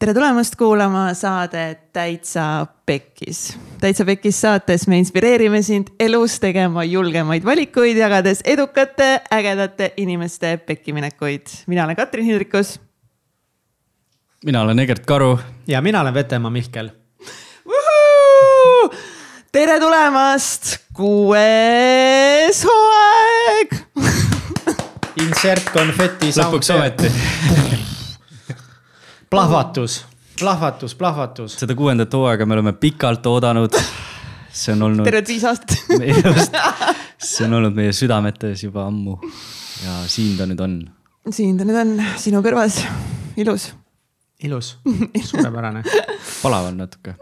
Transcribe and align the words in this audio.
tere 0.00 0.14
tulemast 0.16 0.56
kuulama 0.56 1.14
saadet 1.14 1.92
Täitsa 1.92 2.66
Pekkis. 2.86 3.58
täitsa 3.80 4.04
Pekkis 4.04 4.40
saates 4.40 4.86
me 4.88 4.98
inspireerime 4.98 5.60
sind 5.62 5.90
elus 6.00 6.38
tegema 6.40 6.84
julgemaid 6.84 7.44
valikuid, 7.44 7.96
jagades 8.00 8.40
edukate, 8.44 9.20
ägedate 9.32 9.92
inimeste 9.96 10.56
pekkiminekuid. 10.56 11.46
mina 11.66 11.84
olen 11.84 11.96
Katrin 11.96 12.24
Hindrikus. 12.24 12.80
mina 14.44 14.62
olen 14.62 14.78
Egert 14.78 15.06
Karu. 15.06 15.38
ja 15.66 15.82
mina 15.82 16.00
olen 16.00 16.14
Vetemaa 16.14 16.50
Mihkel. 16.50 16.90
tere 19.52 19.80
tulemast, 19.80 20.76
kuues 20.92 22.64
hooaeg 22.64 23.76
Insert 25.16 25.70
konfeti. 25.72 26.32
lõpuks 26.32 26.74
ometi 26.74 27.12
plahvatus, 29.30 30.06
plahvatus, 30.40 30.94
plahvatus. 30.94 31.54
seda 31.60 31.74
kuuendat 31.78 32.12
hooaega 32.12 32.46
me 32.46 32.56
oleme 32.56 32.72
pikalt 32.72 33.26
oodanud. 33.26 33.76
see 34.52 34.72
on 34.74 34.82
olnud. 34.82 35.04
tervelt 35.06 35.28
viis 35.28 35.44
aastat 35.46 35.76
see 37.30 37.46
on 37.46 37.54
olnud 37.60 37.76
meie 37.76 37.92
südametes 37.94 38.64
juba 38.64 38.88
ammu 38.90 39.14
ja 39.84 40.00
siin 40.10 40.34
ta 40.38 40.48
nüüd 40.50 40.64
on. 40.64 40.74
siin 41.30 41.60
ta 41.60 41.68
nüüd 41.68 41.78
on, 41.78 41.94
sinu 42.18 42.42
kõrvas, 42.42 42.80
ilus. 43.38 43.70
ilus, 44.42 44.72
suurepärane 45.30 45.84
palav 46.42 46.72
on 46.72 46.82
natuke. 46.82 47.14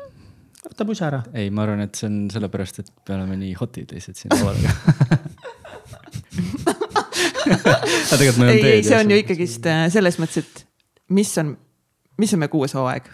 võta 0.64 0.88
pusa 0.88 1.10
ära. 1.10 1.22
ei, 1.34 1.52
ma 1.52 1.66
arvan, 1.68 1.84
et 1.84 1.94
see 2.00 2.08
on 2.08 2.18
sellepärast, 2.32 2.80
et 2.86 2.92
me 3.10 3.18
oleme 3.20 3.36
nii 3.44 3.52
hot'id 3.60 3.92
lihtsalt 3.92 4.24
siin 4.24 4.32
laua 4.32 4.56
taga 4.56 4.72
aga 7.52 7.78
tegelikult 8.16 8.40
meil 8.40 8.50
on 8.50 8.56
ei, 8.56 8.76
ei, 8.78 8.82
see 8.86 8.96
on 8.96 9.12
ju 9.12 9.24
ikkagist 9.26 9.68
äh, 9.68 9.86
selles 9.92 10.16
mõttes, 10.22 10.40
et 10.40 10.68
mis 11.12 11.36
on 11.44 11.56
mis 12.18 12.34
on 12.34 12.42
meie 12.42 12.52
kuues 12.52 12.74
hooaeg? 12.76 13.08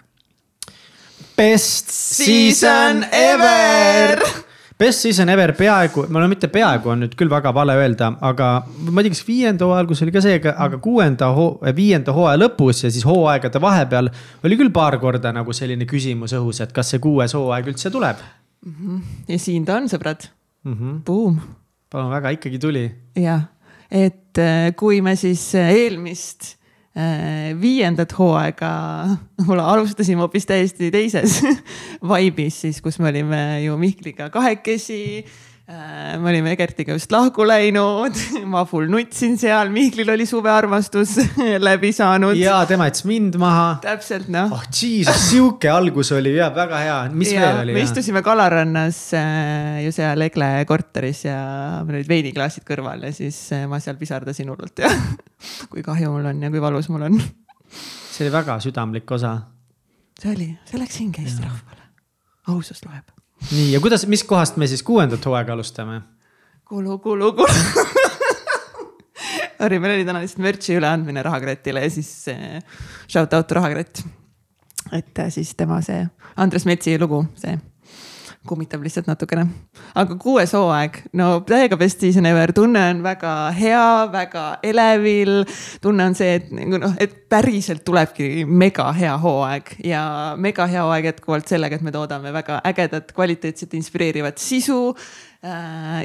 Best 1.35 1.91
season 1.91 3.05
ever. 3.11 4.21
Best 4.79 5.05
season 5.05 5.29
ever 5.31 5.53
peaaegu, 5.55 6.03
no 6.11 6.21
mitte 6.27 6.49
peaaegu 6.51 6.91
on 6.91 7.05
nüüd 7.05 7.13
küll 7.15 7.31
väga 7.31 7.53
vale 7.55 7.77
öelda, 7.79 8.09
aga 8.27 8.49
ma 8.67 8.99
ei 8.99 9.07
tea, 9.07 9.13
kas 9.13 9.21
viienda 9.23 9.63
hooaja 9.67 9.83
alguses 9.85 10.03
oli 10.03 10.11
ka 10.11 10.23
see, 10.23 10.39
aga 10.51 10.79
kuuenda 10.83 11.29
hoo, 11.37 11.53
viienda 11.77 12.11
hooaja 12.15 12.41
lõpus 12.41 12.83
ja 12.83 12.91
siis 12.91 13.05
hooaegade 13.07 13.61
vahepeal 13.63 14.11
oli 14.43 14.57
küll 14.59 14.73
paar 14.75 14.97
korda 14.99 15.31
nagu 15.35 15.55
selline 15.55 15.87
küsimus 15.87 16.35
õhus, 16.35 16.59
et 16.65 16.75
kas 16.75 16.91
see 16.91 16.99
kuues 17.03 17.37
hooaeg 17.37 17.71
üldse 17.71 17.91
tuleb 17.93 18.19
mm. 18.19 18.75
-hmm. 18.75 18.99
ja 19.31 19.39
siin 19.39 19.63
ta 19.63 19.79
on, 19.79 19.87
sõbrad 19.91 20.27
mm. 20.65 20.73
-hmm. 20.73 20.99
Boom. 21.07 21.39
palun 21.89 22.11
väga, 22.11 22.35
ikkagi 22.35 22.59
tuli. 22.59 22.85
jah, 23.15 23.47
et 23.87 24.43
äh, 24.43 24.75
kui 24.75 24.99
me 25.01 25.15
siis 25.15 25.53
äh, 25.55 25.71
eelmist 25.71 26.57
viiendat 27.61 28.13
hooaega 28.15 28.69
alustasime 29.73 30.23
hoopis 30.23 30.45
täiesti 30.47 30.91
teises 30.91 31.41
vaibis 32.11 32.61
siis, 32.65 32.79
kus 32.81 32.99
me 32.99 33.11
olime 33.11 33.41
ju 33.65 33.75
Mihkliga 33.77 34.29
kahekesi. 34.31 35.01
Äh, 35.25 35.54
me 35.65 36.29
olime 36.29 36.51
Egertiga 36.53 36.93
just 36.93 37.09
lahku 37.13 37.45
läinud, 37.47 38.17
ma 38.53 38.61
full 38.69 38.85
nutsin 38.91 39.33
seal, 39.41 39.71
Mihklil 39.73 40.11
oli 40.13 40.27
suvearmastus 40.29 41.15
läbi 41.67 41.89
saanud. 41.95 42.37
ja 42.37 42.59
tema 42.69 42.85
jättis 42.89 43.05
mind 43.09 43.37
maha. 43.41 43.79
täpselt 43.81 44.29
noh. 44.33 44.53
oh 44.53 44.67
jesus, 44.69 45.23
sihuke 45.31 45.71
algus 45.73 46.11
oli 46.13 46.35
ja 46.35 46.51
väga 46.53 46.81
hea, 46.83 46.99
mis 47.09 47.33
ja, 47.33 47.47
veel 47.47 47.63
oli? 47.63 47.77
me 47.79 47.85
istusime 47.85 48.21
kalarannas 48.25 48.99
äh, 49.17 49.81
ju 49.87 49.95
seal 49.95 50.21
Egle 50.27 50.51
korteris 50.69 51.23
ja 51.25 51.39
meil 51.81 52.03
olid 52.03 52.13
veiniklaasid 52.13 52.67
kõrval 52.67 53.09
ja 53.09 53.13
siis 53.15 53.41
äh, 53.57 53.65
ma 53.69 53.81
seal 53.81 53.97
pisardasin 53.97 54.53
hullult 54.53 54.85
ja 54.85 54.93
kui 55.71 55.81
kahju 55.85 56.13
mul 56.13 56.29
on 56.29 56.45
ja 56.45 56.53
kui 56.53 56.61
valus 56.61 56.91
mul 56.93 57.09
on. 57.09 57.17
see 57.73 58.27
oli 58.27 58.35
väga 58.37 58.61
südamlik 58.61 59.17
osa. 59.17 59.33
see 60.21 60.29
oli, 60.37 60.51
see 60.69 60.85
läks 60.85 61.01
hinge 61.01 61.25
Eesti 61.25 61.41
rahvale. 61.49 61.89
ausus 62.53 62.85
loeb 62.85 63.14
nii 63.51 63.71
ja 63.71 63.79
kuidas, 63.83 64.07
mis 64.07 64.23
kohast 64.23 64.57
me 64.57 64.67
siis 64.67 64.83
kuuendat 64.83 65.25
hooaega 65.25 65.53
alustame? 65.53 66.01
kulu, 66.65 66.97
kulu, 66.99 67.33
kulu 67.33 67.85
Harri, 69.59 69.79
meil 69.79 69.95
oli 69.95 70.05
täna 70.05 70.19
lihtsalt 70.23 70.43
mürtsi 70.43 70.75
üleandmine 70.75 71.23
Rahakratile 71.23 71.83
ja 71.85 71.89
siis 71.93 72.09
äh, 72.33 72.59
shout 73.07 73.33
out 73.33 73.51
Rahakratt. 73.51 74.03
et 74.91 75.19
äh, 75.19 75.29
siis 75.29 75.55
tema 75.55 75.81
see 75.85 76.03
Andres 76.35 76.65
Metsi 76.65 76.97
lugu, 76.99 77.23
see 77.39 77.57
kummitab 78.47 78.83
lihtsalt 78.85 79.07
natukene. 79.09 79.45
aga 79.95 80.15
kuues 80.21 80.53
hooaeg, 80.55 81.01
no 81.13 81.41
täiega 81.47 81.77
best 81.77 82.03
season 82.03 82.25
ever, 82.29 82.53
tunne 82.55 82.81
on 82.93 83.03
väga 83.03 83.33
hea, 83.57 83.85
väga 84.11 84.45
elevil. 84.63 85.43
tunne 85.81 86.09
on 86.09 86.15
see, 86.17 86.39
et 86.39 86.51
nagu 86.55 86.79
noh, 86.81 86.95
et 87.01 87.15
päriselt 87.29 87.83
tulebki 87.85 88.45
mega 88.45 88.91
hea 88.95 89.15
hooaeg 89.21 89.75
ja 89.85 90.03
mega 90.37 90.67
hea 90.71 90.83
hooaeg 90.85 91.11
jätkuvalt 91.11 91.51
sellega, 91.51 91.79
et 91.79 91.85
me 91.85 91.93
toodame 91.95 92.33
väga 92.33 92.61
ägedat, 92.71 93.11
kvaliteetset, 93.15 93.73
inspireerivat 93.73 94.41
sisu 94.41 94.95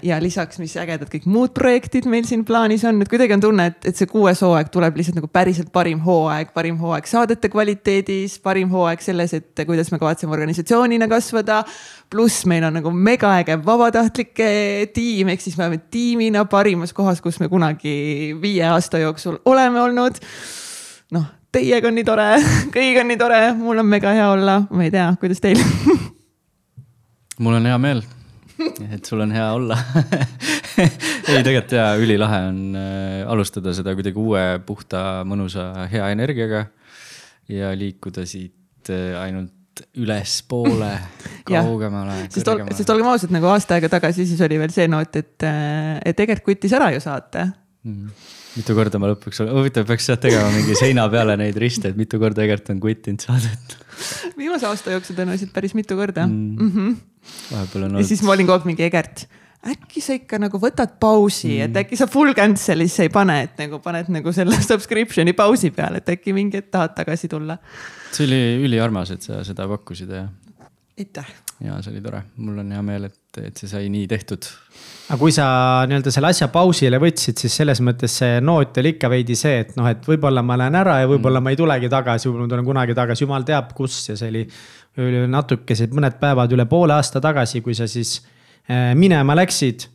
ja 0.02 0.18
lisaks, 0.20 0.58
mis 0.60 0.74
ägedad 0.80 1.08
kõik 1.08 1.24
muud 1.30 1.52
projektid 1.56 2.04
meil 2.10 2.26
siin 2.28 2.42
plaanis 2.44 2.82
on, 2.88 2.98
et 3.00 3.08
kuidagi 3.08 3.32
on 3.36 3.42
tunne, 3.44 3.66
et, 3.70 3.86
et 3.88 3.96
see 3.96 4.08
kuues 4.10 4.42
hooaeg 4.44 4.68
tuleb 4.72 4.98
lihtsalt 5.00 5.16
nagu 5.16 5.30
päriselt 5.32 5.70
parim 5.72 6.02
hooaeg, 6.04 6.50
parim 6.56 6.76
hooaeg 6.80 7.08
saadete 7.08 7.48
kvaliteedis, 7.52 8.36
parim 8.44 8.72
hooaeg 8.72 9.00
selles, 9.04 9.32
et 9.38 9.64
kuidas 9.66 9.92
me 9.94 10.00
kavatseme 10.02 10.36
organisatsioonina 10.36 11.08
kasvada. 11.08 11.62
pluss 12.10 12.44
meil 12.50 12.64
on 12.66 12.74
nagu 12.80 12.90
megaäge 12.90 13.56
vabatahtlike 13.64 14.50
tiim, 14.94 15.32
ehk 15.32 15.40
siis 15.40 15.56
me 15.56 15.68
oleme 15.68 15.80
tiimina 15.90 16.44
parimas 16.44 16.92
kohas, 16.92 17.20
kus 17.20 17.40
me 17.40 17.48
kunagi 17.48 18.36
viie 18.42 18.66
aasta 18.66 18.98
jooksul 18.98 19.38
oleme 19.44 19.80
olnud. 19.80 20.20
noh, 21.16 21.26
teiega 21.52 21.88
on 21.88 21.96
nii 21.96 22.04
tore, 22.04 22.30
kõigiga 22.74 23.06
on 23.06 23.12
nii 23.14 23.20
tore, 23.20 23.42
mul 23.56 23.80
on 23.80 23.92
mega 23.96 24.12
hea 24.12 24.30
olla, 24.30 24.62
ma 24.70 24.84
ei 24.84 24.90
tea, 24.90 25.12
kuidas 25.20 25.40
teil 25.40 25.62
mul 27.42 27.56
on 27.56 27.70
hea 27.72 27.78
meel 27.78 28.04
et 28.94 29.04
sul 29.04 29.22
on 29.24 29.32
hea 29.34 29.46
olla 29.54 29.78
ei, 30.80 31.42
tegelikult 31.44 31.76
jaa, 31.76 31.94
ülilahe 32.00 32.40
on 32.50 32.60
äh, 32.78 33.30
alustada 33.30 33.74
seda 33.76 33.94
kuidagi 33.98 34.20
uue, 34.20 34.44
puhta, 34.66 35.22
mõnusa, 35.28 35.70
hea 35.92 36.10
energiaga. 36.14 36.66
ja 37.50 37.72
liikuda 37.76 38.26
siit 38.28 38.92
äh, 38.92 39.16
ainult 39.20 39.84
ülespoole 39.96 40.90
kaugemale. 41.48 42.26
sest, 42.28 42.48
ol, 42.52 42.64
sest 42.76 42.92
olgem 42.92 43.08
ausad, 43.12 43.32
nagu 43.34 43.48
aasta 43.52 43.78
aega 43.78 43.90
tagasi, 43.92 44.26
siis 44.28 44.40
oli 44.44 44.60
veel 44.60 44.74
see 44.74 44.88
noot, 44.90 45.16
et, 45.16 45.38
äh, 45.46 45.96
et 46.12 46.26
Egert 46.26 46.44
kutis 46.46 46.74
ära 46.76 46.92
ju 46.94 47.02
saate 47.02 47.46
mm. 47.46 47.96
-hmm 47.96 48.36
mitu 48.50 48.74
korda 48.74 48.98
ma 48.98 49.06
lõpuks, 49.12 49.44
huvitav, 49.46 49.84
peaks 49.86 50.08
sealt 50.08 50.24
tegema 50.24 50.48
mingi 50.50 50.74
seina 50.74 51.04
peale 51.08 51.36
neid 51.38 51.54
riste, 51.62 51.92
et 51.92 51.98
mitu 51.98 52.18
korda 52.18 52.42
Egert 52.42 52.72
on 52.72 52.80
kuttinud 52.82 53.22
saadet 53.22 53.76
viimase 54.38 54.66
aasta 54.66 54.96
jooksul 54.96 55.18
tõenäoliselt 55.18 55.54
päris 55.54 55.76
mitu 55.78 55.94
korda 55.98 56.26
mm.. 56.26 56.56
Mm 56.58 56.72
-hmm 56.74 56.96
vahepeal 57.50 57.84
on 57.84 57.90
olnud. 57.90 58.02
ja 58.02 58.08
siis 58.08 58.22
ma 58.26 58.34
olin 58.34 58.48
kogu 58.48 58.58
aeg 58.58 58.68
mingi 58.70 58.86
Egert, 58.86 59.26
äkki 59.60 60.00
sa 60.00 60.16
ikka 60.16 60.38
nagu 60.40 60.60
võtad 60.60 60.96
pausi 61.02 61.52
mm., 61.58 61.68
et 61.68 61.82
äkki 61.82 61.98
sa 62.00 62.08
full 62.10 62.32
cancel'isse 62.36 63.04
ei 63.06 63.12
pane, 63.12 63.36
et 63.44 63.60
nagu 63.60 63.80
paned 63.84 64.08
nagu 64.12 64.32
selle 64.36 64.56
subscription'i 64.70 65.36
pausi 65.36 65.72
peale, 65.74 66.00
et 66.00 66.14
äkki 66.16 66.34
mingi 66.36 66.60
hetk 66.60 66.72
tahad 66.72 66.96
tagasi 66.96 67.28
tulla. 67.30 67.58
see 68.10 68.26
oli 68.28 68.40
üliarmas, 68.68 69.12
et 69.16 69.28
sa 69.28 69.44
seda 69.46 69.68
pakkusid 69.70 70.16
ja. 70.16 70.24
aitäh. 70.98 71.28
ja 71.66 71.76
see 71.84 71.92
oli 71.92 72.04
tore, 72.06 72.24
mul 72.40 72.64
on 72.64 72.72
hea 72.72 72.86
meel, 72.86 73.10
et, 73.10 73.42
et 73.44 73.60
see 73.60 73.68
sai 73.68 73.92
nii 73.92 74.08
tehtud. 74.08 74.48
aga 75.10 75.20
kui 75.20 75.36
sa 75.36 75.44
nii-öelda 75.90 76.16
selle 76.16 76.32
asja 76.32 76.48
pausile 76.48 77.02
võtsid, 77.02 77.44
siis 77.44 77.60
selles 77.60 77.84
mõttes 77.84 78.16
see 78.22 78.40
noot 78.40 78.80
oli 78.80 78.96
ikka 78.96 79.12
veidi 79.12 79.36
see, 79.36 79.60
et 79.66 79.76
noh, 79.76 79.92
et 79.92 80.08
võib-olla 80.08 80.40
ma 80.40 80.56
lähen 80.62 80.80
ära 80.80 81.02
ja 81.02 81.10
võib-olla 81.10 81.42
mm. 81.42 81.50
ma 81.50 81.52
ei 81.52 81.60
tulegi 81.60 81.92
tagasi, 81.92 82.30
võib-olla 82.30 82.48
ma 82.48 82.54
tulen 82.54 82.70
kunagi 82.72 82.96
tagasi, 82.96 83.28
jumal 83.28 83.44
teab 83.44 83.76
kus 83.76 84.06
ja 84.08 84.16
see 84.16 84.32
oli 84.32 84.48
natukesed 84.96 85.94
mõned 85.94 86.18
päevad 86.20 86.52
üle 86.52 86.66
poole 86.66 86.96
aasta 86.96 87.20
tagasi, 87.22 87.62
kui 87.62 87.74
sa 87.78 87.86
siis 87.88 88.18
äh, 88.70 88.90
minema 88.98 89.36
läksid 89.38 89.86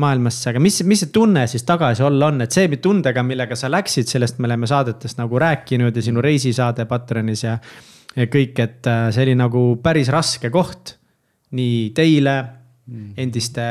maailmasse, 0.00 0.50
aga 0.50 0.62
mis, 0.62 0.80
mis 0.86 1.04
see 1.04 1.12
tunne 1.12 1.44
siis 1.50 1.64
tagasi 1.66 2.04
olla 2.06 2.30
on, 2.30 2.40
et 2.44 2.54
see 2.54 2.68
tundega, 2.82 3.22
millega 3.26 3.56
sa 3.58 3.70
läksid, 3.70 4.08
sellest 4.08 4.38
me 4.38 4.48
oleme 4.48 4.68
saadetest 4.70 5.18
nagu 5.20 5.38
rääkinud 5.38 5.96
ja 5.96 6.02
sinu 6.02 6.22
reisisaade 6.24 6.86
Patreonis 6.90 7.44
ja. 7.44 7.58
ja 8.16 8.26
kõik, 8.30 8.58
et 8.62 8.90
äh, 8.90 9.08
see 9.14 9.28
oli 9.28 9.36
nagu 9.38 9.76
päris 9.82 10.10
raske 10.12 10.50
koht. 10.50 10.96
nii 11.50 11.90
teile 11.94 12.34
mm. 12.86 13.14
endiste 13.18 13.64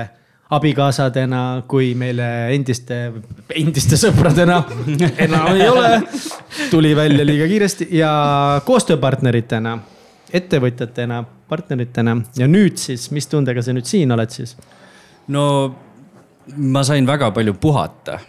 abikaasadena 0.52 1.64
kui 1.70 1.94
meile 1.96 2.50
endiste, 2.56 2.98
endiste 3.56 3.96
sõpradena 4.02 4.64
enam 5.25 5.54
ei 5.54 5.70
ole. 5.70 6.02
tuli 6.72 6.96
välja 6.96 7.25
liiga 7.25 7.48
kiiresti 7.48 7.88
ja 7.96 8.12
koostööpartneritena 8.66 9.78
ettevõtjatena, 10.36 11.24
partneritena 11.50 12.16
ja 12.38 12.48
nüüd 12.50 12.78
siis, 12.81 13.10
mis 13.16 13.28
tundega 13.30 13.64
sa 13.66 13.74
nüüd 13.76 13.88
siin 13.90 14.12
oled 14.16 14.34
siis? 14.34 14.56
no 15.34 15.44
ma 16.58 16.84
sain 16.88 17.08
väga 17.08 17.31
palju 17.36 17.56
puhata 17.62 18.20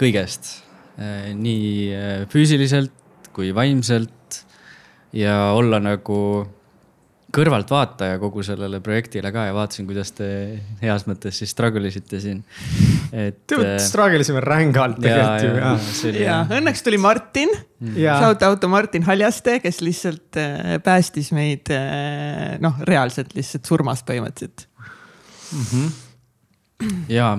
kõigest, 0.00 0.54
eh, 0.96 1.32
nii 1.36 1.66
eh, 1.92 2.24
füüsiliselt 2.32 2.96
kui 3.36 3.52
vaimselt 3.54 4.40
ja 5.16 5.52
olla 5.56 5.80
nagu 5.82 6.20
kõrvaltvaataja 7.34 8.18
kogu 8.22 8.42
sellele 8.46 8.80
projektile 8.84 9.30
ka 9.34 9.46
ja 9.48 9.54
vaatasin, 9.54 9.86
kuidas 9.88 10.10
te 10.16 10.28
heas 10.82 11.06
mõttes 11.08 11.38
siis 11.40 11.52
struggle 11.54 11.90
isite 11.90 12.20
siin. 12.22 12.42
et. 13.12 13.38
dude, 13.50 13.76
struggle 13.82 14.20
isime 14.24 14.42
rängalt 14.44 14.98
tegelikult 15.02 15.46
ju 15.46 15.52
ja. 15.54 15.74
ja 16.10 16.24
jah. 16.26 16.52
õnneks 16.58 16.84
tuli 16.86 16.98
Martin, 17.02 17.54
ja 17.98 18.18
shout 18.22 18.42
out 18.46 18.62
to 18.62 18.70
Martin 18.72 19.06
Haljaste, 19.06 19.58
kes 19.62 19.80
lihtsalt 19.84 20.40
äh, 20.40 20.76
päästis 20.84 21.30
meid 21.36 21.70
äh, 21.74 22.58
noh, 22.62 22.82
reaalselt 22.88 23.34
lihtsalt 23.38 23.70
surmast 23.70 24.08
põhimõtteliselt. 24.10 24.66
ja 27.10 27.32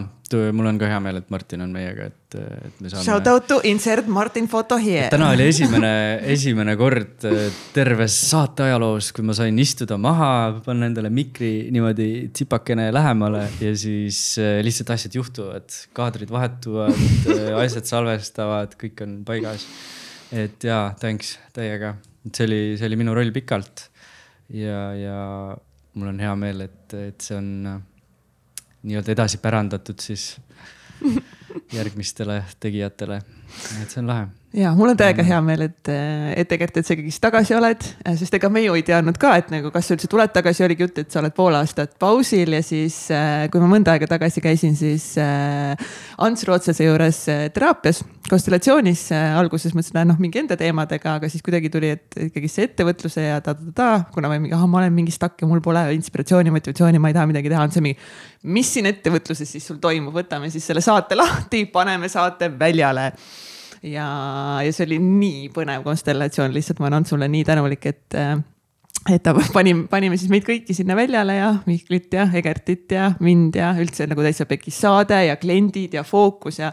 mul 0.56 0.68
on 0.70 0.78
ka 0.80 0.88
hea 0.90 1.00
meel, 1.04 1.20
et 1.22 1.30
Martin 1.34 1.64
on 1.66 1.72
meiega, 1.74 2.08
et, 2.12 2.38
et 2.38 2.82
me 2.82 2.92
saame. 2.92 3.04
Shout 3.06 3.28
out 3.32 3.48
to 3.50 3.60
insert 3.68 4.08
Martin 4.12 4.48
photo 4.52 4.78
here. 4.82 5.10
täna 5.14 5.32
oli 5.36 5.48
esimene, 5.52 5.92
esimene 6.34 6.76
kord 6.80 7.26
äh, 7.30 7.48
terves 7.76 8.16
saate 8.30 8.66
ajaloos, 8.68 9.12
kui 9.16 9.26
ma 9.28 9.36
sain 9.38 9.58
istuda 9.62 9.98
maha, 10.02 10.32
panna 10.66 10.90
endale 10.92 11.12
mikri 11.14 11.52
niimoodi 11.74 12.10
tsipakene 12.34 12.90
lähemale 12.96 13.46
ja 13.62 13.74
siis 13.78 14.22
äh, 14.42 14.60
lihtsalt 14.66 14.94
asjad 14.98 15.18
juhtuvad, 15.20 15.80
kaadrid 15.98 16.32
vahetuvad, 16.34 17.04
asjad 17.64 17.90
salvestavad, 17.90 18.78
kõik 18.80 19.04
on 19.06 19.20
paigas. 19.28 19.68
et 20.32 20.64
jaa, 20.64 20.92
thanks 21.00 21.36
täiega, 21.56 21.96
see 22.32 22.48
oli, 22.48 22.62
see 22.80 22.88
oli 22.88 23.04
minu 23.04 23.18
roll 23.18 23.34
pikalt. 23.36 23.90
ja, 24.56 24.92
ja 24.96 25.20
mul 25.94 26.12
on 26.14 26.20
hea 26.24 26.36
meel, 26.40 26.68
et, 26.68 26.94
et 26.96 27.24
see 27.24 27.38
on 27.38 27.50
äh, 27.68 27.80
nii-öelda 28.84 29.12
edasi 29.12 29.38
pärandatud 29.38 30.00
siis 30.00 30.38
järgmistele 31.74 32.44
tegijatele, 32.60 33.22
et 33.82 33.90
see 33.90 34.02
on 34.02 34.08
lahe 34.14 34.28
ja 34.54 34.74
mul 34.76 34.92
on 34.92 34.98
täiega 35.00 35.24
hea 35.24 35.38
meel, 35.44 35.64
et, 35.70 35.90
et 36.36 36.50
tegelikult, 36.50 36.82
et 36.82 36.88
sa 36.88 36.96
ikkagist 36.96 37.22
tagasi 37.24 37.56
oled, 37.56 37.86
sest 38.20 38.34
ega 38.36 38.50
me 38.52 38.64
ju 38.66 38.76
ei 38.76 38.84
teadnud 38.88 39.16
ka, 39.22 39.34
et 39.40 39.52
nagu 39.54 39.72
kas 39.72 39.88
sa 39.88 39.96
üldse 39.96 40.10
tuled 40.12 40.34
tagasi, 40.36 40.64
oligi 40.66 40.84
jutt, 40.84 40.98
et 41.04 41.14
sa 41.14 41.22
oled 41.22 41.36
pool 41.36 41.56
aastat 41.56 41.94
pausil 42.02 42.58
ja 42.58 42.60
siis, 42.66 42.98
kui 43.52 43.62
ma 43.64 43.70
mõnda 43.72 43.94
aega 43.96 44.10
tagasi 44.12 44.44
käisin, 44.44 44.76
siis 44.76 45.06
äh, 45.22 45.72
Ants 46.22 46.44
Rootsase 46.48 46.88
juures 46.88 47.22
äh, 47.32 47.46
teraapias, 47.56 48.02
konstellatsioonis 48.28 49.06
äh, 49.16 49.38
alguses 49.40 49.76
mõtlesin, 49.78 50.02
et 50.02 50.10
noh, 50.12 50.20
mingi 50.22 50.42
enda 50.44 50.58
teemadega, 50.60 51.16
aga 51.22 51.30
siis 51.32 51.46
kuidagi 51.46 51.72
tuli, 51.72 51.94
et 51.96 52.20
ikkagi 52.28 52.52
see 52.52 52.68
ettevõtluse 52.68 53.24
ja 53.24 53.40
ta-ta-ta, 53.46 54.10
kuna 54.12 54.32
ma 54.32 54.40
mingi, 54.40 54.56
ah, 54.58 54.66
ma 54.68 54.82
olen 54.82 54.92
mingi 54.98 55.16
stuck 55.16 55.40
ja 55.40 55.48
mul 55.48 55.64
pole 55.64 55.86
inspiratsiooni, 55.96 56.52
motivatsiooni, 56.58 57.00
ma 57.00 57.14
ei 57.14 57.16
taha 57.16 57.30
midagi 57.32 57.54
teha, 57.54 57.64
on 57.70 57.72
see 57.72 57.86
mingi, 57.88 58.12
mis 58.52 58.76
siin 58.76 58.92
ettevõtluses 58.92 59.56
siis 59.56 59.72
sul 59.72 59.80
toimub, 59.80 60.16
võtame 60.20 60.52
siis 60.52 60.68
selle 60.68 60.84
saate 60.84 61.16
lahti, 61.16 61.64
paneme 61.72 62.12
saate 62.12 62.52
väljale 62.60 63.14
ja, 63.84 64.08
ja 64.64 64.72
see 64.74 64.88
oli 64.90 65.02
nii 65.02 65.50
põnev 65.56 65.86
konstellatsioon, 65.86 66.54
lihtsalt 66.56 66.82
ma 66.82 66.90
olen 66.90 67.02
Antsule 67.02 67.30
nii 67.32 67.46
tänulik, 67.48 67.88
et, 67.90 68.18
et 69.10 69.24
ta 69.26 69.34
pani, 69.56 69.74
panime 69.90 70.20
siis 70.22 70.32
meid 70.34 70.46
kõiki 70.48 70.76
sinna 70.78 70.96
väljale 70.98 71.38
ja 71.40 71.50
Mihklit 71.66 72.14
ja 72.14 72.28
Egertit 72.38 72.94
ja 72.94 73.12
mind 73.24 73.58
ja 73.58 73.72
üldse 73.82 74.06
nagu 74.10 74.24
täitsa 74.26 74.46
pekis 74.50 74.78
saade 74.84 75.24
ja 75.26 75.38
kliendid 75.42 75.98
ja 75.98 76.06
fookus 76.08 76.62
ja. 76.62 76.72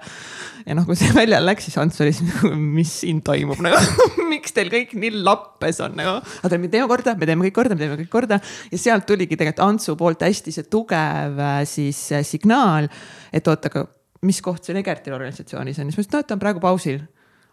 ja 0.66 0.76
noh, 0.76 0.86
kui 0.88 0.98
see 1.00 1.14
väljale 1.20 1.48
läks, 1.48 1.68
siis 1.68 1.80
Ants 1.80 2.00
oli 2.04 2.12
siis 2.12 2.28
nagu, 2.28 2.52
mis 2.60 2.92
siin 3.02 3.22
toimub 3.24 3.62
nagu, 3.64 3.80
miks 4.32 4.56
teil 4.56 4.72
kõik 4.72 4.96
nii 4.98 5.22
lappes 5.22 5.80
on 5.84 5.96
nagu. 5.98 6.18
aga 6.44 6.60
me 6.60 6.72
teeme 6.72 6.90
korda, 6.92 7.16
me 7.16 7.30
teeme 7.30 7.48
kõik 7.48 7.60
korda, 7.62 7.78
me 7.78 7.86
teeme 7.86 8.00
kõik 8.04 8.12
korda 8.12 8.42
ja 8.72 8.80
sealt 8.80 9.08
tuligi 9.08 9.36
tegelikult 9.36 9.64
Antsu 9.68 9.96
poolt 9.98 10.28
hästi 10.28 10.54
see 10.54 10.68
tugev 10.68 11.40
äh, 11.40 11.62
siis 11.68 12.10
äh, 12.12 12.26
signaal, 12.26 12.92
et 13.32 13.48
oot, 13.48 13.72
aga 13.72 13.88
mis 14.26 14.40
koht 14.42 14.66
see 14.66 14.76
Egertil 14.78 15.14
organisatsioonis 15.16 15.78
on, 15.78 15.90
siis 15.90 15.98
ma 15.98 16.04
ütlesin, 16.04 16.18
no 16.18 16.26
ta 16.26 16.36
on 16.36 16.42
praegu 16.42 16.62
pausil. 16.62 17.00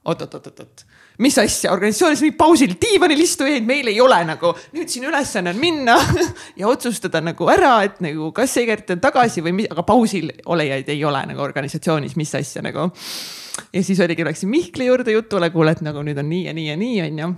Oot, 0.05 0.19
oot, 0.21 0.35
oot, 0.37 0.47
oot, 0.51 0.59
oot, 0.61 0.83
mis 1.25 1.33
asja, 1.41 1.71
organisatsioonis 1.73 2.21
mingi 2.21 2.35
pausil 2.37 2.75
diivanil 2.81 3.23
istujaid 3.23 3.65
meil 3.65 3.89
ei 3.89 3.97
ole 4.03 4.19
nagu, 4.27 4.51
nüüd 4.75 4.91
sinu 4.91 5.09
ülesanne 5.09 5.55
on 5.55 5.57
minna 5.57 5.95
ja 6.59 6.69
otsustada 6.69 7.23
nagu 7.25 7.49
ära, 7.49 7.79
et 7.87 7.97
nagu 8.05 8.29
kas 8.37 8.53
Egert 8.61 8.93
on 8.93 9.01
tagasi 9.01 9.41
või 9.45 9.55
mis, 9.61 9.71
aga 9.73 9.81
pausil 9.87 10.29
olejaid 10.45 10.93
ei 10.93 11.01
ole 11.09 11.23
nagu 11.31 11.41
organisatsioonis, 11.41 12.13
mis 12.21 12.35
asja 12.37 12.61
nagu. 12.65 12.91
ja 13.73 13.83
siis 13.83 14.03
oligi, 14.05 14.27
läksin 14.27 14.53
Mihkli 14.53 14.91
juurde 14.91 15.17
jutule, 15.17 15.49
kuule, 15.49 15.73
et 15.73 15.81
nagu 15.85 16.05
nüüd 16.05 16.21
on 16.21 16.29
nii 16.29 16.45
ja 16.45 16.53
nii 16.53 16.69
ja 16.69 16.77
nii, 16.77 17.01
onju 17.09 17.33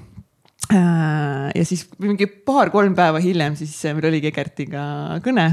ja 1.56 1.64
siis 1.64 1.86
mingi 2.04 2.28
paar-kolm 2.28 2.96
päeva 2.98 3.22
hiljem 3.24 3.56
siis 3.56 3.78
meil 3.96 4.10
oligi 4.10 4.28
Egertiga 4.34 4.82
kõne 5.24 5.48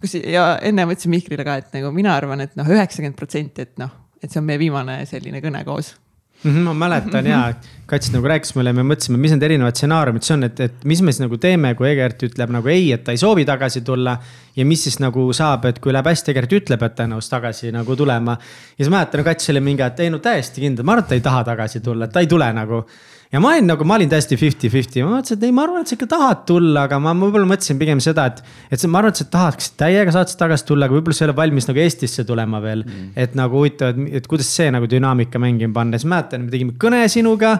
kus 0.00 0.18
ja 0.20 0.52
enne 0.64 0.86
ma 0.86 0.96
ütlesin 0.96 1.14
Mihklile 1.14 1.46
ka, 1.46 1.58
et 1.60 1.74
nagu 1.76 1.92
mina 1.94 2.14
arvan, 2.16 2.44
et 2.46 2.54
noh, 2.58 2.68
üheksakümmend 2.68 3.18
protsenti, 3.18 3.66
et 3.68 3.74
noh, 3.82 3.92
et 4.22 4.30
see 4.30 4.40
on 4.40 4.46
meie 4.48 4.60
viimane 4.60 5.02
selline 5.08 5.42
kõne 5.44 5.64
koos. 5.66 5.94
Mhm, 6.40 6.62
ma 6.64 6.72
mäletan 6.72 7.26
ja 7.28 7.52
Kats 7.86 8.08
nagu 8.14 8.24
rääkis 8.24 8.54
mulle, 8.56 8.72
me 8.72 8.80
mõtlesime, 8.86 9.18
mis 9.20 9.34
need 9.34 9.42
erinevad 9.44 9.76
stsenaariumid 9.76 10.24
siis 10.24 10.32
on, 10.38 10.46
et, 10.46 10.60
et 10.64 10.86
mis 10.88 11.02
me 11.04 11.12
siis 11.12 11.20
nagu 11.20 11.36
teeme, 11.42 11.74
kui 11.76 11.90
Egert 11.90 12.22
ütleb 12.24 12.54
nagu 12.54 12.70
ei, 12.72 12.86
et 12.94 13.02
ta 13.04 13.12
ei 13.12 13.20
soovi 13.20 13.44
tagasi 13.44 13.82
tulla. 13.84 14.14
ja 14.56 14.64
mis 14.64 14.86
siis 14.86 14.96
nagu 15.02 15.26
saab, 15.36 15.66
et 15.68 15.82
kui 15.84 15.92
läheb 15.92 16.08
hästi, 16.08 16.32
Egert 16.32 16.54
ütleb, 16.56 16.82
et 16.86 16.96
ta 16.96 17.04
on 17.04 17.16
nõus 17.16 17.28
tagasi 17.28 17.74
nagu 17.76 17.96
tulema. 17.96 18.38
ja 18.78 18.84
siis 18.84 18.92
mäletan, 18.94 19.24
Kats 19.26 19.52
oli 19.52 19.60
mingi, 19.60 19.84
et 19.84 20.00
ei 20.00 20.10
no 20.10 20.18
täiesti 20.18 20.64
kindel, 20.64 20.86
ma 20.86 20.96
arvan, 20.96 21.04
et 21.04 21.12
ta 21.12 21.18
ei 21.18 21.26
taha 21.28 21.44
tagasi 21.50 21.80
tulla, 21.84 22.08
et 22.08 22.16
ta 22.16 22.24
ei 22.24 22.30
tule 22.30 22.48
nagu 22.56 22.84
ja 23.30 23.38
ma 23.42 23.52
olin 23.54 23.68
nagu, 23.70 23.84
ma 23.86 23.94
olin 23.94 24.10
täiesti 24.10 24.34
fifty-fifty, 24.38 25.04
ma 25.06 25.12
mõtlesin, 25.14 25.38
et 25.38 25.44
ei, 25.46 25.52
ma 25.54 25.62
arvan, 25.62 25.84
et 25.84 25.90
sa 25.90 25.94
ikka 25.94 26.08
tahad 26.10 26.40
tulla, 26.48 26.84
aga 26.88 26.98
ma 27.02 27.12
võib-olla 27.14 27.46
mõtlesin 27.52 27.78
pigem 27.78 28.00
seda, 28.02 28.24
et. 28.32 28.40
et 28.74 28.86
ma 28.90 28.98
arvan, 28.98 29.14
et 29.14 29.20
sa 29.20 29.26
tahaksid 29.30 29.76
täiega 29.78 30.14
saatsid 30.14 30.40
tagasi 30.40 30.66
tulla, 30.66 30.88
aga 30.88 30.96
võib-olla 30.96 31.14
sa 31.14 31.24
ei 31.24 31.28
ole 31.28 31.36
valmis 31.38 31.68
nagu 31.70 31.82
Eestisse 31.82 32.24
tulema 32.26 32.58
veel 32.64 32.82
mm.. 32.82 33.12
et 33.22 33.36
nagu 33.38 33.60
huvitav, 33.60 33.94
et, 33.94 34.16
et 34.18 34.26
kuidas 34.30 34.50
see 34.50 34.70
nagu 34.74 34.88
dünaamika 34.90 35.42
mängima 35.42 35.76
panna, 35.78 36.00
siis 36.00 36.10
mäletan, 36.10 36.48
me 36.48 36.54
tegime 36.54 36.74
kõne 36.82 37.04
sinuga. 37.12 37.52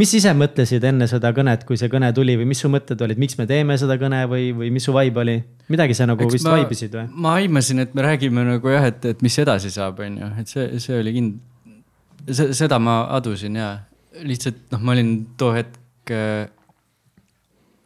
mis 0.00 0.14
ise 0.16 0.32
mõtlesid 0.38 0.84
enne 0.88 1.08
seda 1.10 1.32
kõnet, 1.36 1.66
kui 1.68 1.76
see 1.80 1.90
kõne 1.92 2.08
tuli 2.16 2.38
või 2.40 2.48
mis 2.48 2.64
su 2.64 2.70
mõtted 2.72 3.04
olid, 3.04 3.20
miks 3.20 3.36
me 3.36 3.48
teeme 3.50 3.76
seda 3.80 3.98
kõne 4.00 4.22
või, 4.30 4.48
või 4.56 4.72
mis 4.72 4.88
su 4.88 4.94
vibe 4.96 5.24
oli? 5.24 5.36
midagi 5.68 5.92
sa 5.92 6.06
nagu 6.08 6.24
Eks 6.24 6.38
vist 6.38 6.48
ma- 6.48 6.56
vaibisid 6.56 6.96
või? 6.96 7.04
ma 7.12 7.36
aimasin, 7.42 7.84
et 7.84 7.92
me 7.92 8.06
räägime 8.06 8.46
nagu 8.48 8.72
jah, 8.72 8.88
et, 8.88 9.04
et 9.12 9.20
mis 9.26 9.36
edasi 9.44 9.74
saab, 9.74 10.00
on 10.00 10.16
ju, 10.22 10.32
et 10.40 10.56
see, 10.56 10.70
see 10.80 10.96
oli 11.02 11.12
kind-. 11.18 12.48
seda 12.56 12.80
ma 12.80 13.02
adusin 13.18 13.60
ja 13.60 13.74
lihtsalt 14.12 14.70
noh, 14.72 14.82
ma 14.82 14.94
olin 14.94 15.12
too 15.38 15.52
hetk 15.54 16.12
äh, 16.12 16.48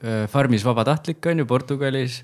äh, 0.02 0.26
farmis 0.30 0.64
vabatahtlik 0.66 1.24
on 1.26 1.42
ju 1.42 1.46
Portugalis 1.46 2.22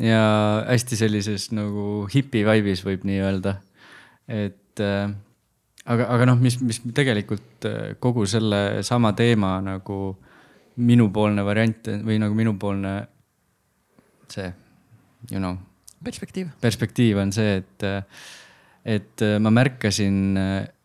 ja 0.00 0.22
hästi 0.68 0.96
sellises 0.96 1.50
nagu 1.52 2.06
hipi 2.12 2.44
vibe'is 2.46 2.84
võib 2.86 3.04
nii 3.08 3.20
öelda. 3.24 3.56
et 4.28 4.80
äh, 4.80 5.12
aga, 5.84 6.08
aga 6.16 6.30
noh, 6.32 6.40
mis, 6.40 6.60
mis 6.64 6.80
tegelikult 6.94 7.68
äh, 7.68 7.94
kogu 8.00 8.26
selle 8.26 8.82
sama 8.86 9.12
teema 9.12 9.58
nagu 9.64 10.16
minupoolne 10.80 11.44
variant 11.44 11.90
või 12.06 12.20
nagu 12.22 12.34
minupoolne 12.34 12.94
see, 14.30 14.48
you 15.30 15.40
know 15.42 15.58
perspektiiv. 16.04 16.54
perspektiiv 16.60 17.18
on 17.20 17.32
see, 17.34 17.58
et, 17.60 17.84
et 18.88 19.24
ma 19.42 19.50
märkasin, 19.52 20.38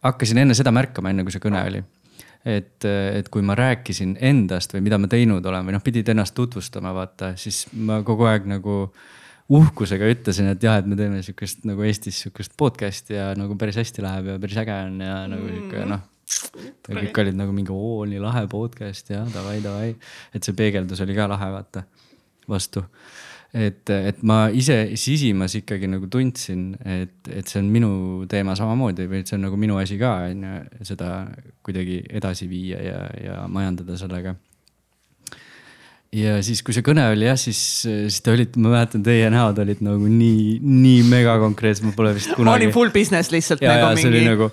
hakkasin 0.04 0.42
enne 0.44 0.58
seda 0.58 0.74
märkama, 0.76 1.14
enne 1.14 1.24
kui 1.24 1.32
see 1.32 1.44
kõne 1.44 1.62
oli. 1.70 1.84
et, 2.46 2.86
et 2.86 3.30
kui 3.34 3.44
ma 3.46 3.56
rääkisin 3.58 4.16
endast 4.22 4.76
või 4.76 4.86
mida 4.86 5.00
ma 5.02 5.10
teinud 5.12 5.46
olen 5.46 5.66
või 5.68 5.76
noh, 5.76 5.84
pidid 5.84 6.10
ennast 6.14 6.36
tutvustama, 6.38 6.94
vaata, 6.96 7.34
siis 7.42 7.66
ma 7.74 8.02
kogu 8.06 8.28
aeg 8.30 8.48
nagu 8.50 8.80
uhkusega 9.56 10.10
ütlesin, 10.10 10.50
et 10.54 10.64
jah, 10.64 10.80
et 10.82 10.90
me 10.90 10.98
teeme 10.98 11.22
sihukest 11.26 11.66
nagu 11.70 11.86
Eestis 11.86 12.24
sihukest 12.24 12.56
podcast'i 12.58 13.18
ja 13.18 13.32
nagu 13.38 13.58
päris 13.62 13.78
hästi 13.82 14.06
läheb 14.06 14.32
ja 14.32 14.40
päris 14.42 14.62
äge 14.62 14.78
on 14.88 15.02
ja 15.06 15.20
nagu 15.30 15.50
sihuke 15.50 15.86
noh. 15.90 16.06
ja 16.90 16.98
kõik 17.02 17.22
olid 17.26 17.38
nagu 17.38 17.54
mingi 17.54 17.74
oo, 17.74 18.06
nii 18.10 18.22
lahe 18.22 18.46
podcast 18.50 19.14
ja 19.14 19.22
davai, 19.34 19.60
davai, 19.66 19.94
et 20.34 20.46
see 20.46 20.58
peegeldus 20.58 21.02
oli 21.06 21.18
ka 21.18 21.30
lahe, 21.30 21.52
vaata, 21.54 21.86
vastu 22.50 22.86
et, 23.56 23.90
et 23.90 24.24
ma 24.28 24.50
ise 24.52 24.76
sisimas 25.00 25.56
ikkagi 25.56 25.88
nagu 25.88 26.10
tundsin, 26.12 26.74
et, 26.84 27.16
et 27.32 27.48
see 27.48 27.62
on 27.62 27.70
minu 27.72 27.92
teema 28.32 28.56
samamoodi 28.58 29.08
või 29.08 29.22
et 29.24 29.32
see 29.32 29.38
on 29.40 29.46
nagu 29.48 29.60
minu 29.60 29.80
asi 29.80 30.00
ka, 30.02 30.12
on 30.32 30.44
ju, 30.44 30.84
seda 30.92 31.12
kuidagi 31.66 32.02
edasi 32.20 32.50
viia 32.52 32.82
ja, 32.84 33.00
ja 33.24 33.38
majandada 33.52 33.96
sellega. 34.00 34.36
Ja 36.16 36.36
siis, 36.46 36.62
kui 36.66 36.76
see 36.76 36.86
kõne 36.86 37.04
oli 37.12 37.28
jah, 37.28 37.40
siis, 37.40 37.60
siis 37.86 38.22
te 38.24 38.34
olite, 38.34 38.60
ma 38.62 38.72
mäletan, 38.78 39.04
teie 39.06 39.28
näod 39.34 39.60
olid 39.64 39.82
nagu 39.86 40.12
nii, 40.12 40.60
nii 40.64 41.02
mega 41.10 41.36
konkreetsed, 41.42 41.88
ma 41.88 41.96
pole 41.98 42.14
vist 42.16 42.32
kunagi 42.38 42.68
olin. 42.68 42.76
full 42.76 42.94
business 42.96 43.34
lihtsalt 43.34 43.64
ja, 43.66 43.76
ja 43.76 43.90
nagu 43.90 44.00
see 44.00 44.12
oli 44.12 44.22
mingi 44.22 44.36
nagu 44.36 44.52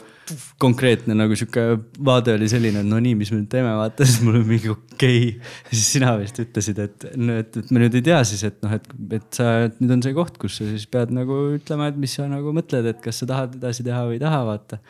konkreetne 0.62 1.14
nagu 1.19 1.37
sihuke 1.37 1.64
vaade 2.07 2.35
oli 2.37 2.49
selline, 2.50 2.83
et 2.83 2.88
no 2.88 2.99
nii, 3.02 3.14
mis 3.19 3.33
me 3.33 3.40
nüüd 3.40 3.50
teeme, 3.52 3.73
vaata 3.78 4.07
siis 4.07 4.21
mul 4.25 4.38
oli 4.38 4.49
mingi 4.54 4.71
okei 4.73 5.19
okay.. 5.35 5.52
siis 5.73 5.88
sina 5.97 6.14
vist 6.21 6.38
ütlesid, 6.42 6.78
et 6.83 7.07
no 7.19 7.37
et, 7.42 7.59
et 7.59 7.73
me 7.75 7.83
nüüd 7.83 7.99
ei 7.99 8.07
tea 8.07 8.21
siis, 8.28 8.45
et 8.49 8.59
noh, 8.64 8.75
et, 8.78 8.87
et 9.19 9.26
sa, 9.35 9.50
et 9.66 9.78
nüüd 9.83 9.97
on 9.99 10.04
see 10.07 10.16
koht, 10.16 10.38
kus 10.40 10.61
sa 10.61 10.69
siis 10.69 10.87
pead 10.90 11.12
nagu 11.14 11.38
ütlema, 11.59 11.90
et 11.92 11.99
mis 12.00 12.14
sa 12.19 12.28
nagu 12.31 12.54
mõtled, 12.57 12.88
et 12.95 13.02
kas 13.04 13.23
sa 13.23 13.28
tahad 13.28 13.59
edasi 13.59 13.87
teha 13.87 14.04
või 14.09 14.19
ei 14.19 14.23
taha, 14.23 14.42
vaata. 14.49 14.81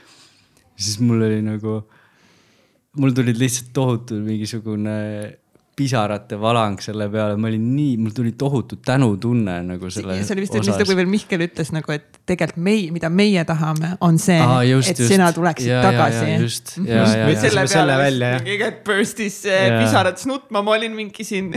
siis 0.76 1.00
mul 1.02 1.25
oli 1.29 1.41
nagu, 1.47 1.81
mul 3.00 3.17
tulid 3.17 3.41
lihtsalt 3.41 3.73
tohutu 3.76 4.21
mingisugune 4.23 4.99
pisarate 5.76 6.37
valang 6.37 6.76
selle 6.85 7.07
peale, 7.09 7.38
ma 7.41 7.49
olin 7.49 7.64
nii, 7.73 7.95
mul 8.02 8.12
tuli 8.12 8.35
tohutu 8.38 8.76
tänutunne 8.85 9.55
nagu 9.64 9.88
selle. 9.93 10.19
see 10.21 10.35
oli 10.37 10.45
vist, 10.45 10.59
mis 10.59 10.69
nagu 10.69 10.97
veel 10.99 11.09
Mihkel 11.09 11.45
ütles 11.47 11.73
nagu, 11.73 11.95
et 11.95 12.21
tegelikult 12.29 12.61
meie, 12.67 12.91
mida 12.93 13.09
meie 13.12 13.45
tahame, 13.49 13.95
on 14.05 14.21
see, 14.21 14.37
et 14.37 14.69
just. 14.69 15.00
sina 15.09 15.31
tuleksid 15.33 15.71
ja, 15.71 15.81
tagasi. 15.87 16.29
just, 16.43 16.75
ja, 16.85 17.07
ja, 17.09 17.31
ja. 17.31 17.38
selle 17.41 17.64
peale 17.73 17.97
välja, 18.02 18.31
mingi 18.45 18.59
hetk 18.67 18.85
burstis 18.88 19.41
pisarad 19.49 20.21
nutma, 20.29 20.61
ma 20.61 20.76
olin 20.76 20.93
mingi 20.97 21.25
siin 21.25 21.49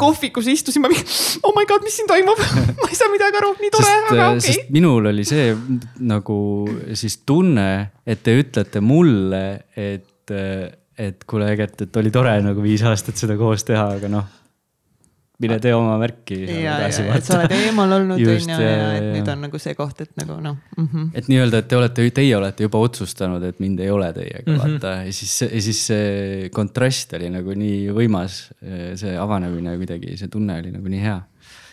kohvikus 0.00 0.48
istusin, 0.48 0.84
ma 0.86 0.92
mingi 0.92 1.04
oh 1.44 1.52
my 1.56 1.68
god, 1.68 1.84
mis 1.84 2.00
siin 2.00 2.08
toimub 2.08 2.40
ma 2.80 2.88
ei 2.88 2.96
saa 2.96 3.12
midagi 3.12 3.42
aru, 3.42 3.54
nii 3.60 3.72
tore, 3.76 3.94
aga 4.00 4.24
äh, 4.24 4.34
okei 4.38 4.56
okay.. 4.56 4.66
minul 4.72 5.12
oli 5.12 5.28
see 5.28 5.52
nagu 6.08 6.40
siis 6.96 7.20
tunne, 7.28 7.70
et 8.08 8.24
te 8.24 8.40
ütlete 8.40 8.80
mulle, 8.80 9.44
et 9.76 10.32
äh, 10.32 10.70
et 11.00 11.24
kuule, 11.28 11.48
äget, 11.54 11.86
et 11.86 11.96
oli 12.00 12.12
tore 12.14 12.34
nagu 12.44 12.62
viis 12.64 12.84
aastat 12.86 13.18
seda 13.20 13.36
koos 13.40 13.64
teha, 13.66 13.86
aga 13.96 14.10
noh. 14.12 14.36
mine 15.40 15.56
tee 15.62 15.72
oma 15.72 15.94
märki. 16.00 16.36
ja, 16.44 16.74
ja, 16.82 16.88
et 17.16 17.24
sa 17.24 17.38
oled 17.38 17.54
eemal 17.56 17.94
olnud 17.96 18.18
on 18.18 18.20
ju 18.20 18.34
ja, 18.34 18.58
ja 18.60 18.90
et 18.98 19.06
nüüd 19.14 19.30
on 19.32 19.46
nagu 19.46 19.60
see 19.62 19.72
koht, 19.78 20.02
et 20.04 20.12
nagu 20.20 20.36
noh 20.36 20.58
mm 20.76 20.88
-hmm.. 20.88 21.06
et 21.16 21.30
nii-öelda, 21.32 21.62
et 21.62 21.70
te 21.70 21.78
olete, 21.78 22.04
teie 22.18 22.36
olete 22.36 22.68
juba 22.68 22.82
otsustanud, 22.84 23.46
et 23.48 23.62
mind 23.64 23.80
ei 23.80 23.90
ole 23.90 24.12
teiega 24.12 24.44
mm, 24.44 24.58
-hmm. 24.58 24.76
vaata 24.76 24.92
ja 25.06 25.12
siis, 25.16 25.38
ja 25.46 25.62
siis 25.68 25.80
see 25.86 26.50
kontrast 26.52 27.16
oli 27.16 27.32
nagu 27.32 27.56
nii 27.56 27.88
võimas. 27.96 28.42
see 28.94 29.16
avanemine 29.16 29.76
kuidagi, 29.80 30.16
see 30.20 30.28
tunne 30.28 30.58
oli 30.60 30.76
nagu 30.76 30.88
nii 30.88 31.00
hea. 31.00 31.20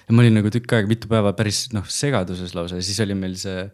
ja 0.07 0.15
ma 0.15 0.23
olin 0.23 0.39
nagu 0.39 0.49
tükk 0.49 0.73
aega, 0.73 0.87
mitu 0.87 1.11
päeva 1.11 1.33
päris 1.33 1.67
noh, 1.73 1.83
segaduses 1.83 2.55
lausa 2.55 2.79
ja 2.79 2.81
siis 2.81 2.99
oli 3.03 3.13
meil 3.13 3.35
see 3.35 3.67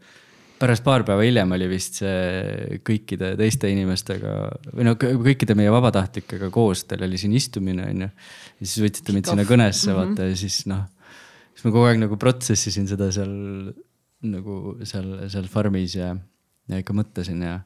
pärast 0.63 0.85
paar 0.85 1.03
päeva 1.07 1.25
hiljem 1.25 1.55
oli 1.57 1.67
vist 1.71 1.99
see 2.01 2.79
kõikide 2.87 3.33
teiste 3.39 3.69
inimestega 3.71 4.33
või 4.71 4.87
no 4.87 4.95
kõikide 4.99 5.57
meie 5.59 5.71
vabatahtlikega 5.73 6.49
koos, 6.53 6.85
teil 6.87 7.05
oli 7.07 7.19
siin 7.19 7.35
istumine, 7.37 7.87
on 7.91 8.05
ju. 8.05 8.09
ja 8.09 8.67
siis 8.67 8.83
võtsite 8.85 9.15
mind 9.15 9.29
sinna 9.29 9.47
kõnesse 9.49 9.91
mm 9.91 9.95
-hmm. 9.95 10.13
vaata 10.13 10.29
ja 10.29 10.37
siis 10.39 10.61
noh, 10.71 10.85
siis 11.53 11.67
ma 11.67 11.73
kogu 11.73 11.89
aeg 11.89 12.03
nagu 12.05 12.19
protsessisin 12.19 12.87
seda 12.89 13.11
seal 13.11 13.33
nagu 14.23 14.77
seal, 14.87 15.09
seal 15.31 15.49
farmis 15.51 15.97
ja, 15.99 16.13
ja 16.71 16.79
ikka 16.79 16.95
mõtlesin 16.95 17.43
ja, 17.43 17.57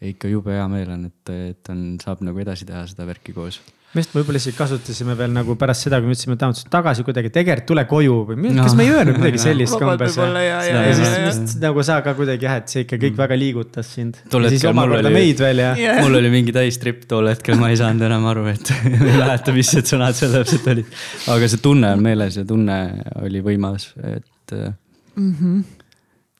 ja 0.00 0.14
ikka 0.14 0.30
jube 0.32 0.56
hea 0.56 0.68
meel 0.72 0.94
on, 0.94 1.08
et, 1.10 1.34
et 1.52 1.72
on, 1.74 1.98
saab 2.02 2.24
nagu 2.24 2.40
edasi 2.40 2.68
teha 2.68 2.86
seda 2.88 3.06
värki 3.08 3.36
koos 3.36 3.60
me 3.94 4.02
just 4.02 4.12
võib-olla 4.12 4.40
isegi 4.40 4.56
kasutasime 4.58 5.14
veel 5.16 5.30
nagu 5.32 5.54
pärast 5.58 5.86
seda, 5.86 5.98
kui 6.02 6.10
me 6.10 6.14
ütlesime, 6.16 6.34
et 6.36 6.42
tahame 6.42 6.72
tagasi 6.74 7.04
kuidagi, 7.06 7.30
tegelikult 7.32 7.68
tule 7.70 7.84
koju 7.88 8.16
või 8.28 8.50
no. 8.52 8.66
kas 8.66 8.74
me 8.76 8.84
ei 8.84 8.90
öelnud 8.92 9.16
midagi 9.16 9.40
sellist 9.46 9.78
kombes 9.80 10.18
või? 10.18 10.26
ja, 10.28 10.42
ja, 10.44 10.58
ja, 10.66 10.82
ja 10.90 10.98
siis 10.98 11.14
vist 11.24 11.54
nagu 11.62 11.84
sa 11.88 11.96
ka 12.04 12.12
kuidagi 12.18 12.44
jah, 12.48 12.58
et 12.60 12.74
see 12.74 12.84
ikka 12.84 12.98
kõik 12.98 13.14
mm. 13.14 13.20
väga 13.22 13.38
liigutas 13.40 13.94
sind. 13.96 14.18
ja 14.28 14.52
siis 14.52 14.66
omakorda 14.68 15.12
meid 15.14 15.40
veel 15.40 15.64
ja 15.64 15.70
yeah.. 15.80 16.02
mul 16.04 16.18
oli 16.20 16.32
mingi 16.34 16.52
täistripp 16.56 17.08
tol 17.08 17.30
hetkel, 17.32 17.56
ma 17.60 17.72
ei 17.72 17.80
saanud 17.80 18.04
enam 18.10 18.28
aru, 18.28 18.44
et 18.52 18.74
ei 18.90 19.16
mäleta, 19.16 19.56
mis 19.56 19.72
need 19.78 19.88
sõnad 19.88 20.20
seal 20.20 20.36
täpselt 20.36 20.68
olid. 20.74 20.92
aga 21.38 21.48
see 21.48 21.64
tunne 21.64 21.94
on 21.96 22.04
meeles 22.04 22.36
ja 22.36 22.44
tunne 22.48 22.78
oli 23.22 23.42
võimas, 23.46 23.88
et 24.04 24.56
mm. 24.58 25.32
-hmm 25.32 25.66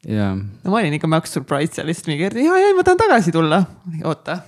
jaa. 0.09 0.37
no 0.37 0.71
ma 0.71 0.83
olin 0.83 1.00
ikka 1.00 1.09
max 1.11 1.33
surprise 1.33 1.81
seal 1.81 1.88
lihtsalt 1.88 2.12
mingi, 2.12 2.28
ja, 2.45 2.61
ja 2.61 2.76
ma 2.76 2.85
tahan 2.85 3.00
tagasi 3.07 3.33
tulla. 3.35 3.64
oota 4.05 4.38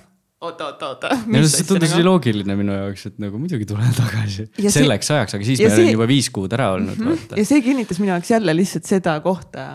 oota, 0.41 0.71
oota, 0.71 0.89
oota. 0.89 1.11
see 1.51 1.67
tundus 1.69 1.93
nii 1.97 2.07
loogiline 2.07 2.57
minu 2.59 2.73
jaoks, 2.77 3.05
et 3.11 3.21
nagu 3.21 3.41
muidugi 3.41 3.67
tulen 3.69 3.93
tagasi 4.01 4.47
ja 4.61 4.73
selleks 4.73 5.11
see... 5.11 5.19
ajaks, 5.19 5.37
aga 5.37 5.47
siis 5.51 5.61
me 5.61 5.69
see... 5.69 5.77
olime 5.83 5.95
juba 5.97 6.09
viis 6.09 6.31
kuud 6.33 6.57
ära 6.57 6.71
olnud 6.77 6.97
mm. 6.97 7.13
-hmm. 7.13 7.37
ja 7.37 7.45
see 7.45 7.61
kinnitas 7.65 8.01
minu 8.01 8.15
jaoks 8.15 8.33
jälle 8.33 8.57
lihtsalt 8.57 8.89
seda 8.89 9.19
kohta, 9.23 9.69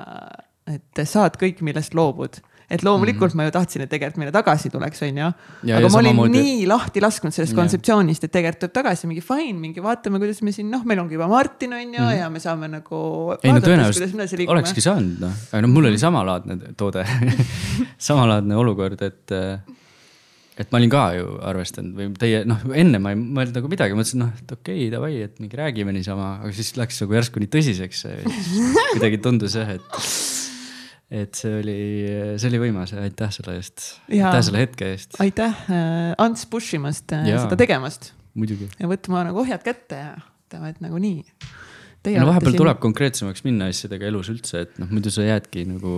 et 0.71 1.07
saad 1.07 1.39
kõik, 1.41 1.63
millest 1.67 1.95
loobud 1.97 2.43
et 2.67 2.83
loomulikult 2.83 3.31
mm 3.31 3.33
-hmm. 3.33 3.37
ma 3.37 3.45
ju 3.45 3.51
tahtsin, 3.55 3.83
et 3.83 3.91
tegelikult 3.91 4.17
meile 4.19 4.33
tagasi 4.33 4.71
tuleks, 4.71 5.03
on 5.03 5.19
ju. 5.19 5.27
aga 5.77 5.89
ma 5.89 5.99
olin 5.99 6.17
moodi... 6.17 6.43
nii 6.43 6.67
lahti 6.67 7.01
lasknud 7.01 7.33
sellest 7.33 7.55
ja. 7.55 7.59
kontseptsioonist, 7.61 8.25
et 8.25 8.33
tegelikult 8.33 8.61
tuleb 8.61 8.75
tagasi 8.75 9.07
mingi 9.07 9.23
fine, 9.23 9.55
mingi 9.61 9.83
vaatame, 9.83 10.19
kuidas 10.19 10.43
me 10.43 10.53
siin 10.53 10.71
noh, 10.71 10.83
meil 10.85 10.99
ongi 10.99 11.15
juba 11.15 11.29
Martin 11.31 11.73
on 11.73 11.95
ju 11.95 12.01
mm 12.01 12.09
-hmm. 12.09 12.19
ja 12.19 12.31
me 12.31 12.41
saame 12.41 12.69
nagu. 12.69 12.97
ei 13.43 13.53
no 13.53 13.61
tõenäoliselt 13.61 14.49
olekski 14.49 14.81
saanud 14.81 15.21
noh, 15.21 15.33
aga 15.53 15.63
noh, 15.63 15.71
mul 15.71 15.85
oli 15.93 15.99
samalaadne 15.99 16.59
toode 16.77 17.07
samalaadne 18.11 18.57
olukord, 18.57 19.03
et 19.03 19.31
et 20.57 20.73
ma 20.73 20.81
olin 20.81 20.93
ka 20.93 21.03
ju 21.17 21.27
arvestanud 21.45 21.97
või 21.99 22.09
teie 22.21 22.41
noh, 22.49 22.63
enne 22.81 23.01
ma 23.03 23.13
ei 23.13 23.19
mõelnud 23.19 23.59
nagu 23.59 23.71
midagi, 23.71 23.97
mõtlesin 23.99 24.23
noh, 24.25 24.33
et 24.41 24.55
okei 24.57 24.87
okay,, 24.87 24.93
davai, 24.93 25.13
et 25.27 25.41
mingi 25.43 25.59
räägime 25.59 25.93
niisama, 25.97 26.31
aga 26.41 26.53
siis 26.57 26.73
läks 26.81 27.03
nagu 27.05 27.17
järsku 27.19 27.43
nii 27.43 27.51
tõsiseks. 27.53 28.07
kuidagi 28.95 29.21
tundus 29.25 29.59
jah, 29.59 29.75
et, 29.77 29.99
et 31.23 31.43
see 31.43 31.59
oli, 31.61 31.77
see 32.41 32.51
oli 32.53 32.63
võimas 32.65 32.95
ja 32.97 33.05
aitäh 33.05 33.35
selle 33.37 33.59
eest. 33.61 33.85
aitäh 34.09 34.41
selle 34.49 34.65
hetke 34.65 34.91
eest. 34.95 35.21
aitäh 35.23 35.61
äh, 35.69 36.15
Ants 36.25 36.49
push 36.51 36.79
imast 36.81 37.13
äh, 37.17 37.29
seda 37.37 37.61
tegemast. 37.61 38.15
ja 38.81 38.91
võtma 38.91 39.27
nagu 39.29 39.45
ohjad 39.45 39.65
kätte 39.67 40.01
ja 40.01 40.17
ütlema, 40.47 40.73
et 40.73 40.81
nagu 40.81 40.99
nii. 41.03 41.21
no 42.17 42.27
vahepeal 42.31 42.55
siin... 42.55 42.63
tuleb 42.65 42.81
konkreetsemaks 42.81 43.45
minna 43.45 43.69
asjadega 43.73 44.09
elus 44.09 44.33
üldse, 44.33 44.65
et 44.65 44.81
noh, 44.81 44.89
muidu 44.89 45.13
sa 45.13 45.27
jäädki 45.27 45.69
nagu 45.69 45.97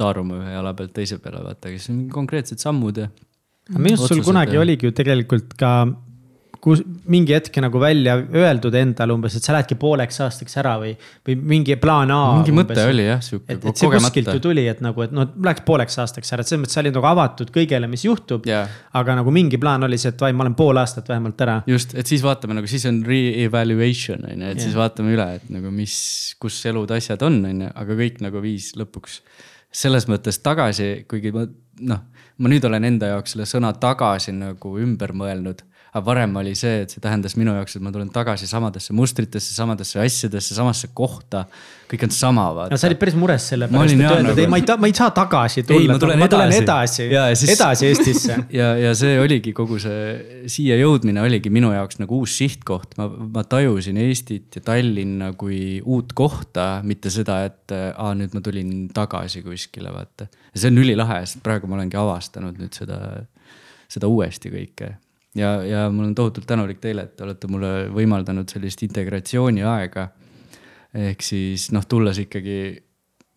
taaruma 0.00 0.40
ühe 0.40 0.54
jala 0.56 0.72
pealt 0.74 0.94
teise 0.96 1.18
peale, 1.22 1.44
vaata, 1.44 1.68
aga 1.68 1.78
siis 1.78 1.92
on 1.92 2.08
konkreetsed 2.10 2.58
sammud 2.58 2.98
ja 2.98 3.12
minu 3.70 3.96
arust 3.96 4.14
sul 4.14 4.24
kunagi 4.26 4.58
ja. 4.58 4.64
oligi 4.64 4.88
ju 4.88 4.96
tegelikult 4.96 5.54
ka 5.58 5.74
kus 6.62 6.78
mingi 7.10 7.34
hetk 7.34 7.56
nagu 7.64 7.80
välja 7.82 8.14
öeldud 8.22 8.74
endale 8.78 9.14
umbes, 9.16 9.34
et 9.34 9.42
sa 9.42 9.54
lähedki 9.56 9.74
pooleks 9.82 10.20
aastaks 10.22 10.54
ära 10.60 10.76
või, 10.78 10.92
või 11.26 11.34
mingi 11.54 11.74
plaan 11.82 12.12
A. 12.14 12.18
mingi 12.36 12.54
umbes. 12.54 12.68
mõte 12.70 12.84
oli 12.86 13.06
jah, 13.08 13.22
sihuke. 13.24 13.48
et, 13.50 13.64
et 13.66 13.80
see 13.80 13.90
kuskilt 13.90 14.30
ju 14.30 14.42
tuli, 14.44 14.68
et 14.70 14.82
nagu, 14.84 15.02
et 15.02 15.14
noh, 15.14 15.26
läheks 15.42 15.64
pooleks 15.66 15.98
aastaks 16.04 16.30
ära, 16.36 16.44
et 16.44 16.50
selles 16.50 16.62
mõttes 16.62 16.78
sa 16.78 16.84
olid 16.84 16.94
nagu 16.94 17.08
avatud 17.10 17.50
kõigele, 17.54 17.90
mis 17.90 18.06
juhtub 18.06 18.46
yeah.. 18.46 18.70
aga 18.98 19.18
nagu 19.18 19.34
mingi 19.34 19.58
plaan 19.62 19.88
oli 19.88 19.98
see, 19.98 20.14
et 20.14 20.22
vai, 20.22 20.30
ma 20.38 20.46
olen 20.46 20.54
pool 20.58 20.78
aastat 20.78 21.10
vähemalt 21.10 21.42
ära. 21.42 21.58
just, 21.72 21.96
et 21.98 22.14
siis 22.14 22.22
vaatame 22.22 22.60
nagu 22.60 22.70
siis 22.70 22.86
on 22.90 23.02
re-evaluation 23.08 24.22
on 24.22 24.36
ju, 24.36 24.52
et 24.52 24.54
yeah. 24.54 24.62
siis 24.62 24.78
vaatame 24.78 25.16
üle, 25.16 25.28
et 25.40 25.50
nagu 25.50 25.74
mis, 25.74 25.96
kus 26.38 26.62
elud, 26.70 26.94
asjad 26.94 27.26
on, 27.26 27.42
on 27.50 27.66
ju, 27.66 27.74
aga 27.82 27.98
kõik 28.04 28.22
nagu 28.22 28.44
viis 28.44 28.70
lõpuks 28.78 29.18
selles 29.82 30.06
mõttes 30.06 30.38
tagasi, 30.44 30.92
kuigi 31.10 31.34
ma 31.34 31.48
noh 31.90 32.06
ma 32.42 32.50
nüüd 32.50 32.64
olen 32.66 32.82
enda 32.88 33.12
jaoks 33.12 33.36
selle 33.36 33.46
sõna 33.46 33.70
tagasi 33.78 34.32
nagu 34.34 34.74
ümber 34.82 35.12
mõelnud. 35.14 35.62
Aga 35.92 36.00
varem 36.06 36.36
oli 36.40 36.54
see, 36.56 36.86
et 36.86 36.92
see 36.94 37.02
tähendas 37.04 37.34
minu 37.36 37.52
jaoks, 37.52 37.74
et 37.76 37.82
ma 37.84 37.90
tulen 37.92 38.08
tagasi 38.12 38.46
samadesse 38.48 38.94
mustritesse, 38.96 39.52
samadesse 39.52 39.98
asjadesse, 40.00 40.54
samasse 40.56 40.88
kohta. 40.96 41.44
kõik 41.92 42.06
on 42.06 42.14
sama, 42.16 42.46
vaata. 42.56 42.72
no 42.72 42.78
sa 42.80 42.88
olid 42.88 42.96
päris 43.02 43.16
mures 43.20 43.46
selle 43.52 43.66
pärast, 43.68 43.92
et 43.92 44.00
öelda, 44.00 44.30
et 44.32 44.38
ei, 44.40 44.46
ma 44.48 44.56
ei, 44.56 44.64
ma 44.80 44.88
ei 44.88 44.94
saa 44.96 45.10
tagasi 45.12 45.66
tulla, 45.68 45.92
ma 45.92 46.00
tulen, 46.00 46.22
ma 46.22 46.28
tulen 46.32 46.54
edasi, 46.56 47.04
edasi, 47.10 47.42
siis... 47.42 47.52
edasi 47.58 47.90
Eestisse 47.90 48.38
ja, 48.60 48.70
ja 48.80 48.94
see 48.96 49.20
oligi 49.20 49.52
kogu 49.52 49.76
see 49.82 50.48
siia 50.54 50.80
jõudmine 50.80 51.20
oligi 51.20 51.52
minu 51.52 51.74
jaoks 51.76 52.00
nagu 52.00 52.22
uus 52.22 52.38
sihtkoht, 52.40 52.96
ma, 52.96 53.10
ma 53.36 53.44
tajusin 53.44 54.00
Eestit 54.00 54.56
ja 54.56 54.64
Tallinna 54.64 55.34
kui 55.36 55.82
uut 55.84 56.16
kohta, 56.16 56.80
mitte 56.88 57.12
seda, 57.12 57.42
et 57.50 57.76
aa, 57.76 58.16
nüüd 58.16 58.32
ma 58.32 58.40
tulin 58.40 58.88
tagasi 58.96 59.44
kuskile, 59.44 59.92
vaata. 59.92 60.32
ja 60.48 60.56
see 60.56 60.72
on 60.72 60.80
ülilahe, 60.86 61.20
sest 61.28 61.44
praegu 61.44 61.68
ma 61.68 61.82
olengi 61.82 62.00
avastanud 62.00 62.56
nüüd 62.56 62.80
seda, 62.80 63.02
seda 63.92 64.08
uuesti 64.08 64.56
kõike 64.56 64.94
ja, 65.38 65.52
ja 65.64 65.90
mul 65.90 66.10
on 66.10 66.14
tohutult 66.14 66.46
tänulik 66.46 66.80
teile, 66.80 67.06
et 67.06 67.16
te 67.16 67.24
olete 67.26 67.50
mulle 67.50 67.72
võimaldanud 67.92 68.48
sellist 68.50 68.82
integratsiooniaega. 68.86 70.08
ehk 70.92 71.22
siis 71.24 71.70
noh, 71.72 71.86
tulles 71.88 72.18
ikkagi 72.18 72.56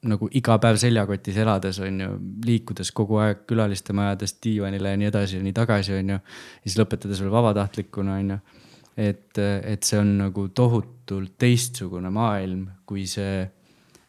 nagu 0.05 0.27
iga 0.37 0.57
päev 0.61 0.77
seljakotis 0.77 1.37
elades 1.41 1.79
on 1.81 2.01
ju, 2.03 2.17
liikudes 2.45 2.91
kogu 2.95 3.17
aeg 3.23 3.45
külaliste 3.49 3.93
majadest 3.95 4.41
diivanile 4.43 4.91
ja 4.91 4.99
nii 5.01 5.09
edasi 5.09 5.39
ja 5.39 5.45
nii 5.45 5.55
tagasi, 5.55 5.95
on 5.97 6.13
ju. 6.15 6.19
ja 6.19 6.63
siis 6.67 6.77
lõpetades 6.81 7.21
veel 7.23 7.33
vabatahtlikuna, 7.33 8.19
on 8.21 8.35
ju. 8.35 8.39
et, 9.07 9.39
et 9.39 9.83
see 9.83 9.99
on 9.99 10.17
nagu 10.19 10.47
tohutult 10.47 11.37
teistsugune 11.41 12.11
maailm, 12.13 12.67
kui 12.85 13.07
see 13.09 13.45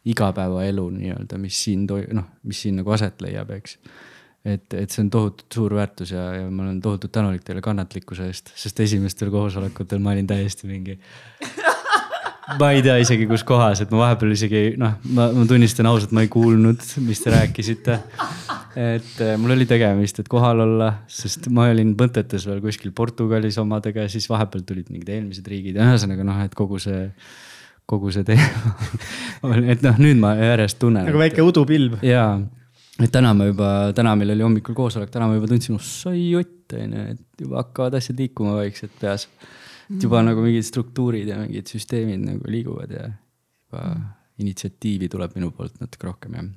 igapäevaelu 0.07 0.91
nii-öelda, 0.99 1.39
mis 1.43 1.65
siin 1.65 1.87
toi-, 1.87 2.07
noh, 2.15 2.29
mis 2.47 2.61
siin 2.63 2.77
nagu 2.83 2.93
aset 2.95 3.23
leiab, 3.25 3.51
eks 3.57 3.79
et, 4.47 4.77
et 4.79 4.93
see 4.93 5.03
on 5.05 5.11
tohutult 5.13 5.59
suur 5.59 5.75
väärtus 5.77 6.13
ja, 6.15 6.27
ja 6.41 6.47
ma 6.51 6.67
olen 6.67 6.79
tohutult 6.83 7.13
tänulik 7.15 7.45
teile 7.47 7.63
kannatlikkuse 7.65 8.29
eest, 8.31 8.53
sest 8.59 8.81
esimestel 8.85 9.33
koosolekutel 9.35 10.03
ma 10.03 10.15
olin 10.15 10.29
täiesti 10.29 10.71
mingi. 10.71 10.99
ma 12.61 12.71
ei 12.75 12.83
tea 12.85 12.97
isegi, 13.03 13.27
kus 13.27 13.43
kohas, 13.47 13.83
et 13.83 13.91
ma 13.91 14.05
vahepeal 14.05 14.37
isegi 14.37 14.63
noh, 14.79 14.99
ma, 15.17 15.29
ma 15.35 15.47
tunnistan 15.51 15.89
ausalt, 15.91 16.15
ma 16.15 16.23
ei 16.23 16.31
kuulnud, 16.33 16.85
mis 17.07 17.23
te 17.23 17.33
rääkisite. 17.35 17.99
et 18.77 19.25
äh, 19.25 19.35
mul 19.41 19.57
oli 19.57 19.67
tegemist, 19.67 20.21
et 20.23 20.31
kohal 20.31 20.63
olla, 20.67 20.93
sest 21.11 21.49
ma 21.55 21.67
olin 21.73 21.97
mõtetes 21.99 22.47
veel 22.47 22.63
kuskil 22.65 22.95
Portugalis 22.95 23.59
omadega 23.63 24.07
ja 24.07 24.13
siis 24.13 24.29
vahepeal 24.31 24.63
tulid 24.69 24.93
mingid 24.93 25.11
eelmised 25.17 25.49
riigid 25.51 25.81
ühesõnaga 25.81 26.27
noh, 26.29 26.45
et 26.45 26.55
kogu 26.55 26.79
see 26.83 27.09
kogu 27.87 28.11
see 28.11 28.27
teema 28.27 28.75
et 29.73 29.83
noh, 29.87 29.99
nüüd 30.03 30.19
ma 30.23 30.37
järjest 30.39 30.79
tunnen. 30.83 31.07
nagu 31.09 31.23
väike 31.23 31.43
udupilv. 31.47 31.99
jaa 32.07 32.37
et 33.03 33.13
täna 33.13 33.33
ma 33.37 33.49
juba, 33.49 33.71
täna 33.97 34.15
meil 34.19 34.33
oli 34.35 34.45
hommikul 34.47 34.77
koosolek, 34.77 35.11
täna 35.13 35.29
ma 35.29 35.37
juba 35.37 35.51
tundsin, 35.51 35.77
oh 35.77 35.85
sai 35.85 36.31
jott, 36.31 36.75
on 36.77 36.97
ju, 36.97 37.07
et 37.15 37.47
juba 37.47 37.63
hakkavad 37.63 37.99
asjad 37.99 38.21
liikuma 38.23 38.57
vaikselt 38.59 38.95
peas. 39.01 39.29
et 39.87 40.03
juba 40.03 40.21
mm. 40.21 40.31
nagu 40.33 40.43
mingid 40.43 40.67
struktuurid 40.67 41.29
ja 41.31 41.41
mingid 41.43 41.71
süsteemid 41.71 42.25
nagu 42.25 42.51
liiguvad 42.51 42.91
ja 42.91 43.09
juba 43.11 43.83
mm. 43.95 44.07
initsiatiivi 44.45 45.11
tuleb 45.13 45.37
minu 45.39 45.53
poolt 45.55 45.77
natuke 45.81 46.09
rohkem 46.09 46.39
jah. 46.39 46.49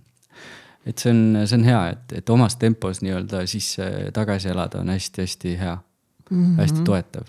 et 0.86 0.98
see 0.98 1.12
on, 1.14 1.44
see 1.46 1.60
on 1.60 1.68
hea, 1.68 1.82
et, 1.94 2.16
et 2.22 2.34
omas 2.34 2.56
tempos 2.62 3.04
nii-öelda 3.06 3.44
sisse 3.50 3.90
tagasi 4.16 4.50
elada 4.54 4.82
on 4.82 4.90
hästi-hästi 4.96 5.58
hea 5.60 5.76
mm, 5.76 6.38
-hmm. 6.38 6.56
hästi 6.64 6.88
toetav 6.88 7.28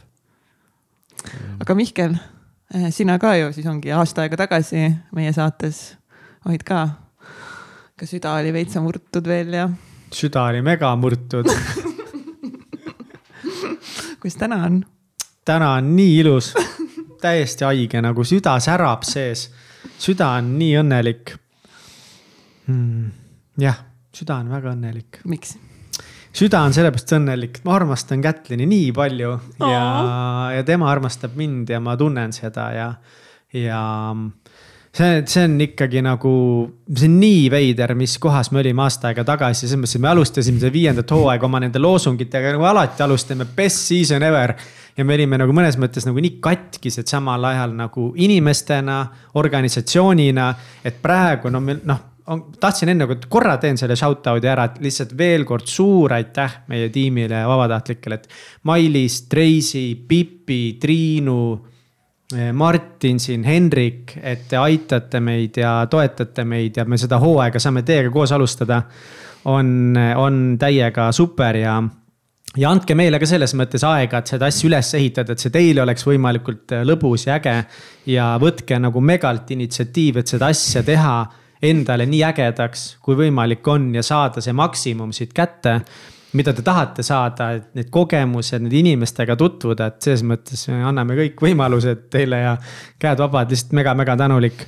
aga 1.60 1.74
Mihkel, 1.74 2.16
sina 2.90 3.18
ka 3.18 3.34
ju 3.36 3.52
siis 3.52 3.66
ongi 3.66 3.92
aasta 3.92 4.24
aega 4.24 4.38
tagasi 4.40 4.88
meie 5.16 5.32
saates 5.36 5.82
olid 6.48 6.64
ka. 6.64 6.88
Ka 8.00 8.06
süda 8.08 8.32
oli 8.40 8.52
veitsa 8.54 8.80
murtud 8.80 9.26
veel 9.28 9.52
ja. 9.52 9.66
süda 10.14 10.46
oli 10.48 10.62
mega 10.64 10.88
murtud 10.96 11.48
kuidas 14.20 14.38
täna 14.40 14.62
on? 14.64 14.78
täna 15.44 15.74
on 15.76 15.90
nii 15.96 16.14
ilus, 16.22 16.54
täiesti 17.20 17.66
haige, 17.68 18.00
nagu 18.00 18.24
süda 18.24 18.56
särab 18.64 19.04
sees. 19.04 19.50
süda 20.00 20.30
on 20.38 20.54
nii 20.56 20.78
õnnelik 20.80 21.34
hmm.. 22.70 23.10
jah, 23.60 23.82
süda 24.16 24.40
on 24.40 24.48
väga 24.56 24.72
õnnelik. 24.72 25.20
miks? 25.28 25.58
süda 26.32 26.62
on 26.64 26.72
sellepärast 26.72 27.16
õnnelik, 27.18 27.60
ma 27.68 27.76
armastan 27.76 28.24
Kätlini 28.24 28.64
nii 28.70 28.92
palju 28.96 29.34
ja, 29.60 29.84
ja 30.56 30.64
tema 30.64 30.88
armastab 30.88 31.36
mind 31.36 31.68
ja 31.76 31.84
ma 31.84 31.98
tunnen 32.00 32.32
seda 32.32 32.70
ja, 32.72 32.88
ja 33.52 33.82
see, 34.96 35.22
see 35.26 35.44
on 35.44 35.56
ikkagi 35.62 36.02
nagu, 36.04 36.32
see 36.90 37.08
on 37.08 37.16
nii 37.22 37.46
veider, 37.52 37.94
mis 37.98 38.16
kohas 38.22 38.50
me 38.54 38.62
olime 38.62 38.84
aasta 38.84 39.10
aega 39.10 39.24
tagasi, 39.26 39.66
selles 39.66 39.80
mõttes, 39.80 39.96
et 39.96 40.04
me 40.04 40.10
alustasime 40.10 40.62
seda 40.62 40.72
viiendat 40.74 41.14
hooaega 41.14 41.46
oma 41.46 41.62
nende 41.62 41.82
loosungitega 41.82 42.54
nagu 42.56 42.68
alati 42.70 43.06
alustame 43.06 43.46
best 43.56 43.90
season 43.90 44.26
ever. 44.26 44.54
ja 44.96 45.04
me 45.06 45.14
olime 45.14 45.38
nagu 45.38 45.54
mõnes 45.54 45.78
mõttes 45.80 46.04
nagu 46.04 46.20
nii 46.20 46.40
katkised 46.42 47.08
samal 47.08 47.44
ajal 47.52 47.72
nagu 47.78 48.10
inimestena, 48.20 49.04
organisatsioonina, 49.38 50.54
et 50.84 50.98
praegu 51.02 51.50
no 51.50 51.60
meil 51.64 51.84
noh 51.88 52.06
tahtsin 52.60 52.92
enne, 52.92 53.06
et 53.10 53.24
korra 53.30 53.56
teen 53.58 53.78
selle 53.80 53.96
shout 53.98 54.26
out'i 54.30 54.46
ära, 54.50 54.68
et 54.68 54.78
lihtsalt 54.84 55.16
veel 55.18 55.42
kord 55.48 55.66
suur 55.66 56.12
aitäh 56.14 56.60
meie 56.70 56.90
tiimile 56.94 57.42
ja 57.42 57.48
vabatahtlikele, 57.50 58.20
et. 58.20 58.28
Mailis, 58.68 59.22
Tracy, 59.30 59.96
Pipi, 60.08 60.76
Triinu 60.80 61.40
Martin 62.52 63.18
siin, 63.20 63.44
Henrik, 63.44 64.12
et 64.22 64.44
te 64.48 64.58
aitate 64.58 65.20
meid 65.20 65.56
ja 65.58 65.86
toetate 65.90 66.44
meid 66.46 66.76
ja 66.78 66.84
me 66.86 66.98
seda 67.00 67.18
hooaega 67.18 67.58
saame 67.58 67.82
teiega 67.82 68.12
koos 68.14 68.32
alustada. 68.32 68.82
on, 69.44 69.96
on 70.16 70.58
täiega 70.60 71.12
super 71.12 71.56
ja, 71.56 71.78
ja 72.56 72.70
andke 72.70 72.94
meile 72.94 73.18
ka 73.18 73.26
selles 73.26 73.54
mõttes 73.56 73.84
aega, 73.88 74.20
et 74.20 74.30
seda 74.34 74.50
asja 74.50 74.68
üles 74.68 74.94
ehitada, 74.94 75.32
et 75.32 75.42
see 75.42 75.52
teile 75.54 75.82
oleks 75.82 76.06
võimalikult 76.06 76.76
eh, 76.76 76.84
lõbus 76.86 77.26
ja 77.26 77.38
äge. 77.40 77.56
ja 78.06 78.36
võtke 78.40 78.78
nagu 78.78 79.00
megalt 79.00 79.50
initsiatiiv, 79.50 80.20
et 80.20 80.28
seda 80.28 80.50
asja 80.52 80.82
teha 80.86 81.16
endale 81.62 82.06
nii 82.06 82.22
ägedaks, 82.30 82.86
kui 83.02 83.18
võimalik 83.18 83.66
on 83.68 83.90
ja 83.94 84.02
saada 84.02 84.40
see 84.40 84.52
maksimum 84.56 85.12
siit 85.12 85.32
kätte 85.36 85.80
mida 86.32 86.52
te 86.54 86.62
tahate 86.62 87.02
saada, 87.02 87.50
et 87.56 87.74
need 87.78 87.88
kogemused, 87.92 88.62
need 88.62 88.74
inimestega 88.80 89.34
tutvuda, 89.38 89.90
et 89.90 90.06
selles 90.06 90.22
mõttes 90.26 90.66
anname 90.70 91.16
kõik 91.18 91.42
võimalused 91.42 92.06
teile 92.12 92.42
ja 92.44 92.52
käed 93.00 93.22
vabad, 93.22 93.50
lihtsalt 93.50 93.74
mega-mega 93.80 94.16
tänulik. 94.20 94.66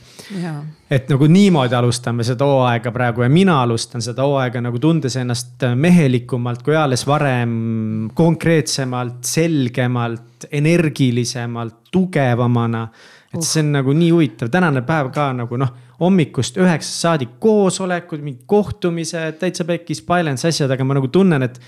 et 0.91 1.09
nagu 1.09 1.27
niimoodi 1.27 1.75
alustame 1.75 2.25
seda 2.25 2.45
hooaega 2.49 2.93
praegu 2.93 3.23
ja 3.23 3.29
mina 3.29 3.63
alustan 3.63 4.03
seda 4.03 4.27
hooaega 4.27 4.61
nagu 4.61 4.79
tundes 4.79 5.17
ennast 5.17 5.65
mehelikumalt 5.75 6.63
kui 6.63 6.75
eales 6.75 7.07
varem, 7.07 8.11
konkreetsemalt, 8.15 9.23
selgemalt, 9.25 10.49
energilisemalt, 10.51 11.79
tugevamana 11.93 12.89
et 13.33 13.41
uh. 13.41 13.47
see 13.47 13.63
on 13.65 13.73
nagu 13.79 13.95
nii 13.97 14.11
huvitav, 14.13 14.51
tänane 14.53 14.85
päev 14.87 15.09
ka 15.15 15.31
nagu 15.37 15.59
noh, 15.61 15.73
hommikust 16.03 16.59
üheksast 16.61 17.07
saadik 17.07 17.39
koosolekud, 17.43 18.21
mingid 18.25 18.45
kohtumised, 18.51 19.39
täitsa 19.41 19.67
pekkis, 19.69 20.03
balance 20.07 20.49
asjad, 20.49 20.71
aga 20.73 20.87
ma 20.87 20.99
nagu 21.01 21.11
tunnen, 21.13 21.49
et. 21.49 21.59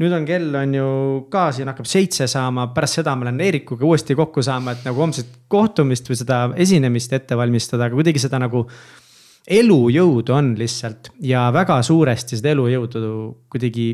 nüüd 0.00 0.14
on 0.16 0.24
kell 0.24 0.54
on 0.56 0.70
ju 0.72 0.84
ka 1.28 1.50
siin 1.52 1.68
hakkab 1.68 1.88
seitse 1.88 2.24
saama, 2.30 2.70
pärast 2.72 3.00
seda 3.00 3.12
ma 3.18 3.26
lähen 3.26 3.42
Eerikuga 3.44 3.84
uuesti 3.84 4.14
kokku 4.16 4.40
saama, 4.42 4.72
et 4.72 4.86
nagu 4.86 5.02
homset 5.02 5.28
kohtumist 5.52 6.08
või 6.08 6.16
seda 6.16 6.38
esinemist 6.56 7.12
ette 7.12 7.36
valmistada, 7.36 7.84
aga 7.84 7.98
kuidagi 7.98 8.22
seda 8.22 8.40
nagu 8.40 8.64
elujõudu 9.50 10.32
on 10.32 10.54
lihtsalt 10.56 11.12
ja 11.26 11.50
väga 11.52 11.82
suuresti 11.84 12.38
seda 12.38 12.54
elujõudu 12.54 13.02
kuidagi 13.52 13.90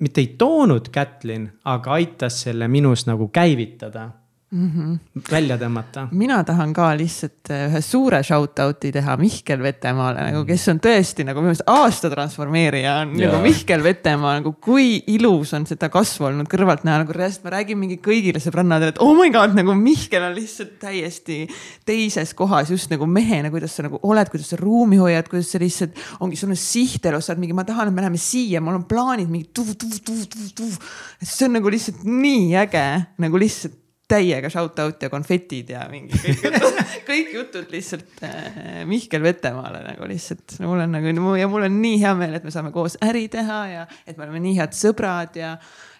mitte 0.00 0.20
ei 0.20 0.34
toonud 0.38 0.90
Kätlin, 0.92 1.46
aga 1.64 1.96
aitas 1.96 2.42
selle 2.46 2.68
minus 2.68 3.06
nagu 3.08 3.28
käivitada 3.32 4.08
mm. 4.56 4.70
-hmm. 4.70 5.22
välja 5.30 5.56
tõmmata. 5.60 6.06
mina 6.10 6.42
tahan 6.44 6.72
ka 6.72 6.90
lihtsalt 6.96 7.50
äh, 7.50 7.66
ühe 7.68 7.80
suure 7.84 8.22
shout 8.22 8.58
out'i 8.64 8.92
teha 8.92 9.16
Mihkel 9.20 9.62
Vetemaale 9.62 10.30
nagu, 10.30 10.44
kes 10.48 10.68
on 10.72 10.80
tõesti 10.80 11.26
nagu 11.26 11.40
minu 11.40 11.52
meelest 11.52 11.66
aasta 11.70 12.10
transformeerija 12.10 12.94
on 13.02 13.14
ja. 13.20 13.30
nagu 13.30 13.42
Mihkel 13.44 13.84
Vetemaa 13.84 14.36
nagu, 14.40 14.52
kui 14.52 15.02
ilus 15.12 15.52
on 15.56 15.66
seda 15.68 15.88
kasvu 15.92 16.28
olnud 16.30 16.50
kõrvalt 16.50 16.86
näha, 16.88 17.02
nagu 17.04 17.16
reaalselt 17.16 17.44
ma 17.46 17.54
räägin 17.56 17.80
mingi 17.80 18.00
kõigile 18.02 18.42
sõbrannadele, 18.42 18.96
et 18.96 19.02
oh 19.04 19.14
my 19.18 19.30
god, 19.34 19.54
nagu 19.58 19.76
Mihkel 19.78 20.24
on 20.30 20.36
lihtsalt 20.36 20.76
täiesti 20.82 21.44
teises 21.86 22.34
kohas 22.34 22.70
just 22.72 22.92
nagu 22.92 23.06
mehena, 23.06 23.50
kuidas 23.52 23.76
sa 23.76 23.86
nagu 23.86 24.00
oled, 24.02 24.30
kuidas 24.32 24.52
sa 24.54 24.60
ruumi 24.60 25.00
hoiad, 25.00 25.28
kuidas 25.30 25.52
sa 25.52 25.62
lihtsalt 25.62 25.96
ongi, 26.20 26.38
sul 26.40 26.54
on 26.54 26.60
siht 26.60 27.06
elus, 27.06 27.28
sa 27.28 27.34
oled 27.34 27.44
mingi, 27.44 27.56
ma 27.56 27.66
tahan, 27.68 27.90
et 27.90 27.96
me 27.96 28.04
läheme 28.04 28.20
siia, 28.20 28.62
mul 28.64 28.80
on 28.80 28.86
plaanid 28.88 29.30
mingi 29.30 29.50
tuv-tuv-tuv-tuv-tuv. 29.56 30.78
see 31.22 31.48
on 31.48 31.58
nagu 31.58 31.72
lihtsalt 31.72 32.04
nii 32.06 32.54
äge, 32.62 32.86
nagu 33.22 33.40
lihtsalt 33.40 33.82
täiega 34.10 34.50
shout 34.52 34.78
out 34.82 35.02
ja 35.02 35.10
konfetid 35.10 35.72
ja 35.74 35.82
mingi 35.90 36.18
kõik 36.22 36.44
jutud, 36.46 36.80
kõik 37.08 37.34
jutud 37.34 37.74
lihtsalt 37.74 38.22
äh, 38.26 38.80
Mihkel 38.88 39.24
Vetemaale 39.24 39.82
nagu 39.88 40.08
lihtsalt 40.10 40.58
no,. 40.60 40.70
mul 40.70 40.84
on 40.86 40.96
nagu 40.98 41.34
ja 41.38 41.50
mul 41.50 41.66
on 41.66 41.80
nii 41.82 42.00
hea 42.02 42.14
meel, 42.18 42.38
et 42.38 42.46
me 42.46 42.54
saame 42.54 42.72
koos 42.74 42.98
äri 43.04 43.26
teha 43.32 43.60
ja 43.72 43.84
et 44.06 44.16
me 44.16 44.26
oleme 44.28 44.42
nii 44.46 44.56
head 44.60 44.78
sõbrad 44.78 45.38
ja, 45.40 45.56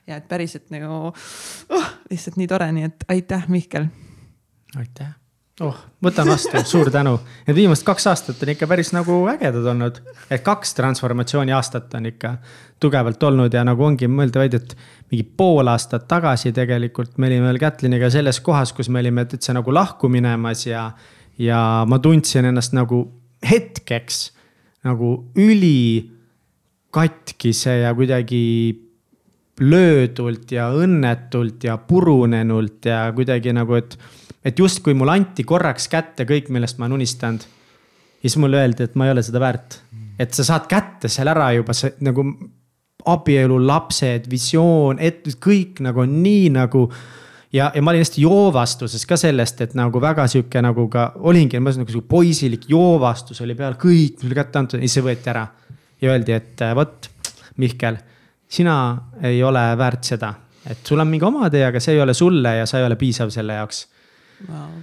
ja 0.07 0.23
et 0.23 0.31
päriselt 0.31 0.71
nagu 0.75 1.11
oh, 1.11 1.93
lihtsalt 2.11 2.39
nii 2.41 2.51
tore, 2.51 2.71
nii 2.79 2.91
et 2.93 3.07
aitäh, 3.17 3.47
Mihkel. 3.53 3.91
aitäh 4.79 5.15
oh, 5.65 5.77
võtan 6.05 6.29
vastu, 6.29 6.61
suur 6.69 6.91
tänu. 6.93 7.17
Need 7.47 7.57
viimased 7.57 7.87
kaks 7.87 8.07
aastat 8.11 8.43
on 8.45 8.53
ikka 8.53 8.69
päris 8.71 8.93
nagu 8.97 9.23
ägedad 9.33 9.67
olnud. 9.73 10.01
et 10.31 10.43
kaks 10.45 10.75
transformatsiooni 10.77 11.55
aastat 11.57 11.95
on 11.95 12.07
ikka 12.13 12.37
tugevalt 12.81 13.23
olnud 13.23 13.55
ja 13.55 13.65
nagu 13.65 13.85
ongi 13.85 14.09
mõelda 14.11 14.43
vaid, 14.43 14.55
et 14.55 14.77
mingi 15.11 15.25
pool 15.25 15.69
aastat 15.73 16.09
tagasi 16.09 16.53
tegelikult 16.53 17.19
me 17.19 17.31
olime 17.31 17.49
veel 17.49 17.61
Kätliniga 17.63 18.11
selles 18.11 18.41
kohas, 18.41 18.73
kus 18.77 18.89
me 18.89 19.01
olime 19.01 19.25
täitsa 19.25 19.55
nagu 19.57 19.73
lahku 19.73 20.09
minemas 20.13 20.67
ja. 20.67 20.91
ja 21.39 21.85
ma 21.89 21.99
tundsin 21.99 22.51
ennast 22.51 22.77
nagu 22.77 23.07
hetkeks 23.45 24.33
nagu 24.85 25.33
üli 25.37 26.11
katkise 26.95 27.81
ja 27.83 27.95
kuidagi 27.95 28.83
löödult 29.61 30.53
ja 30.53 30.69
õnnetult 30.77 31.65
ja 31.65 31.79
purunenult 31.81 32.85
ja 32.85 33.07
kuidagi 33.17 33.55
nagu, 33.57 33.77
et 33.79 33.97
et 34.47 34.59
justkui 34.59 34.95
mulle 34.95 35.17
anti 35.19 35.45
korraks 35.47 35.89
kätte 35.91 36.27
kõik, 36.29 36.51
millest 36.55 36.79
ma 36.79 36.87
olen 36.87 37.01
unistanud. 37.01 37.43
ja 38.23 38.29
siis 38.31 38.39
mulle 38.43 38.61
öeldi, 38.63 38.87
et 38.87 38.95
ma 38.95 39.07
ei 39.07 39.15
ole 39.15 39.23
seda 39.27 39.43
väärt. 39.43 39.81
et 40.19 40.35
sa 40.35 40.45
saad 40.45 40.69
kätte 40.71 41.09
seal 41.09 41.29
ära 41.29 41.51
juba 41.57 41.75
see 41.75 41.93
nagu 42.01 42.25
abielu, 43.07 43.59
lapsed, 43.67 44.31
visioon, 44.31 44.99
et 44.99 45.27
kõik 45.43 45.83
nagu 45.85 46.03
on 46.03 46.17
nii 46.23 46.49
nagu 46.55 46.87
ja, 47.53 47.71
ja 47.75 47.83
ma 47.83 47.93
olin 47.93 48.03
hästi 48.03 48.23
joovastuses 48.23 49.07
ka 49.07 49.19
sellest, 49.21 49.61
et 49.63 49.77
nagu 49.79 50.01
väga 50.03 50.27
sihuke 50.31 50.63
nagu 50.63 50.89
ka 50.91 51.13
olingi, 51.19 51.61
ma 51.61 51.75
nagu 51.75 51.91
sihuke 51.91 52.09
poisilik 52.11 52.67
joovastus 52.71 53.43
oli 53.45 53.55
peal, 53.59 53.79
kõik 53.81 54.23
mulle 54.23 54.39
kätte 54.39 54.63
antud 54.63 54.81
ja 54.81 54.87
siis 54.87 54.99
see 54.99 55.07
võeti 55.07 55.31
ära. 55.33 55.47
ja 56.01 56.13
öeldi, 56.13 56.33
et 56.33 56.65
vot, 56.75 57.11
Mihkel, 57.57 57.97
sina 58.49 58.77
ei 59.25 59.43
ole 59.43 59.63
väärt 59.79 60.05
seda, 60.05 60.35
et 60.69 60.83
sul 60.85 61.01
on 61.01 61.09
mingi 61.09 61.25
oma 61.25 61.51
tee, 61.51 61.65
aga 61.67 61.81
see 61.81 61.95
ei 61.97 62.03
ole 62.03 62.15
sulle 62.15 62.57
ja 62.59 62.67
sa 62.67 62.79
ei 62.79 62.87
ole 62.87 62.99
piisav 63.01 63.31
selle 63.33 63.57
jaoks 63.57 63.87
wow.. 64.49 64.77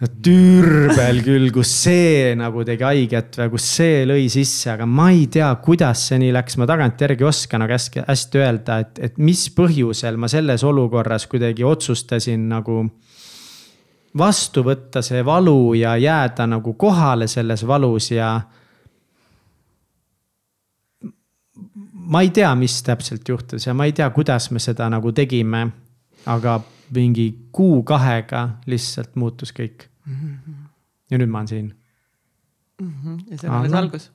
no 0.00 0.10
türbel 0.24 1.22
küll, 1.24 1.50
kus 1.54 1.72
see 1.84 2.34
nagu 2.38 2.64
tegi 2.68 2.86
haiget 2.86 3.40
või 3.40 3.54
kus 3.56 3.70
see 3.78 4.04
lõi 4.08 4.28
sisse, 4.32 4.70
aga 4.74 4.88
ma 4.88 5.10
ei 5.14 5.26
tea, 5.32 5.48
kuidas 5.64 6.08
see 6.10 6.20
nii 6.22 6.34
läks, 6.36 6.58
ma 6.60 6.68
tagantjärgi 6.68 7.26
oskan 7.26 7.66
aga 7.66 7.78
hästi, 7.78 8.04
hästi 8.08 8.42
öelda, 8.42 8.78
et, 8.84 9.02
et 9.10 9.18
mis 9.22 9.48
põhjusel 9.56 10.20
ma 10.20 10.30
selles 10.32 10.64
olukorras 10.66 11.28
kuidagi 11.30 11.66
otsustasin 11.66 12.48
nagu 12.52 12.84
vastu 14.16 14.64
võtta 14.64 15.02
see 15.04 15.24
valu 15.24 15.74
ja 15.76 15.96
jääda 16.00 16.46
nagu 16.48 16.74
kohale 16.78 17.28
selles 17.28 17.66
valus 17.66 18.10
ja. 18.10 18.30
ma 22.06 22.22
ei 22.22 22.30
tea, 22.30 22.54
mis 22.54 22.78
täpselt 22.86 23.28
juhtus 23.28 23.66
ja 23.66 23.74
ma 23.74 23.88
ei 23.88 23.92
tea, 23.92 24.08
kuidas 24.10 24.50
me 24.50 24.62
seda 24.62 24.88
nagu 24.92 25.12
tegime. 25.12 25.66
aga 26.26 26.60
mingi 26.94 27.26
kuu-kahega 27.52 28.48
lihtsalt 28.66 29.16
muutus 29.16 29.52
kõik 29.56 29.88
mm. 30.06 30.14
-hmm. 30.14 30.68
ja 31.10 31.18
nüüd 31.18 31.32
ma 31.32 31.38
olen 31.42 31.48
siin 31.48 31.74
mm. 32.80 32.92
-hmm. 32.92 33.18
ja 33.30 33.38
see 33.38 33.50
on 33.50 33.56
alles 33.56 33.72
algus 33.72 34.10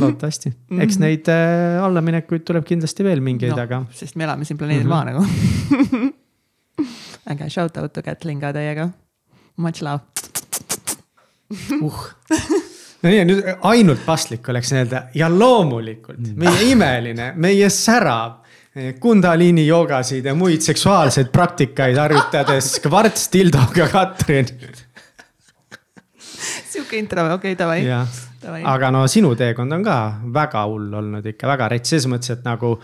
loodetavasti, 0.00 0.52
eks 0.84 0.98
neid 0.98 1.28
äh, 1.28 1.84
allaminekuid 1.84 2.46
tuleb 2.48 2.64
kindlasti 2.64 3.04
veel 3.04 3.20
mingeid 3.20 3.52
no,, 3.52 3.62
aga. 3.62 3.82
sest 3.92 4.16
me 4.16 4.24
elame 4.24 4.44
siin 4.44 4.58
planeedil 4.58 4.86
mm 4.86 4.92
-hmm. 4.92 4.94
Maa 4.94 5.04
nagu 5.04 6.14
äge 7.30 7.50
shout 7.50 7.76
out 7.76 7.92
to 7.92 8.02
Kätlin 8.02 8.40
ka 8.40 8.52
teiega. 8.52 8.88
Much 9.56 9.82
love 9.82 10.00
uh. 11.80 12.04
no 13.02 13.10
nii, 13.10 13.24
nüüd 13.28 13.44
ainult 13.70 14.02
paslik 14.06 14.48
oleks 14.48 14.72
öelda 14.72 15.06
ja 15.14 15.28
loomulikult 15.30 16.32
meie 16.36 16.70
imeline, 16.70 17.32
meie 17.36 17.70
särav 17.70 18.45
Kundaliini 19.00 19.66
joogasid 19.66 20.26
ja 20.28 20.34
muid 20.36 20.60
seksuaalseid 20.60 21.30
praktikaid 21.32 21.96
harjutades 21.96 22.74
kvarts 22.84 23.30
dildoga 23.32 23.86
Katrin. 23.88 24.50
sihuke 26.68 26.98
intro, 26.98 27.24
okei 27.34 27.54
okay,, 27.54 27.56
davai. 27.56 28.60
aga 28.68 28.90
no 28.92 29.06
sinu 29.08 29.32
teekond 29.34 29.72
on 29.72 29.86
ka 29.86 29.96
väga 30.34 30.66
hull 30.68 30.92
olnud 31.00 31.24
ikka, 31.32 31.48
väga 31.48 31.70
rets, 31.72 31.94
selles 31.94 32.10
mõttes, 32.12 32.34
et 32.36 32.44
nagu 32.44 32.74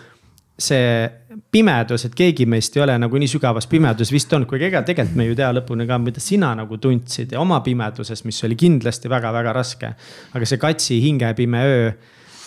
see 0.62 1.04
pimedus, 1.52 2.06
et 2.08 2.16
keegi 2.16 2.48
meist 2.48 2.76
ei 2.76 2.86
ole 2.86 2.96
nagu 2.96 3.20
nii 3.20 3.28
sügavas 3.28 3.68
pimeduses 3.68 4.14
vist 4.16 4.32
olnud, 4.32 4.48
kuigi 4.48 4.70
ega 4.70 4.80
tegelikult 4.88 5.20
me 5.20 5.28
ju 5.28 5.36
tea 5.36 5.52
lõpuni 5.52 5.84
ka, 5.88 6.00
mida 6.00 6.24
sina 6.24 6.54
nagu 6.56 6.80
tundsid 6.80 7.36
ja 7.36 7.44
oma 7.44 7.60
pimeduses, 7.60 8.24
mis 8.24 8.40
oli 8.48 8.56
kindlasti 8.56 9.12
väga-väga 9.12 9.52
raske. 9.60 9.92
aga 10.32 10.48
see 10.48 10.60
katsi 10.60 11.02
hingepime 11.04 11.64
öö, 11.68 11.94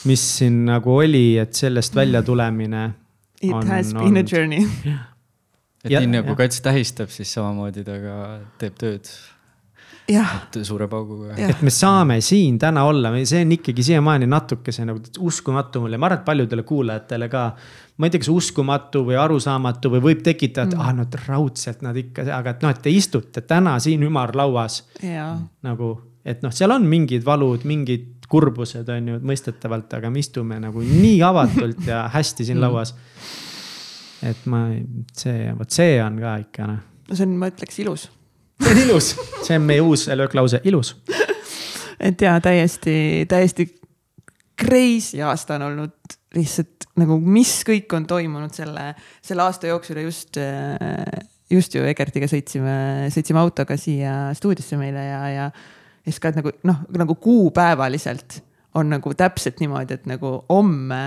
mis 0.10 0.30
siin 0.40 0.64
nagu 0.66 0.98
oli, 0.98 1.28
et 1.38 1.54
sellest 1.54 1.94
välja 1.96 2.26
tulemine 2.26 3.05
It 3.42 3.54
on, 3.54 3.68
has 3.68 3.94
been 3.94 4.18
on... 4.18 4.18
a 4.18 4.24
journey. 4.24 4.66
et 5.86 5.94
ja, 5.94 6.02
nii 6.02 6.20
nagu 6.20 6.36
kats 6.38 6.62
tähistab, 6.66 7.12
siis 7.14 7.32
samamoodi 7.36 7.86
ta 7.86 7.98
ka 8.02 8.20
teeb 8.62 8.78
tööd. 8.82 9.10
suure 10.64 10.86
pauguga. 10.88 11.34
et 11.42 11.62
me 11.66 11.72
saame 11.74 12.20
siin 12.22 12.60
täna 12.62 12.84
olla, 12.86 13.10
see 13.26 13.42
on 13.42 13.56
ikkagi 13.56 13.84
siiamaani 13.88 14.28
natukese 14.30 14.86
nagu 14.86 15.02
uskumatu 15.20 15.82
mulle, 15.82 15.98
ma 15.98 16.06
arvan, 16.06 16.22
et 16.22 16.26
paljudele 16.26 16.64
kuulajatele 16.64 17.30
ka. 17.30 17.46
ma 17.98 18.08
ei 18.08 18.14
tea, 18.14 18.22
kas 18.22 18.30
uskumatu 18.30 19.02
või 19.08 19.18
arusaamatu 19.18 19.92
või 19.96 20.04
võib 20.10 20.26
tekitada, 20.26 20.70
et 20.70 20.78
mm. 20.78 20.82
ah, 20.86 20.94
no 20.94 21.26
raudselt 21.28 21.82
nad 21.86 21.98
ikka, 21.98 22.28
aga 22.38 22.54
et 22.56 22.66
noh, 22.66 22.76
et 22.76 22.84
te 22.86 22.94
istute 22.94 23.42
täna 23.42 23.80
siin 23.82 24.06
ümarlauas. 24.06 24.84
nagu, 25.66 25.96
et 26.26 26.46
noh, 26.46 26.54
seal 26.54 26.74
on 26.76 26.86
mingid 26.90 27.26
valud, 27.26 27.66
mingid 27.66 28.15
kurbused 28.30 28.90
on 28.92 29.12
ju 29.12 29.20
mõistetavalt, 29.26 29.94
aga 29.98 30.12
me 30.12 30.22
istume 30.24 30.58
nagu 30.62 30.84
nii 30.86 31.20
avatult 31.26 31.86
ja 31.88 32.06
hästi 32.16 32.48
siin 32.50 32.62
lauas. 32.62 32.96
et 34.26 34.46
ma, 34.50 34.68
see, 35.14 35.50
vot 35.58 35.72
see 35.72 35.98
on 36.04 36.20
ka 36.22 36.36
ikka 36.46 36.70
noh. 36.70 36.84
no 37.10 37.18
see 37.18 37.28
on, 37.28 37.38
ma 37.42 37.52
ütleks 37.52 37.82
ilus. 37.84 38.10
see 38.62 38.74
on 38.74 38.84
ilus, 38.86 39.14
see 39.44 39.60
on 39.60 39.68
meie 39.68 39.84
uus 39.86 40.08
lööklause, 40.08 40.62
ilus. 40.64 40.96
et 42.00 42.22
ja 42.22 42.38
täiesti, 42.44 43.26
täiesti 43.30 43.70
crazy 44.60 45.22
aasta 45.22 45.60
on 45.60 45.70
olnud 45.70 46.18
lihtsalt 46.36 46.90
nagu, 47.00 47.20
mis 47.20 47.60
kõik 47.68 47.92
on 47.96 48.08
toimunud 48.08 48.56
selle, 48.56 48.90
selle 49.24 49.44
aasta 49.44 49.72
jooksul 49.72 50.00
ja 50.00 50.08
just 50.08 50.40
just 51.52 51.76
ju 51.76 51.86
Egertiga 51.86 52.28
sõitsime, 52.30 52.76
sõitsime 53.14 53.42
autoga 53.42 53.78
siia 53.80 54.34
stuudiosse 54.38 54.78
meile 54.80 55.04
ja, 55.06 55.22
ja 55.30 55.48
ja 56.06 56.12
siis 56.12 56.22
ka, 56.22 56.32
nagu 56.36 56.54
noh, 56.68 56.84
nagu 56.98 57.16
kuupäevaliselt 57.22 58.40
on 58.76 58.92
nagu 58.92 59.14
täpselt 59.18 59.62
niimoodi, 59.64 59.98
et 59.98 60.08
nagu 60.10 60.38
homme 60.50 61.04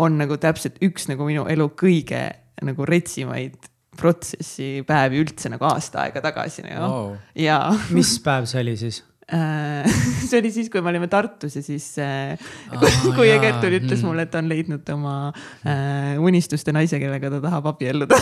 on 0.00 0.16
nagu 0.20 0.38
täpselt 0.40 0.78
üks 0.84 1.08
nagu 1.10 1.26
minu 1.28 1.44
elu 1.50 1.68
kõige 1.78 2.24
nagu 2.62 2.86
retsimaid 2.88 3.56
protsessi 3.98 4.80
päevi 4.88 5.20
üldse 5.20 5.50
nagu 5.52 5.66
aasta 5.68 6.06
aega 6.06 6.22
tagasi 6.24 6.64
nagu 6.64 6.84
wow.. 6.84 7.16
ja. 7.36 7.64
mis 7.96 8.14
päev 8.24 8.48
see 8.48 8.62
oli 8.62 8.76
siis? 8.80 9.02
Äh, 9.32 9.88
see 10.28 10.40
oli 10.40 10.52
siis, 10.54 10.70
kui 10.72 10.82
me 10.84 10.92
olime 10.92 11.08
Tartus 11.12 11.56
ja 11.58 11.64
siis 11.64 11.92
äh, 12.02 12.38
oh, 12.72 12.98
kui 13.18 13.28
Egertul 13.32 13.78
ütles 13.78 14.00
mm. 14.00 14.08
mulle, 14.08 14.26
et 14.26 14.32
ta 14.32 14.40
on 14.42 14.50
leidnud 14.52 14.94
oma 14.94 15.16
äh, 15.30 16.16
unistuste 16.20 16.74
naise, 16.74 17.00
kellega 17.02 17.32
ta 17.32 17.42
tahab 17.44 17.72
abielluda 17.74 18.18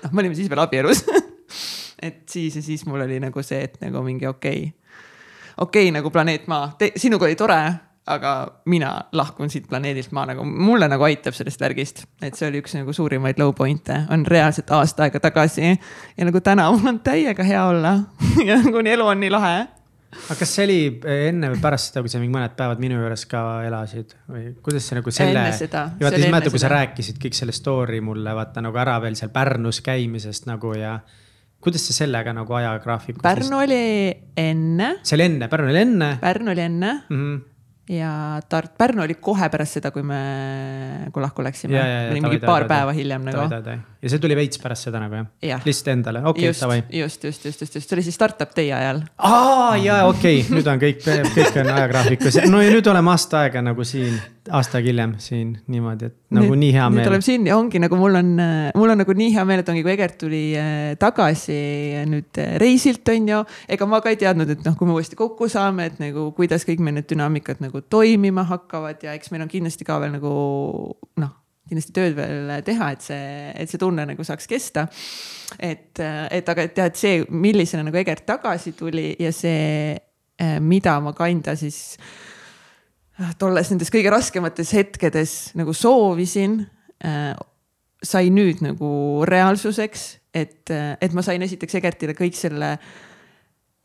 noh, 0.00 0.10
me 0.12 0.24
olime 0.24 0.36
siis 0.38 0.50
veel 0.50 0.62
abielus 0.64 1.04
et 2.02 2.22
siis 2.28 2.56
ja 2.56 2.62
siis 2.62 2.86
mul 2.86 3.04
oli 3.04 3.20
nagu 3.20 3.42
see, 3.42 3.62
et 3.68 3.78
nagu 3.84 4.02
mingi 4.06 4.26
okei 4.26 4.64
okay., 4.64 4.72
okei 5.56 5.88
okay, 5.88 5.94
nagu 5.94 6.10
planeet 6.10 6.46
Maa, 6.50 6.72
sinuga 6.96 7.28
oli 7.28 7.36
tore, 7.36 7.58
aga 8.10 8.34
mina 8.70 8.92
lahkun 9.12 9.50
siit 9.50 9.68
planeedilt 9.68 10.12
Maa 10.16 10.30
nagu, 10.32 10.44
mulle 10.44 10.88
nagu 10.88 11.04
aitab 11.06 11.36
sellest 11.36 11.60
värgist. 11.60 12.04
et 12.22 12.34
see 12.34 12.48
oli 12.48 12.62
üks 12.62 12.76
nagu 12.78 12.92
suurimaid 12.96 13.38
low 13.42 13.52
point'e, 13.56 14.04
on 14.10 14.26
reaalselt 14.26 14.70
aasta 14.70 15.06
aega 15.06 15.20
tagasi. 15.20 15.74
ja 16.16 16.30
nagu 16.30 16.40
täna 16.40 16.70
mul 16.72 16.94
on 16.94 17.02
täiega 17.04 17.44
hea 17.44 17.66
olla 17.66 17.98
ja 18.48 18.62
nagu 18.62 18.82
elu 18.84 19.06
on 19.06 19.20
nii 19.20 19.36
lahe 19.36 19.60
aga 20.10 20.36
kas 20.40 20.52
see 20.56 20.64
oli 20.66 20.78
enne 21.28 21.52
või 21.52 21.60
pärast 21.62 21.90
seda, 21.90 22.02
kui 22.02 22.10
sa 22.10 22.18
mingi 22.18 22.34
mõned 22.34 22.54
päevad 22.58 22.80
minu 22.82 22.98
juures 22.98 23.24
ka 23.30 23.42
elasid 23.66 24.16
või 24.30 24.48
kuidas 24.64 24.88
see 24.88 24.98
nagu 24.98 25.12
selle. 25.14 25.44
enne 25.44 25.56
seda. 25.56 25.84
ja 26.00 26.06
vaata 26.06 26.18
siis 26.18 26.32
mäletad, 26.34 26.54
kui 26.54 26.62
sa 26.62 26.70
rääkisid 26.72 27.20
kõik 27.22 27.38
selle 27.38 27.54
story 27.54 28.00
mulle 28.04 28.34
vaata 28.34 28.64
nagu 28.64 28.80
ära 28.82 28.96
veel 29.02 29.18
seal 29.18 29.30
Pärnus 29.34 29.80
käimisest 29.86 30.48
nagu 30.50 30.74
ja 30.74 30.96
kuidas 31.60 31.84
see 31.86 31.96
sellega 31.96 32.32
nagu 32.36 32.56
ajagraafikus? 32.56 33.22
Pärnu 33.22 33.60
oli 33.60 33.84
enne. 34.36 34.96
see 35.02 35.16
oli 35.18 35.28
enne, 35.28 35.48
Pärnu 35.52 35.72
oli 35.72 35.84
enne? 35.84 36.10
Pärnu 36.20 36.52
oli 36.54 36.66
enne 36.66 36.92
mm. 37.08 37.16
-hmm 37.16 37.49
ja 37.90 38.40
Tart-, 38.48 38.76
Pärnu 38.78 39.02
oli 39.02 39.16
kohe 39.20 39.48
pärast 39.50 39.78
seda, 39.78 39.90
kui 39.90 40.04
me, 40.06 40.20
kui 41.12 41.22
lahku 41.22 41.42
läksime. 41.42 41.80
mingi 42.14 42.38
paar 42.42 42.66
päeva 42.70 42.94
hiljem 42.94 43.26
nagu. 43.26 43.46
ja 44.00 44.10
see 44.12 44.22
tuli 44.22 44.36
veits 44.38 44.60
pärast 44.62 44.86
seda 44.86 45.00
nagu 45.02 45.18
jah 45.18 45.26
ja.? 45.42 45.58
lihtsalt 45.64 45.90
endale, 45.92 46.22
okei 46.24 46.48
okay,, 46.48 46.60
davai. 46.60 46.82
just, 47.00 47.24
just, 47.24 47.44
just, 47.44 47.60
just, 47.60 47.74
just, 47.74 47.88
see 47.88 47.96
oli 47.98 48.04
siis 48.06 48.16
startup 48.16 48.54
teie 48.54 48.72
ajal. 48.76 49.02
aa, 49.18 49.74
jaa, 49.82 50.04
okei 50.08 50.40
okay., 50.40 50.56
nüüd 50.56 50.70
on 50.70 50.82
kõik, 50.82 51.02
kõik 51.34 51.58
on 51.64 51.72
ajagraafikus, 51.74 52.38
no 52.52 52.62
ja 52.62 52.70
nüüd 52.72 52.92
oleme 52.92 53.12
aasta 53.12 53.42
aega 53.44 53.64
nagu 53.64 53.84
siin, 53.88 54.14
aasta 54.50 54.80
hiljem 54.84 55.16
siin 55.22 55.52
niimoodi, 55.70 56.12
et 56.12 56.16
nagu 56.38 56.54
nüüd, 56.54 56.62
nii 56.62 56.72
hea 56.76 56.86
meel. 56.88 57.02
nüüd 57.02 57.12
oleme 57.12 57.26
siin 57.26 57.50
ja 57.50 57.58
ongi 57.58 57.82
nagu 57.82 57.98
mul 57.98 58.20
on, 58.22 58.32
mul 58.78 58.94
on 58.94 59.02
nagu 59.02 59.18
nii 59.18 59.34
hea 59.34 59.44
meel, 59.50 59.64
et 59.64 59.74
ongi, 59.74 59.82
kui 59.84 59.94
Egert 59.96 60.16
tuli 60.22 60.44
äh, 60.58 60.78
tagasi 61.00 61.58
nüüd 62.08 62.40
äh, 62.40 62.54
reisilt, 62.62 63.02
on 63.10 63.28
ju. 63.34 63.42
ega 63.76 63.90
ma 63.90 64.00
ka 64.04 64.14
ei 64.14 64.20
teadnud, 64.20 64.54
et 64.54 64.64
noh, 64.64 64.78
kui 64.78 64.88
me 64.88 64.94
uuesti 64.96 65.18
kokku 65.18 65.50
saame, 65.50 65.90
et 65.90 66.00
nagu 66.02 66.30
kuidas 66.38 66.64
kõik 66.68 66.80
meil 66.84 67.00
need 67.00 67.10
dünaamikad 67.10 67.60
nagu 67.64 67.79
toimima 67.88 68.44
hakkavad 68.48 69.02
ja 69.04 69.14
eks 69.16 69.30
meil 69.32 69.44
on 69.44 69.52
kindlasti 69.52 69.86
ka 69.86 70.00
veel 70.02 70.16
nagu 70.16 70.32
noh 71.20 71.36
kindlasti 71.70 71.94
tööd 71.94 72.16
veel 72.18 72.50
teha, 72.66 72.88
et 72.94 73.04
see, 73.04 73.26
et 73.62 73.70
see 73.70 73.80
tunne 73.80 74.02
nagu 74.08 74.24
saaks 74.26 74.48
kesta. 74.50 74.86
et, 75.58 76.00
et 76.00 76.48
aga 76.50 76.66
et 76.66 76.78
jah, 76.78 76.90
et 76.90 76.98
see, 76.98 77.20
millisena 77.30 77.84
nagu 77.86 78.00
Egert 78.00 78.26
tagasi 78.26 78.74
tuli 78.78 79.12
ja 79.20 79.30
see, 79.34 79.94
eh, 80.40 80.58
mida 80.60 80.96
ma 81.02 81.14
kanda 81.16 81.54
siis 81.58 81.98
ah, 83.20 83.34
tolles 83.38 83.70
nendes 83.70 83.92
kõige 83.92 84.10
raskemates 84.10 84.74
hetkedes 84.74 85.36
nagu 85.58 85.74
soovisin, 85.76 86.58
eh, 87.04 87.34
sai 88.02 88.32
nüüd 88.34 88.64
nagu 88.64 88.90
reaalsuseks, 89.28 90.08
et, 90.34 90.72
et 90.72 91.14
ma 91.14 91.22
sain 91.26 91.42
esiteks 91.44 91.78
Egertile 91.78 92.16
kõik 92.18 92.38
selle 92.38 92.74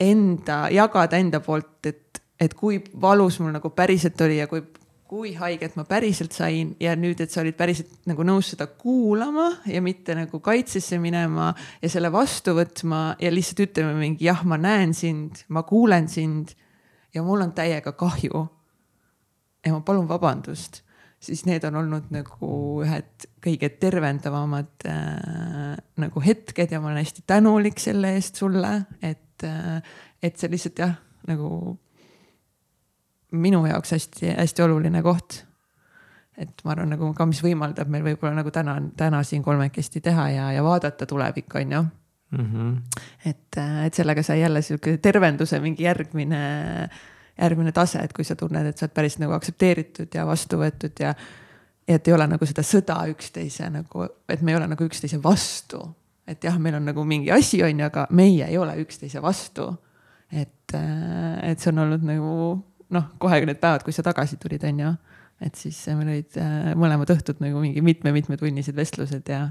enda, 0.02 0.66
jagada 0.74 1.20
enda 1.22 1.42
poolt, 1.44 1.86
et, 1.86 2.05
et 2.39 2.54
kui 2.54 2.82
valus 3.02 3.39
mul 3.39 3.54
nagu 3.56 3.69
päriselt 3.76 4.21
oli 4.21 4.41
ja 4.41 4.48
kui 4.52 4.63
kui 5.06 5.36
haiget 5.38 5.76
ma 5.78 5.86
päriselt 5.86 6.34
sain 6.34 6.71
ja 6.82 6.95
nüüd, 6.98 7.19
et 7.21 7.32
sa 7.32 7.43
olid 7.43 7.56
päriselt 7.58 7.91
nagu 8.10 8.26
nõus 8.26 8.50
seda 8.54 8.65
kuulama 8.67 9.52
ja 9.69 9.82
mitte 9.86 10.15
nagu 10.17 10.39
kaitsesse 10.43 10.98
minema 11.02 11.52
ja 11.82 11.91
selle 11.93 12.10
vastu 12.13 12.56
võtma 12.58 13.02
ja 13.21 13.30
lihtsalt 13.34 13.67
ütlema 13.67 13.93
mingi 14.00 14.26
jah, 14.26 14.41
ma 14.50 14.58
näen 14.58 14.95
sind, 14.98 15.43
ma 15.54 15.62
kuulen 15.67 16.10
sind 16.10 16.56
ja 17.13 17.24
mul 17.24 17.45
on 17.45 17.54
täiega 17.56 17.93
kahju. 17.93 18.48
ja 19.65 19.74
ma 19.74 19.80
palun 19.86 20.10
vabandust, 20.10 20.82
siis 21.21 21.45
need 21.45 21.63
on 21.69 21.78
olnud 21.84 22.10
nagu 22.13 22.50
ühed 22.86 23.30
kõige 23.45 23.69
tervendavamad 23.78 24.89
äh, 24.89 25.71
nagu 26.02 26.21
hetked 26.21 26.74
ja 26.74 26.82
ma 26.82 26.89
olen 26.89 27.06
hästi 27.06 27.24
tänulik 27.30 27.80
selle 27.82 28.17
eest 28.17 28.41
sulle, 28.41 28.80
et 29.02 29.45
äh,, 29.45 29.82
et 30.24 30.41
see 30.41 30.50
lihtsalt 30.50 30.82
jah, 30.82 30.98
nagu 31.30 31.78
minu 33.32 33.66
jaoks 33.66 33.92
hästi-hästi 33.96 34.64
oluline 34.66 35.02
koht. 35.04 35.44
et 36.38 36.62
ma 36.66 36.74
arvan, 36.74 36.90
nagu 36.92 37.14
ka, 37.16 37.26
mis 37.26 37.40
võimaldab 37.44 37.88
meil 37.88 38.04
võib-olla 38.04 38.42
nagu 38.42 38.52
täna, 38.52 38.76
täna 38.98 39.22
siin 39.24 39.44
kolmekesti 39.44 40.02
teha 40.04 40.30
ja, 40.34 40.50
ja 40.52 40.64
vaadata 40.64 41.06
tulevikku, 41.06 41.58
on 41.58 41.72
ju. 41.72 41.86
-hmm. 42.36 42.76
et, 43.26 43.58
et 43.86 43.94
sellega 43.94 44.24
sai 44.24 44.42
jälle 44.42 44.62
sihuke 44.62 44.98
tervenduse 44.98 45.60
mingi 45.60 45.84
järgmine, 45.84 46.90
järgmine 47.42 47.72
tase, 47.72 48.00
et 48.00 48.14
kui 48.14 48.24
sa 48.24 48.36
tunned, 48.36 48.66
et 48.66 48.78
sa 48.78 48.86
oled 48.86 48.94
päris 48.94 49.18
nagu 49.20 49.32
aktsepteeritud 49.32 50.14
ja 50.14 50.26
vastu 50.26 50.60
võetud 50.60 51.00
ja. 51.00 51.08
ja 51.08 51.46
et 51.88 52.08
ei 52.08 52.14
ole 52.14 52.28
nagu 52.28 52.48
seda 52.48 52.64
sõda 52.66 52.98
üksteise 53.12 53.70
nagu, 53.70 54.08
et 54.30 54.42
me 54.42 54.54
ei 54.54 54.60
ole 54.60 54.68
nagu 54.72 54.88
üksteise 54.88 55.22
vastu. 55.24 55.82
et 56.28 56.44
jah, 56.44 56.56
meil 56.60 56.76
on 56.76 56.88
nagu 56.90 57.04
mingi 57.06 57.30
asi, 57.32 57.62
on 57.64 57.80
ju, 57.80 57.86
aga 57.86 58.08
meie 58.10 58.48
ei 58.48 58.58
ole 58.58 58.74
üksteise 58.82 59.22
vastu. 59.22 59.70
et, 60.32 60.74
et 60.74 61.60
see 61.60 61.72
on 61.72 61.84
olnud 61.86 62.04
nagu 62.04 62.32
noh, 62.93 63.12
kohe 63.21 63.41
need 63.45 63.62
päevad, 63.62 63.86
kui 63.86 63.95
sa 63.95 64.06
tagasi 64.06 64.38
tulid, 64.41 64.63
on 64.69 64.82
ju. 64.86 64.95
et 65.45 65.56
siis 65.60 65.78
meil 65.91 66.13
olid 66.13 66.38
äh, 66.39 66.74
mõlemad 66.80 67.12
õhtud 67.12 67.41
nagu 67.43 67.60
mingi 67.60 67.84
mitme-mitmetunnised 67.84 68.76
vestlused 68.78 69.32
ja 69.32 69.50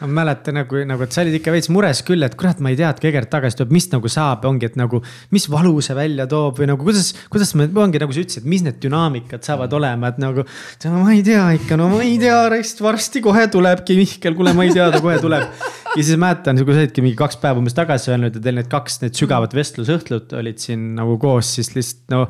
ma 0.00 0.08
mäletan 0.20 0.56
nagu, 0.58 0.80
nagu, 0.88 1.04
et 1.06 1.14
sa 1.14 1.22
olid 1.22 1.36
ikka 1.38 1.52
veits 1.54 1.68
mures 1.72 2.00
küll, 2.06 2.24
et 2.26 2.34
kurat, 2.38 2.58
ma 2.64 2.72
ei 2.72 2.78
tea, 2.78 2.90
et 2.90 3.04
Egert 3.08 3.30
tagasi 3.32 3.58
tuleb, 3.60 3.74
mis 3.76 3.86
nagu 3.92 4.10
saab, 4.10 4.46
ongi, 4.48 4.68
et 4.70 4.78
nagu. 4.78 5.00
mis 5.34 5.46
valu 5.50 5.74
see 5.84 5.94
välja 5.96 6.26
toob 6.30 6.58
või 6.60 6.68
nagu 6.70 6.86
kuidas, 6.86 7.12
kuidas 7.32 7.54
me, 7.58 7.68
ongi 7.80 8.00
nagu 8.02 8.14
sa 8.14 8.24
ütlesid, 8.24 8.48
mis 8.50 8.64
need 8.66 8.80
dünaamikad 8.82 9.46
saavad 9.46 9.72
olema, 9.78 10.10
et 10.10 10.18
nagu. 10.22 10.46
ma 10.90 11.14
ei 11.14 11.22
tea 11.26 11.46
ikka, 11.60 11.78
no 11.80 11.88
ma 11.92 12.02
ei 12.04 12.18
tea, 12.22 12.40
varsti 12.84 13.22
kohe 13.24 13.46
tulebki 13.52 13.98
Mihkel, 14.00 14.36
kuule, 14.38 14.54
ma 14.56 14.66
ei 14.66 14.74
tea, 14.74 14.90
ta 14.92 15.02
kohe 15.04 15.20
tuleb. 15.22 15.46
ja 15.94 16.02
siis 16.02 16.18
mäletan, 16.18 16.58
kui 16.64 16.74
sa 16.74 16.82
olidki 16.82 17.04
mingi 17.04 17.18
kaks 17.18 17.38
päeva 17.42 17.62
umbes 17.62 17.76
tagasi 17.76 18.10
öelnud 18.12 18.34
ja 18.34 18.42
teil 18.42 18.58
need 18.58 18.70
kaks, 18.72 19.00
need 19.04 19.16
sügavat 19.18 19.54
vestlusõhtut 19.54 20.34
olid 20.40 20.58
siin 20.62 20.92
nagu 20.98 21.16
koos, 21.22 21.54
siis 21.60 21.70
lihtsalt 21.76 22.14
noh 22.14 22.28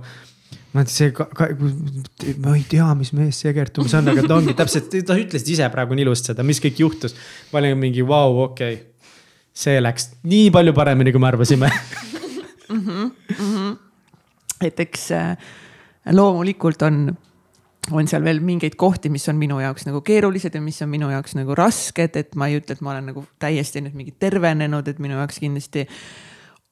ma 0.74 0.82
ütlesin, 0.82 0.96
see 0.96 1.14
ka, 1.14 1.26
ka, 1.30 1.48
ma 2.42 2.56
ei 2.58 2.64
tea, 2.68 2.86
mis 2.98 3.12
mees 3.16 3.38
see 3.40 3.52
Egertumis 3.52 3.94
on, 3.98 4.10
aga 4.10 4.24
ta 4.26 4.38
ongi 4.40 4.56
täpselt, 4.60 4.90
ta 5.06 5.18
ütles 5.20 5.46
ise 5.54 5.68
praegu 5.72 5.96
nii 5.96 6.06
ilusti 6.06 6.32
seda, 6.32 6.46
mis 6.46 6.62
kõik 6.62 6.82
juhtus. 6.82 7.16
ma 7.52 7.62
olin 7.62 7.78
mingi 7.80 8.02
vau 8.02 8.34
wow,, 8.34 8.48
okei 8.50 8.78
okay.. 8.80 9.12
see 9.54 9.78
läks 9.82 10.10
nii 10.26 10.50
palju 10.54 10.74
paremini, 10.76 11.14
kui 11.14 11.22
me 11.22 11.30
arvasime 11.30 11.70
mm. 11.74 12.80
-hmm, 12.80 13.04
mm 13.04 13.52
-hmm. 13.52 13.76
et 14.66 14.80
eks 14.80 15.10
äh, 15.12 15.36
loomulikult 16.12 16.82
on 16.82 17.16
on 17.92 18.08
seal 18.08 18.24
veel 18.24 18.40
mingeid 18.40 18.78
kohti, 18.80 19.10
mis 19.12 19.26
on 19.28 19.36
minu 19.36 19.58
jaoks 19.60 19.84
nagu 19.88 20.00
keerulised 20.00 20.54
ja 20.54 20.60
mis 20.60 20.80
on 20.82 20.88
minu 20.88 21.10
jaoks 21.10 21.34
nagu 21.36 21.54
rasked, 21.58 22.16
et 22.16 22.34
ma 22.34 22.48
ei 22.48 22.58
ütle, 22.60 22.76
et 22.76 22.80
ma 22.80 22.94
olen 22.94 23.10
nagu 23.12 23.24
täiesti 23.42 23.82
nüüd 23.84 23.96
mingi 23.98 24.14
tervenenud, 24.18 24.88
et 24.88 25.02
minu 25.02 25.18
jaoks 25.18 25.40
kindlasti 25.42 25.86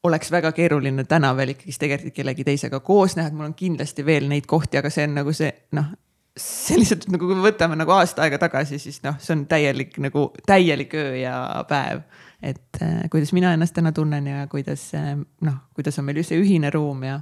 oleks 0.03 0.31
väga 0.35 0.53
keeruline 0.57 1.05
täna 1.09 1.33
veel 1.39 1.55
ikkagist 1.55 1.83
tegelikult 1.83 2.17
kellegi 2.17 2.47
teisega 2.47 2.81
koos 2.85 3.17
näha, 3.17 3.31
et 3.31 3.37
mul 3.37 3.51
on 3.51 3.59
kindlasti 3.59 4.05
veel 4.07 4.27
neid 4.31 4.49
kohti, 4.51 4.81
aga 4.81 4.91
see 4.91 5.07
on 5.07 5.15
nagu 5.21 5.35
see 5.37 5.51
noh, 5.79 5.93
see 6.39 6.81
lihtsalt 6.81 7.07
nagu, 7.13 7.29
kui 7.29 7.39
me 7.39 7.45
võtame 7.45 7.77
nagu 7.79 7.95
aasta 7.95 8.25
aega 8.25 8.41
tagasi, 8.43 8.81
siis 8.83 9.03
noh, 9.05 9.19
see 9.23 9.37
on 9.37 9.47
täielik 9.51 9.99
nagu 10.03 10.29
täielik 10.49 10.95
öö 10.99 11.17
ja 11.21 11.37
päev. 11.69 12.03
et 12.43 12.83
äh, 12.83 13.05
kuidas 13.11 13.33
mina 13.33 13.53
ennast 13.55 13.75
täna 13.75 13.93
tunnen 13.93 14.27
ja 14.27 14.47
kuidas 14.51 14.91
äh, 14.99 15.15
noh, 15.41 15.59
kuidas 15.75 15.99
on 15.99 16.09
meil 16.09 16.23
see 16.25 16.41
ühine 16.41 16.73
ruum 16.75 17.05
ja 17.07 17.21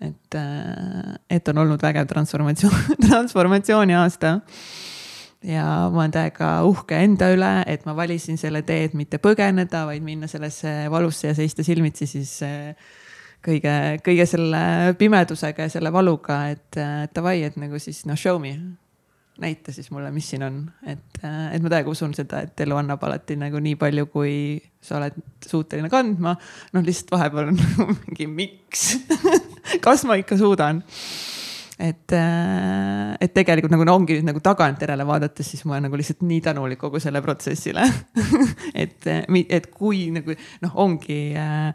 et 0.00 0.34
äh,, 0.34 1.18
et 1.30 1.48
on 1.48 1.58
olnud 1.58 1.82
vägev 1.82 2.06
transformatsioon 2.10 2.96
transformatsiooni 3.08 3.94
aasta 3.98 4.38
ja 5.46 5.64
ma 5.90 6.02
olen 6.02 6.14
täiega 6.14 6.50
uhke 6.68 6.98
enda 7.02 7.30
üle, 7.34 7.52
et 7.66 7.86
ma 7.88 7.94
valisin 7.96 8.38
selle 8.40 8.62
tee, 8.66 8.86
et 8.88 8.98
mitte 8.98 9.18
põgeneda, 9.22 9.84
vaid 9.88 10.04
minna 10.06 10.28
sellesse 10.30 10.90
valusse 10.92 11.30
ja 11.30 11.36
seista 11.38 11.64
silmitsi 11.66 12.06
siis 12.10 12.36
äh, 12.46 12.92
kõige, 13.44 13.74
kõige 14.06 14.26
selle 14.28 14.62
pimedusega 14.98 15.66
ja 15.66 15.72
selle 15.72 15.92
valuga, 15.94 16.44
et 16.54 16.78
äh, 16.80 17.08
davai, 17.14 17.40
et 17.48 17.58
nagu 17.60 17.80
siis 17.82 18.04
noh, 18.08 18.18
show 18.18 18.40
me. 18.42 18.54
näita 19.42 19.72
siis 19.72 19.88
mulle, 19.90 20.10
mis 20.12 20.26
siin 20.28 20.42
on, 20.46 20.58
et, 20.86 21.18
äh, 21.24 21.54
et 21.56 21.62
ma 21.64 21.70
täiega 21.72 21.90
usun 21.90 22.12
seda, 22.14 22.44
et 22.46 22.60
elu 22.62 22.76
annab 22.78 23.02
alati 23.02 23.34
nagu 23.40 23.58
nii 23.58 23.74
palju, 23.80 24.06
kui 24.12 24.34
sa 24.82 24.98
oled 25.00 25.16
suuteline 25.46 25.90
kandma. 25.90 26.36
noh, 26.72 26.84
lihtsalt 26.86 27.14
vahepeal 27.16 27.50
on 27.50 27.60
mingi 28.06 28.28
miks 28.30 28.98
kas 29.84 30.04
ma 30.06 30.20
ikka 30.20 30.38
suudan 30.38 30.84
et, 31.82 32.14
äh, 32.14 33.16
et 33.20 33.32
tegelikult 33.34 33.72
nagu 33.74 33.86
no, 33.86 33.96
ongi 33.98 34.18
nüüd 34.18 34.28
nagu 34.28 34.42
tagantjärele 34.44 35.06
vaadates, 35.08 35.48
siis 35.54 35.64
ma 35.66 35.76
olen 35.76 35.88
nagu 35.88 35.98
lihtsalt 35.98 36.22
nii 36.26 36.42
tänulik 36.44 36.80
kogu 36.82 37.00
selle 37.02 37.22
protsessile 37.24 37.88
et, 38.84 39.10
et 39.42 39.68
kui 39.74 40.06
nagu 40.14 40.36
noh, 40.62 40.78
ongi 40.84 41.20
äh, 41.38 41.72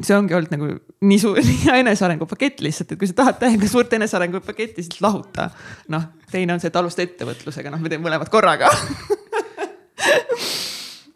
see 0.00 0.16
ongi 0.16 0.36
olnud 0.36 0.54
nagu 0.54 0.70
nii 1.04 1.20
suur 1.20 1.40
enesearengu 1.82 2.28
pakett 2.30 2.62
lihtsalt, 2.64 2.94
et 2.94 3.00
kui 3.00 3.10
sa 3.10 3.18
tahad 3.22 3.40
täiega 3.42 3.68
suurt 3.68 3.92
enesearengu 3.98 4.40
paketti, 4.46 4.84
siis 4.86 5.02
lahuta. 5.04 5.50
noh, 5.92 6.12
teine 6.32 6.56
on 6.56 6.62
see, 6.62 6.72
et 6.72 6.80
alusta 6.80 7.04
ettevõtlusega, 7.04 7.72
noh, 7.72 7.82
me 7.82 7.92
teeme 7.92 8.08
mõlemad 8.08 8.32
korraga 8.32 8.72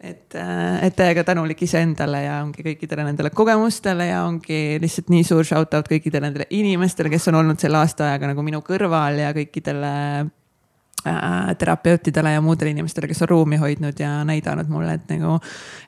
et, 0.09 0.35
äh, 0.35 0.85
et 0.87 0.95
täiega 0.97 1.23
tänulik 1.27 1.61
iseendale 1.67 2.23
ja 2.23 2.39
ongi 2.45 2.63
kõikidele 2.65 3.05
nendele 3.09 3.31
kogemustele 3.35 4.09
ja 4.09 4.23
ongi 4.27 4.79
lihtsalt 4.81 5.11
nii 5.13 5.27
suur 5.27 5.45
shout 5.47 5.75
out 5.77 5.91
kõikidele 5.91 6.29
nendele 6.29 6.47
inimestele, 6.57 7.11
kes 7.13 7.29
on 7.31 7.39
olnud 7.41 7.61
selle 7.61 7.79
aasta 7.81 8.09
ajaga 8.09 8.31
nagu 8.33 8.45
minu 8.45 8.63
kõrval 8.65 9.21
ja 9.21 9.31
kõikidele 9.35 9.93
äh, 10.23 11.53
terapeutidele 11.59 12.35
ja 12.37 12.43
muudele 12.43 12.75
inimestele, 12.75 13.09
kes 13.11 13.23
on 13.25 13.33
ruumi 13.33 13.59
hoidnud 13.61 13.99
ja 13.99 14.19
näidanud 14.27 14.71
mulle, 14.71 14.97
et 14.99 15.15
nagu, 15.15 15.37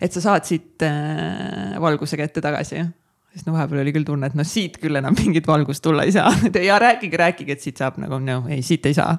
et 0.02 0.16
sa 0.16 0.26
saad 0.30 0.48
siit 0.50 0.88
äh, 0.88 1.78
valguse 1.82 2.20
kätte 2.20 2.44
tagasi 2.44 2.84
sest 3.34 3.46
no 3.46 3.54
vahepeal 3.54 3.84
oli 3.84 3.94
küll 3.94 4.08
tunne, 4.08 4.30
et 4.30 4.38
no 4.38 4.46
siit 4.48 4.80
küll 4.82 4.98
enam 5.00 5.14
mingit 5.18 5.48
valgust 5.48 5.84
tulla 5.86 6.06
ei 6.08 6.14
saa 6.16 6.32
ja 6.70 6.80
rääkige, 6.82 7.18
rääkige, 7.18 7.58
et 7.58 7.66
siit 7.66 7.78
saab 7.78 8.00
nagu 8.02 8.18
no 8.24 8.42
ei, 8.50 8.64
siit 8.66 8.86
ei 8.90 8.96
saa. 8.98 9.14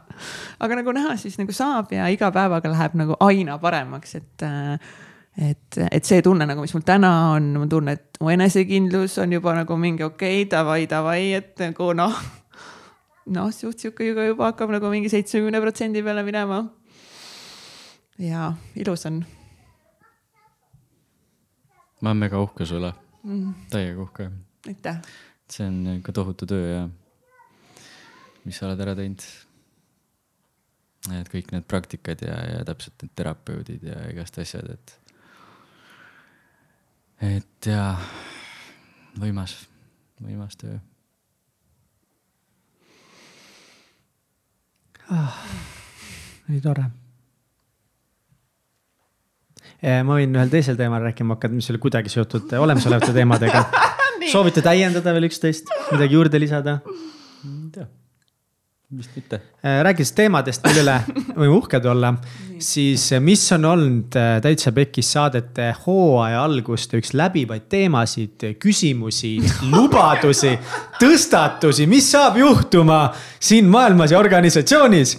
aga 0.60 0.80
nagu 0.80 0.94
näha, 0.96 1.14
siis 1.20 1.38
nagu 1.38 1.54
saab 1.54 1.92
ja 1.94 2.08
iga 2.10 2.32
päevaga 2.34 2.72
läheb 2.72 2.98
nagu 2.98 3.18
aina 3.26 3.58
paremaks, 3.62 4.16
et 4.18 4.46
et, 5.40 5.78
et 5.86 6.04
see 6.04 6.22
tunne 6.26 6.44
nagu, 6.48 6.60
mis 6.64 6.74
mul 6.74 6.84
täna 6.84 7.12
on, 7.36 7.52
ma 7.62 7.68
tunnen, 7.70 7.96
et 7.96 8.18
mu 8.20 8.32
enesekindlus 8.34 9.14
on 9.22 9.32
juba 9.38 9.54
nagu 9.60 9.76
mingi 9.78 10.04
okei 10.04 10.42
okay,, 10.42 10.50
davai, 10.50 10.84
davai, 10.90 11.22
et 11.38 11.62
nagu 11.62 11.92
noh. 11.96 12.16
noh, 13.30 13.52
suht 13.54 13.78
sihuke 13.78 14.10
juba, 14.10 14.26
juba 14.26 14.50
hakkab 14.50 14.74
nagu 14.74 14.90
mingi 14.90 15.12
seitsmekümne 15.12 15.62
protsendi 15.62 16.02
peale 16.02 16.26
minema. 16.26 16.64
ja 18.18 18.52
ilus 18.74 19.06
on. 19.06 19.22
ma 22.00 22.10
olen 22.10 22.26
mega 22.26 22.42
uhke 22.42 22.66
su 22.66 22.80
üle 22.80 22.90
mm.. 23.22 23.54
täiega 23.70 24.02
uhke. 24.02 24.30
aitäh. 24.68 25.00
see 25.50 25.66
on 25.66 25.86
ikka 25.96 26.12
tohutu 26.12 26.46
töö 26.46 26.74
ja 26.74 26.88
mis 28.44 28.58
sa 28.58 28.68
oled 28.68 28.80
ära 28.80 28.94
teinud. 28.98 29.24
et 31.16 31.32
kõik 31.32 31.52
need 31.54 31.66
praktikad 31.68 32.22
ja, 32.24 32.36
ja 32.54 32.64
täpselt 32.68 33.02
need 33.02 33.14
terapeudid 33.16 33.84
ja 33.88 33.98
igast 34.12 34.38
asjad, 34.38 34.70
et. 34.74 34.96
et 37.32 37.70
ja 37.72 37.96
võimas, 39.20 39.56
võimas 40.22 40.56
töö 40.60 40.78
ah,. 45.10 45.44
nii 46.50 46.60
tore 46.64 46.90
ma 49.80 50.18
võin 50.18 50.34
ühel 50.36 50.50
teisel 50.52 50.76
teemal 50.76 51.00
rääkima 51.08 51.36
hakata, 51.36 51.54
mis 51.56 51.70
ei 51.70 51.74
ole 51.74 51.80
kuidagi 51.82 52.12
seotud 52.12 52.52
olemasolevate 52.60 53.14
teemadega. 53.16 53.64
Soovite 54.32 54.60
täiendada 54.64 55.14
veel 55.16 55.30
üksteist, 55.30 55.72
midagi 55.92 56.18
juurde 56.18 56.40
lisada? 56.42 56.80
ei 56.84 57.70
tea, 57.72 57.86
vist 58.98 59.14
mitte. 59.16 59.38
Eh, 59.64 59.78
rääkides 59.86 60.12
teemadest, 60.18 60.66
mille 60.68 60.82
üle 60.82 60.96
võime 61.38 61.54
uhked 61.56 61.88
olla, 61.88 62.10
siis 62.60 63.06
eh, 63.14 63.22
mis 63.24 63.46
on 63.56 63.64
olnud 63.70 64.18
Täitsa 64.44 64.74
Pekis 64.76 65.14
saadete 65.16 65.70
hooaja 65.86 66.42
alguste 66.44 67.00
üks 67.00 67.14
läbivaid 67.16 67.70
teemasid, 67.72 68.50
küsimusi, 68.60 69.38
lubadusi, 69.72 70.52
tõstatusi, 71.00 71.88
mis 71.88 72.12
saab 72.12 72.36
juhtuma 72.42 73.06
siin 73.40 73.72
maailmas 73.72 74.12
ja 74.12 74.20
organisatsioonis? 74.20 75.16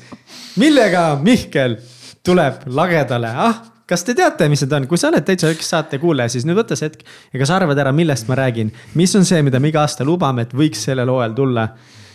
millega 0.61 1.15
Mihkel 1.23 1.79
tuleb 2.21 2.67
lagedale, 2.75 3.33
ah 3.33 3.70
kas 3.91 4.05
te 4.07 4.15
teate, 4.15 4.47
mis 4.51 4.63
need 4.63 4.75
on, 4.77 4.85
kui 4.87 4.99
sa 4.99 5.09
oled 5.11 5.25
täitsa 5.27 5.51
üks 5.51 5.67
saate 5.73 5.99
kuulaja, 5.99 6.31
siis 6.31 6.45
nüüd 6.47 6.59
võta 6.61 6.77
see 6.79 6.87
hetk 6.87 7.03
ja 7.33 7.41
kas 7.41 7.51
arvad 7.51 7.79
ära, 7.83 7.91
millest 7.95 8.29
ma 8.31 8.37
räägin. 8.39 8.71
mis 8.95 9.15
on 9.19 9.27
see, 9.27 9.41
mida 9.43 9.59
me 9.59 9.71
iga 9.71 9.83
aasta 9.83 10.07
lubame, 10.07 10.47
et 10.47 10.55
võiks 10.55 10.85
sellel 10.87 11.11
hooajal 11.11 11.35
tulla? 11.35 11.67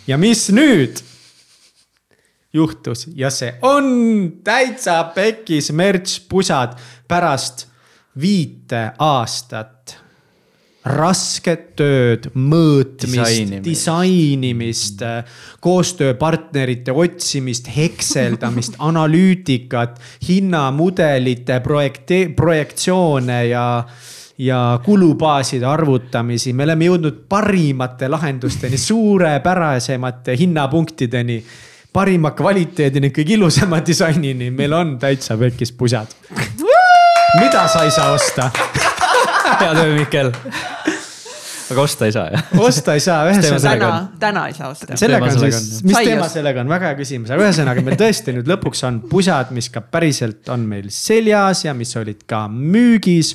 Ja 0.09 0.17
mis 0.21 0.47
nüüd 0.55 1.03
juhtus? 2.57 3.07
Ja 3.19 3.31
see 3.35 3.53
on 3.67 3.87
täitsa 4.47 5.03
pekis 5.15 5.73
merch 5.77 6.25
pusad 6.31 6.79
pärast 7.09 7.67
viite 8.17 8.89
aastat 9.03 9.99
rasket 10.87 11.68
tööd, 11.79 12.29
mõõtmist, 12.38 13.57
disainimist, 13.64 15.03
koostööpartnerite 15.64 16.94
otsimist, 16.94 17.70
hekseldamist, 17.75 18.79
analüütikat, 18.88 19.99
hinnamudelite 20.29 21.61
projekti, 21.64 22.27
projektsioone 22.37 23.40
ja 23.51 23.66
ja 24.37 24.81
kulubaaside 24.85 25.64
arvutamisi, 25.64 26.53
me 26.53 26.66
oleme 26.66 26.90
jõudnud 26.90 27.22
parimate 27.29 28.11
lahendusteni, 28.12 28.77
suurepärasemate 28.77 30.35
hinnapunktideni 30.37 31.38
parima 31.96 32.35
kvaliteedini, 32.37 33.09
kõige 33.16 33.38
ilusama 33.38 33.81
disainini, 33.81 34.51
meil 34.53 34.77
on 34.77 34.99
täitsa 35.01 35.38
pekis 35.40 35.72
pusad. 35.72 36.12
mida 37.40 37.64
sa 37.68 37.85
ei 37.85 37.90
saa 37.90 38.12
osta? 38.12 38.51
hea 39.63 39.75
töö, 39.77 39.93
Mihkel. 39.97 40.31
aga 41.67 41.83
osta 41.83 42.07
ei 42.07 42.15
saa, 42.15 42.31
jah? 42.33 42.47
osta 42.63 42.95
ei 42.97 43.03
saa, 43.03 43.19
ühesõnaga. 43.31 43.75
täna, 43.75 43.91
täna 44.23 44.45
ei 44.51 44.57
saa 44.57 44.71
osta. 44.73 44.99
sellega 44.99 45.31
on 45.31 45.39
siis, 45.41 45.83
mis 45.87 45.99
teema 45.99 46.29
sellega 46.33 46.63
on, 46.63 46.71
väga 46.71 46.93
hea 46.93 46.99
küsimus, 47.01 47.33
aga 47.35 47.47
ühesõnaga 47.47 47.85
meil 47.87 47.99
tõesti 48.01 48.35
nüüd 48.37 48.51
lõpuks 48.51 48.83
on 48.89 49.03
pusad, 49.11 49.53
mis 49.57 49.71
ka 49.75 49.83
päriselt 49.85 50.51
on 50.55 50.67
meil 50.71 50.91
seljas 50.95 51.67
ja 51.67 51.75
mis 51.77 51.95
olid 51.99 52.27
ka 52.29 52.47
müügis. 52.53 53.35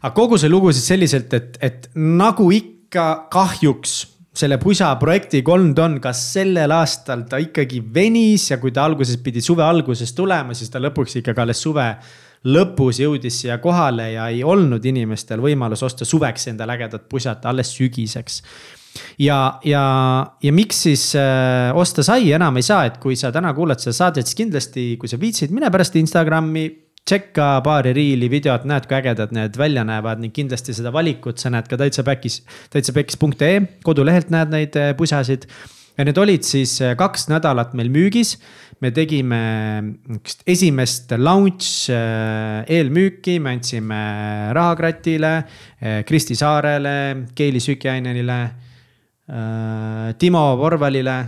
aga 0.00 0.14
kogu 0.16 0.38
see 0.40 0.52
lugu 0.52 0.72
siis 0.74 0.88
selliselt, 0.94 1.34
et, 1.38 1.60
et 1.62 1.90
nagu 1.98 2.50
ikka 2.54 3.10
kahjuks 3.32 4.00
selle 4.40 4.60
pusa 4.62 4.92
projektiga 4.98 5.52
olnud 5.56 5.78
on, 5.82 5.98
kas 6.02 6.20
sellel 6.36 6.72
aastal 6.72 7.24
ta 7.28 7.40
ikkagi 7.42 7.82
venis 7.94 8.46
ja 8.52 8.60
kui 8.62 8.72
ta 8.74 8.84
alguses 8.86 9.18
pidi 9.22 9.42
suve 9.42 9.64
alguses 9.66 10.14
tulema, 10.16 10.54
siis 10.54 10.70
ta 10.70 10.82
lõpuks 10.82 11.18
ikkagi 11.20 11.42
alles 11.42 11.62
suve 11.62 11.86
lõpus 12.44 13.00
jõudis 13.02 13.42
siia 13.42 13.58
kohale 13.60 14.12
ja 14.14 14.28
ei 14.32 14.44
olnud 14.44 14.84
inimestel 14.84 15.42
võimalus 15.44 15.82
osta 15.84 16.04
suveks 16.08 16.48
endale 16.52 16.78
ägedat 16.78 17.08
pusat 17.08 17.44
alles 17.46 17.74
sügiseks 17.76 18.40
ja, 19.18 19.38
ja, 19.64 19.82
ja 20.42 20.52
miks 20.52 20.82
siis 20.86 21.10
äh, 21.18 21.70
osta 21.76 22.04
sai, 22.06 22.30
enam 22.32 22.56
ei 22.56 22.66
saa, 22.66 22.86
et 22.88 23.00
kui 23.02 23.16
sa 23.18 23.32
täna 23.34 23.52
kuulad 23.56 23.82
seda 23.82 23.96
saadet, 23.96 24.28
siis 24.28 24.38
kindlasti, 24.38 24.94
kui 25.00 25.10
sa 25.10 25.20
viitsid, 25.20 25.52
mine 25.54 25.70
pärast 25.72 25.98
Instagrami 26.00 26.68
tšekka 27.08 27.48
paari 27.64 27.92
riili, 27.96 28.28
videot, 28.30 28.66
näed, 28.68 28.86
kui 28.88 28.98
ägedad 28.98 29.32
need 29.34 29.56
välja 29.58 29.84
näevad 29.86 30.20
ning 30.22 30.34
kindlasti 30.34 30.74
seda 30.76 30.92
valikut 30.94 31.40
sa 31.42 31.52
näed 31.52 31.68
ka 31.70 31.78
täitsa 31.80 32.04
back'is, 32.06 32.40
täitsapekkis.ee 32.74 33.60
kodulehelt 33.86 34.32
näed 34.32 34.52
neid 34.54 34.78
eh, 34.78 34.92
pusasid. 34.98 35.48
Ja 36.00 36.06
need 36.08 36.18
olid 36.20 36.46
siis 36.46 36.78
eh, 36.80 36.94
kaks 36.98 37.28
nädalat 37.30 37.74
meil 37.76 37.90
müügis. 37.92 38.38
me 38.80 38.88
tegime 38.96 39.38
niisugust 39.84 40.46
esimest 40.48 41.10
launch 41.20 41.90
eh, 41.92 42.64
eelmüüki, 42.64 43.36
me 43.40 43.52
andsime 43.52 44.00
Rahakratile, 44.56 45.34
Kristi 46.08 46.36
Saarele, 46.36 47.26
Keili 47.36 47.60
Sükiainenile, 47.60 48.38
Timo 50.18 50.44
Porvalile. 50.56 51.18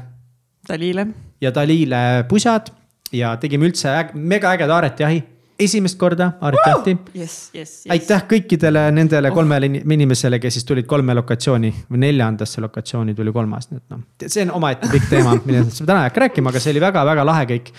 Dalile. 0.69 1.07
ja 1.41 1.51
Dalile 1.55 2.25
pusad 2.29 2.73
ja 3.13 3.37
tegime 3.37 3.69
üldse 3.69 3.91
äg, 3.91 4.15
mega 4.15 4.55
ägeda 4.57 4.77
aretiahi 4.79 5.23
esimest 5.65 5.99
korda 5.99 6.33
Aretiahti 6.41 6.97
yes,. 7.17 7.17
Yes, 7.55 7.55
yes. 7.57 7.73
aitäh 7.93 8.27
kõikidele 8.29 8.85
nendele 8.95 9.31
oh. 9.31 9.37
kolmele 9.37 9.71
inimesele, 9.83 10.41
kes 10.43 10.59
siis 10.59 10.69
tulid 10.69 10.87
kolme 10.91 11.15
lokatsiooni 11.19 11.73
või 11.91 12.05
neljandasse 12.07 12.63
lokatsiooni 12.65 13.15
tuli 13.19 13.35
kolmas, 13.35 13.71
nii 13.71 13.83
et 13.83 13.95
noh, 13.95 14.05
see 14.27 14.47
on 14.47 14.55
omaette 14.59 14.91
pikk 14.93 15.11
teema, 15.11 15.37
millest 15.49 15.83
ma 15.83 15.91
täna 15.93 16.05
ei 16.05 16.11
hakka 16.11 16.25
rääkima, 16.27 16.53
aga 16.53 16.63
see 16.63 16.75
oli 16.75 16.83
väga-väga 16.87 17.27
lahe 17.29 17.47
kõik. 17.53 17.71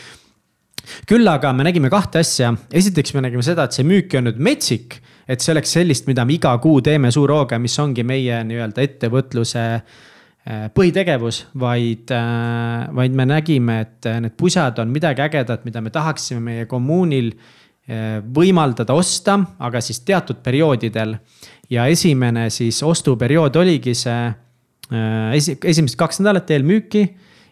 küll 1.09 1.27
aga 1.31 1.53
me 1.55 1.67
nägime 1.67 1.91
kahte 1.93 2.23
asja, 2.23 2.53
esiteks 2.71 3.15
me 3.17 3.27
nägime 3.27 3.45
seda, 3.45 3.67
et 3.67 3.75
see 3.75 3.87
müük 3.87 4.13
ei 4.13 4.21
olnud 4.21 4.39
metsik, 4.39 4.99
et 5.27 5.43
see 5.43 5.53
oleks 5.55 5.75
sellist, 5.77 6.07
mida 6.07 6.25
me 6.25 6.35
iga 6.35 6.55
kuu 6.63 6.81
teeme 6.83 7.11
suure 7.11 7.37
hooga, 7.37 7.59
mis 7.59 7.77
ongi 7.79 8.03
meie 8.07 8.41
nii-öelda 8.47 8.83
ettevõtluse 8.83 9.63
äh, 9.73 10.67
põhitegevus, 10.75 11.45
vaid, 11.59 12.11
äh, 12.11 12.87
vaid 12.95 13.15
me 13.15 13.27
nägime, 13.29 13.79
et 13.87 14.09
need 14.25 14.35
pusad 14.39 14.79
on 14.83 14.91
midagi 14.91 15.23
ägedat, 15.23 15.63
mida 15.65 15.81
me 15.81 15.93
tahaksime 15.93 16.43
meie 16.43 16.65
kommuunil 16.69 17.31
võimaldada 18.35 18.95
osta, 18.95 19.35
aga 19.59 19.81
siis 19.83 19.99
teatud 20.07 20.39
perioodidel. 20.43 21.17
ja 21.69 21.85
esimene 21.87 22.49
siis 22.49 22.83
ostuperiood 22.83 23.55
oligi 23.55 23.93
see 23.95 24.27
eh, 24.27 25.35
esi-, 25.35 25.57
esimesed 25.63 25.97
kaks 25.97 26.19
nädalat 26.21 26.51
eelmüüki 26.51 27.03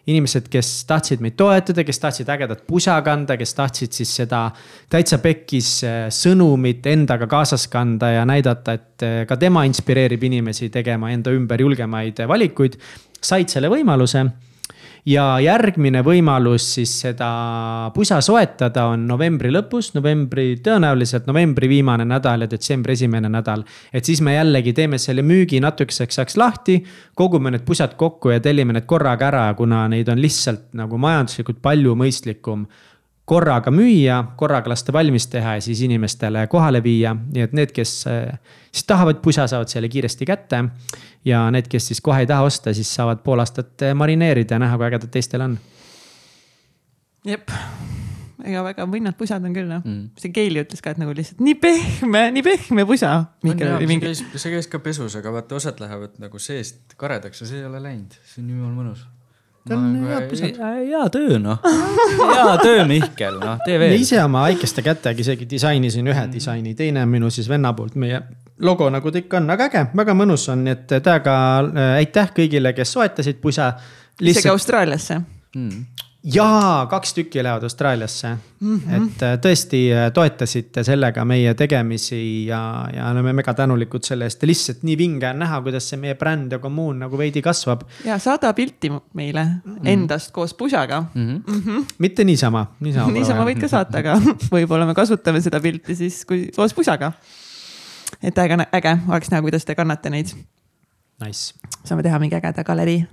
inimesed, 0.06 0.48
kes 0.50 0.84
tahtsid 0.88 1.20
meid 1.22 1.36
toetada, 1.36 1.84
kes 1.84 2.00
tahtsid 2.02 2.28
ägedat 2.32 2.64
pusa 2.66 2.96
kanda, 3.02 3.36
kes 3.36 3.54
tahtsid 3.54 3.92
siis 3.92 4.14
seda 4.22 4.46
täitsa 4.90 5.18
pekkis 5.22 5.70
eh, 5.84 5.98
sõnumit 6.08 6.86
endaga 6.90 7.28
kaasas 7.28 7.68
kanda 7.68 8.14
ja 8.16 8.24
näidata, 8.24 8.72
et 8.72 9.06
ka 9.28 9.36
tema 9.36 9.66
inspireerib 9.68 10.24
inimesi 10.30 10.70
tegema 10.72 11.12
enda 11.12 11.30
ümber 11.30 11.60
julgemaid 11.60 12.24
valikuid. 12.28 12.80
said 13.22 13.48
selle 13.48 13.68
võimaluse 13.68 14.24
ja 15.08 15.24
järgmine 15.42 16.02
võimalus 16.06 16.66
siis 16.76 16.92
seda 17.02 17.28
pusa 17.94 18.20
soetada 18.22 18.86
on 18.92 19.06
novembri 19.08 19.50
lõpus, 19.50 19.92
novembri, 19.96 20.60
tõenäoliselt 20.62 21.26
novembri 21.26 21.68
viimane 21.70 22.06
nädal 22.06 22.44
ja 22.44 22.50
detsembri 22.50 22.94
esimene 22.94 23.28
nädal. 23.32 23.64
et 23.92 24.04
siis 24.04 24.20
me 24.20 24.34
jällegi 24.34 24.72
teeme 24.72 24.98
selle 24.98 25.22
müügi 25.22 25.60
natukeseks 25.60 26.18
ajaks 26.18 26.36
lahti, 26.36 26.78
kogume 27.14 27.50
need 27.50 27.66
pusad 27.66 27.96
kokku 27.96 28.30
ja 28.30 28.40
tellime 28.40 28.72
need 28.72 28.86
korraga 28.86 29.26
ära, 29.26 29.54
kuna 29.54 29.88
neid 29.88 30.08
on 30.08 30.22
lihtsalt 30.22 30.70
nagu 30.78 30.98
majanduslikult 30.98 31.58
palju 31.62 31.96
mõistlikum 31.98 32.66
korraga 33.32 33.72
müüa, 33.72 34.18
korraga 34.36 34.72
lasta 34.72 34.92
valmis 34.92 35.26
teha 35.32 35.56
ja 35.56 35.64
siis 35.64 35.80
inimestele 35.86 36.44
kohale 36.52 36.82
viia, 36.84 37.14
nii 37.16 37.46
et 37.46 37.54
need, 37.56 37.72
kes 37.74 37.94
eh, 38.10 38.58
siis 38.70 38.84
tahavad 38.88 39.22
pusa, 39.24 39.46
saavad 39.48 39.72
selle 39.72 39.88
kiiresti 39.92 40.28
kätte. 40.28 40.64
ja 41.24 41.44
need, 41.54 41.68
kes 41.70 41.86
siis 41.92 42.00
kohe 42.04 42.24
ei 42.24 42.28
taha 42.28 42.44
osta, 42.48 42.74
siis 42.74 42.90
saavad 42.94 43.22
pool 43.24 43.40
aastat 43.40 43.88
eh, 43.88 43.94
marineerida 43.94 44.58
ja 44.58 44.64
näha, 44.64 44.76
kui 44.76 44.88
ägedad 44.88 45.12
teistel 45.14 45.46
on. 45.46 45.56
jep, 47.24 47.54
ega 48.44 48.66
väga 48.66 48.86
võnnad 48.90 49.16
pusad 49.16 49.44
on 49.48 49.56
küll 49.56 49.70
noh 49.70 49.80
mm., 49.80 50.12
see 50.20 50.34
Keili 50.34 50.60
ütles 50.66 50.84
ka, 50.84 50.92
et 50.92 51.00
nagu 51.00 51.16
lihtsalt 51.16 51.40
nii 51.46 51.56
pehme, 51.62 52.26
nii 52.36 52.44
pehme 52.44 52.86
pusa. 52.88 53.14
See, 53.46 53.98
käis, 54.02 54.24
see 54.34 54.54
käis 54.58 54.68
ka 54.68 54.82
pesus, 54.84 55.16
aga 55.22 55.32
vaata 55.38 55.56
osad 55.56 55.80
lähevad 55.80 56.20
nagu 56.20 56.42
seest 56.42 56.98
karedaks 57.00 57.44
ja 57.44 57.48
see 57.48 57.62
ei 57.62 57.70
ole 57.70 57.80
läinud, 57.80 58.20
see 58.26 58.44
on 58.44 58.54
jumala 58.56 58.76
mõnus 58.82 59.08
ta 59.68 59.78
on 59.78 59.96
head 60.08 60.28
pusad. 60.30 60.58
hea 60.58 61.02
töö 61.14 61.38
noh, 61.42 61.58
hea 62.34 62.54
töö 62.62 62.84
Mihkel, 62.88 63.40
noh 63.42 63.62
tee 63.66 63.78
veel. 63.78 63.96
ise 64.00 64.20
oma 64.24 64.44
väikeste 64.48 64.84
kätega 64.84 65.24
isegi 65.24 65.48
disainisin 65.50 66.06
ühe 66.08 66.20
mm. 66.20 66.32
disaini, 66.32 66.74
teine 66.78 67.04
on 67.06 67.12
minu 67.12 67.30
siis 67.30 67.48
venna 67.50 67.72
poolt 67.78 67.98
meie 68.00 68.22
logo, 68.62 68.88
nagu 68.92 69.10
ta 69.10 69.22
ikka 69.22 69.40
on, 69.40 69.50
aga 69.54 69.68
äge, 69.70 69.84
väga 69.98 70.16
mõnus 70.18 70.46
on, 70.52 70.64
nii 70.66 70.76
et 70.76 70.96
täiega 70.98 71.34
äh, 71.66 71.98
aitäh 72.02 72.32
kõigile, 72.36 72.74
kes 72.76 72.94
soetasid 72.98 73.42
pusa. 73.42 73.72
isegi 74.20 74.50
Austraaliasse 74.52 75.20
mm 75.20 76.08
jaa, 76.24 76.86
kaks 76.86 77.14
tükki 77.14 77.42
lähevad 77.42 77.62
Austraaliasse 77.62 78.28
mm. 78.60 78.76
-hmm. 78.78 79.06
et 79.06 79.22
äh, 79.22 79.34
tõesti 79.38 79.80
äh, 79.90 80.12
toetasite 80.14 80.84
sellega 80.84 81.24
meie 81.24 81.54
tegemisi 81.54 82.46
ja, 82.46 82.88
ja 82.94 83.08
oleme 83.10 83.32
mega 83.32 83.54
tänulikud 83.54 84.04
selle 84.06 84.24
eest 84.24 84.42
ja 84.42 84.46
lihtsalt 84.46 84.82
nii 84.82 84.98
vinge 84.98 85.30
on 85.30 85.38
näha, 85.42 85.60
kuidas 85.62 85.88
see 85.90 85.98
meie 85.98 86.14
bränd 86.14 86.52
ja 86.52 86.58
kommuun 86.58 87.02
nagu 87.02 87.18
veidi 87.18 87.42
kasvab. 87.42 87.82
ja 88.04 88.18
saada 88.18 88.52
pilti 88.52 88.92
meile 89.14 89.44
mm 89.44 89.74
-hmm. 89.74 89.88
endast 89.88 90.30
koos 90.30 90.54
pusaga 90.54 91.00
mm. 91.14 91.28
-hmm. 91.28 91.52
Mm 91.52 91.62
-hmm. 91.66 91.84
mitte 91.98 92.24
niisama, 92.24 92.66
niisama. 92.80 93.12
niisama 93.12 93.44
võid 93.44 93.60
ka 93.60 93.68
saata, 93.68 93.98
aga 93.98 94.14
võib-olla 94.54 94.86
me 94.86 94.94
kasutame 94.94 95.40
seda 95.40 95.60
pilti 95.60 95.94
siis 95.94 96.24
kui 96.24 96.48
koos 96.56 96.74
pusaga. 96.74 97.12
et 98.22 98.38
äge, 98.38 98.66
äge 98.72 98.98
oleks 99.08 99.30
näha, 99.30 99.42
kuidas 99.42 99.64
te 99.64 99.74
kannate 99.74 100.10
neid. 100.10 100.26
Nice. 101.24 101.54
saame 101.84 102.02
teha 102.02 102.18
mingi 102.18 102.36
ägeda 102.36 102.64
galerii 102.64 103.06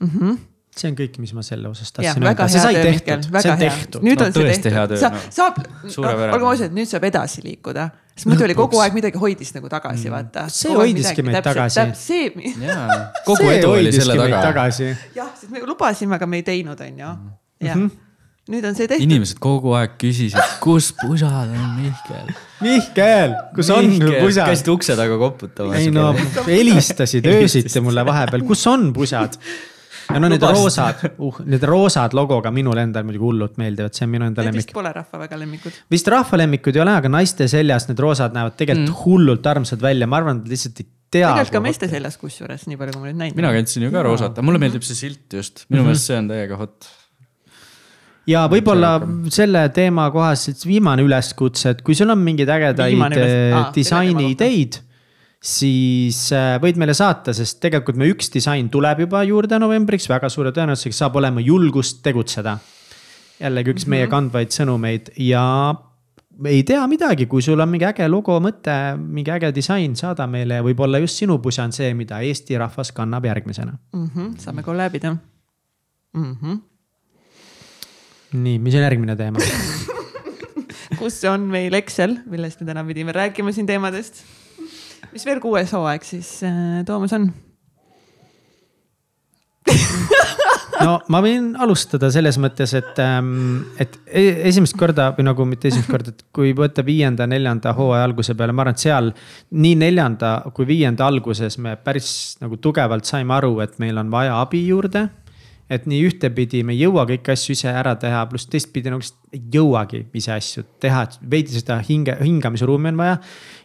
mm. 0.00 0.08
-hmm 0.08 0.55
see 0.76 0.90
on 0.90 0.96
kõik, 0.98 1.16
mis 1.22 1.32
ma 1.36 1.42
selle 1.44 1.70
osas 1.70 1.92
tahtsin 1.94 2.24
öelda, 2.24 2.46
see 2.52 2.60
sai 2.62 2.76
tehtud, 2.76 3.28
see 3.32 3.52
on 3.52 3.60
tehtud. 3.60 4.02
nüüd 4.04 4.22
on 4.22 4.32
no, 4.32 4.44
see 4.44 4.64
tehtud, 4.64 4.96
Sa, 5.00 5.10
saab, 5.32 5.60
olgem 5.88 6.48
ausad, 6.50 6.74
nüüd 6.76 6.88
saab 6.90 7.06
edasi 7.08 7.44
liikuda, 7.44 7.88
sest 8.12 8.28
muidu 8.28 8.44
oli 8.44 8.56
kogu 8.58 8.80
aeg 8.84 8.96
midagi 8.96 9.20
hoidis 9.20 9.54
nagu 9.56 9.70
tagasi, 9.72 10.10
mm. 10.10 10.16
vaata. 10.16 10.46
see 10.52 10.74
hoidiski 10.76 11.24
meid 11.26 11.40
tagasi. 11.46 11.86
see. 12.00 12.48
kogu 13.28 13.46
edu 13.54 13.70
oli 13.72 13.92
selle 13.94 14.18
taga. 14.32 14.66
jah, 15.16 15.30
sest 15.36 15.52
me 15.52 15.62
lubasime, 15.64 16.18
aga 16.18 16.28
me 16.28 16.42
ei 16.42 16.48
teinud, 16.50 16.82
on 16.88 16.98
ju, 17.04 17.12
jah 17.64 17.78
mhm. 17.78 17.94
nüüd 18.52 18.66
on 18.68 18.76
see 18.76 18.90
tehtud. 18.90 19.06
inimesed 19.06 19.40
kogu 19.42 19.72
aeg 19.78 19.94
küsisid, 20.02 20.58
kus 20.64 20.90
pusad 20.98 21.54
on 21.54 21.70
Mihkel. 21.78 22.34
Mihkel, 22.60 23.32
kus 23.56 23.72
on 23.72 23.88
pusad? 23.96 24.44
käisid 24.50 24.68
ukse 24.74 24.98
taga 24.98 25.16
koputamas. 25.24 25.80
ei 25.80 25.88
no 25.94 26.10
helistasid 26.44 27.32
öösiti 27.32 27.80
mulle 27.84 28.04
vahepeal, 28.04 28.44
kus 28.44 28.66
on 28.68 28.90
pusad 28.96 29.40
ja 30.08 30.20
no 30.22 30.30
need 30.30 30.42
roosad, 30.42 31.04
uh, 31.18 31.38
need 31.44 31.64
roosad 31.66 32.14
logoga 32.16 32.52
minule 32.54 32.84
endale 32.86 33.06
muidugi 33.08 33.24
hullult 33.24 33.56
meeldivad, 33.60 33.94
see 33.96 34.06
on 34.06 34.12
minu 34.12 34.28
enda 34.28 34.44
lemmik. 34.46 34.64
vist 34.64 34.74
pole 34.76 34.92
rahva 34.94 35.22
väga 35.22 35.40
lemmikud. 35.40 35.80
vist 35.92 36.10
rahva 36.12 36.40
lemmikud 36.42 36.76
ei 36.78 36.84
ole, 36.84 36.98
aga 37.00 37.12
naiste 37.12 37.48
seljas 37.50 37.88
need 37.90 38.02
roosad 38.02 38.36
näevad 38.36 38.58
tegelikult 38.58 38.92
mm. 38.92 39.00
hullult 39.04 39.48
armsad 39.54 39.82
välja, 39.82 40.10
ma 40.10 40.20
arvan, 40.20 40.44
et 40.44 40.52
lihtsalt 40.54 40.82
ei 40.82 40.86
tea. 40.86 41.24
tegelikult 41.24 41.56
ka 41.56 41.64
meeste 41.64 41.90
seljas 41.92 42.20
kusjuures, 42.22 42.68
nii 42.70 42.78
palju 42.82 42.96
kui 42.96 43.02
ma 43.02 43.10
nüüd 43.10 43.24
näinud 43.24 43.42
mina 43.42 43.56
kandsin 43.56 43.88
ju 43.88 43.94
ka 43.94 44.06
roosat, 44.06 44.36
aga 44.36 44.46
mulle 44.46 44.62
meeldib 44.62 44.86
see 44.86 45.00
silt 45.00 45.40
just, 45.40 45.66
minu 45.70 45.82
mhm. 45.82 45.90
meelest 45.90 46.06
mm 46.08 46.14
-hmm. 46.14 46.14
see 46.14 46.22
on 46.22 46.32
täiega 46.34 46.62
hot 46.62 46.94
ja 48.30 48.46
võib-olla 48.50 48.96
selle 49.34 49.68
teema 49.74 50.08
kohaselt 50.14 50.66
viimane 50.66 51.04
üleskutse, 51.06 51.74
et 51.74 51.82
kui 51.86 51.98
sul 51.98 52.10
on 52.10 52.22
mingeid 52.22 52.50
ägedaid 52.50 53.06
ah, 53.06 53.70
disainiideid 53.74 54.82
siis 55.42 56.20
äh, 56.34 56.56
võid 56.62 56.78
meile 56.80 56.94
saata, 56.96 57.34
sest 57.36 57.60
tegelikult 57.62 57.98
me 58.00 58.08
üks 58.10 58.30
disain 58.32 58.70
tuleb 58.72 59.04
juba 59.04 59.22
juurde 59.26 59.58
novembriks, 59.62 60.08
väga 60.10 60.30
suure 60.32 60.52
tõenäosusega 60.56 60.96
saab 60.96 61.20
olema 61.20 61.44
julgust 61.44 62.02
tegutseda. 62.04 62.58
jällegi 63.40 63.70
üks 63.70 63.84
mm 63.84 63.86
-hmm. 63.86 63.90
meie 63.90 64.06
kandvaid 64.06 64.48
sõnumeid 64.50 65.10
ja 65.16 65.74
ei 66.44 66.62
tea 66.62 66.86
midagi, 66.86 67.26
kui 67.26 67.42
sul 67.42 67.60
on 67.60 67.68
mingi 67.68 67.84
äge 67.84 68.08
logo, 68.08 68.38
mõte, 68.40 68.96
mingi 68.96 69.30
äge 69.30 69.52
disain, 69.54 69.96
saada 69.96 70.26
meile, 70.26 70.60
võib-olla 70.62 70.98
just 70.98 71.16
sinu 71.16 71.38
pusa 71.38 71.64
on 71.64 71.72
see, 71.72 71.94
mida 71.94 72.20
Eesti 72.20 72.58
rahvas 72.58 72.92
kannab 72.92 73.24
järgmisena 73.24 73.78
mm. 73.92 74.10
-hmm, 74.14 74.38
saame 74.38 74.62
kolläbida 74.62 75.16
mm. 76.12 76.36
-hmm. 76.42 76.58
nii, 78.32 78.58
mis 78.58 78.74
on 78.74 78.80
järgmine 78.80 79.16
teema 79.16 79.38
kus 80.98 81.24
on 81.24 81.40
meil 81.40 81.74
Excel, 81.74 82.18
millest 82.26 82.60
me 82.60 82.66
täna 82.66 82.84
pidime 82.84 83.12
rääkima 83.12 83.52
siin 83.52 83.66
teemadest 83.66 84.24
mis 85.16 85.24
veel 85.24 85.40
kuues 85.40 85.72
hooaeg 85.72 86.04
siis 86.04 86.30
äh, 86.44 86.84
Toomas 86.86 87.14
on 87.16 87.30
no 90.84 90.96
ma 91.12 91.20
võin 91.24 91.54
alustada 91.62 92.10
selles 92.12 92.36
mõttes, 92.42 92.74
et, 92.76 92.98
ähm, 93.02 93.64
et 93.80 93.96
e-, 94.06 94.42
esimest 94.50 94.76
korda 94.78 95.08
või 95.16 95.26
nagu 95.30 95.46
mitte 95.48 95.70
esimest 95.70 95.90
korda, 95.90 96.12
et 96.12 96.24
kui 96.36 96.52
võtta 96.56 96.84
viienda, 96.86 97.26
neljanda 97.30 97.72
hooaja 97.76 98.04
alguse 98.06 98.36
peale, 98.36 98.54
ma 98.54 98.66
arvan, 98.66 98.76
et 98.76 98.84
seal. 98.84 99.12
nii 99.56 99.76
neljanda 99.80 100.32
kui 100.54 100.68
viienda 100.68 101.08
alguses 101.08 101.58
me 101.62 101.76
päris 101.80 102.10
nagu 102.42 102.60
tugevalt 102.62 103.08
saime 103.08 103.34
aru, 103.38 103.56
et 103.64 103.78
meil 103.82 103.98
on 104.02 104.12
vaja 104.12 104.40
abi 104.42 104.66
juurde 104.68 105.08
et 105.70 105.86
nii 105.90 106.04
ühtepidi 106.06 106.62
me 106.66 106.74
ei 106.76 106.84
jõua 106.84 107.02
kõiki 107.08 107.32
asju 107.34 107.56
ise 107.56 107.70
ära 107.74 107.96
teha, 107.98 108.22
pluss 108.30 108.46
teistpidi 108.50 108.90
nagu 108.92 109.02
ei 109.34 109.40
jõuagi 109.56 110.04
ise 110.14 110.32
asju 110.36 110.64
teha, 110.82 111.02
et 111.06 111.16
veidi 111.30 111.56
seda 111.56 111.80
hinge, 111.86 112.14
hingamisruumi 112.22 112.92
on 112.92 113.00
vaja. 113.00 113.16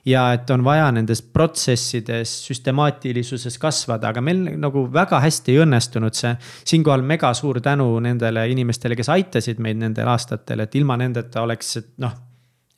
ja 0.06 0.24
et 0.34 0.50
on 0.50 0.64
vaja 0.66 0.88
nendes 0.92 1.22
protsessides 1.22 2.34
süstemaatilisuses 2.48 3.60
kasvada, 3.62 4.10
aga 4.10 4.22
meil 4.22 4.42
nagu 4.58 4.88
väga 4.94 5.20
hästi 5.22 5.54
ei 5.54 5.62
õnnestunud 5.66 6.18
see. 6.18 6.34
siinkohal 6.74 7.06
mega 7.06 7.34
suur 7.38 7.62
tänu 7.62 8.00
nendele 8.00 8.48
inimestele, 8.50 8.96
kes 8.96 9.10
aitasid 9.10 9.62
meid 9.62 9.78
nendel 9.78 10.10
aastatel, 10.10 10.66
et 10.66 10.76
ilma 10.76 10.98
nendeta 10.98 11.46
oleks 11.46 11.78
noh 12.02 12.18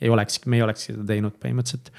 ei 0.03 0.09
olekski, 0.11 0.49
me 0.49 0.59
ei 0.59 0.65
oleks 0.65 0.89
seda 0.89 1.05
teinud 1.07 1.39
põhimõtteliselt 1.39 1.93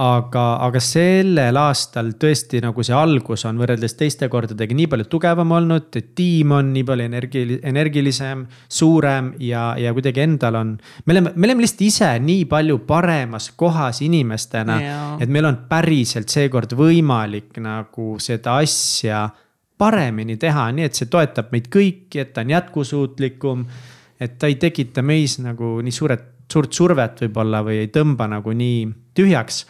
aga, 0.00 0.44
aga 0.64 0.80
sellel 0.80 1.56
aastal 1.60 2.12
tõesti 2.20 2.62
nagu 2.64 2.84
see 2.84 2.94
algus 2.96 3.44
on 3.48 3.58
võrreldes 3.60 3.94
teiste 3.98 4.28
kordadega 4.32 4.76
nii 4.76 4.88
palju 4.92 5.08
tugevam 5.12 5.52
olnud, 5.58 5.90
et 5.98 6.12
tiim 6.16 6.54
on 6.56 6.72
nii 6.72 6.86
palju 6.88 7.08
energi-, 7.10 7.58
energilisem, 7.68 8.46
suurem 8.68 9.32
ja, 9.44 9.72
ja 9.76 9.92
kuidagi 9.92 10.24
endal 10.24 10.56
on. 10.62 10.74
me 11.04 11.16
oleme, 11.16 11.34
me 11.36 11.48
oleme 11.50 11.66
lihtsalt 11.66 11.86
ise 11.86 12.10
nii 12.24 12.46
palju 12.50 12.80
paremas 12.88 13.50
kohas 13.56 14.00
inimestena, 14.06 14.80
et 15.20 15.28
meil 15.28 15.50
on 15.50 15.62
päriselt 15.68 16.32
seekord 16.32 16.72
võimalik 16.78 17.60
nagu 17.60 18.16
seda 18.22 18.56
asja 18.62 19.26
paremini 19.82 20.38
teha, 20.40 20.68
nii 20.72 20.86
et 20.86 20.98
see 20.98 21.10
toetab 21.10 21.50
meid 21.52 21.68
kõiki, 21.72 22.22
et 22.22 22.32
ta 22.32 22.44
on 22.44 22.54
jätkusuutlikum. 22.54 23.66
et 24.22 24.36
ta 24.38 24.46
ei 24.46 24.54
tekita 24.54 25.02
meis 25.02 25.40
nagu 25.42 25.80
nii 25.82 25.92
suuret, 25.92 26.31
suurt 26.52 26.76
survet 26.76 27.24
võib-olla 27.24 27.62
või 27.66 27.82
ei 27.84 27.92
tõmba 27.94 28.28
nagu 28.30 28.52
nii 28.56 28.84
tühjaks 29.16 29.64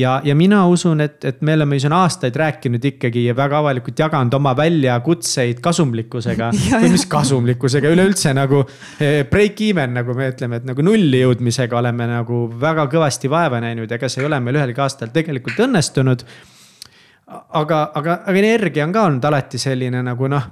ja, 0.00 0.20
ja 0.24 0.34
mina 0.36 0.62
usun, 0.70 1.00
et, 1.04 1.24
et 1.24 1.40
me 1.44 1.54
oleme 1.58 1.76
ju 1.76 1.84
siin 1.84 1.94
aastaid 1.96 2.36
rääkinud 2.36 2.84
ikkagi 2.92 3.24
ja 3.26 3.34
väga 3.36 3.58
avalikult 3.60 3.98
jaganud 3.98 4.34
oma 4.36 4.52
väljakutseid 4.56 5.60
kasumlikkusega. 5.64 6.50
või 6.82 6.92
mis 6.94 7.06
kasumlikkusega, 7.10 7.90
üleüldse 7.94 8.34
nagu 8.36 8.62
eh, 9.00 9.24
break 9.30 9.60
even, 9.66 9.94
nagu 9.98 10.14
me 10.16 10.30
ütleme, 10.32 10.60
et 10.60 10.68
nagu 10.68 10.84
nulli 10.86 11.24
jõudmisega 11.24 11.80
oleme 11.80 12.08
nagu 12.10 12.44
väga 12.60 12.86
kõvasti 12.92 13.30
vaeva 13.32 13.60
näinud, 13.64 13.90
ega 13.92 14.08
see 14.08 14.24
ei 14.24 14.30
ole 14.30 14.40
meil 14.44 14.60
ühelgi 14.60 14.84
aastal 14.84 15.12
tegelikult 15.14 15.60
õnnestunud 15.66 16.24
aga, 17.30 17.84
aga, 17.94 18.22
aga 18.26 18.38
energia 18.38 18.86
on 18.86 18.94
ka 18.94 19.04
olnud 19.08 19.30
alati 19.30 19.60
selline 19.60 20.02
nagu 20.06 20.30
noh 20.30 20.48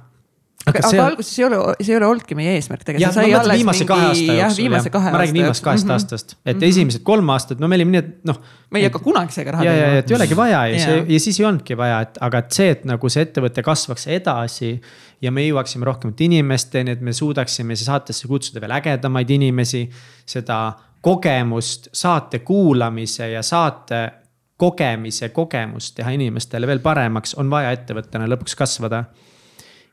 aga, 0.69 0.81
aga 0.87 1.05
alguses 1.05 1.39
ei 1.39 1.45
ole, 1.45 1.59
see 1.79 1.93
ei 1.93 1.97
ole 1.99 2.07
olnudki 2.07 2.37
meie 2.37 2.55
eesmärk 2.57 2.85
tegelikult. 2.87 3.17
jah, 3.17 3.17
ma 3.19 3.39
mõtlen 3.39 3.59
viimase 3.59 3.83
mingi, 3.83 3.89
kahe 3.91 4.07
aasta 4.07 4.37
jooksul, 4.39 4.63
jah, 4.65 4.87
jah., 4.89 5.07
ma 5.09 5.21
räägin 5.21 5.37
viimasest 5.39 5.65
kahest 5.65 5.85
mm 5.85 5.89
-hmm. 5.89 5.93
aastast, 5.97 6.35
et 6.35 6.55
mm 6.55 6.59
-hmm. 6.59 6.69
esimesed 6.69 7.03
kolm 7.07 7.29
aastat, 7.35 7.59
no 7.59 7.67
me 7.67 7.79
olime 7.79 7.95
nii, 7.95 8.03
et 8.03 8.25
noh. 8.31 8.41
me 8.71 8.79
ei 8.79 8.87
hakka 8.87 9.03
kunagi 9.05 9.35
seega 9.35 9.55
raha 9.55 9.63
tegema. 9.63 9.85
ja, 9.85 9.93
ja, 9.93 10.03
et 10.03 10.11
ei 10.11 10.15
olegi 10.15 10.37
vaja 10.37 10.65
ja 10.67 10.79
see 10.85 11.05
ja 11.15 11.19
siis 11.19 11.39
ei 11.39 11.45
olnudki 11.45 11.77
vaja, 11.77 12.01
et 12.07 12.19
aga 12.21 12.43
et 12.43 12.59
see, 12.59 12.69
et 12.75 12.85
nagu 12.85 13.09
see 13.09 13.25
ettevõte 13.27 13.63
kasvaks 13.63 14.07
edasi. 14.07 14.81
ja 15.21 15.31
me 15.31 15.43
jõuaksime 15.47 15.85
rohkemate 15.85 16.23
inimesteni, 16.23 16.91
et 16.91 17.01
me 17.01 17.13
suudaksime 17.13 17.75
saatesse 17.75 18.27
kutsuda 18.27 18.61
veel 18.61 18.71
ägedamaid 18.71 19.29
inimesi. 19.29 19.89
seda 20.25 20.73
kogemust, 21.01 21.87
saate 21.93 22.39
kuulamise 22.39 23.29
ja 23.31 23.43
saate 23.43 24.11
kogemise 24.59 25.29
kogemust 25.29 25.95
teha 25.95 26.11
inimestele 26.11 26.67
veel 26.67 26.81
paremaks, 26.83 27.35
on 27.39 27.49
vaja 27.51 27.71
ettevõttena 27.71 28.27
lõpuks 28.27 28.57
kasvada 28.59 29.05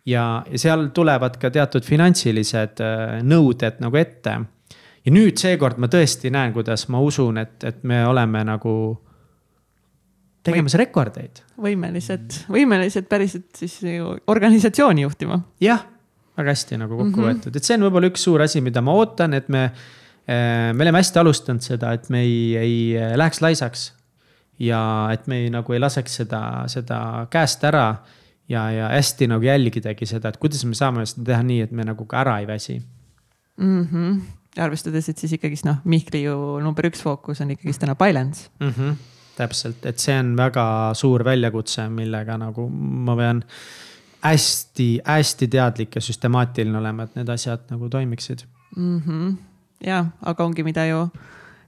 ja, 0.06 0.44
ja 0.50 0.58
seal 0.58 0.88
tulevad 0.94 1.38
ka 1.40 1.50
teatud 1.50 1.84
finantsilised 1.86 2.82
äh, 2.84 3.16
nõuded 3.26 3.80
nagu 3.82 3.98
ette. 4.00 4.36
ja 5.06 5.14
nüüd 5.14 5.38
seekord 5.38 5.78
ma 5.82 5.90
tõesti 5.90 6.30
näen, 6.34 6.54
kuidas 6.54 6.88
ma 6.92 7.00
usun, 7.02 7.38
et, 7.42 7.58
et 7.64 7.82
me 7.84 8.04
oleme 8.06 8.44
nagu 8.46 8.76
tegemas 10.46 10.76
rekordeid. 10.78 11.42
võimelised, 11.62 12.40
võimelised 12.52 13.10
päriselt 13.10 13.50
siis 13.58 13.80
organisatsiooni 14.26 15.06
juhtima. 15.06 15.40
jah, 15.60 15.84
väga 16.38 16.54
hästi 16.54 16.80
nagu 16.82 16.96
kokku 16.96 17.10
mm 17.10 17.22
-hmm. 17.22 17.28
võetud, 17.28 17.56
et 17.56 17.64
see 17.64 17.78
on 17.78 17.86
võib-olla 17.88 18.10
üks 18.12 18.26
suur 18.28 18.42
asi, 18.42 18.60
mida 18.60 18.82
ma 18.82 18.94
ootan, 18.94 19.34
et 19.34 19.48
me, 19.48 19.70
äh, 20.28 20.72
me 20.72 20.84
oleme 20.84 21.02
hästi 21.02 21.18
alustanud 21.22 21.62
seda, 21.62 21.92
et 21.92 22.10
me 22.10 22.20
ei, 22.20 22.56
ei 22.56 22.76
äh, 22.98 23.16
läheks 23.16 23.40
laisaks. 23.40 23.92
ja 24.58 25.08
et 25.12 25.26
me 25.26 25.36
ei, 25.36 25.50
nagu 25.50 25.72
ei 25.72 25.78
laseks 25.80 26.14
seda, 26.22 26.64
seda 26.66 27.26
käest 27.30 27.64
ära 27.64 27.98
ja, 28.48 28.70
ja 28.70 28.88
hästi 28.88 29.28
nagu 29.30 29.44
jälgidagi 29.44 30.06
seda, 30.06 30.30
et 30.30 30.40
kuidas 30.42 30.64
me 30.68 30.76
saame 30.78 31.06
seda 31.08 31.32
teha 31.32 31.46
nii, 31.46 31.60
et 31.66 31.74
me 31.74 31.86
nagu 31.86 32.06
ka 32.08 32.20
ära 32.22 32.38
ei 32.42 32.46
väsi 32.46 32.78
mm. 33.56 33.82
-hmm. 33.84 34.20
arvestades, 34.62 35.08
et 35.08 35.18
siis 35.18 35.32
ikkagist 35.32 35.64
noh, 35.64 35.76
Mihkli 35.84 36.22
ju 36.22 36.60
number 36.62 36.86
üks 36.86 37.02
fookus 37.02 37.40
on 37.40 37.50
ikkagist 37.50 37.80
täna 37.80 37.94
Balance 37.94 38.48
mm. 38.60 38.70
-hmm. 38.70 38.94
täpselt, 39.36 39.86
et 39.86 39.98
see 39.98 40.18
on 40.18 40.36
väga 40.36 40.94
suur 40.94 41.24
väljakutse, 41.24 41.88
millega 41.88 42.38
nagu 42.38 42.68
ma 42.68 43.16
pean 43.16 43.44
hästi-hästi 44.26 45.48
teadlik 45.48 45.94
ja 45.94 46.00
süstemaatiline 46.00 46.78
olema, 46.78 47.02
et 47.02 47.14
need 47.14 47.28
asjad 47.28 47.60
nagu 47.70 47.88
toimiksid 47.88 48.46
mm. 48.76 49.00
-hmm. 49.00 49.36
ja, 49.86 50.06
aga 50.22 50.44
ongi, 50.44 50.62
mida 50.62 50.86
ju 50.86 51.08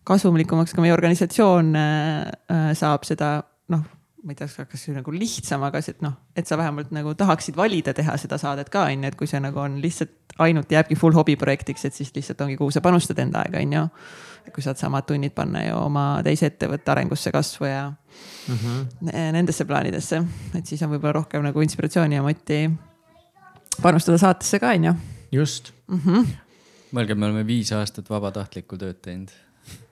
kasumlikumaks 0.05 0.73
ka 0.73 0.81
meie 0.81 0.93
organisatsioon 0.93 1.77
äh, 1.77 2.75
saab, 2.75 3.05
seda 3.05 3.43
noh 3.69 3.98
ma 4.25 4.35
ei 4.35 4.39
tea, 4.39 4.65
kas 4.67 4.83
see 4.83 4.95
nagu 4.97 5.13
lihtsam, 5.15 5.63
aga 5.67 5.81
see, 5.85 5.95
et 5.95 6.03
noh, 6.03 6.17
et 6.37 6.49
sa 6.49 6.59
vähemalt 6.59 6.91
nagu 6.95 7.13
tahaksid 7.19 7.57
valida 7.59 7.95
teha 7.95 8.17
seda 8.19 8.39
saadet 8.41 8.71
ka, 8.73 8.89
on 8.91 9.05
ju, 9.05 9.13
et 9.13 9.19
kui 9.19 9.31
see 9.31 9.41
nagu 9.43 9.61
on 9.63 9.79
lihtsalt 9.83 10.35
ainult 10.43 10.73
jääbki 10.73 10.99
full 10.99 11.15
hobiprojektiks, 11.15 11.85
et 11.87 11.95
siis 11.95 12.11
lihtsalt 12.15 12.43
ongi, 12.45 12.57
kuhu 12.59 12.75
sa 12.75 12.83
panustad 12.85 13.19
enda 13.23 13.45
aega, 13.45 13.63
on 13.63 13.77
ju. 13.79 13.85
kui 14.55 14.65
saad 14.65 14.79
samad 14.81 15.05
tunnid 15.05 15.35
panna 15.37 15.61
ju 15.61 15.75
oma 15.77 16.23
teise 16.25 16.49
ettevõtte 16.49 16.89
arengusse, 16.89 17.31
kasvu 17.35 17.67
ja 17.69 17.83
mm 17.91 18.55
-hmm. 18.55 19.11
nendesse 19.33 19.65
plaanidesse, 19.65 20.23
et 20.55 20.67
siis 20.67 20.83
on 20.83 20.91
võib-olla 20.91 21.13
rohkem 21.13 21.43
nagu 21.43 21.61
inspiratsiooni 21.61 22.15
ja 22.15 22.23
moti 22.23 22.71
panustada 23.83 24.19
saatesse 24.19 24.59
ka, 24.59 24.69
on 24.69 24.85
ju. 24.85 24.95
just 25.33 25.73
mm. 25.87 26.01
-hmm. 26.07 26.27
mõelge, 26.93 27.15
me 27.15 27.27
oleme 27.27 27.47
viis 27.47 27.73
aastat 27.73 28.11
vabatahtlikku 28.11 28.79
tööd 28.79 29.03
teinud 29.03 29.31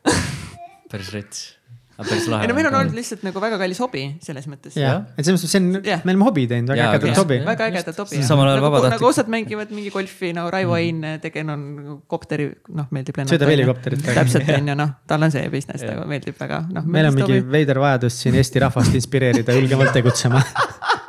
päris 0.91 1.13
rets. 1.13 1.59
Ei 1.97 2.49
no 2.49 2.55
meil 2.57 2.67
on 2.69 2.75
olnud 2.77 2.97
lihtsalt 2.97 3.23
nagu 3.25 3.41
väga 3.41 3.57
kallis 3.61 3.79
hobi 3.81 4.03
selles 4.25 4.47
mõttes. 4.51 4.75
jah, 4.77 5.07
et 5.17 5.25
selles 5.25 5.41
mõttes 5.41 5.55
see 5.55 5.63
on 5.63 5.69
yeah., 5.81 6.03
me 6.05 6.13
oleme 6.13 6.27
hobi 6.29 6.45
teinud, 6.51 6.73
väga 6.75 6.89
ägedat 6.99 7.21
hobi. 7.23 7.39
väga 7.47 7.69
ägedat 7.71 8.01
hobi. 8.03 8.21
samal 8.27 8.51
ajal 8.51 8.61
nagu, 8.61 8.69
vabatahtlik. 8.69 8.97
nagu 8.99 9.09
osad 9.09 9.31
mängivad 9.33 9.73
mingi 9.73 9.93
golfi, 9.95 10.33
no 10.37 10.47
Raivo 10.53 10.77
Ein 10.77 11.01
mm. 11.01 11.23
Tegen 11.25 11.53
on 11.55 11.63
kopteri, 12.11 12.51
noh 12.77 12.91
meeldib 12.93 13.17
lennata. 13.17 13.35
sõidab 13.35 13.53
helikopterit. 13.55 14.05
täpselt 14.07 14.51
on 14.59 14.73
ju 14.73 14.79
noh, 14.83 14.93
tal 15.09 15.25
on 15.25 15.33
see 15.35 15.49
business 15.53 15.87
nagu 15.89 16.05
meeldib 16.11 16.37
väga, 16.41 16.63
noh. 16.77 16.85
meil 16.97 17.09
on 17.11 17.17
mingi 17.17 17.41
veider 17.57 17.81
vajadus 17.81 18.21
siin 18.25 18.37
Eesti 18.37 18.65
rahvast 18.67 18.99
inspireerida 19.01 19.57
julgemalt 19.59 19.97
tegutsema 19.97 20.43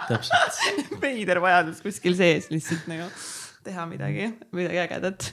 täpselt. 0.07 0.95
veider 1.03 1.43
vajadus 1.43 1.83
kuskil 1.83 2.15
sees 2.15 2.47
lihtsalt 2.53 2.87
nagu 2.87 3.11
teha 3.67 3.85
midagi, 3.89 4.27
midagi 4.55 4.81
ägedat. 4.83 5.29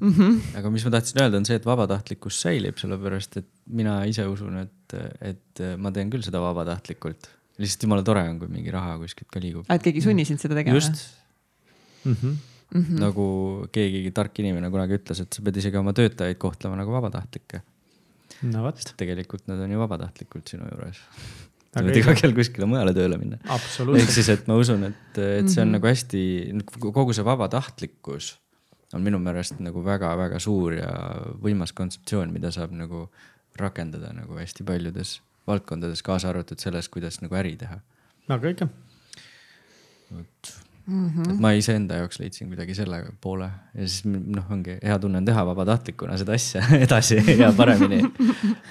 Mm 0.00 0.12
-hmm. 0.12 0.36
aga 0.58 0.72
mis 0.74 0.84
ma 0.86 0.92
tahtsin 0.96 1.22
öelda, 1.22 1.40
on 1.40 1.48
see, 1.48 1.56
et 1.60 1.66
vabatahtlikkus 1.68 2.40
säilib, 2.44 2.78
sellepärast 2.80 3.40
et 3.42 3.48
mina 3.80 4.00
ise 4.10 4.26
usun, 4.26 4.58
et, 4.64 4.96
et 5.20 5.64
ma 5.76 5.92
teen 5.94 6.10
küll 6.12 6.24
seda 6.24 6.42
vabatahtlikult. 6.44 7.30
lihtsalt 7.58 7.82
jumala 7.82 8.04
tore 8.06 8.22
on, 8.22 8.38
kui 8.38 8.48
mingi 8.48 8.70
raha 8.70 8.98
kuskilt 9.00 9.30
ka 9.34 9.40
liigub. 9.42 9.66
et 9.68 9.82
keegi 9.82 10.04
sunni 10.04 10.24
sind 10.24 10.40
seda 10.42 10.54
tegema? 10.58 10.76
just 10.76 11.08
mm. 12.04 12.12
-hmm. 12.12 12.36
Mm 12.68 12.82
-hmm. 12.84 13.00
nagu 13.00 13.26
keegi 13.72 14.10
tark 14.12 14.38
inimene 14.38 14.70
kunagi 14.70 14.98
ütles, 15.00 15.22
et 15.22 15.32
sa 15.32 15.42
pead 15.42 15.56
isegi 15.56 15.76
oma 15.76 15.92
töötajaid 15.92 16.38
kohtlema 16.38 16.76
nagu 16.76 16.92
vabatahtlikke. 16.92 17.62
no 18.42 18.62
vot. 18.62 18.94
tegelikult 18.96 19.46
nad 19.48 19.60
on 19.60 19.70
ju 19.70 19.78
vabatahtlikult 19.78 20.48
sinu 20.48 20.68
juures 20.72 21.00
sa 21.74 21.84
võid 21.84 22.00
iga 22.00 22.14
kell 22.18 22.34
kuskile 22.36 22.68
mujale 22.70 22.94
tööle 22.96 23.18
minna. 23.20 23.38
ehk 23.44 24.12
siis, 24.14 24.28
et 24.32 24.46
ma 24.50 24.56
usun, 24.60 24.84
et, 24.88 25.08
et 25.18 25.48
see 25.48 25.62
on 25.62 25.68
mm 25.68 25.74
-hmm. 25.74 25.76
nagu 25.76 25.86
hästi, 25.86 26.22
kogu 26.80 27.16
see 27.16 27.24
vabatahtlikkus 27.24 28.36
on 28.96 29.04
minu 29.04 29.18
meelest 29.20 29.58
nagu 29.60 29.82
väga-väga 29.84 30.38
suur 30.40 30.78
ja 30.78 30.90
võimas 31.44 31.74
kontseptsioon, 31.76 32.32
mida 32.32 32.50
saab 32.50 32.72
nagu 32.72 33.08
rakendada 33.56 34.12
nagu 34.16 34.38
hästi 34.38 34.64
paljudes 34.64 35.20
valdkondades, 35.48 36.02
kaasa 36.02 36.28
arvatud 36.28 36.60
selles, 36.60 36.88
kuidas 36.88 37.20
nagu 37.20 37.34
äri 37.34 37.56
teha. 37.56 37.80
väga 38.28 38.48
õige. 38.52 38.68
vot 40.12 40.67
mm. 40.88 41.08
-hmm. 41.08 41.32
et 41.32 41.40
ma 41.40 41.52
iseenda 41.56 42.00
jaoks 42.02 42.20
leidsin 42.20 42.48
kuidagi 42.48 42.74
selle 42.74 43.02
poole 43.20 43.50
ja 43.74 43.88
siis 43.88 44.04
noh, 44.08 44.50
ongi 44.50 44.78
hea 44.82 44.98
tunne 44.98 45.20
on 45.22 45.28
teha 45.28 45.44
vabatahtlikuna 45.46 46.18
seda 46.20 46.34
asja 46.38 46.64
edasi 46.86 47.20
ja 47.38 47.52
paremini 47.56 48.02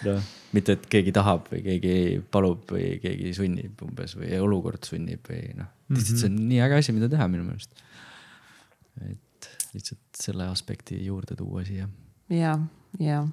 no 0.06 0.18
mitte, 0.54 0.78
et 0.78 0.86
keegi 0.92 1.14
tahab 1.16 1.50
või 1.52 1.64
keegi 1.66 1.96
palub 2.32 2.72
või 2.72 2.96
keegi 3.04 3.34
sunnib 3.38 3.82
umbes 3.86 4.16
või 4.20 4.32
olukord 4.42 4.88
sunnib 4.88 5.28
või 5.30 5.52
noh, 5.58 5.70
lihtsalt 5.94 6.24
see 6.24 6.30
on 6.32 6.40
nii 6.50 6.62
äge 6.66 6.80
asi, 6.82 6.96
mida 6.96 7.10
teha 7.12 7.28
minu 7.32 7.46
meelest. 7.48 7.84
et 9.10 9.50
lihtsalt 9.76 10.22
selle 10.24 10.48
aspekti 10.48 11.00
juurde 11.06 11.36
tuua 11.36 11.66
siia. 11.68 11.90
ja, 12.34 12.56
ja 13.00 13.26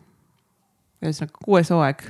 ühesõnaga 1.04 1.44
kuues 1.44 1.70
hooaeg 1.70 2.08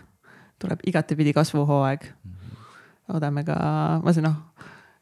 tuleb 0.62 0.82
igatepidi 0.88 1.34
kasvuhooaeg 1.36 2.08
mm. 2.08 2.32
-hmm. 2.32 2.66
loodame 3.12 3.44
ka, 3.44 3.60
ma 4.04 4.12
saan 4.16 4.30
noh 4.30 4.42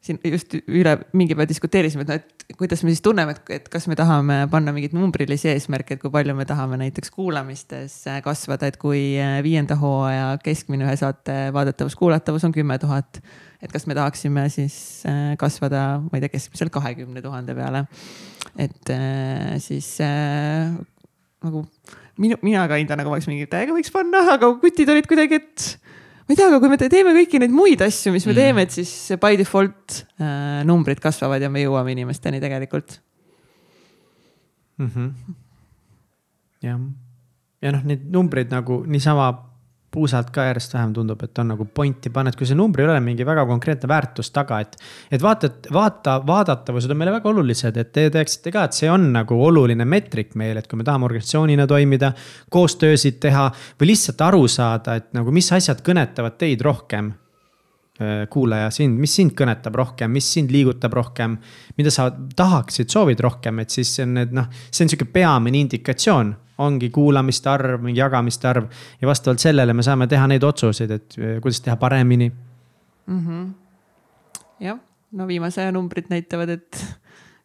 siin 0.03 0.19
just 0.27 0.57
üle 0.67 0.97
mingi 1.15 1.37
päev 1.39 1.47
diskuteerisime, 1.51 2.03
et 2.03 2.11
noh, 2.11 2.19
et 2.51 2.57
kuidas 2.59 2.83
me 2.83 2.91
siis 2.91 3.03
tunneme, 3.05 3.37
et, 3.37 3.53
et 3.55 3.69
kas 3.71 3.87
me 3.91 3.97
tahame 3.99 4.41
panna 4.51 4.75
mingeid 4.75 4.97
numbrilisi 4.97 5.53
eesmärke, 5.53 5.95
et 5.97 6.03
kui 6.03 6.11
palju 6.13 6.35
me 6.35 6.47
tahame 6.49 6.79
näiteks 6.81 7.13
kuulamistes 7.15 7.95
kasvada, 8.25 8.71
et 8.71 8.81
kui 8.83 9.15
äh, 9.23 9.39
viienda 9.47 9.79
hooaja 9.79 10.35
keskmine 10.43 10.89
ühe 10.89 10.97
saate 10.99 11.37
vaadatavus, 11.55 11.97
kuulatavus 11.99 12.49
on 12.49 12.55
kümme 12.55 12.79
tuhat. 12.83 13.23
et 13.63 13.71
kas 13.71 13.87
me 13.87 13.95
tahaksime 13.95 14.49
siis 14.51 15.07
äh, 15.07 15.37
kasvada, 15.39 16.03
ma 16.03 16.19
ei 16.19 16.25
tea, 16.25 16.35
keskmiselt 16.35 16.75
kahekümne 16.75 17.23
tuhande 17.23 17.55
peale. 17.55 17.87
et 18.59 18.91
äh, 18.91 19.55
siis 19.63 19.95
nagu 20.03 21.67
minu, 22.19 22.37
mina 22.43 22.67
ka 22.67 22.81
hindan 22.81 22.99
nagu 22.99 23.15
oleks 23.15 23.31
mingi, 23.31 23.47
täiega 23.47 23.75
võiks 23.77 23.95
panna, 23.95 24.27
aga 24.35 24.51
kutid 24.59 24.91
olid 24.91 25.07
kuidagi, 25.07 25.39
et 25.39 25.92
ma 26.23 26.33
ei 26.33 26.39
tea, 26.39 26.49
aga 26.49 26.61
kui 26.63 26.73
me 26.73 26.79
teeme 26.81 27.15
kõiki 27.17 27.41
neid 27.43 27.55
muid 27.55 27.83
asju, 27.85 28.13
mis 28.15 28.27
me 28.29 28.33
mm. 28.33 28.41
teeme, 28.41 28.67
et 28.67 28.75
siis 28.75 28.93
by 29.23 29.39
default 29.41 30.03
äh, 30.23 30.63
numbrid 30.69 31.03
kasvavad 31.03 31.43
ja 31.43 31.51
me 31.53 31.65
jõuame 31.65 31.95
inimesteni 31.97 32.41
tegelikult 32.43 32.99
mm. 34.79 34.91
-hmm. 34.91 35.39
jah, 36.69 36.83
ja 37.63 37.75
noh, 37.77 37.89
neid 37.89 38.07
numbreid 38.13 38.53
nagu 38.55 38.83
niisama 38.87 39.33
puusalt 39.93 40.31
ka 40.35 40.47
järjest 40.49 40.75
vähem 40.75 40.93
tundub, 40.97 41.23
et 41.23 41.39
on 41.39 41.53
nagu 41.53 41.67
pointi 41.75 42.11
panna, 42.11 42.33
et 42.33 42.39
kui 42.39 42.49
see 42.49 42.59
numbril 42.59 42.89
ei 42.89 42.95
ole 42.95 43.05
mingi 43.05 43.27
väga 43.29 43.45
konkreetne 43.49 43.91
väärtus 43.91 44.33
taga, 44.35 44.61
et. 44.65 44.77
et 45.13 45.23
vaata, 45.23 45.51
et 45.51 45.71
vaata, 45.73 46.19
vaadatavused 46.27 46.91
on 46.91 47.01
meile 47.01 47.15
väga 47.19 47.31
olulised, 47.33 47.77
et 47.77 47.93
te 47.93 48.09
teaksite 48.15 48.53
ka, 48.55 48.67
et 48.69 48.79
see 48.79 48.91
on 48.91 49.11
nagu 49.15 49.39
oluline 49.47 49.87
meetrik 49.89 50.37
meil, 50.41 50.61
et 50.61 50.69
kui 50.69 50.81
me 50.81 50.87
tahame 50.89 51.09
organisatsioonina 51.11 51.67
toimida. 51.67 52.13
koostöösid 52.51 53.21
teha 53.21 53.49
või 53.81 53.93
lihtsalt 53.93 54.21
aru 54.29 54.47
saada, 54.49 54.97
et 54.97 55.13
nagu, 55.17 55.33
mis 55.33 55.53
asjad 55.53 55.85
kõnetavad 55.85 56.39
teid 56.41 56.65
rohkem 56.65 57.13
kuulaja 58.31 58.71
sind, 58.73 58.99
mis 59.01 59.15
sind 59.17 59.35
kõnetab 59.37 59.77
rohkem, 59.77 60.11
mis 60.13 60.27
sind 60.35 60.51
liigutab 60.51 60.95
rohkem. 60.97 61.37
mida 61.77 61.91
sa 61.91 62.11
tahaksid, 62.37 62.89
soovid 62.89 63.21
rohkem, 63.21 63.59
et 63.59 63.71
siis 63.71 63.99
need 64.07 64.33
noh, 64.33 64.49
see 64.71 64.85
on 64.85 64.93
sihuke 64.93 65.11
peamine 65.13 65.59
indikatsioon. 65.59 66.35
Ongi 66.63 66.91
kuulamiste 66.95 67.51
arv, 67.51 67.83
mingi 67.85 68.01
jagamiste 68.01 68.49
arv 68.49 68.69
ja 69.01 69.09
vastavalt 69.09 69.43
sellele 69.43 69.75
me 69.75 69.85
saame 69.87 70.09
teha 70.11 70.29
neid 70.31 70.45
otsuseid, 70.47 70.95
et 70.99 71.19
äh, 71.19 71.37
kuidas 71.43 71.61
teha 71.61 71.77
paremini 71.77 72.31
mm. 72.31 73.21
-hmm. 73.27 73.51
jah, 74.61 74.79
no 75.13 75.27
viimase 75.27 75.63
aja 75.63 75.73
numbrid 75.73 76.11
näitavad, 76.11 76.49
et 76.49 76.85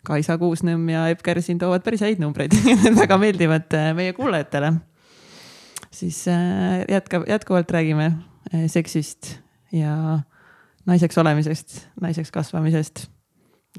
Kaisa 0.07 0.37
Kuusnõmm 0.37 0.89
ja 0.89 1.07
Epp 1.11 1.21
Kärsin 1.23 1.59
toovad 1.59 1.83
päris 1.83 2.01
häid 2.01 2.21
numbreid 2.23 2.53
väga 3.01 3.17
meeldivad 3.17 3.73
äh, 3.73 3.93
meie 3.95 4.13
kuulajatele. 4.13 4.73
siis 5.91 6.25
jätka, 6.89 7.23
jätkuvalt 7.27 7.71
räägime 7.71 8.11
seksist 8.67 9.39
ja 9.71 10.19
naiseks 10.85 11.17
olemisest, 11.17 11.87
naiseks 12.01 12.31
kasvamisest 12.31 13.07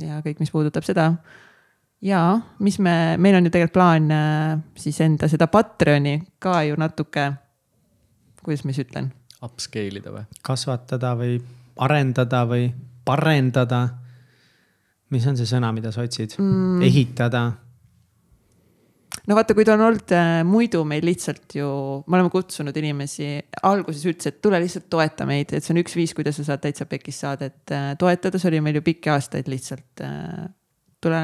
ja 0.03 0.21
kõik, 0.25 0.41
mis 0.43 0.53
puudutab 0.53 0.87
seda. 0.87 1.13
Ja 2.03 2.23
mis 2.65 2.79
me, 2.79 3.17
meil 3.19 3.39
on 3.39 3.49
ju 3.49 3.53
tegelikult 3.55 3.77
plaan 3.77 4.11
äh, 4.15 4.59
siis 4.79 5.01
enda 5.05 5.29
seda 5.29 5.49
Patreoni 5.51 6.19
ka 6.39 6.63
ju 6.69 6.79
natuke, 6.79 7.31
kuidas 8.43 8.65
ma 8.65 8.75
siis 8.75 8.87
ütlen? 8.87 9.13
Upscale 9.43 10.03
ida 10.03 10.13
või? 10.15 10.27
kasvatada 10.43 11.15
või 11.19 11.39
arendada 11.79 12.45
või 12.49 12.69
parendada. 13.07 13.89
mis 15.11 15.27
on 15.27 15.39
see 15.39 15.49
sõna, 15.49 15.73
mida 15.73 15.93
sa 15.93 16.05
otsid 16.05 16.37
mm.? 16.39 16.83
ehitada 16.85 17.47
no 19.29 19.37
vaata, 19.37 19.55
kui 19.57 19.67
ta 19.67 19.75
on 19.77 19.85
olnud 19.89 20.15
äh, 20.15 20.41
muidu 20.47 20.83
meil 20.89 21.05
lihtsalt 21.07 21.57
ju, 21.59 21.69
me 22.07 22.19
oleme 22.19 22.33
kutsunud 22.33 22.77
inimesi, 22.81 23.31
alguses 23.67 24.07
ütles, 24.09 24.31
et 24.31 24.41
tule 24.45 24.61
lihtsalt 24.63 24.89
toeta 24.93 25.27
meid, 25.29 25.53
et 25.53 25.65
see 25.65 25.75
on 25.75 25.83
üks 25.83 25.97
viis, 25.99 26.15
kuidas 26.17 26.39
sa 26.41 26.47
saad 26.51 26.65
täitsa 26.65 26.89
pekis 26.91 27.21
saadet 27.25 27.75
äh, 27.75 27.91
toetada, 28.01 28.41
see 28.41 28.51
oli 28.53 28.63
meil 28.65 28.81
ju 28.81 28.85
pikki 28.87 29.13
aastaid 29.13 29.51
lihtsalt 29.51 30.05
äh,. 30.05 30.49
tule. 31.03 31.23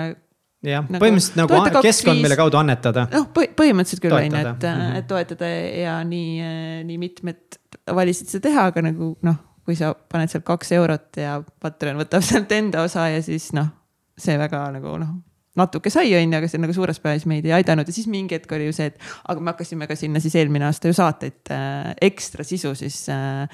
Jah 0.64 0.84
nagu,, 0.88 1.00
põhimõtteliselt 1.02 1.40
nagu 1.40 1.82
keskkond, 1.84 2.22
mille 2.24 2.38
kaudu 2.38 2.60
annetada. 2.60 3.06
noh, 3.12 3.26
põhimõtteliselt 3.34 4.04
küll 4.04 4.16
on 4.16 4.24
ju, 4.24 4.40
et 4.40 4.48
mm, 4.52 4.78
-hmm. 4.80 5.00
et 5.00 5.08
toetada 5.10 5.50
ja 5.50 5.98
nii, 6.08 6.30
äh, 6.40 6.78
nii 6.88 6.98
mitmed 7.00 7.58
valisid 7.94 8.32
seda 8.32 8.48
teha, 8.48 8.70
aga 8.72 8.86
nagu 8.88 9.12
noh, 9.26 9.38
kui 9.64 9.76
sa 9.78 9.94
paned 9.94 10.32
sealt 10.32 10.46
kaks 10.46 10.74
eurot 10.76 11.20
ja 11.20 11.38
Patreon 11.60 12.00
võtab 12.02 12.24
sealt 12.28 12.52
enda 12.52 12.84
osa 12.86 13.08
ja 13.12 13.22
siis 13.24 13.52
noh, 13.56 13.70
see 14.18 14.38
väga 14.40 14.66
nagu 14.74 14.98
noh 15.00 15.14
natuke 15.58 15.90
sai, 15.92 16.10
on 16.18 16.32
ju, 16.32 16.38
aga 16.40 16.50
see 16.50 16.58
nagu 16.58 16.74
suures 16.74 16.98
plaanis 16.98 17.28
meid 17.30 17.46
ei 17.46 17.54
aidanud 17.54 17.86
ja 17.86 17.94
siis 17.94 18.08
mingi 18.10 18.34
hetk 18.34 18.50
oli 18.56 18.66
ju 18.66 18.74
see, 18.74 18.90
et 18.90 18.98
aga 19.30 19.40
me 19.40 19.52
hakkasime 19.52 19.86
ka 19.86 19.96
sinna 19.98 20.22
siis 20.22 20.34
eelmine 20.40 20.66
aasta 20.66 20.90
ju 20.90 20.96
saateid 20.98 21.52
äh, 21.54 21.92
ekstra 22.02 22.46
sisu 22.46 22.74
siis 22.78 23.04
äh, 23.12 23.46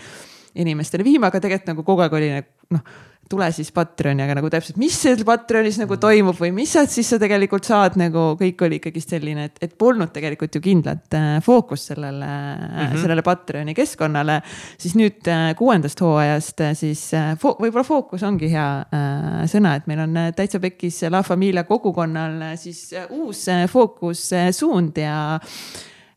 inimestele 0.57 1.05
viima, 1.05 1.29
aga 1.29 1.43
tegelikult 1.45 1.75
nagu 1.75 1.85
kogu 1.85 2.07
aeg 2.07 2.17
oli 2.17 2.31
noh 2.73 2.97
tule 3.31 3.47
siis 3.55 3.71
Patreoni, 3.75 4.25
aga 4.25 4.35
nagu 4.41 4.49
täpselt, 4.51 4.79
mis 4.81 4.97
seal 4.99 5.21
Patreonis 5.27 5.79
nagu 5.79 5.97
toimub 6.03 6.35
või 6.41 6.51
mis 6.55 6.73
sealt 6.75 6.91
siis 6.91 7.13
sa 7.13 7.19
tegelikult 7.23 7.67
saad, 7.69 7.95
nagu 8.01 8.33
kõik 8.41 8.65
oli 8.67 8.81
ikkagist 8.81 9.15
selline, 9.15 9.47
et, 9.51 9.61
et 9.63 9.77
polnud 9.79 10.11
tegelikult 10.15 10.59
ju 10.59 10.63
kindlat 10.65 11.15
äh, 11.15 11.29
fookust 11.45 11.93
sellele 11.93 12.27
mm, 12.27 12.73
-hmm. 12.81 13.03
sellele 13.03 13.23
Patreoni 13.27 13.75
keskkonnale. 13.75 14.41
siis 14.79 14.97
nüüd 14.99 15.31
äh, 15.31 15.55
kuuendast 15.57 16.01
hooajast 16.01 16.61
äh, 16.61 16.75
siis 16.75 17.05
fo 17.39 17.55
võib-olla 17.61 17.87
fookus 17.87 18.23
ongi 18.27 18.51
hea 18.51 18.69
äh, 18.81 19.47
sõna, 19.47 19.77
et 19.77 19.87
meil 19.87 20.03
on 20.07 20.19
täitsa 20.37 20.61
pekkis 20.61 21.03
La 21.11 21.23
Familia 21.23 21.65
kogukonnal 21.65 22.57
siis 22.57 22.91
uus 23.11 23.47
fookussuund 23.71 24.99
ja 24.99 25.39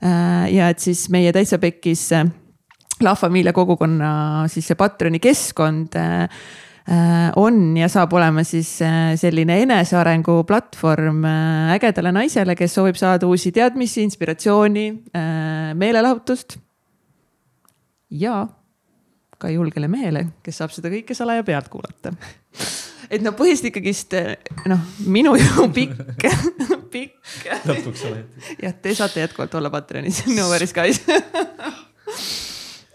äh,, 0.01 0.53
ja 0.53 0.69
et 0.69 0.79
siis 0.79 1.09
meie 1.09 1.31
täitsa 1.31 1.59
pekkis 1.59 2.09
La 3.01 3.15
Familia 3.15 3.53
kogukonna 3.53 4.47
siis 4.47 4.67
see 4.67 4.75
Patreoni 4.75 5.19
keskkond 5.19 5.95
äh, 5.95 6.29
Äh, 6.29 6.62
on 7.39 7.77
ja 7.77 7.87
saab 7.87 8.13
olema 8.13 8.43
siis 8.43 8.75
äh, 8.83 9.13
selline 9.19 9.61
enesearengu 9.63 10.41
platvorm 10.47 11.23
äh, 11.25 11.71
ägedale 11.77 12.11
naisele, 12.11 12.57
kes 12.59 12.75
soovib 12.75 12.99
saada 12.99 13.27
uusi 13.27 13.53
teadmisi, 13.55 14.03
inspiratsiooni, 14.03 14.87
meelelahutust. 15.79 16.57
ja 18.09 18.47
ka 19.39 19.49
julgele 19.51 19.87
mehele, 19.91 20.27
kes 20.43 20.59
saab 20.61 20.75
seda 20.75 20.91
kõike 20.91 21.15
salaja 21.15 21.43
pealt 21.47 21.71
kuulata. 21.71 22.13
et 23.09 23.23
no 23.23 23.31
põhiliselt 23.37 23.71
ikkagist 23.71 24.15
noh, 24.71 24.83
minu 25.07 25.35
ju 25.41 25.67
pikk, 25.73 26.23
pikk. 26.93 27.51
lõpuks 27.63 28.07
olete. 28.11 28.47
jah, 28.59 28.75
te 28.75 28.95
saate 28.95 29.23
jätkuvalt 29.23 29.55
olla 29.59 29.71
Patreonis, 29.71 30.25
no 30.37 30.49
worries 30.51 30.75
guys 30.75 30.99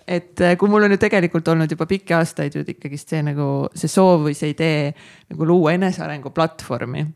et 0.08 0.40
äh, 0.40 0.56
kui 0.58 0.70
mul 0.72 0.86
on 0.86 0.94
ju 0.94 1.00
tegelikult 1.00 1.48
olnud 1.52 1.70
juba 1.70 1.86
pikki 1.88 2.16
aastaid 2.16 2.56
ju 2.56 2.64
ikkagist 2.64 3.12
see 3.12 3.22
nagu 3.26 3.68
see 3.76 3.90
soov 3.92 4.24
või 4.28 4.36
see 4.36 4.54
idee 4.54 4.92
nagu 5.28 5.48
luua 5.48 5.74
enesearengu 5.76 6.32
platvormi. 6.34 7.06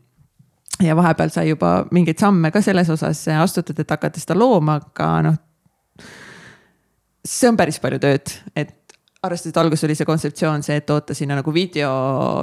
ja 0.83 0.95
vahepeal 0.97 1.31
sai 1.33 1.47
juba 1.49 1.73
mingeid 1.91 2.19
samme 2.21 2.51
ka 2.51 2.61
selles 2.61 2.89
osas 2.89 3.27
astutud, 3.27 3.79
et 3.79 3.89
hakata 3.89 4.19
seda 4.19 4.37
looma, 4.37 4.79
aga 4.81 5.09
noh. 5.25 5.37
see 7.25 7.49
on 7.49 7.57
päris 7.57 7.79
palju 7.79 7.99
tööd, 8.03 8.33
et 8.55 8.73
arvestades, 9.23 9.53
et 9.53 9.59
alguses 9.61 9.85
oli 9.87 9.95
see 9.95 10.07
kontseptsioon 10.07 10.63
see, 10.65 10.75
et 10.81 10.85
toota 10.87 11.15
sinna 11.15 11.37
nagu 11.39 11.53
video, 11.55 11.91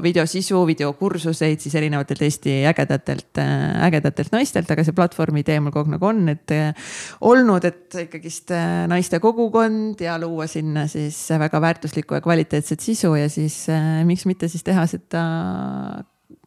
videosisu, 0.04 0.62
videokursuseid 0.70 1.60
siis 1.60 1.74
erinevatelt 1.76 2.24
Eesti 2.24 2.54
ägedatelt, 2.70 3.40
ägedatelt 3.88 4.32
naistelt, 4.32 4.70
aga 4.72 4.84
see 4.86 4.96
platvormi 4.96 5.44
idee 5.44 5.60
mul 5.60 5.74
kogu 5.74 5.90
aeg 5.90 5.96
nagu 5.98 6.08
on, 6.08 6.22
et 6.32 6.54
eh, 6.56 6.90
olnud, 7.28 7.66
et 7.68 7.98
ikkagist 8.06 8.54
eh, 8.56 8.66
naiste 8.90 9.20
kogukond 9.20 10.00
ja 10.04 10.16
luua 10.22 10.48
sinna 10.50 10.86
siis 10.90 11.18
väga 11.44 11.60
väärtuslikku 11.60 12.16
ja 12.16 12.24
kvaliteetset 12.24 12.80
sisu 12.80 13.14
ja 13.18 13.28
siis 13.32 13.66
miks 14.08 14.24
mitte 14.30 14.48
siis 14.48 14.64
teha 14.64 14.86
seda 14.88 15.24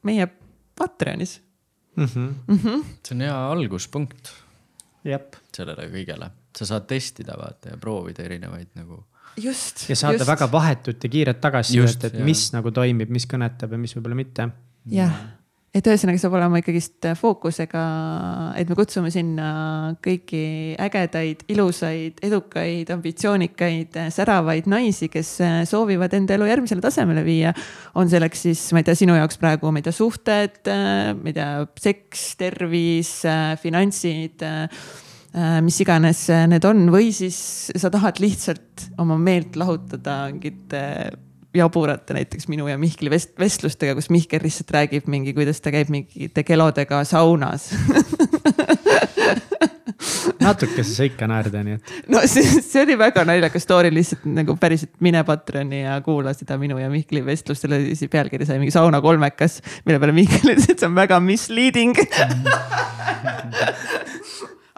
meie 0.03 0.27
Patreonis 0.73 1.41
mm. 1.95 2.05
-hmm. 2.05 2.33
Mm 2.47 2.57
-hmm. 2.57 2.83
see 3.07 3.15
on 3.15 3.21
hea 3.21 3.51
alguspunkt. 3.51 4.33
jep. 5.03 5.35
sellele 5.55 5.89
kõigele, 5.89 6.29
sa 6.57 6.65
saad 6.65 6.85
testida 6.87 7.37
vaata 7.37 7.69
ja 7.69 7.77
proovida 7.77 8.23
erinevaid 8.23 8.67
nagu 8.75 9.03
just. 9.37 9.85
ja 9.89 9.95
saada 9.95 10.21
just. 10.21 10.27
väga 10.29 10.49
vahetut 10.51 11.03
ja 11.03 11.09
kiiret 11.09 11.41
tagasisidet, 11.41 12.09
et 12.11 12.19
jah. 12.19 12.25
mis 12.25 12.49
nagu 12.55 12.73
toimib, 12.73 13.13
mis 13.13 13.29
kõnetab 13.29 13.73
ja 13.75 13.81
mis 13.81 13.95
võib-olla 13.97 14.17
mitte. 14.19 14.49
jah, 14.93 15.15
et 15.73 15.87
ühesõnaga 15.89 16.21
saab 16.21 16.35
olema 16.37 16.59
ikkagist 16.61 17.07
fookusega, 17.17 17.83
et 18.61 18.69
me 18.69 18.77
kutsume 18.77 19.09
sinna 19.13 19.47
kõiki 20.05 20.43
ägedaid, 20.85 21.41
ilusaid, 21.53 22.19
edukaid, 22.25 22.91
ambitsioonikaid, 22.93 23.97
säravaid 24.13 24.69
naisi, 24.69 25.09
kes 25.13 25.35
soovivad 25.69 26.13
enda 26.13 26.37
elu 26.37 26.51
järgmisele 26.51 26.83
tasemele 26.83 27.25
viia. 27.25 27.55
on 27.95 28.09
selleks 28.09 28.45
siis, 28.47 28.61
ma 28.73 28.83
ei 28.83 28.89
tea, 28.89 28.99
sinu 29.01 29.17
jaoks 29.17 29.41
praegu, 29.41 29.71
ma 29.73 29.81
ei 29.81 29.87
tea, 29.87 29.97
suhted, 29.97 30.61
ma 30.69 31.31
ei 31.31 31.37
tea, 31.39 31.49
seks, 31.87 32.27
tervis, 32.37 33.15
finantsid 33.63 34.43
Äh, 34.43 34.69
mis 35.65 35.79
iganes 35.81 36.27
need 36.49 36.65
on, 36.69 36.85
või 36.93 37.09
siis 37.15 37.37
sa 37.73 37.89
tahad 37.93 38.19
lihtsalt 38.21 38.89
oma 39.01 39.17
meelt 39.17 39.55
lahutada 39.57 40.27
mingite 40.29 40.83
jaburate 41.53 42.13
näiteks 42.17 42.47
minu 42.49 42.67
ja 42.67 42.77
Mihkli 42.81 43.09
vest-, 43.13 43.35
vestlustega, 43.39 43.95
kus 43.97 44.09
Mihkel 44.13 44.41
lihtsalt 44.43 44.71
räägib 44.73 45.07
mingi, 45.11 45.33
kuidas 45.37 45.61
ta 45.61 45.71
käib 45.73 45.91
mingite 45.93 46.43
kelodega 46.47 47.03
saunas. 47.07 47.69
Natuke 50.43 50.83
sa 50.83 51.05
ikka 51.07 51.27
naerda, 51.29 51.61
nii 51.63 51.77
et. 51.77 51.91
no 52.11 52.19
see, 52.27 52.43
see 52.43 52.81
oli 52.83 52.97
väga 52.99 53.23
naljakas 53.27 53.63
story, 53.63 53.91
lihtsalt 53.93 54.25
nagu 54.33 54.57
päriselt 54.59 54.91
mine 55.05 55.21
Patreoni 55.27 55.83
ja 55.83 55.99
kuula 56.03 56.33
seda 56.35 56.57
minu 56.59 56.79
ja 56.81 56.89
Mihkli 56.91 57.21
vestlust, 57.25 57.63
selle 57.63 57.79
pealkiri 58.11 58.47
sai 58.49 58.59
mingi 58.59 58.73
sauna 58.73 58.99
kolmekas, 59.03 59.61
mille 59.85 60.01
peale 60.01 60.15
Mihkel 60.17 60.55
ütles, 60.55 60.67
et 60.73 60.79
see 60.81 60.89
on 60.89 60.97
väga 60.97 61.21
misleading 61.23 61.95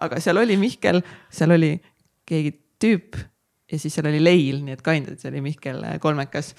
aga 0.03 0.19
seal 0.23 0.41
oli 0.41 0.57
Mihkel, 0.59 1.01
seal 1.31 1.55
oli 1.55 1.75
keegi 2.27 2.51
tüüp 2.81 3.19
ja 3.71 3.79
siis 3.79 3.95
seal 3.95 4.09
oli 4.09 4.21
Leil, 4.23 4.59
nii 4.65 4.75
et 4.75 4.83
of 4.85 5.21
see 5.21 5.31
oli 5.31 5.41
Mihkel 5.45 5.81
äh, 5.83 5.99
kolmekas. 6.01 6.53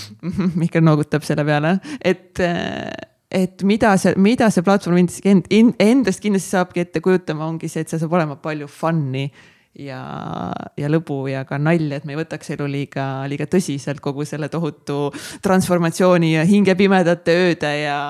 Mihkel 0.60 0.84
noogutab 0.84 1.24
selle 1.26 1.44
peale, 1.48 1.76
et, 2.00 2.40
äh, 2.44 2.90
et 3.30 3.62
mida 3.62 3.94
see, 4.00 4.14
mida 4.20 4.50
see 4.50 4.66
platvorm 4.66 5.00
endast, 5.00 6.20
kindlasti 6.20 6.56
saabki 6.56 6.84
ette 6.84 7.00
kujutama, 7.04 7.46
ongi 7.46 7.70
see, 7.70 7.84
et 7.84 7.92
see 7.92 8.00
saab 8.02 8.18
olema 8.18 8.36
palju 8.42 8.68
fun'i 8.70 9.28
ja, 9.78 10.02
ja 10.76 10.90
lõbu 10.90 11.22
ja 11.30 11.44
ka 11.48 11.58
nalja, 11.62 12.00
et 12.00 12.06
me 12.08 12.16
ei 12.16 12.20
võtaks 12.20 12.54
elu 12.56 12.68
liiga, 12.70 13.06
liiga 13.30 13.46
tõsiselt 13.50 14.02
kogu 14.04 14.26
selle 14.28 14.50
tohutu 14.52 15.08
transformatsiooni 15.44 16.34
ja 16.34 16.46
hingepimedate 16.48 17.36
ööde 17.46 17.74
ja 17.84 18.00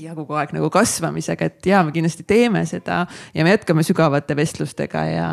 ja 0.00 0.14
kogu 0.16 0.36
aeg 0.38 0.54
nagu 0.56 0.70
kasvamisega, 0.72 1.50
et 1.50 1.68
ja 1.70 1.82
me 1.86 1.94
kindlasti 1.94 2.26
teeme 2.28 2.64
seda 2.68 3.02
ja 3.34 3.46
me 3.46 3.54
jätkame 3.54 3.84
sügavate 3.86 4.36
vestlustega 4.38 5.04
ja, 5.10 5.28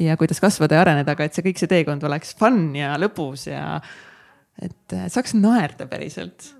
ja 0.00 0.16
kuidas 0.20 0.42
kasvada 0.42 0.78
ja 0.78 0.86
areneda, 0.86 1.14
aga 1.16 1.26
et 1.26 1.36
see 1.36 1.46
kõik 1.46 1.60
see 1.60 1.70
teekond 1.70 2.04
oleks 2.08 2.34
fun 2.38 2.70
ja 2.78 2.96
lõbus 3.00 3.46
ja 3.50 3.76
et 4.60 4.98
saaks 5.12 5.36
naerda 5.38 5.86
päriselt. 5.90 6.50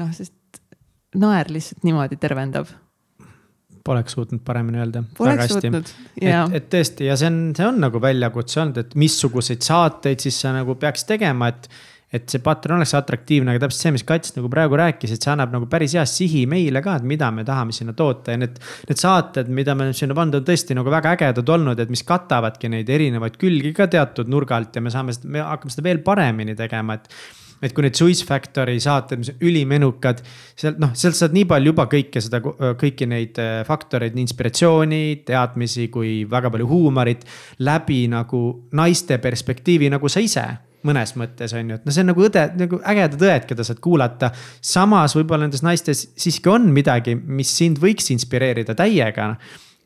noh, 0.00 0.10
sest 0.16 0.62
naer 1.14 1.52
lihtsalt 1.52 1.84
niimoodi 1.86 2.18
tervendab 2.20 2.72
Poleks 3.84 4.14
suutnud 4.16 4.40
paremini 4.40 4.78
öelda. 4.80 5.02
Poleks 5.18 5.50
suutnud, 5.52 5.90
jaa. 6.22 6.46
et, 6.48 6.54
et 6.56 6.68
tõesti 6.72 7.04
ja 7.04 7.18
see 7.20 7.28
on, 7.28 7.40
see 7.56 7.66
on 7.68 7.82
nagu 7.82 8.00
väljakutse 8.00 8.62
olnud, 8.62 8.78
et 8.80 8.94
missuguseid 8.96 9.60
saateid 9.66 10.24
siis 10.24 10.38
sa 10.40 10.54
nagu 10.56 10.78
peaks 10.80 11.04
tegema, 11.04 11.50
et 11.52 11.68
et 12.14 12.30
see 12.30 12.42
Patreon 12.44 12.78
oleks 12.78 12.94
atraktiivne, 12.94 13.50
aga 13.54 13.64
täpselt 13.64 13.86
see, 13.86 13.94
mis 13.96 14.06
Kats 14.06 14.34
nagu 14.36 14.50
praegu 14.52 14.78
rääkis, 14.78 15.14
et 15.16 15.24
see 15.24 15.32
annab 15.32 15.54
nagu 15.54 15.68
päris 15.70 15.96
hea 15.98 16.04
sihi 16.08 16.44
meile 16.50 16.82
ka, 16.84 16.98
et 17.00 17.06
mida 17.10 17.30
me 17.34 17.46
tahame 17.46 17.74
sinna 17.74 17.94
toota 17.96 18.34
ja 18.34 18.40
need. 18.40 18.60
Need 18.88 19.00
saated, 19.00 19.48
mida 19.54 19.74
me 19.78 19.90
sinna 19.96 20.14
pannud, 20.16 20.38
on 20.38 20.44
tõesti 20.46 20.76
nagu 20.76 20.92
väga 20.92 21.14
ägedad 21.16 21.54
olnud, 21.56 21.80
et 21.80 21.90
mis 21.92 22.04
katavadki 22.06 22.70
neid 22.72 22.90
erinevaid 22.90 23.38
külgi 23.40 23.72
ka 23.76 23.88
teatud 23.90 24.30
nurga 24.30 24.58
alt 24.60 24.76
ja 24.76 24.82
me 24.84 24.92
saame, 24.94 25.14
me 25.26 25.42
hakkame 25.42 25.74
seda 25.74 25.88
veel 25.88 26.04
paremini 26.06 26.54
tegema, 26.58 26.98
et 27.00 27.10
et 27.64 27.72
kui 27.72 27.84
need 27.86 27.96
Suisse 27.96 28.26
Factory 28.26 28.76
saated, 28.82 29.22
mis 29.22 29.30
on 29.32 29.38
ülimenukad, 29.46 30.18
sealt 30.58 30.80
noh, 30.82 30.90
sealt 30.98 31.16
saad 31.16 31.32
nii 31.32 31.46
palju 31.48 31.72
juba 31.72 31.86
kõike 31.88 32.20
seda, 32.20 32.42
kõiki 32.80 33.08
neid 33.08 33.40
äh, 33.40 33.62
faktoreid, 33.64 34.12
nii 34.12 34.26
inspiratsiooni, 34.26 35.00
teadmisi 35.24 35.88
kui 35.94 36.12
väga 36.28 36.52
palju 36.52 36.68
huumorit. 36.68 37.24
läbi 37.64 38.02
nagu 38.12 38.42
naiste 38.76 39.16
perspektiivi, 39.22 39.88
nagu 39.94 40.10
sa 40.12 40.20
ise 40.20 40.44
mõnes 40.86 41.14
mõttes 41.18 41.54
on 41.56 41.72
ju, 41.72 41.78
et 41.78 41.84
no 41.86 41.94
see 41.94 42.04
on 42.04 42.10
nagu 42.12 42.24
õde, 42.26 42.44
nagu 42.60 42.80
ägedad 42.92 43.26
õed, 43.26 43.46
keda 43.50 43.66
saad 43.66 43.80
kuulata. 43.84 44.30
samas 44.60 45.16
võib-olla 45.16 45.46
nendes 45.46 45.64
naistes 45.64 46.06
siiski 46.20 46.50
on 46.52 46.70
midagi, 46.74 47.16
mis 47.16 47.52
sind 47.56 47.80
võiks 47.82 48.10
inspireerida 48.14 48.76
täiega. 48.78 49.34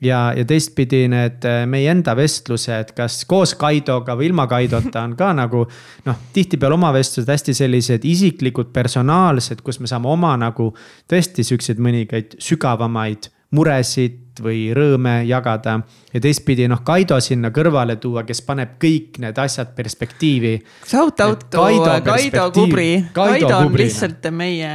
ja, 0.03 0.19
ja 0.37 0.45
teistpidi 0.47 1.07
need 1.11 1.47
äh, 1.49 1.65
meie 1.67 1.91
enda 1.91 2.15
vestlused, 2.19 2.93
kas 2.97 3.25
koos 3.27 3.55
Kaidoga 3.59 4.15
või 4.19 4.29
ilma 4.31 4.47
Kaidota 4.47 5.03
on 5.03 5.17
ka 5.19 5.33
nagu. 5.43 5.65
noh, 6.07 6.21
tihtipeale 6.33 6.75
oma 6.75 6.93
vestlused 6.95 7.31
hästi 7.31 7.55
sellised 7.55 8.05
isiklikud, 8.05 8.73
personaalsed, 8.73 9.63
kus 9.63 9.81
me 9.81 9.91
saame 9.91 10.11
oma 10.11 10.37
nagu 10.37 10.73
tõesti 11.11 11.47
siukseid 11.47 11.83
mõningaid 11.83 12.39
sügavamaid 12.43 13.31
muresid 13.51 14.28
või 14.43 14.69
rõõme 14.77 15.23
jagada. 15.29 15.81
ja 16.13 16.21
teistpidi 16.21 16.69
noh, 16.69 16.83
Kaido 16.85 17.21
sinna 17.21 17.51
kõrvale 17.55 17.97
tuua, 18.01 18.25
kes 18.29 18.43
paneb 18.47 18.77
kõik 18.83 19.19
need 19.23 19.39
asjad 19.39 19.75
perspektiivi. 19.77 20.55
Shout 20.87 21.21
out 21.21 21.47
to 21.51 21.63
Kaido, 21.63 21.95
Kaido 22.05 22.51
Kubri. 22.55 23.05
Kaido 23.13 23.53
on 23.57 23.69
Kubri. 23.69 23.85
lihtsalt 23.85 24.29
meie 24.35 24.73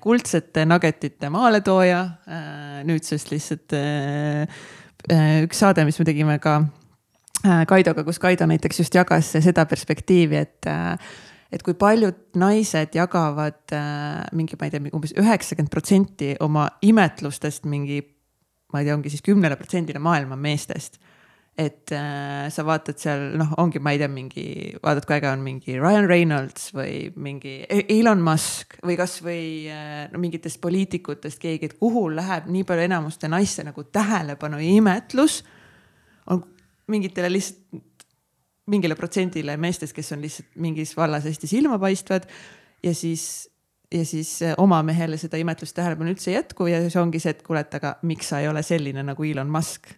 kuldsete 0.00 0.66
nuggetite 0.66 1.30
maaletooja. 1.32 2.00
Äh, 2.28 2.82
nüüdsest 2.88 3.30
lihtsalt 3.32 3.76
äh, 3.76 4.42
äh, 5.10 5.38
üks 5.46 5.62
saade, 5.62 5.84
mis 5.86 5.98
me 6.00 6.08
tegime 6.08 6.40
ka 6.42 6.60
Kaidoga, 7.68 8.02
kus 8.02 8.18
Kaido 8.18 8.46
näiteks 8.48 8.80
just 8.80 8.94
jagas 8.96 9.28
seda 9.38 9.66
perspektiivi, 9.68 10.40
et 10.40 10.66
et 11.52 11.62
kui 11.62 11.76
paljud 11.78 12.16
naised 12.40 12.96
jagavad 12.96 13.74
mingi, 14.34 14.56
ma 14.58 14.66
ei 14.66 14.72
tea, 14.72 14.82
umbes 14.96 15.12
üheksakümmend 15.14 15.70
protsenti 15.70 16.32
oma 16.42 16.64
imetlustest 16.82 17.68
mingi 17.70 18.00
ma 18.76 18.82
ei 18.82 18.88
tea, 18.88 18.96
ongi 18.98 19.12
siis 19.12 19.24
kümnele 19.24 19.56
protsendile 19.56 20.02
maailma 20.02 20.36
meestest. 20.36 21.00
et 21.56 21.88
äh, 21.96 22.50
sa 22.52 22.66
vaatad 22.68 22.98
seal, 23.00 23.22
noh, 23.40 23.54
ongi, 23.62 23.80
ma 23.80 23.94
ei 23.94 24.00
tea, 24.02 24.10
mingi, 24.12 24.42
vaatad, 24.76 25.06
kui 25.08 25.14
äge 25.16 25.30
on 25.30 25.40
mingi 25.40 25.78
Ryan 25.80 26.04
Reynolds 26.04 26.66
või 26.76 27.06
mingi 27.16 27.54
e-, 27.64 27.86
Elon 27.94 28.20
Musk 28.20 28.76
või 28.84 28.98
kasvõi 29.00 29.46
äh, 29.72 30.02
no 30.12 30.20
mingitest 30.20 30.60
poliitikutest 30.60 31.40
keegi, 31.40 31.70
et 31.70 31.78
kuhu 31.80 32.10
läheb 32.12 32.50
nii 32.52 32.66
palju 32.68 32.84
enamuste 32.90 33.32
naiste 33.32 33.64
nagu 33.64 33.86
tähelepanu 33.88 34.60
ja 34.60 34.68
imetlus. 34.82 35.38
on 36.28 36.44
mingitele 36.92 37.32
lihtsalt 37.32 38.04
mingile 38.70 38.96
protsendile 38.98 39.56
meestest, 39.60 39.94
kes 39.96 40.12
on 40.12 40.24
lihtsalt 40.24 40.56
mingis 40.60 40.92
vallas 40.98 41.24
hästi 41.24 41.48
silmapaistvad 41.50 42.26
ja 42.82 42.94
siis 42.94 43.46
ja 43.94 44.04
siis 44.04 44.30
eh, 44.42 44.54
oma 44.58 44.80
mehele 44.86 45.18
seda 45.20 45.38
imetlust 45.40 45.76
tähelepanu 45.76 46.12
üldse 46.14 46.32
ei 46.32 46.40
jätku 46.40 46.66
ja 46.70 46.80
see 46.88 47.00
ongi 47.00 47.20
see, 47.22 47.36
et 47.36 47.44
kuule, 47.46 47.62
et 47.62 47.78
aga 47.78 47.96
miks 48.08 48.32
sa 48.32 48.42
ei 48.42 48.50
ole 48.50 48.62
selline 48.66 49.04
nagu 49.06 49.24
Elon 49.24 49.50
Musk. 49.50 49.92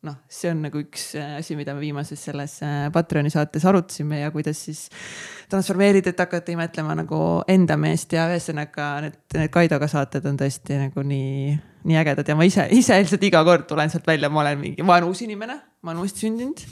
noh, 0.00 0.14
see 0.32 0.48
on 0.48 0.62
nagu 0.64 0.80
üks 0.80 1.10
eh, 1.20 1.34
asi, 1.42 1.56
mida 1.58 1.74
me 1.76 1.82
viimases 1.84 2.22
selles 2.30 2.56
eh, 2.64 2.86
Patreoni 2.92 3.32
saates 3.32 3.66
arutasime 3.68 4.22
ja 4.22 4.30
kuidas 4.32 4.62
siis 4.64 4.86
transformeerida, 5.52 6.14
et 6.14 6.22
hakata 6.24 6.54
imetlema 6.54 6.96
nagu 7.02 7.18
enda 7.48 7.76
meest 7.80 8.16
ja 8.16 8.30
ühesõnaga 8.32 8.92
need, 9.04 9.18
need 9.36 9.52
Kaidoga 9.52 9.90
saated 9.90 10.24
on 10.30 10.40
tõesti 10.40 10.80
nagu 10.80 11.04
nii, 11.04 11.56
nii 11.90 12.00
ägedad 12.00 12.32
ja 12.32 12.38
ma 12.38 12.48
ise, 12.48 12.64
ise 12.72 12.96
lihtsalt 13.02 13.28
iga 13.28 13.44
kord 13.44 13.68
tulen 13.68 13.92
sealt 13.92 14.08
välja, 14.08 14.32
ma 14.32 14.46
olen 14.46 14.62
mingi, 14.62 14.86
ma 14.86 14.96
olen 14.96 15.12
uus 15.12 15.20
inimene, 15.26 15.60
ma 15.84 15.92
olen 15.92 16.06
uuesti 16.06 16.28
sündinud 16.28 16.64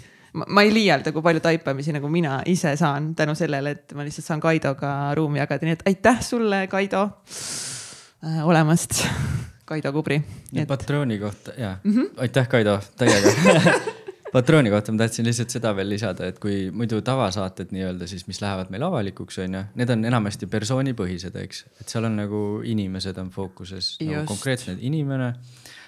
ma 0.47 0.63
ei 0.63 0.73
liialda, 0.75 1.13
kui 1.13 1.25
palju 1.25 1.43
taipamisi 1.45 1.95
nagu 1.97 2.09
mina 2.13 2.39
ise 2.47 2.77
saan 2.77 3.15
tänu 3.19 3.35
sellele, 3.39 3.77
et 3.77 3.95
ma 3.99 4.07
lihtsalt 4.07 4.27
saan 4.27 4.41
Kaidoga 4.41 4.95
ruumi 5.19 5.43
jagada, 5.43 5.67
nii 5.67 5.79
et 5.79 5.87
aitäh 5.91 6.23
sulle, 6.25 6.67
Kaido 6.71 7.05
äh, 8.25 8.41
olemast 8.47 9.03
Kaido 9.69 9.93
Kubri. 9.93 10.23
Et... 10.55 10.69
patrooni 10.69 11.19
kohta 11.19 11.53
ja 11.59 11.77
mm, 11.85 11.95
-hmm. 11.95 12.11
aitäh, 12.17 12.49
Kaido, 12.49 12.81
täiega 12.97 13.33
patrooni 14.33 14.71
kohta 14.71 14.93
ma 14.93 14.99
tahtsin 14.99 15.27
lihtsalt 15.27 15.51
seda 15.51 15.73
veel 15.77 15.89
lisada, 15.89 16.27
et 16.27 16.39
kui 16.39 16.71
muidu 16.71 17.01
tavasaated 17.05 17.73
nii-öelda 17.73 18.07
siis, 18.07 18.27
mis 18.27 18.41
lähevad 18.43 18.71
meil 18.71 18.83
avalikuks, 18.83 19.39
on 19.45 19.55
ju, 19.55 19.63
need 19.75 19.93
on 19.93 20.05
enamasti 20.05 20.47
persoonipõhised, 20.47 21.37
eks. 21.45 21.65
et 21.81 21.89
seal 21.89 22.09
on 22.09 22.17
nagu 22.23 22.43
inimesed 22.65 23.19
on 23.21 23.31
fookuses, 23.35 23.97
nagu 24.05 24.25
konkreetselt 24.29 24.79
inimene. 24.81 25.35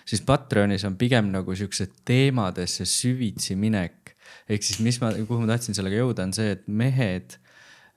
siis 0.05 0.23
Patreonis 0.27 0.85
on 0.85 0.97
pigem 0.97 1.31
nagu 1.31 1.55
siuksed 1.55 1.91
teemadesse 2.05 2.85
süvitsi 2.85 3.57
minek 3.57 4.00
ehk 4.51 4.67
siis, 4.67 4.81
mis 4.83 4.99
ma, 5.03 5.13
kuhu 5.15 5.45
ma 5.45 5.55
tahtsin 5.55 5.77
sellega 5.77 6.01
jõuda, 6.01 6.27
on 6.27 6.35
see, 6.35 6.55
et 6.57 6.65
mehed, 6.67 7.37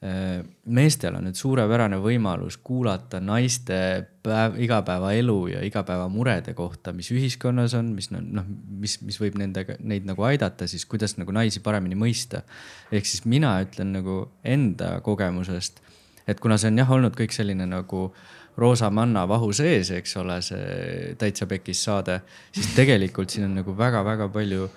äh, 0.05 0.43
meestel 0.65 1.17
on 1.17 1.25
nüüd 1.27 1.39
suurepärane 1.39 1.97
võimalus 2.03 2.59
kuulata 2.63 3.21
naiste 3.23 3.79
päev, 4.25 4.59
igapäevaelu 4.63 5.37
ja 5.55 5.63
igapäevamurede 5.65 6.53
kohta, 6.57 6.93
mis 6.95 7.09
ühiskonnas 7.15 7.75
on, 7.79 7.93
mis 7.97 8.11
noh, 8.13 8.45
mis, 8.83 8.99
mis 9.05 9.17
võib 9.21 9.39
nendega, 9.41 9.79
neid 9.81 10.07
nagu 10.09 10.27
aidata 10.29 10.69
siis, 10.69 10.85
kuidas 10.89 11.17
nagu 11.17 11.33
naisi 11.35 11.63
paremini 11.65 11.97
mõista. 11.99 12.43
ehk 12.91 13.09
siis 13.09 13.25
mina 13.25 13.55
ütlen 13.65 13.95
nagu 13.97 14.21
enda 14.43 14.99
kogemusest, 15.01 15.81
et 16.27 16.39
kuna 16.39 16.57
see 16.61 16.71
on 16.71 16.79
jah 16.83 16.95
olnud 16.97 17.17
kõik 17.17 17.35
selline 17.35 17.67
nagu 17.67 18.11
roosa 18.57 18.89
manna 18.93 19.25
vahu 19.27 19.49
sees, 19.53 19.89
eks 19.91 20.17
ole, 20.21 20.37
see 20.45 21.13
täitsa 21.17 21.47
pekis 21.49 21.83
saade, 21.87 22.19
siis 22.53 22.69
tegelikult 22.77 23.33
siin 23.33 23.47
on 23.47 23.55
nagu 23.57 23.73
väga-väga 23.77 24.29
palju 24.33 24.67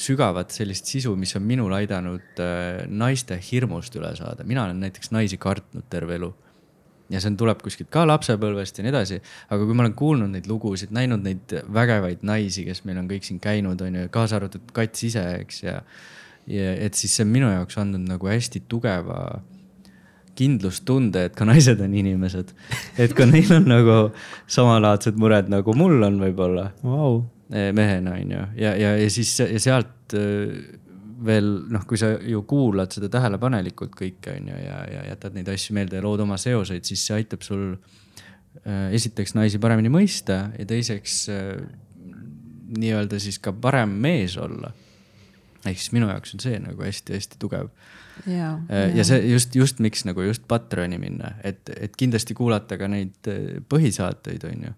sügavat 0.00 0.54
sellist 0.54 0.88
sisu, 0.88 1.14
mis 1.18 1.32
on 1.36 1.44
minul 1.46 1.72
aidanud 1.76 2.40
äh, 2.40 2.84
naiste 2.88 3.38
hirmust 3.50 3.96
üle 3.98 4.12
saada. 4.16 4.46
mina 4.46 4.64
olen 4.64 4.80
näiteks 4.80 5.12
naisi 5.14 5.36
kartnud 5.36 5.88
terve 5.90 6.16
elu. 6.16 6.30
ja 7.10 7.20
see 7.20 7.32
on, 7.32 7.36
tuleb 7.36 7.62
kuskilt 7.62 7.90
ka 7.90 8.04
lapsepõlvest 8.06 8.78
ja 8.78 8.86
nii 8.86 8.92
edasi. 8.94 9.20
aga 9.50 9.66
kui 9.66 9.76
ma 9.76 9.84
olen 9.84 9.96
kuulnud 9.98 10.32
neid 10.32 10.48
lugusid, 10.48 10.94
näinud 10.94 11.24
neid 11.26 11.56
vägevaid 11.74 12.24
naisi, 12.26 12.64
kes 12.68 12.84
meil 12.88 13.02
on 13.02 13.10
kõik 13.10 13.26
siin 13.26 13.40
käinud, 13.42 13.80
on 13.82 14.00
ju, 14.00 14.08
kaasa 14.14 14.40
arvatud 14.40 14.72
Kats 14.76 15.06
ise, 15.10 15.24
eks 15.44 15.62
ja. 15.64 15.80
ja 16.46 16.74
et 16.86 16.98
siis 16.98 17.16
see 17.16 17.26
on 17.26 17.34
minu 17.34 17.50
jaoks 17.52 17.80
andnud 17.82 18.06
nagu 18.08 18.30
hästi 18.30 18.64
tugeva 18.68 19.42
kindlustunde, 20.40 21.26
et 21.28 21.34
ka 21.36 21.44
naised 21.44 21.82
on 21.84 21.92
inimesed. 21.94 22.54
et 22.96 23.12
ka 23.16 23.26
neil 23.28 23.52
on 23.58 23.68
nagu 23.68 23.98
samalaadsed 24.48 25.20
mured, 25.20 25.52
nagu 25.52 25.76
mul 25.76 26.08
on 26.08 26.22
võib-olla 26.22 26.70
wow 26.86 27.20
mehena, 27.50 28.14
on 28.14 28.30
ju, 28.30 28.42
ja, 28.62 28.74
ja, 28.78 28.92
ja 28.96 29.10
siis 29.10 29.32
ja 29.40 29.60
sealt 29.60 30.14
eh, 30.14 30.52
veel 31.26 31.48
noh, 31.70 31.82
kui 31.88 31.98
sa 32.00 32.12
ju 32.14 32.44
kuulad 32.48 32.92
seda 32.94 33.10
tähelepanelikult 33.12 33.96
kõike, 33.98 34.36
on 34.38 34.52
ju, 34.52 34.58
ja, 34.64 34.76
ja 34.88 35.06
jätad 35.10 35.34
neid 35.36 35.50
asju 35.52 35.74
meelde 35.76 35.98
ja 35.98 36.04
lood 36.04 36.22
oma 36.24 36.38
seoseid, 36.40 36.86
siis 36.86 37.02
see 37.06 37.18
aitab 37.18 37.42
sul 37.44 37.72
äh, 37.74 38.92
esiteks 38.96 39.34
naisi 39.36 39.60
paremini 39.62 39.90
mõista 39.92 40.44
ja 40.56 40.66
teiseks 40.68 41.24
nii-öelda 42.70 43.18
siis 43.18 43.40
ka 43.42 43.52
parem 43.52 43.96
mees 43.98 44.36
olla. 44.38 44.70
ehk 45.66 45.76
siis 45.76 45.90
minu 45.92 46.06
jaoks 46.08 46.36
on 46.36 46.40
see 46.40 46.60
nagu 46.62 46.86
hästi-hästi 46.86 47.40
tugev. 47.42 47.72
ja, 48.30 48.52
ja 48.94 49.04
see 49.04 49.18
just, 49.26 49.56
just 49.56 49.82
miks 49.82 50.06
nagu 50.06 50.22
just 50.22 50.46
Patreoni 50.48 50.98
minna, 51.02 51.34
et, 51.44 51.66
et 51.76 51.96
kindlasti 51.98 52.34
kuulata 52.38 52.78
ka 52.78 52.88
neid 52.88 53.26
põhisaateid, 53.68 54.46
on 54.46 54.68
ju 54.68 54.72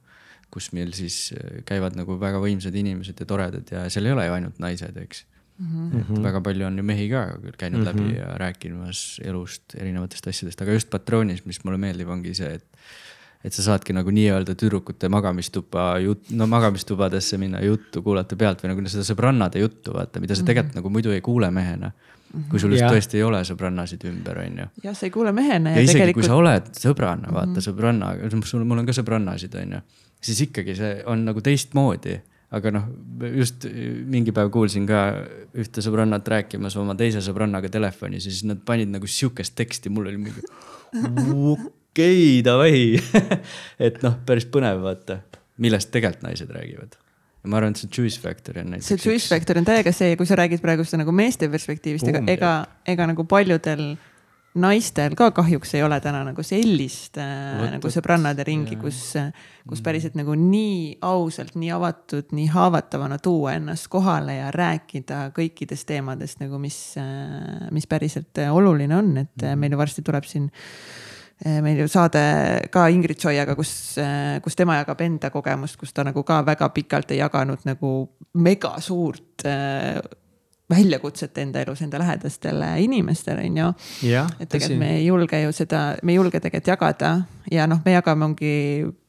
kus 0.53 0.70
meil 0.76 0.92
siis 0.96 1.32
äh, 1.36 1.61
käivad 1.68 1.96
nagu 1.98 2.18
väga 2.20 2.40
võimsad 2.42 2.74
inimesed 2.78 3.20
ja 3.20 3.28
toredad 3.28 3.70
ja 3.72 3.86
seal 3.92 4.09
ei 4.09 4.16
ole 4.16 4.26
ju 4.28 4.38
ainult 4.38 4.59
naised, 4.62 4.98
eks 5.05 5.24
mm. 5.59 5.68
-hmm. 5.68 6.00
et 6.00 6.09
mhm. 6.09 6.22
väga 6.22 6.40
palju 6.40 6.66
on 6.66 6.78
ju 6.78 6.84
mehi 6.84 7.09
ka 7.11 7.22
käinud 7.59 7.80
mm 7.80 7.86
-hmm. 7.86 8.03
läbi 8.03 8.18
ja 8.18 8.34
rääkimas 8.38 9.20
elust, 9.24 9.74
erinevatest 9.74 10.28
asjadest, 10.28 10.62
aga 10.62 10.72
just 10.72 10.90
patroonis, 10.90 11.44
mis 11.44 11.64
mulle 11.64 11.78
meeldib, 11.78 12.09
ongi 12.09 12.34
see, 12.34 12.55
et 12.55 12.66
et 13.44 13.55
sa 13.55 13.62
saadki 13.62 13.94
nagu 13.94 14.11
nii-öelda 14.14 14.55
tüdrukute 14.55 15.09
magamistuppa 15.11 15.98
jut-, 15.98 16.30
no 16.30 16.46
magamistubadesse 16.46 17.38
minna 17.42 17.61
juttu 17.64 18.03
kuulata 18.03 18.36
pealt 18.38 18.62
või 18.62 18.70
nagu 18.70 18.84
seda 18.92 19.03
sõbrannade 19.07 19.62
juttu 19.62 19.94
vaata, 19.96 20.20
mida 20.22 20.36
sa 20.38 20.44
tegelikult 20.46 20.74
mm 20.74 20.78
-hmm. 20.78 20.82
nagu 20.82 20.90
muidu 20.90 21.11
ei 21.11 21.20
kuule 21.20 21.50
mehena. 21.50 21.92
kui 22.48 22.61
sul 22.61 22.72
just 22.72 22.84
tõesti 22.84 23.18
ei 23.18 23.22
ole 23.22 23.42
sõbrannasid 23.44 24.07
ümber, 24.09 24.38
on 24.38 24.59
ju. 24.59 24.66
jah, 24.82 24.94
sa 24.96 25.07
ei 25.07 25.11
kuule 25.11 25.32
mehena 25.32 25.70
ja 25.70 25.76
ja, 25.76 25.82
isegi 25.82 25.98
tegelikult 25.98 26.14
kui 26.14 26.28
sa 26.28 26.34
oled 26.34 26.70
sõbranna, 26.78 27.32
vaata 27.32 27.61
sõbranna, 27.61 28.14
sul, 28.44 28.64
mul 28.64 28.78
on 28.78 28.86
ka 28.86 28.92
sõbrannasid, 28.92 29.59
on 29.62 29.72
ju. 29.72 29.80
Siis 30.22 30.44
ikkagi 30.46 30.76
see 30.78 30.92
on 31.10 31.24
nagu 31.26 31.42
teistmoodi 31.44 32.20
aga 32.52 32.72
noh, 32.74 32.88
just 33.32 33.64
mingi 34.12 34.32
päev 34.36 34.50
kuulsin 34.52 34.84
ka 34.88 35.02
ühte 35.56 35.84
sõbrannat 35.84 36.26
rääkimas 36.28 36.76
oma 36.80 36.96
teise 36.98 37.22
sõbrannaga 37.24 37.70
telefonis 37.72 38.26
ja 38.28 38.32
siis 38.32 38.44
nad 38.48 38.60
panid 38.66 38.92
nagu 38.92 39.08
sihukest 39.08 39.56
teksti, 39.56 39.92
mul 39.92 40.10
oli 40.10 40.20
mingi 40.20 40.44
okei 40.92 41.62
okay,, 41.92 42.42
davai. 42.44 42.82
et 43.86 44.02
noh, 44.04 44.18
päris 44.28 44.48
põnev 44.52 44.82
vaata, 44.84 45.22
millest 45.64 45.92
tegelikult 45.94 46.28
naised 46.28 46.52
räägivad. 46.52 46.98
ja 47.42 47.50
ma 47.50 47.58
arvan, 47.58 47.72
et 47.72 47.80
see 47.80 47.88
Juice 47.90 48.20
Factory 48.20 48.60
on 48.60 48.74
näiteks. 48.74 48.92
see 48.92 49.00
choice 49.00 49.32
factor 49.32 49.58
on 49.58 49.66
täiega 49.66 49.92
see, 49.96 50.12
kui 50.20 50.28
sa 50.28 50.36
räägid 50.38 50.60
praegu 50.62 50.84
seda 50.84 51.02
nagu 51.02 51.14
meeste 51.16 51.48
perspektiivist, 51.50 52.12
ega 52.12 52.20
ega, 52.30 52.52
ega 52.86 53.08
nagu 53.10 53.24
paljudel 53.28 53.94
naistel 54.61 55.14
ka 55.16 55.30
kahjuks 55.32 55.74
ei 55.78 55.82
ole 55.84 55.96
täna 56.05 56.22
nagu 56.26 56.42
sellist 56.44 57.16
äh, 57.20 57.59
Vot, 57.59 57.70
nagu 57.76 57.92
sõbrannade 57.92 58.44
ringi, 58.46 58.76
kus, 58.80 59.14
kus 59.68 59.82
päriselt 59.84 60.16
nagu 60.18 60.34
nii 60.38 60.98
ausalt, 61.09 61.55
nii 61.57 61.70
avatud, 61.72 62.32
nii 62.36 62.48
haavatavana 62.53 63.18
tuua 63.22 63.57
ennast 63.59 63.88
kohale 63.92 64.36
ja 64.36 64.50
rääkida 64.55 65.24
kõikidest 65.36 65.88
teemadest 65.88 66.42
nagu, 66.44 66.61
mis, 66.61 66.78
mis 67.72 67.88
päriselt 67.88 68.42
äh, 68.42 68.53
oluline 68.53 68.98
on, 68.98 69.14
et 69.24 69.46
äh, 69.46 69.57
meil 69.57 69.72
ju 69.72 69.80
varsti 69.80 70.05
tuleb 70.05 70.28
siin 70.28 70.50
äh, 70.50 71.61
meil 71.64 71.80
ju 71.80 71.88
saade 71.90 72.22
ka 72.72 72.86
Ingrid 72.92 73.22
Soiaga, 73.22 73.57
kus, 73.59 73.96
kus 74.44 74.59
tema 74.59 74.76
jagab 74.82 75.00
enda 75.07 75.32
kogemust, 75.32 75.80
kus 75.80 75.96
ta 75.96 76.05
nagu 76.07 76.26
ka 76.28 76.42
väga 76.46 76.68
pikalt 76.76 77.14
ei 77.14 77.22
jaganud 77.22 77.64
nagu 77.68 77.94
mega 78.34 78.76
suurt 78.80 79.46
äh, 79.48 80.00
väljakutset 80.72 81.38
enda 81.42 81.62
elus 81.62 81.82
enda 81.84 82.00
lähedastele 82.02 82.72
inimestele, 82.84 83.44
on 83.50 83.60
ju. 83.62 83.68
et 84.40 84.48
tegelikult. 84.48 84.78
me 84.80 84.90
ei 84.96 85.06
julge 85.06 85.42
ju 85.42 85.52
seda, 85.56 85.82
me 86.02 86.14
ei 86.14 86.18
julge 86.20 86.40
tegelikult 86.40 86.72
jagada 86.72 87.12
ja 87.52 87.66
noh, 87.70 87.82
me 87.84 87.94
jagame 87.96 88.26
ongi 88.30 88.54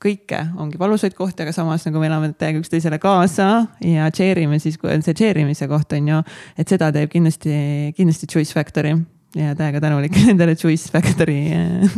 kõike, 0.04 0.42
ongi 0.60 0.80
valusaid 0.80 1.16
kohti, 1.18 1.46
aga 1.46 1.56
samas 1.56 1.86
nagu 1.88 2.02
me 2.02 2.10
elame 2.10 2.34
täiega 2.38 2.62
üksteisele 2.62 3.00
kaasa 3.04 3.50
ja 3.86 4.12
share 4.14 4.44
ime 4.44 4.60
siis, 4.64 4.78
kui 4.82 4.92
on 4.94 5.06
see 5.06 5.16
share 5.18 5.44
imise 5.44 5.68
koht 5.72 5.96
on 5.98 6.14
ju. 6.14 6.22
et 6.58 6.70
seda 6.70 6.92
teeb 6.96 7.12
kindlasti, 7.14 7.58
kindlasti 7.98 8.30
Choice 8.30 8.56
Factory 8.56 8.96
ja 9.36 9.54
täiega 9.58 9.82
tänulik 9.82 10.16
nendele 10.28 10.56
Choice 10.56 10.92
Factory 10.92 11.40
äh, 11.52 11.82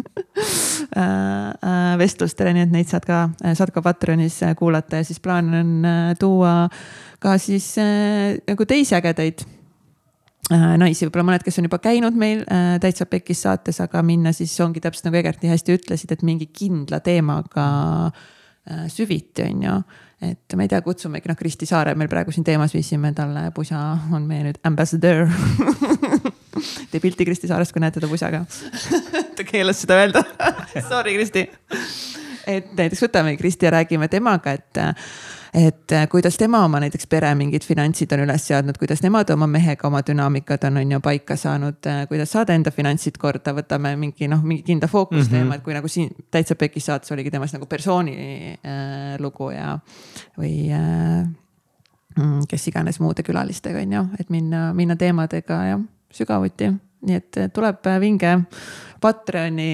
äh, 0.98 1.98
vestlustele, 2.00 2.54
nii 2.56 2.68
et 2.68 2.76
neid 2.76 2.92
saad 2.92 3.08
ka, 3.08 3.26
saad 3.54 3.74
ka 3.76 3.84
Patreonis 3.86 4.40
kuulata 4.60 5.02
ja 5.02 5.08
siis 5.08 5.20
plaan 5.24 5.52
on 5.54 5.74
äh, 5.86 6.14
tuua 6.20 6.56
ka 7.20 7.38
siis 7.42 7.74
nagu 7.80 8.66
teisi 8.70 8.96
ägedaid 8.98 9.46
naisi, 10.52 11.08
võib-olla 11.08 11.26
mõned, 11.32 11.44
kes 11.46 11.60
on 11.60 11.68
juba 11.70 11.80
käinud 11.82 12.18
meil 12.20 12.44
äh, 12.46 12.76
täitsa 12.82 13.08
pekis 13.10 13.42
saates, 13.46 13.80
aga 13.82 14.02
minna 14.06 14.34
siis 14.36 14.54
ongi 14.62 14.82
täpselt 14.84 15.10
nagu 15.10 15.20
Egert 15.20 15.44
nii 15.44 15.54
hästi 15.54 15.78
ütlesid, 15.80 16.14
et 16.14 16.26
mingi 16.28 16.48
kindla 16.54 17.00
teemaga 17.06 17.68
äh, 18.12 18.86
süviti, 18.92 19.48
on 19.48 19.64
ju. 19.66 19.78
et 20.30 20.56
ma 20.58 20.66
ei 20.66 20.72
tea, 20.72 20.82
kutsumegi 20.86 21.32
noh, 21.32 21.38
Kristi 21.40 21.68
Saare 21.70 21.96
meil 21.98 22.12
praegu 22.12 22.34
siin 22.36 22.46
teemas 22.46 22.74
viisime 22.76 23.12
talle, 23.18 23.48
pusa 23.56 23.82
on 24.14 24.28
meie 24.30 24.46
nüüd 24.48 24.62
ambassador. 24.68 25.26
tee 26.92 27.02
pilti 27.02 27.26
Kristi 27.28 27.50
Saarest, 27.50 27.74
kui 27.74 27.84
näed 27.84 27.98
teda 27.98 28.10
pusaga. 28.12 28.46
ta 29.38 29.48
keelas 29.48 29.82
seda 29.84 30.02
öelda 30.04 30.24
Sorry, 30.92 31.18
Kristi. 31.18 31.48
et 32.46 32.70
näiteks 32.78 33.08
võtame 33.08 33.34
Kristi 33.40 33.66
ja 33.66 33.74
räägime 33.80 34.12
temaga, 34.14 34.54
et 34.54 34.86
et 35.56 35.92
kuidas 36.12 36.38
tema 36.38 36.60
oma 36.66 36.80
näiteks 36.84 37.08
pere 37.08 37.30
mingid 37.38 37.64
finantsid 37.64 38.12
on 38.12 38.26
üles 38.26 38.44
seadnud, 38.50 38.76
kuidas 38.80 39.00
nemad 39.06 39.30
oma 39.32 39.48
mehega 39.48 39.88
oma 39.88 40.02
dünaamikad 40.06 40.66
on, 40.68 40.82
on 40.82 40.92
ju 40.92 41.00
paika 41.04 41.38
saanud, 41.40 41.88
kuidas 42.10 42.34
saada 42.36 42.56
enda 42.58 42.74
finantsid 42.76 43.16
korda, 43.22 43.54
võtame 43.56 43.94
mingi 44.00 44.28
noh, 44.32 44.44
mingi 44.44 44.66
kindla 44.68 44.90
fookusteema 44.92 45.44
mm, 45.44 45.52
-hmm. 45.52 45.56
et 45.56 45.64
kui 45.64 45.78
nagu 45.78 45.92
siin 45.92 46.10
täitsa 46.32 46.56
pekis 46.60 46.86
saates 46.92 47.12
oligi 47.16 47.32
temast 47.32 47.56
nagu 47.56 47.66
persooni 47.72 48.18
äh, 48.52 49.16
lugu 49.20 49.50
ja, 49.52 49.78
või 50.38 50.72
äh, 50.76 51.24
mm, 52.18 52.42
kes 52.50 52.68
iganes 52.68 53.00
muude 53.00 53.24
külalistega 53.24 53.80
on 53.80 53.94
ju, 53.94 54.04
et 54.20 54.30
minna, 54.30 54.74
minna 54.74 54.96
teemadega 54.96 55.62
jah, 55.70 55.88
sügavuti, 56.12 56.74
nii 57.06 57.16
et 57.16 57.40
tuleb 57.54 57.88
vinge 58.00 58.42
Patreoni 59.02 59.72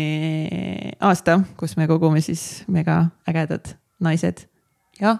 aasta, 1.00 1.40
kus 1.58 1.78
me 1.78 1.88
kogume 1.88 2.22
siis 2.22 2.64
mega 2.68 3.06
ägedad 3.30 3.78
naised. 4.00 4.46
Ja 5.00 5.18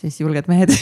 siis 0.00 0.20
julged 0.20 0.50
mehed 0.50 0.74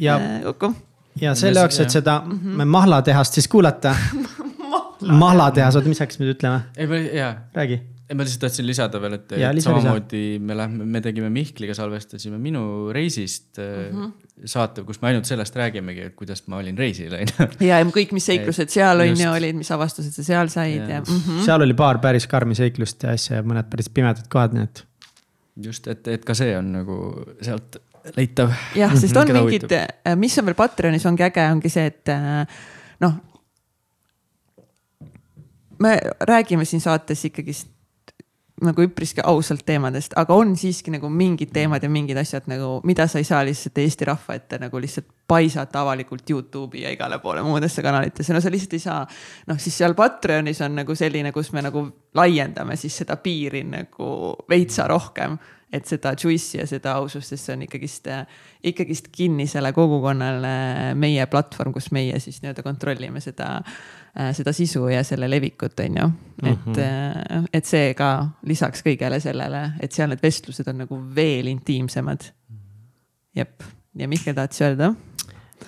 ja, 0.00 0.18
kokku. 0.48 0.74
ja 1.20 1.34
selle 1.38 1.64
jaoks, 1.64 1.80
et 1.84 1.94
seda 1.94 2.20
mahlatehast 2.64 3.40
siis 3.40 3.48
kuulata. 3.50 3.94
mahlatehas, 5.24 5.76
oota, 5.76 5.90
mis 5.90 6.00
hakkasime 6.02 6.28
nüüd 6.28 6.38
ütlema? 6.38 6.62
ei, 6.76 6.88
ma, 6.88 7.00
jaa, 7.02 7.32
räägi. 7.56 7.80
ei 8.08 8.16
ma 8.16 8.24
lihtsalt 8.24 8.46
tahtsin 8.46 8.66
lisada 8.68 9.00
veel, 9.02 9.18
et, 9.18 9.34
Jaa, 9.36 9.50
et 9.50 9.58
lisa, 9.58 9.72
lisa. 9.74 9.82
samamoodi 9.82 10.22
me 10.40 10.56
lähme, 10.56 10.86
me 10.96 11.02
tegime 11.04 11.30
Mihkliga, 11.32 11.76
salvestasime 11.76 12.38
minu 12.40 12.64
reisist 12.94 13.60
mm 13.60 13.98
-hmm. 13.98 14.48
saate, 14.54 14.84
kus 14.86 15.02
me 15.02 15.10
ainult 15.10 15.28
sellest 15.28 15.56
räägimegi, 15.56 16.08
et 16.10 16.16
kuidas 16.16 16.46
ma 16.46 16.62
olin 16.62 16.78
reisil, 16.78 17.12
on 17.18 17.26
ju. 17.26 17.48
ja, 17.68 17.80
ja 17.82 17.84
kõik, 17.84 18.14
mis 18.16 18.26
seiklused 18.30 18.72
seal 18.72 19.04
on 19.04 19.20
ju 19.20 19.30
olid, 19.30 19.60
mis 19.60 19.70
avastused 19.74 20.16
sa 20.16 20.24
seal 20.24 20.52
said 20.52 20.88
ja, 20.88 20.88
ja 20.96 21.00
mm 21.00 21.20
-hmm. 21.20 21.44
seal 21.44 21.62
oli 21.62 21.74
paar 21.74 21.98
päris 21.98 22.26
karmi 22.26 22.54
seiklust 22.54 23.02
ja 23.02 23.16
asja 23.18 23.42
ja 23.42 23.42
mõned 23.42 23.70
päris 23.70 23.88
pimedad 23.88 24.28
kohad, 24.28 24.56
nii 24.56 24.62
et. 24.62 24.84
just, 25.56 25.88
et, 25.88 26.08
et 26.08 26.24
ka 26.24 26.34
see 26.34 26.56
on 26.58 26.72
nagu 26.72 26.96
sealt 27.42 27.82
leitav. 28.16 28.52
jah, 28.76 28.96
sest 28.98 29.16
on 29.16 29.30
Keda 29.30 29.44
mingid, 29.44 29.76
mis 30.20 30.38
on 30.38 30.48
veel 30.48 30.58
Patreonis 30.58 31.06
ongi 31.10 31.26
äge, 31.26 31.46
ongi 31.52 31.72
see, 31.72 31.86
et 31.92 32.12
äh, 32.12 32.42
noh. 33.04 33.20
me 35.84 35.96
räägime 36.20 36.64
siin 36.68 36.84
saates 36.84 37.24
ikkagist 37.30 37.70
nagu 38.62 38.84
üpriski 38.86 39.22
ausalt 39.26 39.64
teemadest, 39.66 40.12
aga 40.16 40.34
on 40.38 40.52
siiski 40.56 40.92
nagu 40.94 41.08
mingid 41.10 41.50
teemad 41.54 41.82
ja 41.82 41.88
mingid 41.90 42.18
asjad 42.20 42.46
nagu, 42.50 42.76
mida 42.86 43.06
sa 43.10 43.18
ei 43.18 43.26
saa 43.26 43.40
lihtsalt 43.46 43.80
Eesti 43.82 44.06
rahva 44.06 44.36
ette 44.38 44.60
nagu 44.62 44.78
lihtsalt 44.80 45.08
paisata 45.26 45.82
avalikult 45.82 46.30
Youtube'i 46.30 46.84
ja 46.84 46.92
igale 46.94 47.18
poole 47.18 47.42
muudesse 47.42 47.82
kanalitesse, 47.82 48.34
no 48.34 48.40
sa 48.40 48.52
lihtsalt 48.52 48.76
ei 48.78 48.84
saa. 48.84 49.00
noh, 49.50 49.58
siis 49.58 49.78
seal 49.78 49.96
Patreonis 49.98 50.62
on 50.62 50.78
nagu 50.78 50.94
selline, 50.94 51.32
kus 51.34 51.50
me 51.52 51.64
nagu 51.66 51.82
laiendame 52.14 52.76
siis 52.78 53.02
seda 53.02 53.16
piiri 53.16 53.64
nagu 53.66 54.10
veitsa 54.50 54.86
rohkem 54.90 55.34
et 55.74 55.88
seda 55.90 56.14
juice'i 56.14 56.60
ja 56.60 56.66
seda 56.70 56.94
ausust, 57.00 57.32
sest 57.32 57.48
see 57.48 57.56
on 57.56 57.64
ikkagist, 57.66 58.08
ikkagist 58.70 59.10
kinnisele 59.14 59.72
kogukonnale 59.74 60.54
meie 60.98 61.26
platvorm, 61.30 61.74
kus 61.74 61.90
meie 61.94 62.20
siis 62.22 62.40
nii-öelda 62.42 62.62
kontrollime 62.66 63.22
seda, 63.24 63.48
seda 64.36 64.54
sisu 64.54 64.86
ja 64.92 65.02
selle 65.06 65.28
levikut, 65.30 65.80
on 65.84 66.00
ju. 66.00 66.10
et 66.44 66.66
mm, 66.66 66.74
-hmm. 66.74 67.48
et 67.52 67.66
see 67.66 67.94
ka 67.98 68.10
lisaks 68.46 68.84
kõigele 68.86 69.20
sellele, 69.20 69.64
et 69.80 69.92
seal 69.92 70.12
need 70.12 70.22
vestlused 70.22 70.68
on 70.68 70.84
nagu 70.84 71.00
veel 71.14 71.50
intiimsemad. 71.50 72.30
jep, 73.34 73.62
ja 73.98 74.08
Mihkel 74.08 74.34
tahtis 74.34 74.62
öelda? 74.62 74.94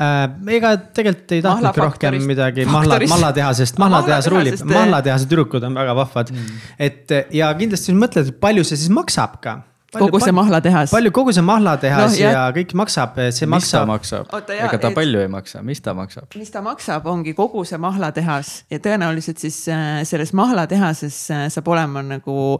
äh,. 0.00 0.57
ega 0.57 0.72
tegelikult 0.76 1.32
ei 1.36 1.42
tahtnudki 1.44 1.80
rohkem 1.80 2.18
midagi 2.28 2.66
mahla, 2.76 2.98
mahlatehasest, 3.09 3.78
mahlatehas 3.82 4.28
ruulib, 4.32 4.59
eh. 4.59 4.66
mahlatehase 4.70 5.28
tüdrukud 5.30 5.64
on 5.66 5.78
väga 5.78 5.96
vahvad 5.96 6.32
mm.. 6.34 6.61
et 6.88 7.16
ja 7.36 7.52
kindlasti 7.59 7.96
mõtled, 7.96 8.32
et 8.32 8.40
palju 8.42 8.66
see 8.66 8.80
siis 8.82 8.92
maksab 8.92 9.40
ka. 9.44 9.59
Kogu 9.95 10.20
see 10.20 10.34
mahlatehas. 10.34 10.91
palju 10.91 11.12
kogu 11.14 11.32
see 11.34 11.45
mahlatehas 11.47 12.12
no, 12.12 12.18
jah. 12.18 12.32
ja 12.34 12.45
kõik 12.55 12.74
maksab, 12.78 13.18
see 13.30 13.47
mis 13.47 13.55
maksab. 13.57 13.89
maksab 13.91 14.32
ega 14.55 14.78
ta 14.78 14.91
et- 14.91 14.97
palju 14.99 15.22
ei 15.22 15.28
maksa, 15.32 15.62
mis 15.66 15.80
ta 15.80 15.95
maksab? 15.95 16.28
mis 16.39 16.51
ta 16.51 16.62
maksab, 16.64 17.07
ongi 17.11 17.34
kogu 17.39 17.64
see 17.68 17.78
mahlatehas 17.82 18.64
ja 18.70 18.80
tõenäoliselt 18.82 19.43
siis 19.43 19.61
äh, 19.72 20.01
selles 20.09 20.32
mahlatehases 20.37 21.20
äh, 21.30 21.45
saab 21.53 21.68
olema 21.74 22.03
nagu 22.03 22.57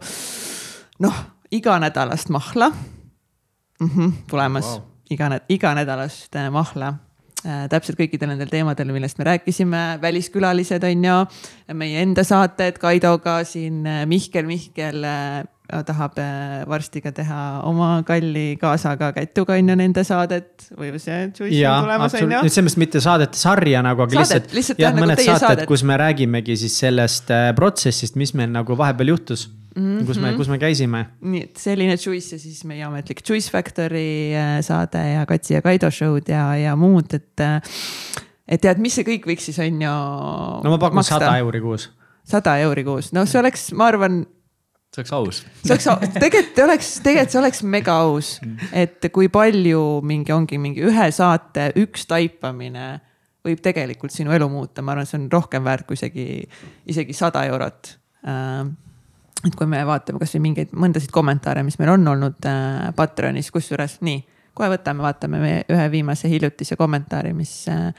noh, 1.03 1.17
iganädalast 1.51 2.29
mahla 2.29 2.71
mm. 2.71 3.89
-hmm, 3.89 4.13
tulemas 4.29 4.65
Wow. 4.65 4.87
iga, 5.11 5.39
iganädalast 5.49 6.35
äh, 6.35 6.49
mahla 6.51 6.95
täpselt 7.69 7.95
kõikidel 7.99 8.31
nendel 8.31 8.49
teemadel, 8.49 8.89
millest 8.91 9.19
me 9.21 9.23
rääkisime, 9.23 9.99
väliskülalised 10.01 10.83
on 10.83 11.03
ju, 11.05 11.17
meie 11.77 12.01
enda 12.01 12.23
saated 12.25 12.79
Kaidoga 12.81 13.43
siin, 13.45 13.85
Mihkel, 14.09 14.45
Mihkel 14.49 15.05
tahab 15.67 16.19
äh, 16.23 16.63
varsti 16.69 17.01
ka 17.03 17.11
teha 17.11 17.39
oma 17.67 18.01
kalli 18.07 18.55
kaasaga 18.59 19.11
Kätuga 19.15 19.57
on 19.57 19.71
ju 19.73 19.75
nende 19.75 20.03
saadet 20.07 20.69
või 20.77 20.93
see 20.95 21.25
Juice 21.27 21.63
on, 21.67 21.83
tulemas 21.83 22.15
on 22.15 22.31
ju 22.31 22.41
selles 22.47 22.63
mõttes 22.63 22.77
mitte 22.79 23.01
saadete 23.03 23.39
sarja 23.39 23.81
nagu, 23.83 24.05
aga 24.05 24.15
Saadet, 24.21 24.47
lihtsalt, 24.47 24.55
lihtsalt 24.55 24.81
jah, 24.83 24.95
nagu 24.95 25.03
mõned 25.03 25.19
teie 25.19 25.33
saated 25.33 25.47
saadet., 25.47 25.69
kus 25.69 25.83
me 25.87 25.97
räägimegi 25.99 26.55
siis 26.63 26.77
sellest 26.79 27.33
äh, 27.35 27.49
protsessist, 27.57 28.15
mis 28.19 28.31
meil 28.37 28.53
nagu 28.53 28.77
vahepeal 28.79 29.11
juhtus 29.11 29.49
mm. 29.49 29.83
-hmm. 29.83 30.05
kus 30.07 30.21
me, 30.23 30.33
kus 30.39 30.51
me 30.53 30.59
käisime. 30.61 31.03
nii 31.21 31.43
et 31.49 31.59
selline 31.59 31.97
Juice 31.99 32.35
ja 32.35 32.39
siis 32.39 32.63
meie 32.63 32.87
ametlik 32.87 33.21
Juice 33.29 33.51
Factory 33.51 34.31
äh, 34.31 34.61
saade 34.61 35.03
ja 35.13 35.25
Katsi 35.25 35.53
ja 35.59 35.61
Kaido 35.61 35.91
show'd 35.91 36.31
ja, 36.31 36.55
ja 36.55 36.75
muud, 36.75 37.11
et. 37.13 37.45
et 38.47 38.61
tead, 38.61 38.79
mis 38.79 38.95
see 38.95 39.03
kõik 39.03 39.27
võiks 39.27 39.51
siis 39.51 39.59
on 39.59 39.83
ju. 39.83 39.99
no 40.63 40.75
ma 40.77 40.79
pakun 40.79 41.03
sada. 41.03 41.35
euri 41.43 41.59
kuus. 41.59 41.89
sada 42.23 42.55
euri 42.63 42.87
kuus, 42.87 43.11
noh, 43.11 43.27
see 43.27 43.43
oleks, 43.43 43.71
ma 43.75 43.91
arvan, 43.91 44.23
see 44.93 45.01
oleks 45.03 45.13
aus. 45.13 45.41
see 45.63 45.73
oleks, 45.73 46.13
tegelikult 46.17 46.63
oleks, 46.65 46.93
tegelikult 47.03 47.33
see 47.33 47.41
oleks 47.41 47.63
mega 47.63 47.97
aus, 48.05 48.37
et 48.71 49.09
kui 49.13 49.29
palju 49.33 49.83
mingi 50.07 50.33
ongi 50.35 50.61
mingi 50.61 50.85
ühe 50.87 51.11
saate 51.15 51.71
üks 51.83 52.07
taipamine 52.09 52.87
võib 53.47 53.63
tegelikult 53.63 54.13
sinu 54.13 54.33
elu 54.35 54.47
muuta, 54.51 54.83
ma 54.83 54.93
arvan, 54.93 55.07
see 55.07 55.19
on 55.19 55.29
rohkem 55.31 55.65
väärt 55.67 55.87
kui 55.87 55.97
isegi, 55.97 56.43
isegi 56.91 57.15
sada 57.15 57.45
eurot. 57.47 57.93
et 59.47 59.55
kui 59.55 59.67
me 59.69 59.83
vaatame 59.85 60.19
kasvõi 60.19 60.41
mingeid 60.49 60.73
mõndasid 60.75 61.11
kommentaare, 61.13 61.63
mis 61.63 61.77
meil 61.79 61.93
on 61.93 62.07
olnud 62.13 62.47
äh, 62.49 62.87
Patreonis, 62.97 63.51
kusjuures 63.53 63.99
nii, 64.03 64.23
kohe 64.57 64.71
võtame, 64.73 65.05
vaatame 65.05 65.41
meie 65.41 65.59
ühe 65.71 65.85
viimase 65.93 66.31
hiljutise 66.31 66.75
kommentaari, 66.79 67.35
mis 67.37 67.53
äh,, 67.71 67.91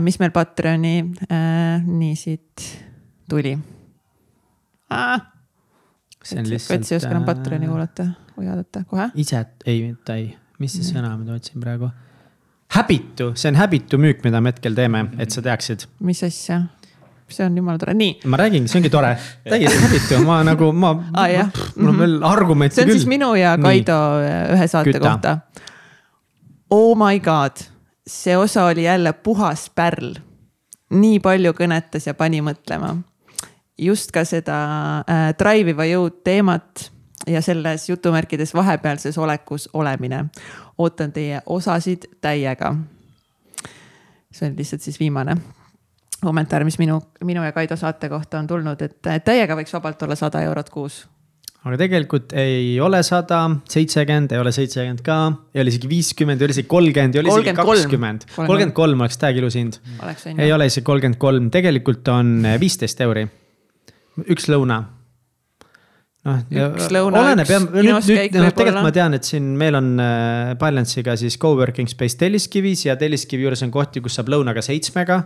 mis 0.00 0.20
meil 0.22 0.32
Patreoni 0.32 0.94
äh, 1.26 1.82
nii 1.84 2.14
siit 2.16 2.68
tuli 3.28 3.56
ah,. 4.94 5.26
See 6.24 6.40
on 6.40 6.50
lihtsalt. 6.50 6.90
ei 6.90 6.96
oska 6.96 7.10
enam 7.14 7.24
Patreoni 7.28 7.70
kuulata 7.70 8.08
või 8.36 8.50
vaadata 8.50 8.84
kohe. 8.88 9.08
ise, 9.14 9.44
ei, 9.66 9.82
mitte 9.86 10.18
ei, 10.18 10.28
mis 10.58 10.76
see 10.78 10.86
sõna 10.92 11.14
ma 11.16 11.36
otsin 11.36 11.60
praegu? 11.62 11.90
Habitu, 12.74 13.32
see 13.34 13.48
on 13.52 13.56
Habitu 13.56 13.98
müük, 14.00 14.20
mida 14.26 14.42
me 14.44 14.52
hetkel 14.52 14.76
teeme, 14.76 15.06
et 15.18 15.32
sa 15.32 15.42
teaksid. 15.44 15.86
mis 16.04 16.22
asja? 16.26 16.62
see 17.28 17.44
on 17.44 17.56
jumala 17.56 17.78
tore, 17.78 17.94
nii, 17.94 18.20
ma 18.32 18.38
räägingi, 18.40 18.70
see 18.72 18.80
ongi 18.80 18.90
tore, 18.92 19.10
täiesti 19.50 19.82
Habitu, 19.84 20.20
ma 20.24 20.40
nagu, 20.46 20.70
ma 20.72 20.94
jah., 21.28 21.50
mul 21.76 21.92
on 21.92 21.98
veel 22.02 22.14
argumente 22.24 22.78
see 22.78 22.86
on 22.86 22.92
küll. 22.92 23.00
siis 23.00 23.10
minu 23.10 23.34
ja 23.36 23.56
Nii. 23.56 23.66
Kaido 23.66 23.98
äh, 24.24 24.38
ühe 24.56 24.68
saate 24.70 24.94
Küta. 24.94 25.02
kohta. 25.04 25.34
Oh 26.72 26.94
my 26.98 27.20
god, 27.20 27.60
see 28.08 28.36
osa 28.36 28.64
oli 28.72 28.84
jälle 28.84 29.12
puhas 29.12 29.68
pärl. 29.74 30.16
nii 30.88 31.18
palju 31.20 31.52
kõnetas 31.52 32.06
ja 32.08 32.14
pani 32.16 32.40
mõtlema. 32.40 32.94
Just 33.78 34.12
ka 34.12 34.24
seda 34.24 34.60
äh, 35.00 35.26
drive 35.38 35.74
iva 35.74 35.86
jõud 35.88 36.22
teemat 36.24 36.88
ja 37.26 37.42
selles 37.44 37.88
jutumärkides 37.88 38.54
vahepealses 38.54 39.18
olekus 39.18 39.68
olemine. 39.72 40.24
ootan 40.78 41.12
teie 41.12 41.42
osasid 41.46 42.08
täiega. 42.20 42.74
see 44.30 44.48
on 44.48 44.56
lihtsalt 44.56 44.82
siis 44.82 45.00
viimane 45.00 45.36
kommentaar, 46.20 46.64
mis 46.64 46.78
minu, 46.78 47.00
minu 47.24 47.44
ja 47.44 47.52
Kaido 47.52 47.76
saate 47.76 48.08
kohta 48.08 48.38
on 48.38 48.46
tulnud, 48.46 48.82
et 48.82 49.24
täiega 49.24 49.54
võiks 49.56 49.72
vabalt 49.72 50.02
olla 50.02 50.16
sada 50.18 50.42
eurot 50.42 50.70
kuus 50.70 51.06
aga 51.66 51.76
tegelikult 51.80 52.32
ei 52.38 52.78
ole 52.80 53.00
sada, 53.06 53.40
seitsekümmend, 53.68 54.32
ei 54.32 54.40
ole 54.40 54.52
seitsekümmend 54.54 55.02
ka, 55.04 55.16
ei 55.54 55.62
ole 55.62 55.72
isegi 55.72 55.90
viiskümmend, 55.90 56.40
ei 56.40 56.48
ole 56.48 56.54
isegi 56.54 56.70
kolmkümmend, 56.70 57.18
ei 57.18 57.22
ole 57.22 57.32
isegi 57.32 57.52
33. 57.52 57.82
kakskümmend. 57.82 58.28
kolmkümmend 58.36 58.76
kolm 58.76 59.04
oleks 59.04 59.18
täiega 59.20 59.42
ilus 59.42 59.58
hind. 59.58 59.80
ei 60.38 60.52
ole 60.54 60.68
isegi 60.70 60.86
kolmkümmend 60.86 61.20
kolm, 61.20 61.50
tegelikult 61.54 62.08
on 62.14 62.46
viisteist 62.62 63.02
euri. 63.04 63.26
Üks 64.26 64.48
lõuna. 64.50 64.78
noh, 66.28 66.38
Üks 66.50 66.88
lõuna, 66.92 67.22
oleneb 67.22 67.48
üks 67.48 67.66
kinoskäik 67.72 68.32
noh, 68.34 68.48
võib-olla. 68.48 68.54
tegelikult 68.56 68.86
ma 68.88 68.94
tean, 68.94 69.18
et 69.18 69.28
siin 69.28 69.52
meil 69.58 69.78
on 69.78 69.92
äh, 70.02 70.54
Balance'iga 70.60 71.16
siis 71.20 71.38
co-working 71.40 71.90
space 71.90 72.18
Telliskivis 72.20 72.86
ja 72.88 72.96
Telliskivi 73.00 73.46
juures 73.46 73.62
on 73.66 73.74
kohti, 73.74 74.02
kus 74.04 74.18
saab 74.18 74.32
lõunaga 74.34 74.64
seitsmega 74.64 75.22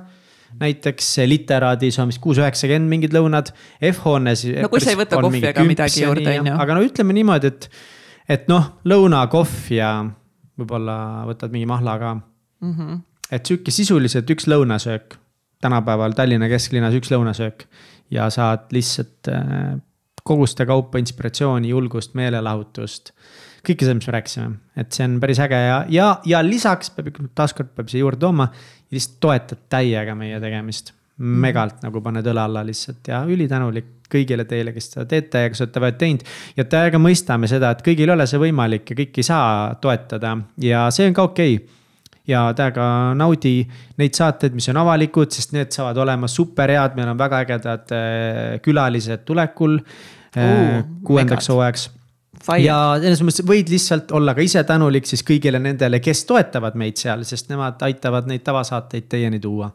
näiteks 0.60 1.14
literaadis 1.24 1.96
on 2.02 2.10
vist 2.10 2.20
kuus, 2.20 2.36
üheksakümmend 2.42 2.90
mingid 2.90 3.14
lõunad, 3.16 3.54
F-hoones. 3.92 4.44
No 4.60 4.68
kui 4.72 4.82
sa 4.84 4.92
ei 4.92 4.98
võta 5.00 5.20
kohvi 5.20 5.40
ega 5.48 5.64
midagi 5.64 6.02
juurde, 6.04 6.34
on 6.42 6.50
ju. 6.50 6.56
aga 6.64 6.76
no 6.76 6.82
ütleme 6.84 7.16
niimoodi, 7.16 7.52
et, 7.52 7.68
et 8.36 8.44
noh, 8.52 8.68
lõuna, 8.88 9.22
kohv 9.32 9.70
ja 9.72 9.94
võib-olla 10.60 10.96
võtad 11.30 11.54
mingi 11.54 11.68
mahla 11.70 11.96
ka 12.00 12.18
Mm 12.62 12.74
-hmm. 12.78 12.98
et 13.30 13.46
sihuke 13.46 13.70
sisuliselt 13.74 14.28
üks 14.30 14.46
lõunasöök, 14.46 15.16
tänapäeval 15.60 16.12
Tallinna 16.14 16.46
kesklinnas 16.48 16.94
üks 16.94 17.10
lõunasöök 17.10 17.64
ja 18.12 18.28
saad 18.32 18.70
lihtsalt 18.74 19.30
äh, 19.32 19.76
koguste 20.22 20.66
kaupa 20.66 21.00
inspiratsiooni, 21.02 21.72
julgust, 21.72 22.14
meelelahutust. 22.18 23.12
kõike 23.62 23.86
seda, 23.86 23.94
mis 23.94 24.08
me 24.08 24.14
rääkisime, 24.16 24.56
et 24.82 24.94
see 24.94 25.06
on 25.06 25.20
päris 25.22 25.38
äge 25.42 25.58
ja, 25.58 25.76
ja, 25.90 26.08
ja 26.26 26.42
lisaks 26.42 26.90
peab 26.94 27.12
ikka 27.12 27.28
taaskord 27.38 27.70
peab 27.76 27.90
siia 27.90 28.02
juurde 28.02 28.22
tooma. 28.22 28.48
lihtsalt 28.92 29.20
toetad 29.22 29.66
täiega 29.72 30.14
meie 30.18 30.40
tegemist, 30.42 30.92
megalt 31.22 31.82
nagu 31.84 32.02
paned 32.02 32.26
õla 32.26 32.46
alla 32.48 32.64
lihtsalt 32.66 33.08
ja 33.08 33.22
ülitänulik 33.28 33.92
kõigile 34.12 34.44
teile, 34.44 34.74
kes 34.74 34.90
seda 34.92 35.06
teete 35.08 35.46
ja 35.46 35.52
kes 35.52 35.62
olete 35.64 35.80
vaja 35.80 35.98
teinud. 35.98 36.26
ja 36.56 36.64
täiega 36.64 36.98
mõistame 37.00 37.48
seda, 37.50 37.72
et 37.72 37.86
kõigil 37.86 38.10
ei 38.10 38.16
ole 38.16 38.26
see 38.28 38.42
võimalik 38.42 38.90
ja 38.90 38.98
kõik 38.98 39.22
ei 39.22 39.30
saa 39.30 39.52
toetada 39.80 40.36
ja 40.60 40.88
see 40.94 41.08
on 41.08 41.16
ka 41.16 41.30
okei 41.30 41.56
okay 41.56 41.81
ja 42.28 42.44
täiega 42.56 42.86
naudi 43.18 43.62
neid 43.98 44.14
saateid, 44.14 44.54
mis 44.54 44.68
on 44.70 44.78
avalikud, 44.82 45.32
sest 45.34 45.54
need 45.56 45.72
saavad 45.74 45.98
olema 46.04 46.28
super 46.30 46.70
head, 46.70 46.94
meil 46.98 47.10
on 47.12 47.18
väga 47.18 47.42
ägedad 47.46 47.94
äh, 47.96 48.60
külalised 48.62 49.24
tulekul 49.28 49.80
Oo, 50.32 50.82
kuuendaks 51.04 51.50
hooajaks. 51.52 51.90
Fire. 52.42 52.64
ja 52.64 52.76
selles 52.98 53.20
mõttes 53.22 53.44
võid 53.46 53.68
lihtsalt 53.70 54.10
olla 54.16 54.32
ka 54.34 54.42
ise 54.42 54.62
tänulik 54.66 55.06
siis 55.06 55.20
kõigile 55.26 55.60
nendele, 55.62 56.00
kes 56.02 56.24
toetavad 56.26 56.74
meid 56.80 56.98
seal, 56.98 57.22
sest 57.28 57.50
nemad 57.52 57.82
aitavad 57.86 58.26
neid 58.30 58.42
tavasaateid 58.46 59.06
teieni 59.12 59.38
tuua. 59.42 59.68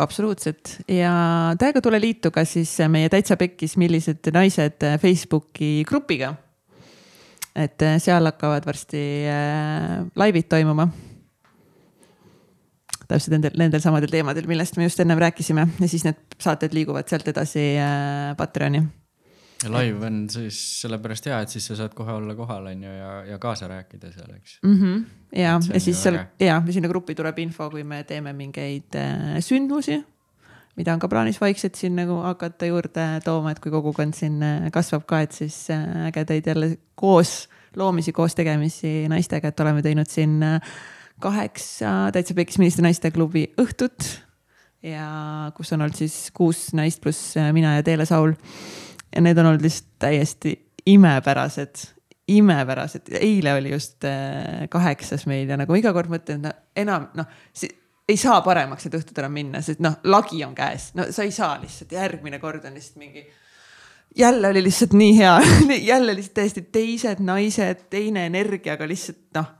absoluutselt 0.00 0.78
ja 0.88 1.12
täiega 1.60 1.82
tule 1.84 2.00
liitu 2.00 2.32
ka 2.34 2.44
siis 2.48 2.72
meie 2.88 3.10
Täitsa 3.12 3.36
Pekkis, 3.36 3.76
millised 3.76 4.30
naised 4.32 4.86
Facebooki 5.02 5.84
grupiga. 5.86 6.34
et 7.54 7.82
äh, 7.82 8.00
seal 8.00 8.24
hakkavad 8.24 8.66
varsti 8.66 9.04
äh, 9.28 10.06
laivid 10.16 10.48
toimuma. 10.48 10.88
Täpselt 13.08 13.34
nendel, 13.36 13.56
nendel 13.58 13.82
samadel 13.82 14.12
teemadel, 14.12 14.48
millest 14.50 14.76
me 14.78 14.86
just 14.86 15.00
ennem 15.00 15.20
rääkisime 15.20 15.66
ja 15.80 15.88
siis 15.88 16.04
need 16.06 16.38
saated 16.40 16.74
liiguvad 16.76 17.08
sealt 17.08 17.28
edasi 17.32 17.70
äh, 17.80 18.34
Patreoni. 18.36 18.82
ja 19.64 19.70
live 19.72 20.06
on 20.06 20.20
siis 20.30 20.58
sellepärast 20.82 21.30
hea, 21.30 21.40
et 21.44 21.54
siis 21.54 21.66
sa 21.70 21.78
saad 21.80 21.96
kohe 21.96 22.12
olla 22.12 22.36
kohal, 22.38 22.68
on 22.70 22.84
ju, 22.84 22.92
ja, 22.98 23.14
ja 23.32 23.38
kaasa 23.42 23.68
rääkida 23.68 24.12
seal, 24.12 24.34
eks. 24.36 24.58
mm. 24.62 24.76
-hmm. 24.76 25.02
ja, 25.32 25.56
ja 25.72 25.80
siis 25.80 26.02
seal 26.02 26.20
ja 26.40 26.46
ja 26.46 26.62
sinna 26.70 26.88
gruppi 26.88 27.14
tuleb 27.14 27.38
info, 27.38 27.70
kui 27.70 27.84
me 27.84 28.04
teeme 28.04 28.32
mingeid 28.32 28.94
äh, 28.94 29.40
sündmusi, 29.40 30.02
mida 30.76 30.92
on 30.92 31.00
ka 31.02 31.08
plaanis 31.08 31.40
vaikselt 31.40 31.74
siin 31.74 31.96
nagu 31.96 32.20
hakata 32.22 32.66
juurde 32.66 33.06
tooma, 33.24 33.50
et 33.50 33.60
kui 33.60 33.72
kogukond 33.72 34.14
siin 34.14 34.42
äh, 34.42 34.68
kasvab 34.72 35.06
ka, 35.06 35.20
et 35.20 35.32
siis 35.32 35.70
äh, 35.70 36.06
ägedaid 36.12 36.46
jälle 36.46 36.78
koos 36.94 37.48
loomisi, 37.76 38.12
koos 38.12 38.34
tegemisi 38.34 39.08
naistega, 39.08 39.48
et 39.48 39.60
oleme 39.60 39.82
teinud 39.82 40.08
siin 40.10 40.42
äh, 40.42 40.60
kaheksa 41.20 42.12
täitsa 42.14 42.36
pekis 42.38 42.58
ministri 42.60 42.84
naisteklubi 42.86 43.44
õhtut 43.60 44.06
ja 44.84 45.50
kus 45.56 45.72
on 45.74 45.82
olnud 45.82 45.98
siis 45.98 46.28
kuus 46.34 46.68
naist 46.78 47.02
pluss 47.02 47.36
äh, 47.36 47.50
mina 47.52 47.76
ja 47.78 47.84
Teele 47.86 48.06
Saul. 48.06 48.34
ja 49.14 49.22
need 49.24 49.38
on 49.38 49.50
olnud 49.50 49.64
lihtsalt 49.64 49.90
täiesti 49.98 50.54
imepärased, 50.88 51.82
imepärased, 52.28 53.10
eile 53.20 53.54
oli 53.58 53.72
just 53.74 54.04
äh, 54.04 54.68
kaheksas 54.70 55.26
meil 55.26 55.50
ja 55.50 55.58
nagu 55.60 55.74
iga 55.74 55.92
kord 55.96 56.12
mõtlen, 56.12 56.44
no 56.46 56.54
enam 56.76 57.10
noh, 57.18 57.28
ei 58.08 58.16
saa 58.16 58.40
paremaks 58.44 58.86
need 58.86 58.96
õhtud 59.00 59.18
enam 59.20 59.34
minna, 59.34 59.62
sest 59.64 59.82
noh, 59.84 59.98
lagi 60.08 60.40
on 60.46 60.54
käes, 60.56 60.92
no 60.96 61.10
sa 61.12 61.26
ei 61.26 61.34
saa 61.34 61.58
lihtsalt, 61.60 61.92
järgmine 61.92 62.40
kord 62.40 62.64
on 62.68 62.78
lihtsalt 62.78 63.02
mingi 63.02 63.26
jälle 64.16 64.48
oli 64.48 64.62
lihtsalt 64.64 64.94
nii 64.96 65.18
hea, 65.18 65.34
jälle 65.92 66.14
lihtsalt 66.14 66.38
täiesti 66.38 66.62
teised 66.72 67.20
naised, 67.24 67.88
teine 67.90 68.26
energia, 68.30 68.78
aga 68.78 68.88
lihtsalt 68.88 69.24
noh, 69.36 69.54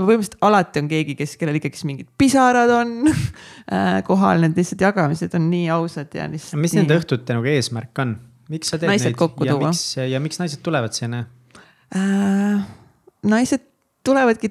põhimõtteliselt 0.00 0.38
alati 0.46 0.82
on 0.82 0.90
keegi, 0.90 1.16
kes, 1.18 1.34
kellel 1.40 1.58
ikkagi 1.58 1.86
mingid 1.88 2.08
pisarad 2.18 2.70
on 2.74 2.94
äh, 3.12 3.98
kohal, 4.06 4.42
need 4.44 4.56
lihtsalt 4.58 4.84
jagamised 4.86 5.36
on 5.38 5.50
nii 5.52 5.68
ausad 5.74 6.14
ja 6.16 6.28
lihtsalt. 6.30 6.60
mis 6.62 6.76
nende 6.78 6.96
õhtute 7.00 7.36
nagu 7.36 7.50
eesmärk 7.52 8.04
on? 8.04 8.16
miks 8.52 8.72
sa 8.72 8.78
teed 8.80 8.90
Naised 8.90 9.12
neid 9.12 9.46
ja 9.46 9.56
tuua. 9.56 9.70
miks, 9.72 9.84
ja 9.96 10.20
miks 10.22 10.40
naised 10.40 10.64
tulevad 10.64 10.96
sinna? 10.96 11.26
äh, 11.96 12.64
naised 13.28 13.68
tulevadki 14.06 14.50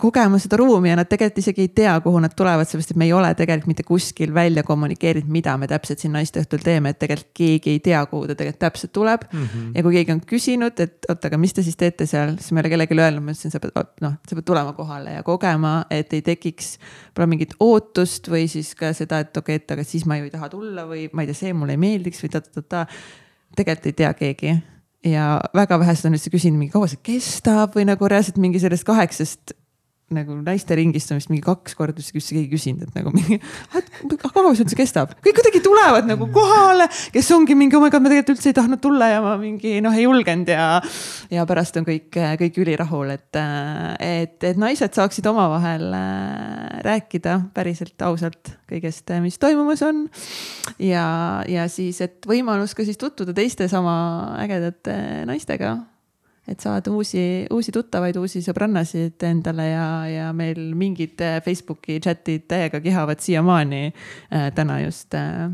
kogema 0.00 0.38
seda 0.42 0.58
ruumi 0.60 0.90
ja 0.90 0.96
nad 0.98 1.08
tegelikult 1.10 1.40
isegi 1.42 1.64
ei 1.66 1.70
tea, 1.80 1.92
kuhu 2.04 2.20
nad 2.22 2.34
tulevad, 2.36 2.68
sellepärast 2.68 2.94
et 2.94 3.00
me 3.00 3.06
ei 3.06 3.12
ole 3.16 3.30
tegelikult 3.38 3.70
mitte 3.70 3.84
kuskil 3.86 4.32
välja 4.34 4.64
kommunikeerinud, 4.66 5.30
mida 5.32 5.56
me 5.60 5.68
täpselt 5.70 6.02
siin 6.02 6.14
naisteõhtul 6.16 6.62
teeme, 6.64 6.92
et 6.94 7.00
tegelikult 7.02 7.30
keegi 7.36 7.74
ei 7.76 7.82
tea, 7.84 8.00
kuhu 8.10 8.30
ta 8.30 8.36
tegelikult 8.38 8.62
täpselt 8.64 8.92
tuleb 8.96 9.26
mm. 9.28 9.44
-hmm. 9.44 9.70
ja 9.74 9.84
kui 9.86 9.96
keegi 9.98 10.14
on 10.16 10.22
küsinud, 10.32 10.82
et 10.84 11.08
oota, 11.08 11.30
aga 11.30 11.38
mis 11.38 11.54
te 11.54 11.64
siis 11.66 11.76
teete 11.80 12.06
seal, 12.10 12.34
siis 12.40 12.52
ma 12.52 12.60
ei 12.60 12.64
ole 12.64 12.72
kellelegi 12.74 12.98
öelnud, 12.98 13.26
ma 13.26 13.36
ütlesin, 13.36 13.54
sa 13.54 13.60
pead, 13.62 13.94
noh, 14.00 14.16
sa 14.28 14.40
pead 14.40 14.48
tulema 14.50 14.74
kohale 14.78 15.18
ja 15.18 15.22
kogema, 15.22 15.74
et 15.90 16.12
ei 16.16 16.22
tekiks 16.26 16.74
võib-olla 16.80 17.30
mingit 17.34 17.54
ootust 17.60 18.28
või 18.32 18.48
siis 18.48 18.74
ka 18.74 18.92
seda, 18.96 19.22
et 19.24 19.36
okei 19.36 19.56
okay,, 19.56 19.64
et 19.64 19.76
aga 19.76 19.84
siis 19.84 20.06
ma 20.06 20.18
ju 20.18 20.28
ei 20.28 20.34
taha 20.34 20.48
tulla 20.48 20.88
või 20.88 21.08
ma 21.12 21.22
ei 21.22 21.30
tea, 21.30 21.40
see 21.44 21.54
mulle 21.54 21.78
ei 21.78 21.84
meeldiks 21.86 22.24
või 22.24 22.34
ta-ta-ta-ta. 22.36 22.86
tegelikult 23.56 23.86
ei 23.86 23.98
tea 24.04 24.12
keegi 24.14 24.60
ja 25.04 25.40
väga 25.56 25.78
vähesed 25.80 26.08
on 26.08 26.16
üldse 26.16 26.30
küsinud, 26.32 26.60
mingi 26.60 26.74
kaua 26.74 26.88
see 26.90 27.00
kestab 27.02 27.76
või 27.76 27.86
nagu 27.88 28.08
reaalselt 28.10 28.40
mingi 28.42 28.60
sellest 28.62 28.84
kaheksast 28.88 29.54
nagu 30.14 30.36
naiste 30.42 30.74
ringist 30.78 31.12
on 31.12 31.20
vist 31.20 31.30
mingi 31.30 31.44
kaks 31.44 31.76
korda 31.78 32.02
vist 32.02 32.32
keegi 32.32 32.48
küsinud, 32.50 32.88
et 32.88 32.96
nagu 32.98 33.12
mingi, 33.14 33.38
kaua 34.22 34.52
see 34.54 34.64
üldse 34.64 34.78
kestab, 34.78 35.12
kõik 35.22 35.36
kuidagi 35.38 35.62
tulevad 35.62 36.08
nagu 36.08 36.26
kohale, 36.34 36.88
kes 37.14 37.30
ongi 37.36 37.54
mingi, 37.58 37.78
oh 37.78 37.84
my 37.84 37.92
god, 37.92 38.02
ma 38.02 38.10
tegelikult 38.10 38.34
üldse 38.34 38.50
ei 38.50 38.56
tahtnud 38.56 38.82
tulla 38.82 39.10
ja 39.12 39.20
ma 39.24 39.36
mingi 39.40 39.76
noh, 39.84 39.94
ei 39.94 40.06
julgenud 40.06 40.50
ja. 40.50 40.66
ja 41.30 41.46
pärast 41.48 41.78
on 41.78 41.86
kõik, 41.86 42.10
kõik 42.42 42.58
ülirahul, 42.64 43.14
et, 43.14 43.40
et, 44.02 44.36
et 44.50 44.60
naised 44.60 44.98
saaksid 44.98 45.30
omavahel 45.30 45.86
äh, 45.94 46.80
rääkida 46.86 47.38
päriselt 47.54 48.06
ausalt 48.06 48.54
kõigest, 48.70 49.14
mis 49.22 49.38
toimumas 49.42 49.84
on. 49.86 50.04
ja, 50.82 51.06
ja 51.50 51.68
siis, 51.70 52.02
et 52.02 52.26
võimalus 52.26 52.74
ka 52.74 52.86
siis 52.86 52.98
tutvuda 53.00 53.36
teiste 53.36 53.70
sama 53.70 53.94
ägedate 54.42 54.98
naistega 55.30 55.76
et 56.50 56.60
saada 56.60 56.90
uusi, 56.90 57.46
uusi 57.54 57.72
tuttavaid, 57.74 58.16
uusi 58.18 58.42
sõbrannasid 58.44 59.22
endale 59.28 59.70
ja, 59.70 59.88
ja 60.10 60.28
meil 60.36 60.72
mingid 60.78 61.20
Facebooki 61.44 62.00
chat'id 62.02 62.48
täiega 62.50 62.82
kihavad 62.82 63.22
siiamaani 63.22 63.82
äh,. 63.90 64.50
täna 64.54 64.80
just 64.82 65.14
äh, 65.14 65.50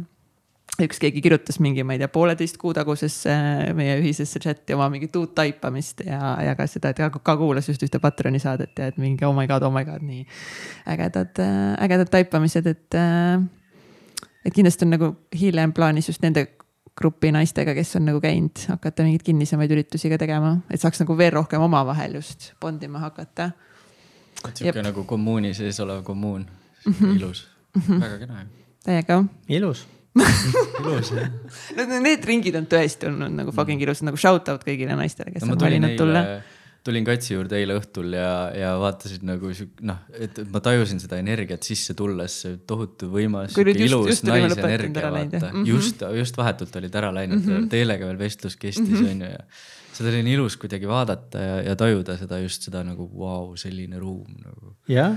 üks 0.82 1.01
keegi 1.01 1.22
kirjutas 1.24 1.59
mingi, 1.62 1.84
ma 1.86 1.97
ei 1.97 2.01
tea, 2.03 2.09
pooleteist 2.12 2.59
kuu 2.61 2.74
tagusesse 2.76 3.32
meie 3.76 3.97
ühisesse 4.01 4.40
chat'i 4.42 4.76
oma 4.76 4.88
mingit 4.92 5.14
uut 5.16 5.32
taipamist 5.36 6.03
ja 6.05 6.34
jagas 6.44 6.76
seda, 6.76 6.92
et 6.92 7.01
ka, 7.01 7.22
ka 7.24 7.36
kuulas 7.40 7.68
just 7.70 7.84
ühte 7.86 8.01
Patroni 8.03 8.40
saadet 8.42 8.76
ja 8.76 8.90
et 8.92 9.01
mingi 9.01 9.24
oh 9.28 9.34
my 9.36 9.47
god, 9.49 9.64
oh 9.68 9.72
my 9.72 9.84
god, 9.88 10.05
nii 10.05 10.26
ägedad, 10.92 11.40
ägedad 11.80 12.12
taipamised, 12.12 12.68
et. 12.72 13.01
et 14.47 14.55
kindlasti 14.55 14.86
on 14.86 14.94
nagu 14.94 15.11
hiljem 15.34 15.72
plaanis 15.76 16.12
just 16.12 16.24
nende 16.24 16.47
grupi 16.97 17.32
naistega, 17.34 17.74
kes 17.76 17.97
on 17.99 18.07
nagu 18.09 18.20
käinud, 18.24 18.62
hakata 18.72 19.05
mingeid 19.05 19.24
kinnisemaid 19.26 19.72
üritusi 19.76 20.11
ka 20.12 20.18
tegema, 20.20 20.55
et 20.72 20.80
saaks 20.80 21.03
nagu 21.03 21.16
veel 21.18 21.34
rohkem 21.34 21.62
omavahel 21.62 22.16
just 22.20 22.53
bondima 22.61 23.03
hakata. 23.05 23.51
sihuke 24.55 24.82
nagu 24.82 25.05
kommuuni 25.05 25.55
sees 25.55 25.80
olev 25.80 26.03
kommuun 26.05 26.47
mm, 26.86 26.92
-hmm. 26.92 27.16
ilus 27.16 27.49
mm, 27.74 27.82
-hmm. 27.82 28.01
väga 28.01 28.18
kena. 28.18 28.47
täiega. 28.84 29.24
ilus 29.49 29.86
ilus 30.80 31.12
jah. 31.12 31.30
Need 32.07 32.24
ringid 32.24 32.55
on 32.55 32.66
tõesti 32.66 33.09
olnud 33.09 33.32
nagu 33.32 33.53
fucking 33.53 33.82
ilusad, 33.82 34.07
nagu 34.09 34.16
shout 34.16 34.49
out 34.49 34.64
kõigile 34.64 34.97
naistele, 34.97 35.30
kes 35.32 35.44
no, 35.44 35.53
on 35.53 35.61
valinud 35.61 35.97
tulla 35.97 36.24
tulin 36.87 37.07
Katsi 37.07 37.34
juurde 37.34 37.59
eile 37.59 37.76
õhtul 37.80 38.14
ja, 38.16 38.30
ja 38.57 38.72
vaatasin 38.80 39.24
nagu 39.28 39.53
noh, 39.87 40.03
et 40.16 40.41
ma 40.53 40.62
tajusin 40.64 41.03
seda 41.03 41.20
energiat 41.22 41.66
sisse 41.66 41.97
tulles, 41.99 42.41
see 42.45 42.59
tohutu 42.68 43.11
võimas, 43.12 43.57
ilus 43.57 44.22
naisenergia, 44.26 45.11
vaata 45.11 45.41
mm. 45.41 45.57
-hmm. 45.57 45.66
just, 45.70 46.05
just 46.16 46.39
vahetult 46.39 46.76
olid 46.80 47.01
ära 47.03 47.12
läinud 47.14 47.43
mm, 47.43 47.49
-hmm. 47.51 47.72
Teelega 47.72 48.11
veel 48.11 48.20
vestlus 48.20 48.57
kestis 48.57 48.89
mm, 48.89 49.03
-hmm. 49.03 49.11
on 49.11 49.26
ju, 49.26 49.32
ja 49.34 49.45
seda 49.97 50.12
oli 50.12 50.22
nii 50.26 50.37
ilus 50.37 50.57
kuidagi 50.61 50.89
vaadata 50.89 51.43
ja, 51.43 51.61
ja 51.70 51.76
tajuda 51.78 52.16
seda 52.20 52.39
just 52.43 52.66
seda 52.68 52.82
nagu 52.84 53.09
vau 53.12 53.49
wow,, 53.49 53.57
selline 53.57 53.99
ruum 53.99 54.37
nagu. 54.45 54.74
jah. 54.89 55.16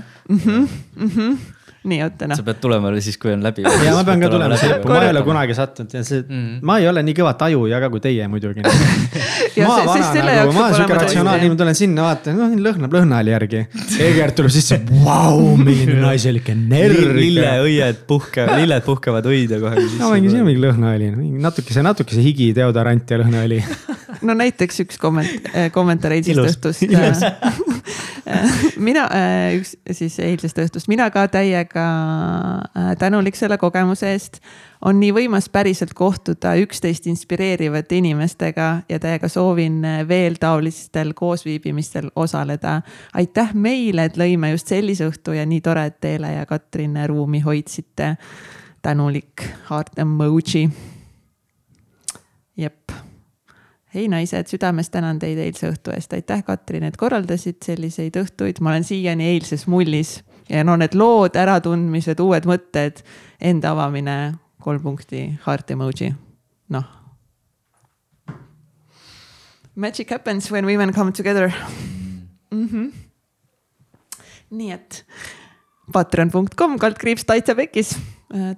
Nii, 1.80 2.02
oota 2.04 2.26
noh. 2.28 2.36
sa 2.36 2.44
pead 2.44 2.58
tulema 2.60 2.90
siis, 3.00 3.16
kui 3.16 3.30
on 3.32 3.40
läbi. 3.44 3.64
ja 3.86 3.94
ma 3.96 4.02
pean 4.04 4.20
ka 4.20 4.28
tulema 4.32 4.56
siia 4.60 4.74
lõppu, 4.74 4.90
ma 4.92 4.98
ei 5.06 5.12
ole 5.14 5.22
kunagi 5.24 5.54
sattunud 5.56 5.94
ja 5.96 6.02
see 6.04 6.18
mm, 6.20 6.40
-hmm. 6.40 6.58
ma 6.68 6.76
ei 6.82 6.88
ole 6.90 7.04
nii 7.06 7.14
kõva 7.16 7.32
tajuja 7.40 7.80
ka 7.80 7.88
kui 7.94 8.02
teie 8.04 8.26
muidugi 8.28 8.64
ma 9.68 9.78
vana 9.88 10.10
nagu, 10.26 10.52
ma 10.52 10.66
olen 10.66 10.76
sihuke 10.76 10.98
ratsionaalne, 10.98 11.48
ma 11.54 11.58
tulen 11.62 11.78
sinna, 11.78 12.04
vaatan, 12.10 12.36
noh 12.36 12.58
lõhnab 12.68 12.96
lõhnaali 12.98 13.32
järgi. 13.32 13.62
Egert 14.10 14.36
tuleb 14.36 14.52
sisse, 14.52 14.80
vau, 15.06 15.56
milline 15.56 15.96
naiselik 16.06 16.52
energia. 16.52 17.14
lilleõied 17.16 18.04
puhkevad, 18.10 18.60
lilled 18.60 18.84
puhkevad 18.84 19.30
õide 19.32 19.62
kohe. 19.64 19.88
no 20.02 20.12
mingi, 20.12 20.34
see 20.34 20.44
on 20.44 20.50
mingi 20.50 20.64
lõhnaõli, 20.66 21.10
natukese, 21.40 21.86
natukese 21.86 22.20
higi, 22.24 22.52
deodorant 22.56 23.08
ja 23.08 23.22
lõhnaõli 23.24 23.62
no 24.22 24.34
näiteks 24.34 24.80
üks 24.84 24.98
komment-, 25.00 25.50
kommentaar 25.72 26.12
eilsest 26.16 26.64
õhtust 26.70 26.86
mina, 28.76 29.04
äh, 29.14 29.54
üks 29.58 29.74
siis 29.96 30.18
eilsest 30.22 30.58
õhtust, 30.60 30.88
mina 30.90 31.08
ka 31.12 31.26
täiega 31.32 31.86
äh, 32.76 32.90
tänulik 32.98 33.38
selle 33.38 33.58
kogemuse 33.58 34.12
eest. 34.12 34.40
on 34.84 35.00
nii 35.00 35.10
võimas 35.12 35.48
päriselt 35.52 35.92
kohtuda 35.94 36.54
üksteist 36.62 37.06
inspireerivate 37.10 37.98
inimestega 38.00 38.68
ja 38.88 38.98
täiega 39.00 39.28
soovin 39.28 39.84
äh, 39.84 40.00
veel 40.08 40.38
taolistel 40.40 41.12
koosviibimistel 41.14 42.10
osaleda. 42.16 42.80
aitäh 43.14 43.54
meile, 43.54 44.04
et 44.04 44.16
lõime 44.16 44.52
just 44.54 44.68
sellise 44.68 45.08
õhtu 45.08 45.36
ja 45.36 45.46
nii 45.46 45.60
tore, 45.60 45.86
et 45.86 46.00
Teele 46.00 46.32
ja 46.32 46.46
Katrin 46.46 46.96
ruumi 47.06 47.40
hoidsite. 47.40 48.16
tänulik 48.82 49.44
heart 49.70 49.98
emoji. 49.98 50.70
jep 52.56 53.09
hei 53.94 54.08
naised, 54.08 54.46
südamest 54.50 54.92
tänan 54.94 55.18
teid 55.18 55.38
eilse 55.42 55.70
õhtu 55.70 55.94
eest, 55.94 56.12
aitäh, 56.14 56.44
Katrin, 56.46 56.86
et 56.86 56.96
korraldasid 57.00 57.58
selliseid 57.64 58.16
õhtuid, 58.20 58.60
ma 58.62 58.74
olen 58.74 58.86
siiani 58.86 59.26
eilses 59.32 59.66
mullis 59.70 60.20
ja 60.50 60.62
no 60.66 60.76
need 60.78 60.94
lood, 60.98 61.36
äratundmised, 61.38 62.22
uued 62.22 62.46
mõtted, 62.50 63.02
enda 63.50 63.74
avamine, 63.74 64.16
kolm 64.62 64.82
punkti, 64.84 65.26
heart 65.46 65.74
emoji, 65.74 66.12
noh. 66.74 66.88
Magic 69.74 70.10
happens 70.12 70.50
when 70.52 70.66
women 70.66 70.92
come 70.94 71.12
together 71.12 71.50
mm. 72.50 72.66
-hmm. 72.68 72.90
nii 74.50 74.72
et 74.72 75.06
patreon.com 75.92 76.78
kaldkriips 76.78 77.24
Taitsa 77.24 77.54
Pekis, 77.54 77.96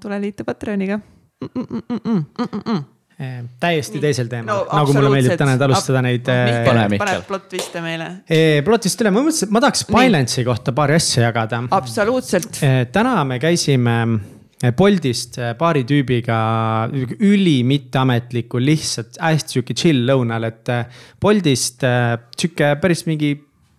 tule 0.01 0.21
liitu 0.21 0.45
Patreoniga 0.45 0.97
mm. 0.97 1.49
-mm 1.55 1.67
-mm 1.67 2.01
-mm 2.05 2.25
-mm 2.37 2.63
-mm 2.63 2.92
täiesti 3.63 4.01
teisel 4.03 4.29
teemal 4.31 4.49
no,, 4.49 4.59
nagu 4.73 4.95
mulle 4.97 5.11
meeldib 5.13 5.39
täna 5.39 5.57
alustada 5.69 6.03
neid. 6.05 6.27
pane, 6.27 6.99
pane 6.99 7.17
plot 7.29 7.49
twist'e 7.53 7.83
meile. 7.85 8.09
plot 8.67 8.87
twist 8.87 9.05
üle, 9.05 9.13
ma 9.15 9.25
mõtlesin, 9.25 9.51
et 9.51 9.57
ma 9.57 9.63
tahaks 9.65 9.85
Binance'i 9.91 10.47
kohta 10.49 10.75
paari 10.77 10.97
asja 10.99 11.27
jagada. 11.29 11.63
absoluutselt. 11.79 12.63
täna 12.95 13.17
me 13.29 13.39
käisime 13.43 13.99
Boltist 14.79 15.41
paari 15.59 15.83
tüübiga 15.83 16.37
üli 17.27 17.57
mitteametlikul, 17.67 18.63
lihtsalt 18.63 19.19
hästi 19.19 19.57
sihuke 19.57 19.75
chill 19.75 20.05
lõunal, 20.07 20.47
et 20.47 20.71
Boltist 21.23 21.83
sihuke 21.83 22.77
päris 22.83 23.03
mingi 23.09 23.35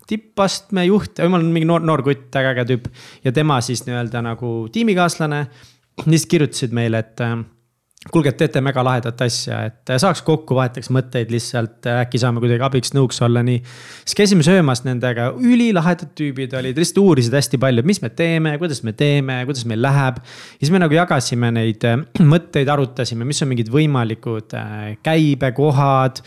tippastme 0.08 0.84
juht, 0.90 1.22
on 1.24 1.48
mingi 1.54 1.68
noor, 1.70 1.84
noor 1.88 2.04
kutt, 2.04 2.28
väga 2.36 2.52
äge 2.52 2.68
tüüp. 2.74 2.90
ja 3.24 3.32
tema 3.32 3.62
siis 3.64 3.86
nii-öelda 3.88 4.24
nagu 4.26 4.54
tiimikaaslane. 4.72 5.46
lihtsalt 6.10 6.26
kirjutasid 6.26 6.72
meile, 6.74 7.00
et 7.00 7.22
kuulge, 8.12 8.34
et 8.34 8.40
teete 8.42 8.62
mega 8.64 8.84
lahedat 8.84 9.22
asja, 9.24 9.62
et 9.70 9.92
saaks 10.02 10.24
kokku, 10.28 10.58
vahetaks 10.58 10.90
mõtteid 10.94 11.32
lihtsalt, 11.32 11.88
äkki 11.88 12.20
saame 12.20 12.42
kuidagi 12.44 12.66
abiks, 12.66 12.92
nõuks 12.96 13.22
olla, 13.24 13.44
nii. 13.46 13.62
siis 14.04 14.18
käisime 14.20 14.44
söömas 14.46 14.84
nendega, 14.84 15.30
ülilahedad 15.40 16.12
tüübid 16.18 16.56
olid, 16.60 16.80
lihtsalt 16.80 17.00
uurisid 17.04 17.36
hästi 17.38 17.60
palju, 17.64 17.86
mis 17.88 18.02
me 18.04 18.12
teeme, 18.12 18.58
kuidas 18.62 18.84
me 18.84 18.96
teeme, 19.00 19.40
kuidas 19.48 19.64
meil 19.70 19.84
läheb. 19.86 20.20
siis 20.60 20.74
me 20.74 20.82
nagu 20.84 20.98
jagasime 20.98 21.54
neid 21.56 21.88
äh, 21.88 22.02
mõtteid, 22.34 22.72
arutasime, 22.74 23.28
mis 23.30 23.40
on 23.46 23.54
mingid 23.54 23.72
võimalikud 23.74 24.58
äh, 24.60 24.90
käibekohad 25.06 26.24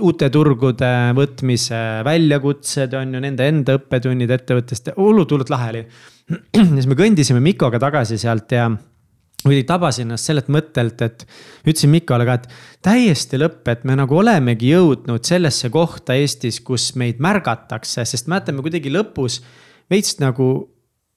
uute 0.00 0.30
turgude 0.32 0.90
võtmise 1.12 1.78
väljakutsed 2.06 2.94
on 2.96 3.12
ju 3.12 3.20
nende 3.20 3.48
enda 3.52 3.76
õppetunnid 3.76 4.30
ettevõttest, 4.32 4.94
hullult, 4.96 5.34
hullult 5.34 5.52
lahe 5.52 5.72
oli. 5.74 5.82
siis 6.76 6.88
me 6.88 6.96
kõndisime 6.96 7.42
Mikoga 7.44 7.80
tagasi 7.82 8.16
sealt 8.20 8.56
ja 8.56 8.70
või 9.46 9.62
tabasin 9.66 10.08
ennast 10.08 10.28
sellelt 10.28 10.50
mõttelt, 10.52 11.00
et 11.04 11.24
ütlesin 11.64 11.92
Mikole 11.92 12.26
ka, 12.28 12.40
et 12.40 12.48
täiesti 12.84 13.40
lõpp, 13.40 13.62
et 13.72 13.86
me 13.88 13.96
nagu 13.98 14.18
olemegi 14.20 14.74
jõudnud 14.74 15.24
sellesse 15.26 15.70
kohta 15.72 16.16
Eestis, 16.18 16.60
kus 16.64 16.90
meid 17.00 17.22
märgatakse, 17.22 18.04
sest 18.04 18.28
mäletan, 18.28 18.58
me 18.58 18.66
kuidagi 18.66 18.92
lõpus 18.92 19.40
veits 19.90 20.18
nagu 20.20 20.50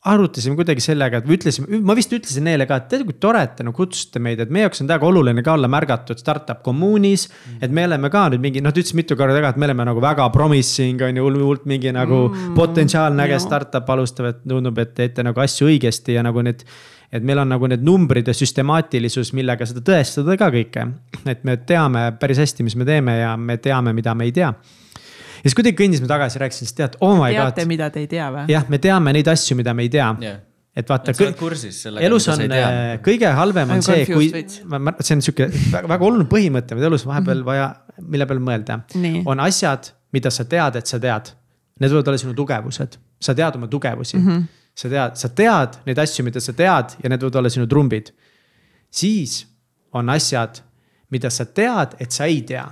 arutasime 0.03 0.57
kuidagi 0.59 0.83
sellega, 0.83 1.21
et 1.21 1.29
ütlesime, 1.31 1.79
ma 1.85 1.95
vist 1.95 2.11
ütlesin 2.11 2.43
neile 2.43 2.65
ka, 2.67 2.75
et 2.81 2.89
teate, 2.91 3.05
kui 3.07 3.15
tore, 3.23 3.39
et 3.45 3.53
te 3.55 3.63
nagu 3.63 3.75
kutsusite 3.77 4.19
meid, 4.23 4.41
et 4.43 4.51
meie 4.51 4.65
jaoks 4.65 4.83
on 4.83 4.89
väga 4.89 5.07
oluline 5.07 5.43
ka 5.45 5.53
olla 5.55 5.69
märgatud 5.71 6.19
startup 6.19 6.59
kommuunis 6.65 7.29
mm.. 7.29 7.61
et 7.63 7.71
me 7.71 7.85
oleme 7.87 8.11
ka 8.11 8.25
nüüd 8.33 8.43
mingi, 8.43 8.63
noh, 8.63 8.73
ta 8.75 8.83
ütles 8.83 8.97
mitu 8.99 9.15
korda 9.19 9.39
ka, 9.39 9.53
et 9.53 9.61
me 9.61 9.69
oleme 9.69 9.87
nagu 9.87 10.03
väga 10.03 10.27
promising 10.35 11.05
on 11.07 11.21
ju, 11.21 11.27
hullult 11.29 11.63
mingi 11.71 11.95
nagu 11.95 12.25
mm. 12.25 12.51
potentsiaalne 12.57 13.29
äge 13.29 13.39
startup 13.45 13.93
alustav, 13.95 14.27
et 14.33 14.43
tundub, 14.43 14.83
et 14.83 14.91
teete 14.97 15.23
nagu 15.23 15.43
asju 15.45 15.71
õigesti 15.71 16.17
ja 16.17 16.25
nagu 16.27 16.43
need 16.43 16.67
et 17.13 17.25
meil 17.25 17.43
on 17.43 17.51
nagu 17.53 17.69
need 17.69 17.83
numbrid 17.85 18.27
ja 18.27 18.33
süstemaatilisus, 18.35 19.33
millega 19.37 19.67
seda 19.69 19.83
tõestada 19.85 20.37
ka 20.39 20.49
kõike. 20.53 20.87
et 21.29 21.43
me 21.47 21.57
teame 21.57 22.07
päris 22.19 22.41
hästi, 22.41 22.65
mis 22.65 22.77
me 22.79 22.87
teeme 22.89 23.17
ja 23.19 23.35
me 23.37 23.57
teame, 23.61 23.93
mida 23.93 24.15
me 24.17 24.29
ei 24.29 24.33
tea. 24.35 24.49
ja 24.53 25.43
siis 25.43 25.57
kuidagi 25.59 25.77
kõndisime 25.83 26.09
tagasi, 26.09 26.41
rääkisin, 26.41 26.69
siis 26.69 26.79
tead, 26.79 26.97
oh 27.01 27.15
my 27.19 27.29
Teate, 27.29 27.43
god. 27.43 27.53
teate, 27.53 27.67
mida 27.69 27.91
te 27.93 28.03
ei 28.03 28.09
tea 28.09 28.31
või? 28.33 28.47
jah, 28.53 28.65
me 28.69 28.81
teame 28.81 29.13
neid 29.13 29.29
asju, 29.29 29.59
mida 29.59 29.75
me 29.77 29.85
ei 29.87 29.93
tea 29.93 30.09
yeah 30.21 30.41
et 30.73 30.89
vaata, 30.89 31.13
elus 32.01 32.25
on 32.33 32.39
äh, 32.47 32.95
kõige 33.05 33.29
halvem 33.37 33.75
on 33.75 33.83
see, 33.85 34.07
kui, 34.09 34.31
see 34.33 35.13
on 35.13 35.21
sihuke 35.21 35.45
väga, 35.69 35.85
väga 35.91 36.07
oluline 36.07 36.25
põhimõte, 36.31 36.73
mida 36.73 36.89
elus 36.89 37.05
vahepeal 37.05 37.43
-hmm. 37.43 37.45
vaja, 37.45 37.67
mille 38.01 38.25
peale 38.25 38.41
mõelda. 38.41 38.79
on 39.29 39.43
asjad, 39.45 39.91
mida 40.17 40.31
sa 40.33 40.47
tead, 40.49 40.81
et 40.81 40.89
sa 40.89 40.97
tead. 40.99 41.29
Need 41.77 41.93
võivad 41.93 42.09
olla 42.09 42.17
sinu 42.17 42.33
tugevused, 42.33 42.97
sa 43.21 43.35
tead 43.37 43.55
oma 43.55 43.67
tugevusi 43.67 44.17
mm. 44.17 44.27
-hmm 44.27 44.62
sa 44.75 44.89
tead, 44.89 45.17
sa 45.17 45.29
tead 45.29 45.79
neid 45.87 45.99
asju, 46.03 46.25
mida 46.25 46.41
sa 46.41 46.53
tead 46.57 46.95
ja 47.03 47.09
need 47.11 47.23
võivad 47.23 47.41
olla 47.41 47.51
sinu 47.53 47.67
trumbid. 47.69 48.13
siis 48.89 49.43
on 49.93 50.09
asjad, 50.09 50.61
mida 51.13 51.29
sa 51.29 51.45
tead, 51.45 51.97
et 51.99 52.11
sa 52.11 52.25
ei 52.25 52.41
tea. 52.41 52.65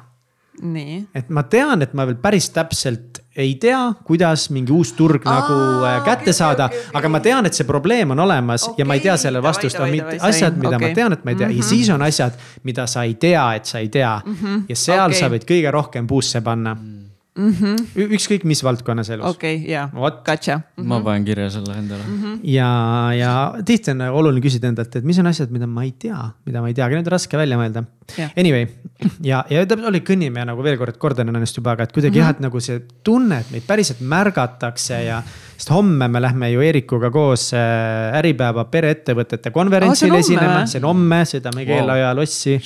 et 1.16 1.30
ma 1.30 1.43
tean, 1.43 1.82
et 1.82 1.93
ma 1.93 2.06
veel 2.06 2.18
päris 2.22 2.49
täpselt 2.52 3.22
ei 3.36 3.56
tea, 3.56 3.80
kuidas 4.04 4.49
mingi 4.52 4.74
uus 4.76 4.91
turg 4.93 5.24
Aa, 5.26 5.38
nagu 5.39 5.86
äh, 5.88 6.02
kätte 6.04 6.30
okay, 6.30 6.34
saada 6.36 6.66
okay,, 6.68 6.80
okay, 6.80 6.97
aga 6.99 7.10
ma 7.10 7.22
tean, 7.24 7.47
et 7.47 7.56
see 7.56 7.66
probleem 7.66 8.12
on 8.12 8.20
olemas 8.20 8.66
okay, 8.68 8.82
ja 8.82 8.86
ma 8.86 8.97
ei 8.97 9.04
tea 9.06 9.16
sellele 9.18 9.43
vastust, 9.45 9.80
on 9.80 9.93
asjad, 10.20 10.58
mida 10.60 10.76
okay. 10.76 10.89
ma 10.89 10.97
tean, 10.97 11.16
et 11.16 11.24
ma 11.24 11.32
ei 11.32 11.39
tea 11.39 11.47
mm 11.47 11.54
-hmm. 11.54 11.58
ja 11.58 11.64
mhm. 11.64 11.70
siis 11.70 11.89
on 11.89 12.02
asjad, 12.02 12.34
mida 12.64 12.88
sa 12.88 13.04
ei 13.04 13.14
tea, 13.16 13.45
et 13.56 13.66
sa 13.66 13.80
ei 13.80 13.89
tea 13.89 14.22
mm. 14.26 14.36
-hmm. 14.41 14.64
ja 14.70 14.76
seal 14.76 15.10
okay. 15.10 15.20
sa 15.20 15.30
võid 15.30 15.47
kõige 15.47 15.72
rohkem 15.72 16.08
puusse 16.08 16.41
panna 16.41 16.76
mm 16.76 16.91
mm. 17.38 17.53
-hmm. 17.53 18.11
ükskõik 18.17 18.43
mis 18.47 18.63
valdkonnas 18.63 19.09
elus. 19.13 19.36
okei 19.36 19.55
okay,, 19.55 19.71
jaa, 19.71 19.88
gotcha 20.25 20.57
mm. 20.57 20.63
-hmm. 20.77 20.88
ma 20.88 20.99
panen 21.05 21.25
kirja 21.25 21.49
selle 21.49 21.77
endale 21.77 22.03
mm. 22.03 22.23
-hmm. 22.23 22.39
ja, 22.43 22.69
ja 23.17 23.32
tihti 23.65 23.91
on 23.91 24.01
oluline 24.01 24.43
küsida 24.43 24.67
endalt, 24.67 24.95
et 24.95 25.07
mis 25.07 25.19
on 25.19 25.27
asjad, 25.27 25.51
mida 25.51 25.67
ma 25.67 25.84
ei 25.84 25.91
tea, 25.91 26.19
mida 26.45 26.61
ma 26.61 26.67
ei 26.67 26.73
tea, 26.73 26.86
aga 26.86 26.95
need 26.95 27.07
on 27.07 27.15
raske 27.15 27.38
välja 27.38 27.57
mõelda 27.57 27.84
yeah.. 28.17 28.32
Anyway 28.38 28.67
ja, 29.23 29.45
ja 29.49 29.65
täpselt 29.65 29.88
oli 29.88 30.03
kõnnime 30.07 30.45
nagu 30.45 30.63
veel 30.63 30.77
kord 30.82 30.97
kordan 30.97 31.32
ennast 31.32 31.57
juba, 31.57 31.77
aga 31.77 31.88
et 31.88 31.95
kuidagi 31.95 32.19
mm 32.19 32.21
-hmm. 32.21 32.27
jah, 32.27 32.36
et 32.36 32.43
nagu 32.47 32.59
see 32.59 32.82
tunne, 33.03 33.39
et 33.39 33.51
meid 33.51 33.63
päriselt 33.67 34.01
märgatakse 34.01 35.03
ja. 35.05 35.23
sest 35.57 35.71
homme 35.71 36.07
me 36.07 36.21
lähme 36.21 36.51
ju 36.51 36.61
Eerikuga 36.61 37.11
koos 37.11 37.53
äh, 37.53 38.19
Äripäeva 38.19 38.65
pereettevõtete 38.65 39.51
konverentsile 39.51 40.13
oh, 40.13 40.19
esinema, 40.19 40.65
see 40.65 40.84
on 40.84 40.91
homme, 40.91 41.23
sõidame 41.25 41.65
keelaja 41.65 42.13
lossi 42.15 42.59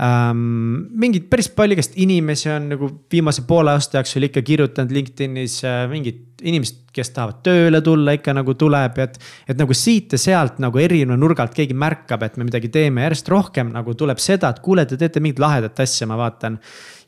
ähm,. 0.00 0.88
mingeid 0.96 1.28
päris 1.28 1.50
palju 1.52 1.76
igast 1.76 1.96
inimesi 2.00 2.48
on 2.52 2.70
nagu 2.72 2.90
viimase 3.12 3.44
poole 3.48 3.74
aasta 3.74 3.98
jooksul 4.00 4.28
ikka 4.28 4.42
kirjutanud 4.46 4.94
LinkedInis 4.94 5.58
äh, 5.68 5.82
mingid 5.90 6.32
inimesed, 6.42 6.78
kes 6.94 7.12
tahavad 7.14 7.40
tööle 7.46 7.80
tulla, 7.84 8.14
ikka 8.16 8.34
nagu 8.36 8.54
tuleb, 8.58 8.98
et. 9.02 9.18
et 9.48 9.58
nagu 9.58 9.74
siit 9.76 10.14
ja 10.16 10.20
sealt 10.20 10.58
nagu 10.62 10.80
erineva 10.80 11.16
nurgalt 11.20 11.54
keegi 11.56 11.76
märkab, 11.78 12.24
et 12.26 12.38
me 12.38 12.46
midagi 12.48 12.70
teeme, 12.72 13.04
järjest 13.06 13.30
rohkem 13.32 13.72
nagu 13.74 13.94
tuleb 13.98 14.20
seda, 14.22 14.52
et 14.52 14.62
kuule, 14.64 14.84
te 14.88 14.98
teete 15.00 15.22
mingit 15.22 15.42
lahedat 15.42 15.84
asja, 15.84 16.08
ma 16.10 16.18
vaatan. 16.20 16.58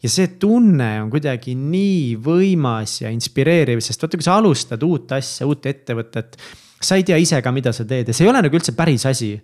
ja 0.04 0.12
see 0.12 0.34
tunne 0.40 0.90
on 1.02 1.10
kuidagi 1.12 1.56
nii 1.56 2.14
võimas 2.24 3.00
ja 3.02 3.12
inspireeriv, 3.14 3.80
sest 3.84 4.04
vaata, 4.04 4.20
kui 4.20 4.26
sa 4.26 4.38
alustad 4.40 4.82
uut 4.86 5.16
asja, 5.16 5.48
uut 5.48 5.66
ettevõtet. 5.66 6.38
sa 6.84 7.00
ei 7.00 7.04
tea 7.04 7.16
ise 7.20 7.40
ka, 7.42 7.52
mida 7.52 7.72
sa 7.72 7.84
teed 7.88 8.08
ja 8.08 8.16
see 8.16 8.26
ei 8.26 8.32
ole 8.32 8.44
nagu 8.44 8.60
üldse 8.60 8.76
päris 8.76 9.06
asi 9.08 9.34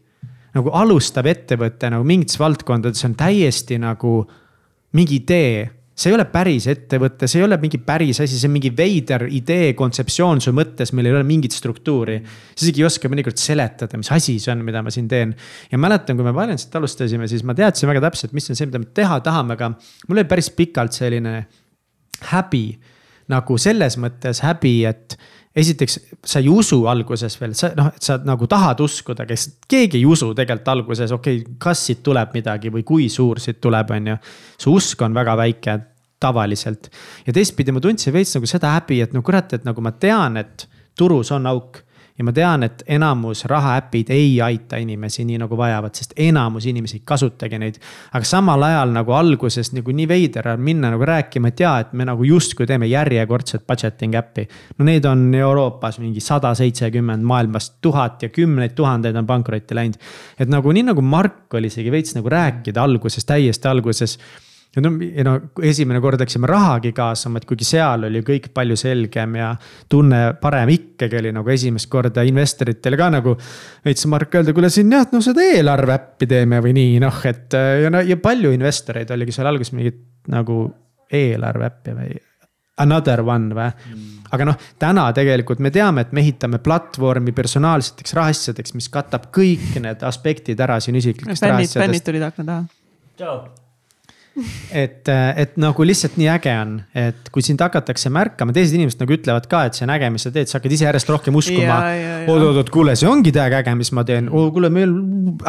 nagu 0.56 0.72
alustav 0.74 1.26
ettevõte 1.30 1.90
nagu 1.92 2.06
mingites 2.06 2.38
valdkondades 2.40 3.04
on 3.06 3.14
täiesti 3.18 3.78
nagu 3.78 4.24
mingi 4.96 5.20
idee 5.22 5.68
see 6.00 6.08
ei 6.08 6.16
ole 6.16 6.24
päris 6.32 6.64
ettevõte, 6.70 7.28
see 7.28 7.42
ei 7.42 7.44
ole 7.44 7.58
mingi 7.60 7.80
päris 7.84 8.22
asi, 8.24 8.38
see 8.38 8.48
on 8.48 8.54
mingi 8.54 8.70
veider 8.76 9.26
idee, 9.36 9.72
kontseptsioon 9.76 10.40
su 10.40 10.52
mõttes, 10.56 10.94
millel 10.96 11.12
ei 11.12 11.18
ole 11.18 11.26
mingit 11.28 11.52
struktuuri. 11.52 12.16
sa 12.54 12.64
isegi 12.64 12.80
ei 12.80 12.86
oska 12.88 13.10
mõnikord 13.12 13.40
seletada, 13.40 14.00
mis 14.00 14.08
asi 14.14 14.38
see 14.40 14.52
on, 14.54 14.62
mida 14.64 14.80
ma 14.86 14.92
siin 14.94 15.08
teen. 15.10 15.34
ja 15.70 15.78
mäletan, 15.78 16.16
kui 16.16 16.24
me 16.24 16.32
Valensit 16.34 16.76
alustasime, 16.76 17.28
siis 17.28 17.44
ma 17.44 17.56
teadsin 17.58 17.90
väga 17.90 18.06
täpselt, 18.06 18.32
mis 18.32 18.48
on 18.48 18.56
see, 18.56 18.70
mida 18.70 18.80
me 18.80 18.88
teha 18.96 19.20
tahame, 19.26 19.58
aga 19.58 19.74
mul 20.08 20.22
oli 20.22 20.30
päris 20.30 20.48
pikalt 20.56 20.96
selline 20.96 21.34
häbi. 22.32 22.64
nagu 23.30 23.58
selles 23.60 23.98
mõttes 24.00 24.40
häbi, 24.42 24.74
et 24.88 25.18
esiteks, 25.56 25.98
sa 26.26 26.38
ei 26.38 26.48
usu 26.48 26.84
alguses 26.90 27.34
veel, 27.40 27.54
sa 27.58 27.72
noh, 27.76 27.90
et 27.90 28.06
sa 28.06 28.18
nagu 28.22 28.46
tahad 28.50 28.80
uskuda, 28.84 29.26
kes, 29.26 29.46
keegi 29.70 29.98
ei 29.98 30.06
usu 30.06 30.30
tegelikult 30.36 30.72
alguses, 30.74 31.14
okei 31.16 31.40
okay,, 31.40 31.56
kas 31.62 31.82
siit 31.88 32.04
tuleb 32.06 32.36
midagi 32.36 32.70
või 32.72 32.84
kui 32.86 33.08
suur 33.10 33.42
siit 33.42 33.60
tuleb, 33.62 33.90
on 33.96 34.12
ju. 34.12 34.18
su 34.60 34.74
usk 34.78 35.02
on 35.02 35.16
väga 35.16 35.36
väike 35.40 35.78
tavaliselt 36.20 36.90
ja 37.26 37.32
teistpidi 37.32 37.72
ma 37.72 37.80
tundsin 37.82 38.14
veits 38.14 38.36
nagu 38.36 38.48
seda 38.50 38.74
häbi, 38.76 39.00
et 39.02 39.16
no 39.16 39.24
kurat, 39.26 39.56
et 39.56 39.66
nagu 39.66 39.82
ma 39.82 39.92
tean, 39.92 40.36
et 40.36 40.68
turus 40.98 41.32
on 41.34 41.48
auk 41.50 41.82
ja 42.20 42.24
ma 42.24 42.34
tean, 42.36 42.66
et 42.66 42.82
enamus 42.92 43.46
rahaäpid 43.48 44.10
ei 44.12 44.34
aita 44.44 44.76
inimesi 44.76 45.24
nii 45.24 45.38
nagu 45.40 45.56
vajavad, 45.56 45.94
sest 45.96 46.12
enamus 46.20 46.66
inimesi 46.68 46.98
ei 46.98 47.04
kasutagi 47.08 47.58
neid. 47.58 47.78
aga 48.12 48.28
samal 48.28 48.62
ajal 48.66 48.92
nagu 48.92 49.14
alguses 49.16 49.72
nagu 49.72 49.94
nii 49.96 50.08
veider 50.08 50.50
on 50.52 50.60
minna 50.60 50.90
nagu 50.92 51.06
rääkima, 51.08 51.48
et 51.48 51.62
jaa, 51.64 51.78
et 51.80 51.94
me 51.96 52.04
nagu 52.04 52.24
justkui 52.24 52.68
teeme 52.68 52.90
järjekordset 52.90 53.64
budgeting 53.66 54.18
äppi. 54.20 54.46
no 54.78 54.84
neid 54.84 55.08
on 55.08 55.34
Euroopas 55.34 55.98
mingi 55.98 56.20
sada 56.20 56.52
seitsekümmend, 56.54 57.24
maailmas 57.24 57.70
tuhat 57.80 58.22
ja 58.22 58.28
kümneid 58.28 58.76
tuhandeid 58.76 59.16
on 59.16 59.26
pankrotti 59.26 59.74
läinud. 59.74 59.96
et 60.38 60.48
nagu 60.48 60.72
nii 60.72 60.90
nagu 60.92 61.02
Mark 61.02 61.54
oli 61.54 61.72
isegi 61.72 61.90
veits 61.90 62.14
nagu 62.14 62.28
rääkida 62.28 62.82
alguses, 62.84 63.24
täiesti 63.24 63.68
alguses 63.68 64.18
ja 64.76 64.82
no, 64.84 64.92
ja 65.02 65.24
no 65.26 65.34
esimene 65.66 66.00
kord 66.02 66.20
läksime 66.22 66.48
rahagi 66.50 66.92
kaasama, 66.94 67.40
et 67.40 67.46
kuigi 67.48 67.66
seal 67.66 68.06
oli 68.06 68.22
kõik 68.26 68.50
palju 68.54 68.76
selgem 68.78 69.34
ja 69.40 69.50
tunne 69.90 70.20
parem 70.40 70.70
ikkagi 70.76 71.18
oli 71.18 71.32
nagu 71.34 71.50
esimest 71.50 71.90
korda 71.90 72.22
investoritele 72.26 72.98
ka 73.00 73.10
nagu. 73.16 73.34
veits 73.84 74.06
Mark 74.10 74.34
öelda, 74.38 74.54
kuule 74.54 74.70
siin 74.70 74.92
jah, 74.94 75.08
no 75.12 75.22
seda 75.24 75.42
eelarve 75.56 75.96
äppi 75.96 76.28
teeme 76.30 76.60
või 76.62 76.74
nii 76.76 76.98
noh, 77.02 77.22
et 77.26 77.56
ja 77.84 77.90
no 77.90 78.02
ja 78.06 78.18
palju 78.22 78.52
investoreid 78.54 79.10
oligi 79.10 79.34
seal 79.34 79.50
alguses 79.50 79.74
mingit 79.74 80.02
nagu 80.30 80.62
eelarve 81.10 81.66
äppi 81.66 81.94
või 81.96 82.12
another 82.80 83.24
one 83.26 83.56
või 83.56 83.66
mm.? 83.66 84.12
aga 84.36 84.46
noh, 84.52 84.60
täna 84.78 85.08
tegelikult 85.16 85.58
me 85.58 85.72
teame, 85.74 86.06
et 86.06 86.14
me 86.14 86.22
ehitame 86.22 86.60
platvormi 86.62 87.34
personaalseteks 87.34 88.14
rahaasjadeks, 88.20 88.76
mis 88.78 88.86
katab 88.92 89.32
kõik 89.34 89.80
need 89.82 90.06
aspektid 90.06 90.62
ära 90.62 90.78
siin 90.78 91.00
isiklikest 91.00 91.42
rahaasjadest. 91.42 91.82
fännid 91.82 92.06
tulid 92.06 92.28
akna 92.28 92.46
taha. 92.52 92.62
tšau 93.18 93.59
et, 94.72 95.08
et 95.10 95.56
nagu 95.60 95.84
lihtsalt 95.86 96.16
nii 96.20 96.28
äge 96.32 96.52
on, 96.62 96.74
et 96.96 97.30
kui 97.34 97.42
sind 97.44 97.60
hakatakse 97.62 98.12
märkama, 98.12 98.54
teised 98.56 98.76
inimesed 98.76 99.02
nagu 99.02 99.14
ütlevad 99.16 99.48
ka, 99.50 99.64
et 99.68 99.78
see 99.78 99.86
on 99.86 99.92
äge, 99.94 100.10
mis 100.14 100.26
sa 100.26 100.32
teed, 100.34 100.50
sa 100.50 100.58
hakkad 100.58 100.74
ise 100.76 100.86
järjest 100.86 101.10
rohkem 101.12 101.38
uskuma. 101.40 101.78
oot-oot-oot, 102.30 102.70
kuule, 102.74 102.94
see 102.98 103.08
ongi 103.10 103.32
täiega 103.34 103.60
äge, 103.64 103.74
mis 103.78 103.92
ma 103.96 104.04
teen 104.08 104.30
oh,, 104.30 104.48
kuule, 104.54 104.70
meil 104.72 104.94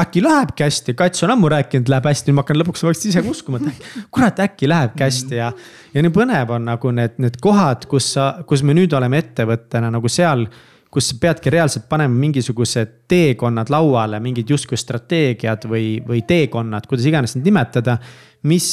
äkki 0.01 0.23
lähebki 0.25 0.65
hästi, 0.67 0.97
Kats 0.97 1.27
on 1.27 1.35
ammu 1.35 1.51
rääkinud, 1.53 1.91
läheb 1.93 2.09
hästi, 2.11 2.35
ma 2.35 2.45
hakkan 2.45 2.61
lõpuks 2.63 2.85
vaikselt 2.87 3.11
ise 3.11 3.25
uskuma, 3.31 3.61
et 3.61 3.85
kurat, 4.13 4.41
äkki 4.47 4.69
lähebki 4.71 5.07
hästi 5.07 5.39
ja. 5.39 5.53
ja 5.93 6.03
nii 6.05 6.15
põnev 6.15 6.57
on 6.57 6.67
nagu 6.71 6.95
need, 6.97 7.15
need 7.21 7.39
kohad, 7.43 7.87
kus 7.91 8.13
sa, 8.17 8.33
kus 8.49 8.65
me 8.65 8.75
nüüd 8.77 8.93
oleme 8.97 9.21
ettevõttena 9.21 9.93
nagu 9.93 10.11
seal 10.11 10.47
kus 10.91 11.07
sa 11.07 11.17
peadki 11.23 11.51
reaalselt 11.53 11.87
panema 11.89 12.13
mingisugused 12.19 12.89
teekonnad 13.11 13.71
lauale, 13.71 14.19
mingid 14.23 14.49
justkui 14.51 14.79
strateegiad 14.79 15.65
või, 15.71 15.85
või 16.07 16.19
teekonnad, 16.27 16.87
kuidas 16.89 17.07
iganes 17.07 17.37
neid 17.37 17.47
nimetada. 17.47 17.97
Mis 18.43 18.67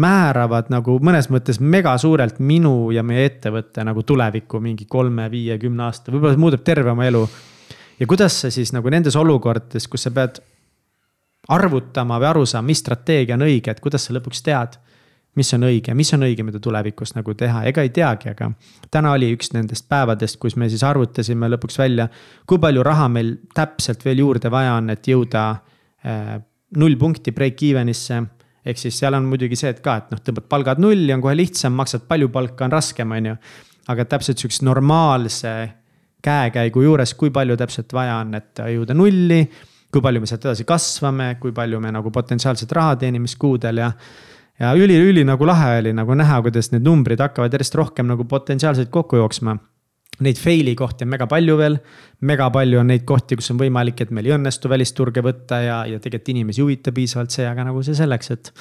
määravad 0.00 0.70
nagu 0.74 0.98
mõnes 1.02 1.28
mõttes 1.30 1.60
mega 1.62 1.94
suurelt 1.98 2.40
minu 2.42 2.90
ja 2.94 3.02
meie 3.06 3.28
ettevõtte 3.28 3.84
nagu 3.86 4.02
tulevikku 4.02 4.60
mingi 4.60 4.88
kolme, 4.90 5.28
viie, 5.30 5.58
kümne 5.58 5.86
aasta, 5.86 6.12
võib-olla 6.12 6.40
muudab 6.40 6.64
terve 6.66 6.90
oma 6.90 7.06
elu. 7.06 7.28
ja 8.00 8.06
kuidas 8.06 8.40
sa 8.40 8.50
siis 8.50 8.72
nagu 8.72 8.90
nendes 8.90 9.16
olukordades, 9.16 9.86
kus 9.88 10.08
sa 10.08 10.10
pead 10.10 10.40
arvutama 11.48 12.18
või 12.18 12.30
aru 12.30 12.46
saama, 12.46 12.66
mis 12.66 12.82
strateegia 12.82 13.36
on 13.36 13.46
õige, 13.46 13.70
et 13.70 13.80
kuidas 13.80 14.06
sa 14.06 14.16
lõpuks 14.16 14.42
tead 14.42 14.78
mis 15.34 15.50
on 15.56 15.66
õige, 15.66 15.94
mis 15.98 16.12
on 16.14 16.24
õige, 16.26 16.44
mida 16.46 16.60
tulevikus 16.62 17.14
nagu 17.16 17.34
teha, 17.38 17.64
ega 17.68 17.82
ei 17.84 17.90
teagi, 17.94 18.30
aga. 18.34 18.50
täna 18.92 19.14
oli 19.16 19.32
üks 19.34 19.50
nendest 19.54 19.88
päevadest, 19.90 20.38
kus 20.42 20.56
me 20.60 20.68
siis 20.70 20.84
arvutasime 20.86 21.48
lõpuks 21.54 21.78
välja, 21.80 22.08
kui 22.46 22.60
palju 22.62 22.84
raha 22.86 23.08
meil 23.10 23.34
täpselt 23.54 24.04
veel 24.06 24.22
juurde 24.22 24.50
vaja 24.54 24.76
on, 24.78 24.92
et 24.94 25.10
jõuda 25.10 25.44
äh, 26.06 26.36
null 26.78 26.98
punkti 27.00 27.34
break-even'isse. 27.34 28.22
Ehk 28.64 28.80
siis 28.80 28.98
seal 28.98 29.14
on 29.16 29.28
muidugi 29.28 29.58
see, 29.58 29.72
et 29.74 29.80
ka, 29.84 29.98
et 30.00 30.12
noh, 30.14 30.20
tõmbad 30.24 30.48
palgad 30.50 30.82
nulli, 30.82 31.12
on 31.14 31.22
kohe 31.24 31.36
lihtsam, 31.36 31.74
maksad 31.76 32.06
palju 32.08 32.30
palka, 32.32 32.66
on 32.66 32.74
raskem, 32.74 33.12
on 33.12 33.30
ju. 33.32 33.38
aga 33.92 34.04
täpselt 34.08 34.40
sihukese 34.40 34.64
normaalse 34.64 35.54
käekäigu 36.24 36.84
juures, 36.86 37.12
kui 37.20 37.30
palju 37.30 37.56
täpselt 37.60 37.92
vaja 37.92 38.16
on, 38.22 38.34
et 38.38 38.64
jõuda 38.74 38.96
nulli. 38.96 39.42
kui 39.94 40.02
palju 40.02 40.20
me 40.20 40.26
sealt 40.26 40.46
edasi 40.48 40.64
kasvame, 40.66 41.36
kui 41.38 41.52
palju 41.54 41.78
me 41.80 41.92
nagu 41.94 42.10
potentsiaalset 42.10 42.72
raha 42.72 42.96
teenime 42.98 43.28
kuudel 43.38 43.78
ja 43.78 43.92
ja 44.58 44.72
üli-üli 44.74 45.24
nagu 45.26 45.46
lahe 45.46 45.78
oli 45.80 45.92
nagu 45.94 46.14
näha, 46.14 46.40
kuidas 46.42 46.70
need 46.72 46.82
numbrid 46.86 47.20
hakkavad 47.22 47.52
järjest 47.54 47.74
rohkem 47.78 48.06
nagu 48.10 48.24
potentsiaalselt 48.24 48.90
kokku 48.90 49.16
jooksma. 49.16 49.56
Neid 50.22 50.38
fail'i 50.38 50.76
kohti 50.78 51.02
on 51.02 51.10
mega 51.10 51.26
palju 51.26 51.56
veel, 51.58 51.78
mega 52.28 52.46
palju 52.54 52.78
on 52.78 52.92
neid 52.92 53.02
kohti, 53.08 53.38
kus 53.40 53.50
on 53.50 53.58
võimalik, 53.58 54.04
et 54.04 54.12
meil 54.14 54.28
ei 54.28 54.36
õnnestu 54.36 54.70
välisturge 54.70 55.24
võtta 55.24 55.58
ja, 55.64 55.78
ja 55.90 55.98
tegelikult 55.98 56.30
inimesi 56.36 56.60
ei 56.60 56.66
huvita 56.68 56.94
piisavalt 56.94 57.34
see, 57.34 57.46
aga 57.50 57.66
nagu 57.66 57.82
see 57.82 57.96
selleks, 57.98 58.30
et 58.30 58.52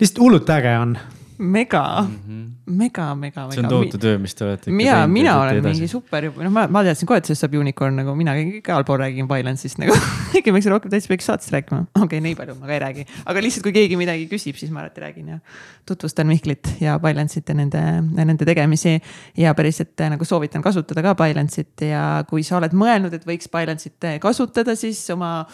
lihtsalt 0.00 0.22
hullult 0.24 0.50
äge 0.50 0.74
on 0.80 0.96
mega 1.40 2.02
mm, 2.02 2.16
-hmm. 2.28 2.76
mega, 2.76 3.14
mega, 3.14 3.42
mega. 3.42 3.54
see 3.54 3.62
on 3.62 3.68
tohutu 3.68 3.98
töö, 3.98 4.18
mis 4.18 4.34
te 4.34 4.44
olete. 4.44 4.70
mina, 4.70 5.06
mina 5.06 5.40
olen 5.40 5.56
edasi. 5.56 5.80
mingi 5.80 5.88
super, 5.88 6.26
noh, 6.36 6.52
ma, 6.52 6.66
ma 6.68 6.82
teadsin 6.84 7.08
kohe, 7.08 7.18
et 7.18 7.30
sellest 7.30 7.46
saab 7.46 7.56
unicorn 7.56 7.96
nagu 7.96 8.14
mina 8.18 8.34
igal 8.36 8.84
pool 8.84 9.00
räägin 9.00 9.28
Binance'ist 9.30 9.80
nagu 9.80 9.96
äkki 10.36 10.52
peaks 10.52 10.68
rohkem 10.70 10.92
täitsa 10.92 11.12
peaks 11.12 11.30
saatest 11.30 11.54
rääkima, 11.56 11.82
okei 11.94 12.04
okay,, 12.04 12.22
nii 12.28 12.36
palju 12.38 12.56
ma 12.60 12.68
ka 12.68 12.76
ei 12.76 12.82
räägi, 12.84 13.06
aga 13.24 13.44
lihtsalt, 13.46 13.66
kui 13.66 13.74
keegi 13.78 14.00
midagi 14.00 14.28
küsib, 14.30 14.60
siis 14.60 14.72
ma 14.74 14.84
alati 14.84 15.04
räägin 15.06 15.34
ja 15.34 15.40
tutvustan 15.88 16.28
Mihklit 16.30 16.74
ja 16.84 16.98
Binance'it 17.02 17.48
ja 17.48 17.56
nende, 17.56 17.84
nende 18.20 18.44
tegemisi. 18.44 18.98
ja 19.36 19.54
päriselt 19.54 20.06
nagu 20.12 20.24
soovitan 20.24 20.62
kasutada 20.62 21.02
ka 21.02 21.16
Binance'it 21.24 21.88
ja 21.88 22.24
kui 22.28 22.44
sa 22.44 22.60
oled 22.60 22.76
mõelnud, 22.76 23.16
et 23.16 23.24
võiks 23.26 23.48
Binance'it 23.48 24.12
kasutada, 24.20 24.76
siis 24.76 25.02
oma 25.16 25.48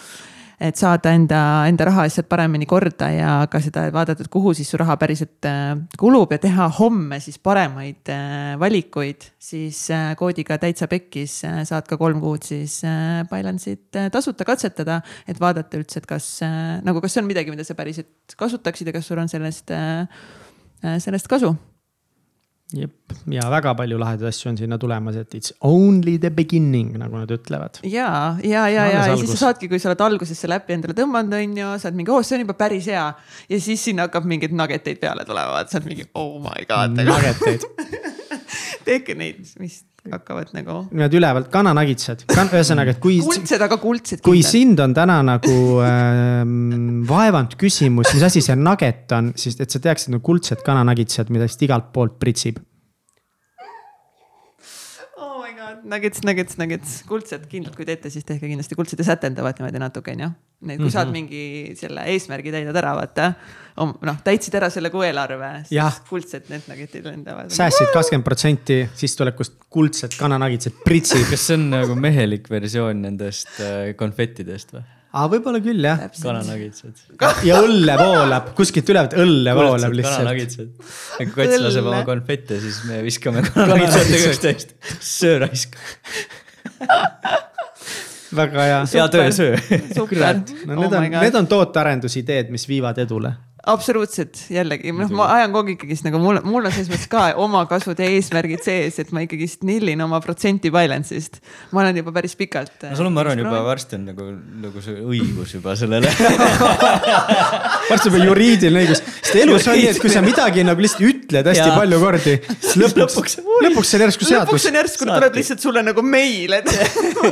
et 0.60 0.78
saada 0.78 1.12
enda, 1.12 1.40
enda 1.68 1.86
rahaasjad 1.90 2.28
paremini 2.30 2.66
korda 2.68 3.10
ja 3.12 3.32
ka 3.52 3.60
seda 3.60 3.86
vaadata, 3.92 4.24
et 4.24 4.32
kuhu 4.32 4.54
siis 4.56 4.70
su 4.72 4.80
raha 4.80 4.96
päriselt 5.00 5.44
äh, 5.48 5.74
kulub 6.00 6.32
ja 6.32 6.40
teha 6.40 6.68
homme 6.78 7.20
siis 7.20 7.38
paremaid 7.42 8.08
äh, 8.12 8.54
valikuid, 8.60 9.28
siis 9.38 9.82
äh, 9.92 10.14
koodiga 10.16 10.58
täitsa 10.62 10.88
pekkis 10.88 11.38
saad 11.68 11.88
ka 11.88 12.00
kolm 12.00 12.22
kuud 12.24 12.46
siis 12.46 12.80
Binance'it 13.30 14.00
tasuta 14.12 14.46
katsetada, 14.48 15.00
et 15.28 15.40
vaadata 15.40 15.80
üldse, 15.80 16.00
et 16.00 16.08
kas 16.08 16.30
nagu, 16.86 17.02
kas 17.04 17.16
see 17.16 17.24
on 17.24 17.28
midagi, 17.28 17.52
mida 17.52 17.66
sa 17.66 17.76
päriselt 17.76 18.36
kasutaksid 18.38 18.88
ja 18.88 18.96
kas 18.96 19.08
sul 19.08 19.20
on 19.20 19.32
sellest, 19.32 19.72
sellest 21.04 21.28
kasu 21.30 21.54
jep, 22.74 23.14
ja 23.30 23.46
väga 23.50 23.74
palju 23.78 23.98
lahedaid 24.00 24.30
asju 24.32 24.50
on 24.50 24.58
sinna 24.58 24.78
tulemas, 24.82 25.18
et 25.20 25.34
it's 25.38 25.52
only 25.60 26.16
the 26.18 26.30
beginning, 26.34 26.96
nagu 26.98 27.20
nad 27.20 27.30
ütlevad. 27.30 27.78
ja, 27.86 28.36
ja, 28.42 28.66
ja, 28.72 28.86
ja, 28.90 29.06
ja 29.12 29.16
siis 29.20 29.30
sa 29.36 29.46
saadki, 29.46 29.70
kui 29.70 29.78
sa 29.82 29.92
oled 29.92 30.02
alguses 30.08 30.40
selle 30.40 30.58
äpi 30.58 30.74
endale 30.74 30.96
tõmmanud, 30.98 31.36
on 31.38 31.56
ju, 31.62 31.72
sa 31.78 31.90
oled 31.90 32.00
mingi, 32.02 32.14
oo, 32.14 32.26
see 32.26 32.40
on 32.40 32.46
juba 32.46 32.58
päris 32.58 32.90
hea. 32.90 33.06
ja 33.52 33.60
siis 33.62 33.86
sinna 33.86 34.08
hakkab 34.08 34.26
mingeid 34.26 34.56
nuggeteid 34.56 35.02
peale 35.02 35.26
tulema, 35.28 35.62
et 35.62 35.70
sa 35.70 35.78
oled 35.80 35.90
mingi, 35.92 36.08
oh 36.18 36.40
my 36.42 36.66
god. 36.68 36.98
Nuggeteid 36.98 37.68
tehke 38.86 39.16
neid, 39.18 39.42
mis 39.60 39.82
hakkavad 40.06 40.52
nagu. 40.54 40.76
Need 40.94 41.16
ülevalt 41.18 41.48
kananagitsad 41.52 42.22
kan,, 42.30 42.50
ühesõnaga, 42.52 42.94
et 42.94 43.02
kui. 43.02 43.18
kuldsed, 43.24 43.62
aga 43.66 43.78
kuldsed. 43.82 44.22
kui 44.26 44.44
sind 44.46 44.80
on 44.82 44.94
täna 44.96 45.18
nagu 45.26 45.56
äh, 45.82 46.44
vaevanud 47.10 47.58
küsimus, 47.60 48.12
mis 48.14 48.26
asi 48.28 48.44
see 48.44 48.56
nugget 48.60 49.12
on, 49.16 49.32
siis 49.38 49.58
et 49.62 49.72
sa 49.72 49.82
teaksid 49.82 50.14
nagu 50.14 50.24
kuldsed 50.26 50.62
kananagitsad, 50.66 51.32
mida 51.34 51.48
vist 51.48 51.62
igalt 51.66 51.90
poolt 51.94 52.18
pritsib 52.22 52.62
nuggets, 55.90 56.22
nuggets, 56.26 56.56
nuggets, 56.60 56.96
kuldsed 57.08 57.46
kindlalt, 57.50 57.76
kui 57.78 57.86
teete, 57.88 58.10
siis 58.12 58.26
tehke 58.26 58.48
kindlasti 58.48 58.78
kuldsed 58.78 59.00
ja 59.02 59.06
sätendavad 59.10 59.60
niimoodi 59.60 59.82
natuke, 59.82 60.14
onju. 60.16 60.30
Need, 60.66 60.78
kui 60.78 60.86
mm 60.86 60.88
-hmm. 60.88 60.92
saad 60.94 61.12
mingi 61.12 61.76
selle 61.76 62.06
eesmärgi 62.12 62.52
täidad 62.52 62.76
ära, 62.80 62.94
vaata. 62.96 63.32
noh, 63.76 64.16
täitsid 64.24 64.54
ära 64.56 64.70
selle 64.70 64.90
kuu 64.90 65.02
eelarve, 65.04 65.50
siis 65.68 66.00
kuldsed 66.08 66.48
need 66.48 66.68
nuggetid 66.68 67.04
lendavad. 67.04 67.50
säästsid 67.50 67.92
kakskümmend 67.92 68.24
protsenti 68.24 68.88
sissetulekust 68.94 69.58
kuldsed 69.68 70.16
kananagitsed 70.18 70.82
pritsid. 70.84 71.26
kas 71.30 71.46
see 71.46 71.58
on 71.60 71.70
nagu 71.70 71.94
mehelik 71.94 72.50
versioon 72.50 73.02
nendest 73.02 73.60
äh, 73.60 73.94
konfettidest 73.96 74.72
või? 74.72 74.82
Aga 75.16 75.30
võib-olla 75.32 75.60
küll 75.64 75.86
jah. 75.88 76.02
kananagitsed. 76.20 77.04
ja 77.46 77.60
õlle 77.64 77.96
voolab, 78.00 78.52
kuskilt 78.58 78.92
ülevalt 78.92 79.16
õlle 79.22 79.54
voolab 79.56 79.96
lihtsalt. 79.96 80.20
kananagitsed. 80.20 80.70
kui 81.18 81.32
kats 81.38 81.62
laseb 81.64 81.90
oma 81.90 82.02
konfette, 82.08 82.60
siis 82.62 82.82
me 82.88 83.00
viskame 83.06 83.44
kananagitsetega 83.48 84.28
üksteist. 84.34 84.76
söö 85.00 85.40
raisk 85.46 85.76
väga 88.36 88.68
hea. 88.68 88.78
hea 88.92 89.08
töö, 89.12 89.32
söö. 89.32 89.58
kurat, 89.96 90.54
no 90.66 90.80
need 90.82 90.92
oh 90.92 91.00
on, 91.00 91.10
need 91.18 91.42
on 91.42 91.50
tootearendusideed, 91.50 92.52
mis 92.54 92.68
viivad 92.68 92.98
edule 93.06 93.32
absoluutselt, 93.66 94.38
jällegi, 94.52 94.92
noh, 94.94 95.10
ma 95.18 95.26
ajan 95.34 95.50
kogu 95.54 95.72
aeg 95.72 95.74
ikkagist 95.74 96.06
nagu 96.06 96.20
mul, 96.22 96.38
mul 96.46 96.68
on 96.68 96.72
selles 96.74 96.90
mõttes 96.92 97.08
ka 97.10 97.22
omakasud 97.42 97.98
ja 97.98 98.06
eesmärgid 98.14 98.62
sees, 98.62 99.00
et 99.02 99.10
ma 99.14 99.24
ikkagist 99.24 99.64
nillin 99.66 100.04
oma 100.04 100.20
protsenti 100.22 100.70
balance'ist. 100.74 101.40
ma 101.74 101.82
olen 101.82 101.98
juba 101.98 102.14
päris 102.14 102.36
pikalt. 102.38 102.76
no 102.86 102.98
sul 102.98 103.08
on, 103.08 103.16
ma 103.16 103.24
arvan, 103.24 103.42
juba 103.42 103.62
varsti 103.66 103.98
on 103.98 104.04
nagu, 104.12 104.28
nagu 104.62 104.82
see 104.84 105.02
õigus 105.02 105.56
juba 105.56 105.74
sellele 105.78 106.12
varsti 107.90 108.12
juba 108.12 108.22
juriidiline 108.22 108.84
õigus, 108.84 109.02
sest 109.18 109.40
elus 109.42 109.66
on 109.66 109.80
nii, 109.80 109.90
et 109.90 110.00
kui 110.04 110.14
sa 110.14 110.22
midagi 110.22 110.62
nagu 110.66 110.86
lihtsalt 110.86 111.08
ütled 111.10 111.50
hästi 111.50 111.66
ja. 111.66 111.74
palju 111.74 112.00
kordi, 112.04 112.36
lõpuks, 112.84 113.02
lõpuks, 113.02 113.36
lõpuks 113.66 113.92
see 113.92 113.98
on 113.98 114.06
järsku 114.06 114.30
seadus. 114.30 114.52
lõpuks 114.52 114.68
on 114.70 114.80
järsku 114.82 115.10
tuleb 115.10 115.40
lihtsalt 115.40 115.66
sulle 115.66 115.82
nagu 115.86 116.06
meil, 116.06 116.54
et 116.60 116.70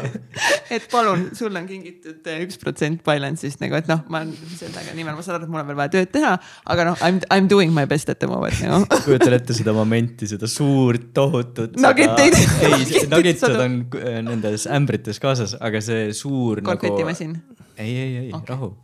et 0.80 0.90
palun, 0.90 1.28
sulle 1.38 1.62
on 1.62 1.70
kingitud 1.70 2.34
üks 2.42 2.58
protsent 2.58 3.06
balance'ist 3.06 3.62
nagu, 3.62 3.78
et 3.78 3.86
noh, 3.90 4.02
ma 4.10 4.26
sellega 4.58 4.98
nimel, 4.98 5.14
ma 5.14 5.22
saan 5.22 5.38
aru, 5.38 5.46
et 5.46 5.54
mul 5.54 5.62
on 5.62 5.70
veel 5.70 5.82
vaja 5.84 5.94
tööd 5.94 6.10
teha 6.10 6.23
teha, 6.24 6.34
aga 6.74 6.88
noh, 6.90 7.00
I 7.00 7.12
m, 7.14 7.20
I 7.28 7.40
m 7.42 7.48
doing 7.50 7.74
my 7.76 7.86
best 7.90 8.10
at 8.12 8.20
the 8.22 8.30
moment 8.30 8.60
nagu. 8.64 8.84
kujutan 9.06 9.36
ette 9.38 9.56
seda 9.56 9.74
momenti, 9.76 10.28
seda 10.30 10.50
suurt 10.50 11.10
tohutut. 11.16 11.76
Nuggeteid. 11.80 12.38
ei, 12.64 13.04
nuggetid 13.12 13.58
on 13.60 13.80
äh, 14.00 14.20
nendes 14.26 14.68
ämbrites 14.70 15.20
kaasas, 15.22 15.56
aga 15.60 15.82
see 15.84 16.08
suur 16.16 16.62
nagu. 16.62 16.74
konfetimasin 16.74 17.36
nagu.... 17.36 17.60
ei, 17.76 17.92
ei, 17.92 18.16
ei 18.24 18.32
okay., 18.32 18.54
rahu 18.54 18.74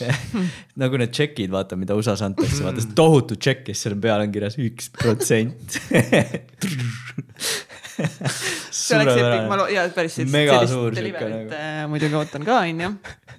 nagu 0.80 1.00
need 1.00 1.12
tšekid, 1.14 1.50
vaata, 1.52 1.78
mida 1.80 1.96
USA-s 1.98 2.24
antakse, 2.26 2.62
vaata 2.64 2.82
see 2.84 2.96
tohutu 2.98 3.38
tšekk, 3.40 3.66
kes 3.70 3.84
seal 3.86 3.98
peal 4.02 4.24
on 4.24 4.32
kirjas 4.34 4.58
üks 4.60 4.90
protsent 4.96 5.78
see 8.80 8.96
oleks 8.98 9.12
epic, 9.16 9.46
ma 9.50 9.58
loo-, 9.60 9.68
jaa, 9.72 9.88
päris 9.94 10.18
sellist 10.18 10.76
delivery't 10.96 11.50
nagu. 11.52 11.90
muidugi 11.92 12.18
ootan 12.20 12.46
ka, 12.46 12.60
onju. 12.66 12.90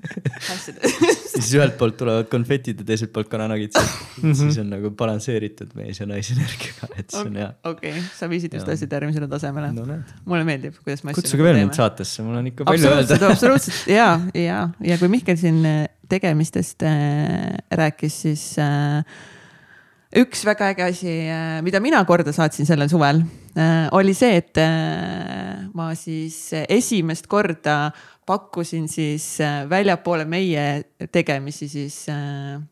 siis 1.31 1.51
ühelt 1.57 1.75
poolt 1.79 1.97
tulevad 1.99 2.29
konfetid 2.31 2.81
ja 2.81 2.87
teiselt 2.87 3.11
poolt 3.13 3.29
kananagitsed 3.31 3.81
mm. 3.83 4.23
-hmm. 4.23 4.37
siis 4.39 4.57
on 4.63 4.71
nagu 4.73 4.91
balansseeritud 4.97 5.75
mees 5.77 6.01
ja 6.01 6.07
naisenergiaga, 6.09 6.89
et 6.97 7.13
see 7.13 7.25
on 7.27 7.37
hea. 7.41 7.49
okei 7.63 7.93
okay., 7.93 8.05
sa 8.17 8.29
viisid 8.31 8.57
just 8.57 8.69
asjad 8.73 8.97
järgmisele 8.97 9.29
tasemele 9.31 9.71
no,. 9.75 9.99
mulle 10.25 10.47
meeldib, 10.47 10.77
kuidas 10.83 11.03
me 11.03 11.13
asju. 11.13 11.21
kutsuge 11.21 11.45
veel 11.45 11.59
mind 11.61 11.77
saatesse, 11.77 12.25
mul 12.25 12.39
on 12.41 12.49
ikka 12.49 12.65
palju 12.69 12.93
öelda. 12.95 13.19
absoluutselt 13.29 13.91
ja, 13.99 14.09
ja, 14.33 14.63
ja 14.79 14.97
kui 15.01 15.11
Mihkel 15.11 15.37
siin 15.37 15.61
äh, 15.65 15.83
tegemistest 16.09 16.83
äh, 16.83 17.53
rääkis, 17.71 18.21
siis 18.25 18.47
äh, 18.59 19.05
üks 20.11 20.43
väga 20.45 20.71
äge 20.73 20.83
asi, 20.89 21.11
äh, 21.31 21.59
mida 21.63 21.79
mina 21.79 22.01
korda 22.07 22.33
saatsin 22.35 22.67
sellel 22.67 22.89
suvel, 22.91 23.21
äh, 23.55 23.87
oli 23.95 24.13
see, 24.17 24.41
et 24.41 24.59
äh, 24.59 25.63
ma 25.73 25.91
siis 25.95 26.51
esimest 26.67 27.29
korda 27.31 27.91
pakkusin 28.27 28.87
siis 28.91 29.39
väljapoole 29.67 30.27
meie 30.29 30.83
tegemisi 31.11 31.67
siis 31.67 31.95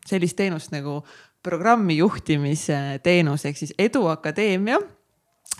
sellist 0.08 0.36
teenust 0.38 0.70
nagu 0.72 1.00
programmi 1.42 1.96
juhtimise 1.98 3.00
teenus 3.02 3.44
ehk 3.48 3.58
siis 3.58 3.74
Eduakadeemia 3.76 4.78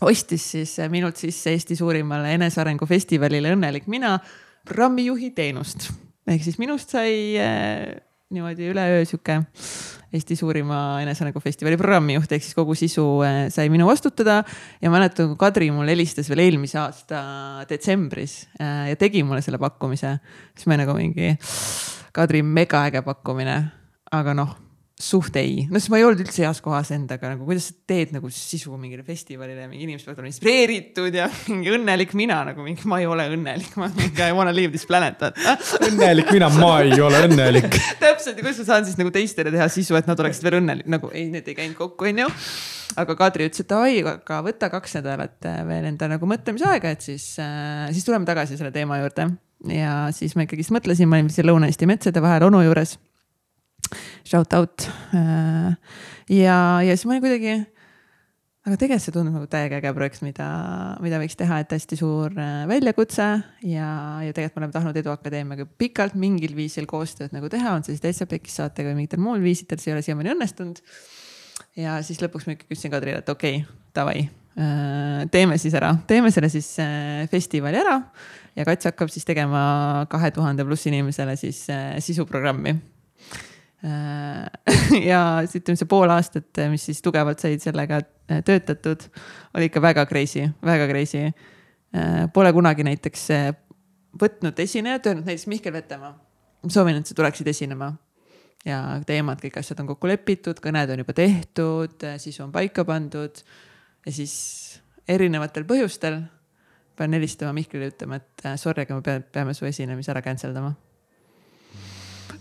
ostis 0.07 0.47
siis 0.55 0.77
minult 0.93 1.19
sisse 1.20 1.52
Eesti 1.52 1.77
suurimale 1.77 2.36
enesearengu 2.39 2.86
festivalile 2.89 3.52
Õnnelik 3.57 3.90
mina 3.90 4.15
programmijuhi 4.65 5.32
teenust. 5.36 5.90
ehk 6.28 6.47
siis 6.47 6.61
minust 6.62 6.94
sai 6.94 7.35
niimoodi 8.31 8.70
üleöö 8.70 9.05
sihuke 9.05 9.40
Eesti 10.11 10.35
suurima 10.35 10.98
enesearengufestivali 11.05 11.77
programmijuht, 11.78 12.32
ehk 12.35 12.43
siis 12.43 12.57
kogu 12.59 12.74
sisu 12.74 13.05
eh, 13.23 13.44
sai 13.55 13.69
minu 13.70 13.86
vastutada. 13.86 14.40
ja 14.82 14.90
mäletan, 14.90 15.28
kui 15.31 15.39
Kadri 15.39 15.70
mulle 15.70 15.94
helistas 15.94 16.31
veel 16.31 16.43
eelmise 16.47 16.81
aasta 16.82 17.20
detsembris 17.70 18.48
eh, 18.59 18.89
ja 18.90 18.98
tegi 18.98 19.23
mulle 19.23 19.43
selle 19.43 19.59
pakkumise, 19.62 20.16
siis 20.55 20.66
ma 20.66 20.81
nagu 20.81 20.98
mingi, 20.98 21.36
Kadri, 22.12 22.43
megaäge 22.43 23.05
pakkumine, 23.07 23.61
aga 24.11 24.35
noh 24.35 24.57
suht 25.01 25.36
ei, 25.40 25.64
no 25.70 25.81
siis 25.81 25.89
ma 25.93 25.98
ei 25.98 26.05
olnud 26.05 26.20
üldse 26.22 26.43
heas 26.44 26.60
kohas 26.64 26.90
endaga 26.94 27.31
nagu, 27.32 27.47
kuidas 27.48 27.70
sa 27.70 27.77
teed 27.89 28.12
nagu 28.12 28.28
sisu 28.35 28.74
mingile 28.81 29.02
festivalile, 29.06 29.64
mingi 29.70 29.86
inimesed 29.86 30.06
peavad 30.06 30.20
olema 30.20 30.31
inspireeritud 30.31 31.16
ja 31.16 31.28
mingi 31.48 31.72
õnnelik 31.74 32.12
mina 32.18 32.43
nagu 32.51 32.64
mingi, 32.66 32.85
ma 32.90 33.01
ei 33.01 33.09
ole 33.09 33.27
õnnelik, 33.32 33.72
ma 33.81 33.89
mingi 33.97 34.24
I 34.27 34.36
wanna 34.36 34.52
leave 34.55 34.74
this 34.74 34.85
planet 34.89 35.24
õnnelik 35.89 36.31
mina, 36.36 36.51
ma 36.60 36.74
ei 36.85 37.01
ole 37.01 37.24
õnnelik 37.31 37.72
täpselt 38.02 38.36
ja 38.36 38.44
kuidas 38.44 38.60
ma 38.60 38.68
saan 38.68 38.89
siis 38.89 39.01
nagu 39.01 39.12
teistele 39.14 39.55
teha 39.55 39.68
sisu, 39.72 39.97
et 39.98 40.10
nad 40.10 40.20
oleksid 40.20 40.47
veel 40.47 40.60
õnnelikud, 40.60 40.93
nagu 40.98 41.12
ei, 41.14 41.27
need 41.32 41.48
ei 41.48 41.56
käinud 41.62 41.78
kokku, 41.81 42.10
onju. 42.12 42.28
aga 43.01 43.16
Kadri 43.24 43.48
ütles, 43.48 43.64
et 43.64 43.72
davai, 43.72 44.01
aga 44.05 44.40
võta 44.44 44.68
kaks 44.72 44.98
nädalat 45.01 45.48
äh, 45.48 45.62
veel 45.68 45.89
enda 45.94 46.12
nagu 46.12 46.28
mõtlemisaega, 46.28 46.93
et 46.93 47.09
siis 47.09 47.32
äh,, 47.40 47.89
siis 47.94 48.05
tuleme 48.05 48.28
tagasi 48.28 48.60
selle 48.60 48.74
teema 48.74 49.01
juurde. 49.01 49.31
ja 49.72 49.94
siis 50.16 50.36
ma 50.36 50.44
ikkagist 50.44 50.77
mõtlesin, 50.77 51.09
ma 51.09 51.20
olin 51.20 51.32
siin 51.32 51.48
Lõuna-Eesti 51.48 51.89
metsade 51.89 52.20
vahel 52.20 52.51
onu 52.52 52.66
juures 52.68 52.98
shout 54.31 54.52
out. 54.55 54.86
Äh, 55.15 55.74
ja, 56.31 56.57
ja 56.85 56.94
siis 56.94 57.07
ma 57.09 57.16
olin 57.16 57.24
kuidagi, 57.24 57.55
aga 58.66 58.77
tegelikult 58.77 59.05
see 59.05 59.15
tundub 59.15 59.36
nagu 59.39 59.48
täiega 59.51 59.81
äge 59.81 59.93
projekt, 59.97 60.23
mida, 60.24 60.48
mida 61.02 61.20
võiks 61.23 61.39
teha, 61.39 61.61
et 61.62 61.73
hästi 61.74 61.98
suur 61.98 62.35
äh, 62.39 62.65
väljakutse 62.70 63.28
ja, 63.66 63.93
ja 64.24 64.35
tegelikult 64.36 64.59
me 64.59 64.65
oleme 64.65 64.77
tahtnud 64.77 65.01
Eduakadeemiaga 65.02 65.66
pikalt 65.81 66.19
mingil 66.20 66.55
viisil 66.59 66.86
koostööd 66.90 67.35
nagu 67.36 67.51
teha, 67.52 67.74
on 67.77 67.86
see 67.86 67.97
siis 67.97 68.05
täitsa 68.05 68.28
pekis 68.31 68.61
saatega 68.61 68.93
või 68.93 69.02
mingitel 69.02 69.23
muul 69.24 69.43
viisidel, 69.44 69.81
see 69.82 69.93
ei 69.93 69.97
ole 69.97 70.05
siiamaani 70.07 70.35
õnnestunud. 70.36 70.82
ja 71.81 71.98
siis 72.07 72.23
lõpuks 72.23 72.47
ma 72.47 72.55
ikka 72.57 72.69
küsisin 72.69 72.94
Kadrile, 72.94 73.24
et 73.24 73.32
okei 73.32 73.62
okay,, 73.65 73.81
davai, 73.97 74.28
äh, 74.61 75.24
teeme 75.35 75.59
siis 75.59 75.74
ära, 75.81 75.97
teeme 76.07 76.31
selle 76.31 76.52
siis 76.52 76.70
festivali 77.32 77.82
ära 77.82 77.98
ja 78.55 78.69
Kats 78.69 78.93
hakkab 78.93 79.11
siis 79.11 79.27
tegema 79.27 80.07
kahe 80.11 80.31
tuhande 80.36 80.66
pluss 80.69 80.86
inimesele 80.90 81.35
siis 81.40 81.65
sisuprogrammi 82.05 82.78
ja 85.11 85.20
siis 85.47 85.62
ütleme, 85.62 85.78
see 85.81 85.89
pool 85.89 86.12
aastat, 86.12 86.48
mis 86.73 86.85
siis 86.90 87.01
tugevalt 87.05 87.40
said 87.40 87.62
sellega 87.65 88.01
äh, 88.02 88.43
töötatud, 88.44 89.07
oli 89.57 89.70
ikka 89.70 89.82
väga 89.85 90.05
crazy, 90.11 90.44
väga 90.65 90.89
crazy. 90.90 91.31
Äh, 91.97 92.27
pole 92.35 92.52
kunagi 92.52 92.85
näiteks 92.86 93.24
võtnud 94.20 94.61
esinejat, 94.61 95.09
öelnud 95.09 95.31
näiteks 95.31 95.48
Mihkel 95.51 95.73
Vetemaa. 95.73 96.12
soovin, 96.69 97.01
et 97.01 97.07
sa 97.07 97.16
tuleksid 97.16 97.48
esinema. 97.48 97.94
ja 98.65 99.01
teemad, 99.07 99.40
kõik 99.40 99.57
asjad 99.57 99.81
on 99.81 99.89
kokku 99.94 100.11
lepitud, 100.11 100.61
kõned 100.61 100.90
on 100.93 101.01
juba 101.01 101.15
tehtud, 101.16 102.05
sisu 102.20 102.44
on 102.44 102.52
paika 102.52 102.85
pandud. 102.85 103.40
ja 104.07 104.12
siis 104.12 104.81
erinevatel 105.09 105.65
põhjustel 105.65 106.20
pean 106.97 107.16
helistama 107.16 107.57
Mihklile 107.57 107.89
ütlema, 107.94 108.20
et 108.20 108.61
sorry, 108.61 108.85
aga 108.85 109.01
me 109.01 109.20
peame 109.32 109.55
su 109.57 109.65
esinemise 109.65 110.12
ära 110.12 110.20
cancel 110.20 110.52
dama 110.52 110.74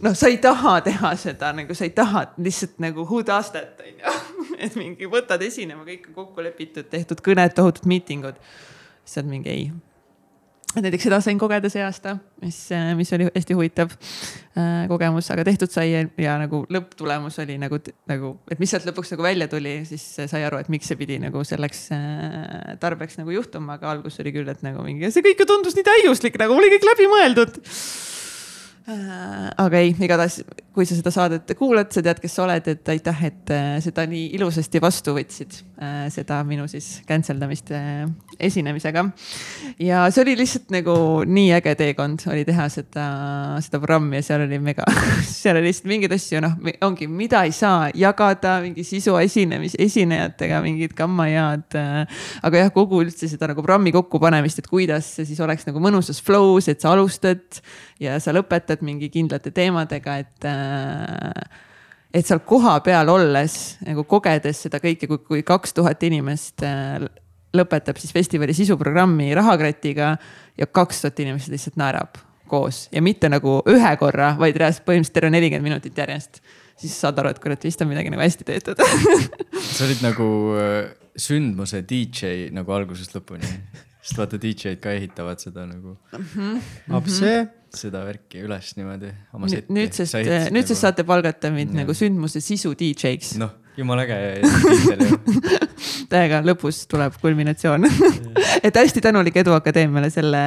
noh, 0.03 0.15
sa 0.15 0.29
ei 0.31 0.39
taha 0.41 0.77
teha 0.85 1.11
seda 1.19 1.51
nagu 1.55 1.75
sa 1.75 1.87
ei 1.87 1.93
taha 1.95 2.25
lihtsalt 2.37 2.79
nagu 2.83 3.05
who 3.07 3.21
does 3.25 3.51
that 3.55 3.81
on 3.83 3.91
ju. 3.99 4.15
et 4.65 4.79
mingi 4.79 5.09
võtad 5.11 5.43
esinema, 5.45 5.83
kõik 5.87 6.09
on 6.11 6.17
kokku 6.23 6.45
lepitud, 6.45 6.87
tehtud 6.91 7.21
kõned, 7.25 7.53
tohutud 7.55 7.87
miitingud. 7.89 8.39
siis 9.03 9.21
oled 9.21 9.31
mingi 9.33 9.51
ei. 9.51 9.69
et 10.75 10.83
näiteks 10.85 11.07
seda 11.07 11.17
sain 11.25 11.39
kogeda 11.41 11.69
see 11.71 11.81
aasta, 11.83 12.15
mis, 12.43 12.57
mis 12.95 13.11
oli 13.17 13.27
hästi 13.27 13.57
huvitav 13.57 13.91
äh, 13.91 14.85
kogemus, 14.91 15.31
aga 15.33 15.43
tehtud 15.47 15.73
sai 15.73 15.87
ja, 15.91 16.03
ja 16.21 16.35
nagu 16.39 16.61
lõpptulemus 16.69 17.39
oli 17.43 17.57
nagu, 17.59 17.79
nagu, 18.11 18.35
et 18.51 18.61
mis 18.61 18.71
sealt 18.71 18.85
lõpuks 18.87 19.15
nagu 19.15 19.25
välja 19.25 19.49
tuli, 19.51 19.79
siis 19.89 20.05
sai 20.29 20.45
aru, 20.47 20.61
et 20.61 20.69
miks 20.69 20.91
see 20.91 20.99
pidi 20.99 21.17
nagu 21.19 21.43
selleks 21.47 21.87
äh, 21.95 22.77
tarbeks 22.79 23.19
nagu 23.19 23.33
juhtuma, 23.33 23.79
aga 23.79 23.95
algus 23.95 24.21
oli 24.23 24.35
küll, 24.35 24.51
et 24.51 24.63
nagu 24.63 24.85
mingi, 24.85 25.09
see 25.11 25.25
kõik 25.25 25.43
ju 25.43 25.49
tundus 25.49 25.75
nii 25.79 25.89
täiuslik, 25.89 26.39
nagu 26.39 26.55
oli 26.55 26.71
kõik 26.75 26.87
läbimõeldud 26.93 27.59
aga 28.89 29.81
ei, 29.83 29.91
igatahes, 29.93 30.39
kui 30.73 30.87
sa 30.87 30.95
seda 30.97 31.11
saadet 31.13 31.51
kuulad, 31.59 31.89
sa 31.93 32.01
tead, 32.05 32.19
kes 32.21 32.33
sa 32.37 32.45
oled, 32.45 32.69
et 32.71 32.91
aitäh, 32.93 33.21
et 33.27 33.51
äh, 33.53 33.67
seda 33.83 34.05
nii 34.09 34.29
ilusasti 34.37 34.81
vastu 34.81 35.13
võtsid, 35.17 35.59
äh, 35.81 36.07
seda 36.13 36.39
minu 36.47 36.67
siis 36.71 36.99
cancel 37.07 37.39
damist 37.41 37.71
esinemisega. 38.39 39.03
ja 39.83 40.05
see 40.13 40.23
oli 40.23 40.35
lihtsalt 40.39 40.71
nagu 40.73 40.95
nii 41.27 41.51
äge 41.57 41.75
teekond 41.79 42.23
oli 42.31 42.45
teha 42.47 42.69
seda, 42.71 43.05
seda 43.63 43.81
programmi 43.81 44.19
ja 44.19 44.25
seal 44.29 44.45
oli 44.47 44.59
mega, 44.63 44.87
seal 45.41 45.59
oli 45.59 45.69
lihtsalt 45.69 45.89
mingeid 45.91 46.15
asju, 46.15 46.41
noh, 46.45 46.55
ongi, 46.87 47.09
mida 47.11 47.43
ei 47.47 47.53
saa 47.55 47.89
jagada, 47.93 48.59
mingi 48.63 48.85
sisu 48.87 49.17
esinemis, 49.21 49.75
esinejatega, 49.79 50.63
mingid 50.65 50.95
kammajaad. 50.97 51.77
aga 52.45 52.63
jah, 52.63 52.73
kogu 52.73 53.03
üldse 53.03 53.29
seda 53.29 53.51
nagu 53.51 53.61
programmi 53.61 53.93
kokkupanemist, 53.95 54.63
et 54.63 54.71
kuidas 54.71 55.13
see 55.17 55.27
siis 55.29 55.43
oleks 55.43 55.67
nagu 55.67 55.81
mõnusas 55.83 56.23
flow's, 56.23 56.69
et 56.71 56.81
sa 56.81 56.93
alustad 56.95 57.61
ja 57.99 58.17
sa 58.23 58.33
lõpetad 58.35 58.78
mingi 58.85 59.09
kindlate 59.13 59.51
teemadega, 59.55 60.17
et 60.23 60.47
äh, 60.49 61.65
et 62.13 62.25
seal 62.25 62.41
kohapeal 62.45 63.09
olles 63.13 63.55
nagu 63.85 64.03
kogedes 64.09 64.63
seda 64.65 64.79
kõike, 64.81 65.09
kui, 65.09 65.19
kui 65.25 65.43
kaks 65.45 65.75
tuhat 65.77 66.03
inimest 66.07 66.63
äh, 66.65 66.97
lõpetab 67.55 67.99
siis 68.01 68.13
festivali 68.13 68.53
sisuprogrammi 68.57 69.31
rahakratiga 69.37 70.15
ja 70.57 70.67
kaks 70.67 71.03
tuhat 71.03 71.21
inimest 71.25 71.53
lihtsalt 71.53 71.77
naerab 71.81 72.17
koos 72.49 72.87
ja 72.93 73.01
mitte 73.05 73.29
nagu 73.29 73.59
ühe 73.69 73.91
korra, 74.01 74.33
vaid 74.39 74.57
reaalselt 74.57 74.85
põhimõtteliselt 74.87 75.19
terve 75.19 75.33
nelikümmend 75.33 75.69
minutit 75.69 75.97
järjest. 75.97 76.41
siis 76.79 76.95
saad 76.95 77.19
aru, 77.19 77.33
et 77.33 77.39
kurat, 77.43 77.63
vist 77.63 77.81
on 77.81 77.89
midagi 77.91 78.09
nagu 78.09 78.23
hästi 78.23 78.47
tehtud 78.47 78.81
sa 79.75 79.85
olid 79.85 80.01
nagu 80.05 80.29
äh, 80.57 80.89
sündmuse 81.19 81.83
DJ 81.85 82.49
nagu 82.55 82.73
algusest 82.73 83.15
lõpuni, 83.17 83.49
sest 84.09 84.19
vaata 84.19 84.39
DJ-d 84.41 84.81
ka 84.81 84.93
ehitavad 84.97 85.41
seda 85.43 85.65
nagu 85.69 85.95
mm. 86.17 86.27
-hmm. 86.33 87.09
see 87.13 87.37
seda 87.75 88.01
värki 88.07 88.41
üles 88.45 88.71
niimoodi 88.77 89.11
nüüdsest, 89.69 90.15
nüüdsest 90.17 90.53
nagu... 90.55 90.77
saate 90.81 91.05
palgata 91.05 91.51
mind 91.53 91.75
ja. 91.75 91.83
nagu 91.83 91.93
sündmuse 91.93 92.41
sisu 92.41 92.73
DJ-ks. 92.79 93.35
noh, 93.41 93.53
jumala 93.79 94.05
äge 94.05 94.17
ju 94.39 95.59
täiega 96.11 96.41
lõpus 96.45 96.81
tuleb 96.89 97.15
kulminatsioon 97.21 97.85
et 98.65 98.75
hästi 98.75 99.01
tänulik 99.03 99.37
Edu 99.39 99.53
Akadeemiale 99.55 100.09
selle, 100.13 100.41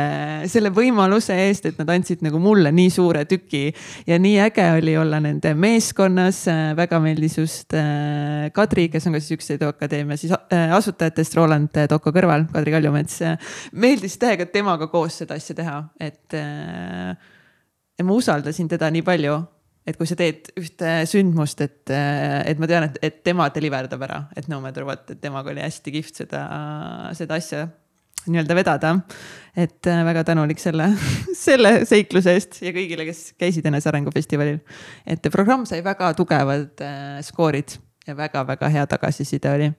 selle 0.50 0.72
võimaluse 0.74 1.36
eest, 1.46 1.68
et 1.70 1.78
nad 1.80 1.92
andsid 1.94 2.24
nagu 2.24 2.40
mulle 2.42 2.72
nii 2.74 2.90
suure 2.92 3.24
tüki 3.30 3.64
ja 4.08 4.18
nii 4.22 4.38
äge 4.46 4.66
oli 4.78 4.96
olla 4.98 5.20
nende 5.22 5.54
meeskonnas. 5.54 6.44
väga 6.76 7.00
meeldis 7.02 7.38
just 7.38 7.76
äh, 7.78 8.50
Kadri, 8.54 8.88
kes 8.92 9.06
on 9.08 9.16
ka 9.16 9.22
siis 9.22 9.38
üks 9.38 9.52
Edu 9.56 9.70
Akadeemia 9.70 10.18
siis 10.20 10.34
äh, 10.34 10.74
asutajatest, 10.76 11.36
Roland 11.38 11.82
Toko 11.88 12.12
kõrval, 12.14 12.48
Kadri 12.52 12.74
Kaljumets. 12.74 13.20
meeldis 13.72 14.18
täiega 14.20 14.46
temaga 14.50 14.90
koos 14.92 15.22
seda 15.22 15.38
asja 15.38 15.56
teha, 15.58 15.78
et 16.00 16.36
äh, 16.38 17.16
ja 17.98 18.06
ma 18.06 18.16
usaldasin 18.18 18.70
teda 18.70 18.90
nii 18.92 19.04
palju 19.06 19.40
et 19.86 19.98
kui 19.98 20.06
sa 20.06 20.16
teed 20.18 20.52
ühte 20.60 20.94
sündmust, 21.10 21.60
et, 21.64 21.90
et 21.90 22.58
ma 22.62 22.68
tean, 22.70 22.86
et, 22.86 22.98
et 23.02 23.22
tema 23.26 23.48
deliver 23.54 23.90
dab 23.90 24.04
ära, 24.06 24.24
et 24.36 24.46
no 24.50 24.60
matter 24.62 24.86
what, 24.86 25.08
et 25.10 25.22
temaga 25.22 25.50
oli 25.50 25.64
hästi 25.64 25.94
kihvt 25.96 26.22
seda, 26.22 26.42
seda 27.18 27.40
asja 27.40 27.66
nii-öelda 28.26 28.54
vedada. 28.54 28.98
et 29.56 29.86
äh, 29.86 30.04
väga 30.04 30.24
tänulik 30.24 30.58
selle, 30.58 30.88
selle 31.46 31.84
seikluse 31.88 32.36
eest 32.36 32.60
ja 32.62 32.72
kõigile, 32.74 33.06
kes 33.08 33.32
käisid 33.38 33.66
Enesearengu 33.66 34.12
festivalil. 34.14 34.60
et 35.06 35.26
programm 35.32 35.66
sai 35.66 35.82
väga 35.84 36.12
tugevad 36.14 36.82
äh, 36.84 37.18
skoorid 37.22 37.76
ja 38.06 38.16
väga-väga 38.16 38.68
hea 38.68 38.86
tagasiside 38.86 39.50
oli. 39.50 39.72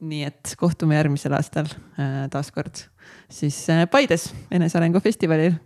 nii 0.00 0.24
et 0.28 0.54
kohtume 0.60 0.96
järgmisel 0.96 1.32
aastal 1.32 1.70
äh, 1.96 2.26
taaskord 2.30 2.84
siis 3.30 3.66
Paides 3.90 4.32
Enesearengu 4.50 5.00
festivalil. 5.00 5.56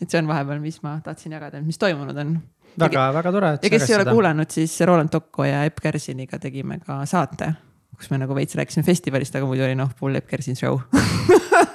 et 0.00 0.10
see 0.10 0.18
on 0.18 0.28
vahepeal, 0.28 0.60
mis 0.60 0.82
ma 0.82 0.98
tahtsin 1.04 1.32
jagada, 1.32 1.62
mis 1.62 1.78
toimunud 1.78 2.16
on 2.18 2.40
väga-väga 2.78 3.32
tore. 3.32 3.52
ja 3.62 3.70
kes 3.70 3.90
ei 3.90 3.96
ole 3.96 4.06
kuulanud, 4.10 4.50
siis 4.50 4.80
Roland 4.86 5.10
Tokko 5.10 5.44
ja 5.44 5.64
Epp 5.68 5.80
Kärsiniga 5.82 6.38
tegime 6.38 6.78
ka 6.84 7.00
saate, 7.06 7.52
kus 7.96 8.10
me 8.10 8.20
nagu 8.22 8.34
veits 8.36 8.54
rääkisime 8.58 8.86
festivalist, 8.86 9.34
aga 9.36 9.46
muidu 9.46 9.66
oli 9.66 9.78
noh, 9.78 9.90
full 9.98 10.14
Epp 10.14 10.30
Kärsin 10.30 10.58
show 10.58 10.80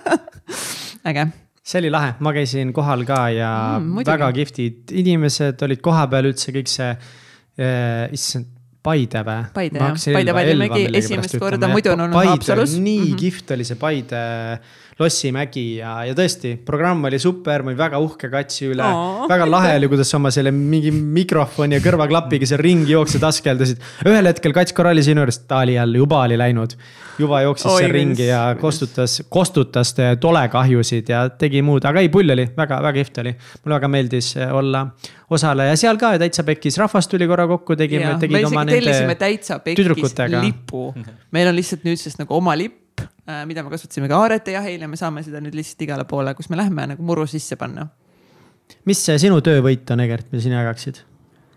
äge 1.10 1.28
see 1.66 1.82
oli 1.82 1.90
lahe, 1.94 2.14
ma 2.22 2.34
käisin 2.36 2.74
kohal 2.74 3.06
ka 3.08 3.22
ja 3.34 3.52
mm, 3.80 4.04
väga 4.06 4.30
kihvtid 4.38 4.94
inimesed 5.02 5.64
olid 5.66 5.82
kohapeal 5.86 6.30
üldse 6.30 6.54
kõik 6.54 6.70
see 6.70 6.92
äh,, 6.94 8.14
issand, 8.14 8.52
Paide 8.86 9.24
või? 9.26 9.46
Paide 9.56 9.80
jah, 9.82 9.96
Paide 10.14 10.34
valimegi 10.38 10.84
esimest 11.00 11.40
korda, 11.42 11.66
muidu 11.72 11.96
on 11.96 12.04
olnud 12.06 12.28
Haapsalus. 12.30 12.76
nii 12.78 13.00
mm 13.00 13.06
-hmm. 13.08 13.16
kihvt 13.18 13.54
oli 13.56 13.66
see 13.66 13.80
Paide 13.82 14.20
Lossimägi 14.96 15.82
ja, 15.82 15.98
ja 16.08 16.14
tõesti, 16.16 16.54
programm 16.64 17.04
oli 17.10 17.18
super, 17.20 17.66
ma 17.66 17.74
olin 17.74 17.80
väga 17.82 18.00
uhke 18.00 18.30
katsi 18.32 18.70
üle 18.72 18.84
oh,. 18.88 19.26
väga 19.28 19.44
lahe 19.50 19.74
oli, 19.76 19.90
kuidas 19.92 20.08
sa 20.08 20.16
oma 20.16 20.30
selle 20.32 20.54
mingi 20.56 20.94
mikrofoni 20.96 21.76
ja 21.76 21.84
kõrvaklapiga 21.84 22.48
seal 22.48 22.62
ringi 22.64 22.94
jooksed, 22.94 23.26
askeldasid. 23.28 23.82
ühel 24.08 24.30
hetkel 24.32 24.56
kats 24.56 24.72
korra 24.78 24.94
oli 24.96 25.04
sinu 25.04 25.26
juures, 25.26 25.42
ta 25.50 25.60
oli 25.66 25.76
jälle, 25.76 26.00
juba 26.00 26.22
oli 26.24 26.38
läinud. 26.40 26.78
juba 27.20 27.42
jooksis 27.44 27.68
oh, 27.74 27.76
seal 27.84 27.92
ringi 27.92 28.30
ja 28.30 28.40
kostutas, 28.62 29.18
kostutas 29.28 29.92
tolekahjusid 30.24 31.12
ja 31.12 31.26
tegi 31.44 31.60
muud, 31.60 31.84
aga 31.92 32.00
ei, 32.00 32.14
pull 32.16 32.32
oli, 32.32 32.48
väga, 32.56 32.80
väga 32.88 32.96
kihvt 33.02 33.22
oli. 33.26 33.36
mulle 33.66 33.80
väga 33.82 33.92
meeldis 33.98 34.32
olla 34.48 34.86
osaleja 35.28 35.76
seal 35.84 36.00
ka 36.00 36.14
täitsa 36.24 36.48
pekkis, 36.48 36.80
rahvas 36.80 37.12
tuli 37.12 37.28
korra 37.28 37.50
kokku, 37.52 37.76
tegime, 37.76 38.16
tegid 38.24 38.48
oma 38.48 38.64
nende. 38.64 38.80
tellisime 38.80 39.20
täitsa 39.20 39.60
pekkis 39.60 40.18
lipu, 40.40 40.88
meil 41.36 41.52
on 41.52 41.60
lihtsalt 41.60 41.84
nüüdsest 41.84 42.24
nagu 42.24 42.40
oma 42.40 42.56
lipp 42.56 42.80
Äh, 42.80 42.85
mida 43.50 43.64
me 43.66 43.74
kasutasime 43.74 44.10
ka 44.12 44.20
aarete 44.22 44.56
jahil 44.56 44.86
ja 44.86 44.90
me 44.92 45.00
saame 45.00 45.24
seda 45.26 45.42
nüüd 45.44 45.58
lihtsalt 45.58 45.86
igale 45.88 46.06
poole, 46.10 46.34
kus 46.38 46.50
me 46.52 46.60
lähme 46.60 46.88
nagu 46.94 47.06
muru 47.06 47.26
sisse 47.30 47.58
panna. 47.60 47.88
mis 48.86 49.02
see 49.06 49.18
sinu 49.28 49.42
töövõit 49.46 49.90
on, 49.94 50.04
Egert, 50.06 50.32
mida 50.32 50.46
sina 50.46 50.62
jagaksid? 50.64 51.02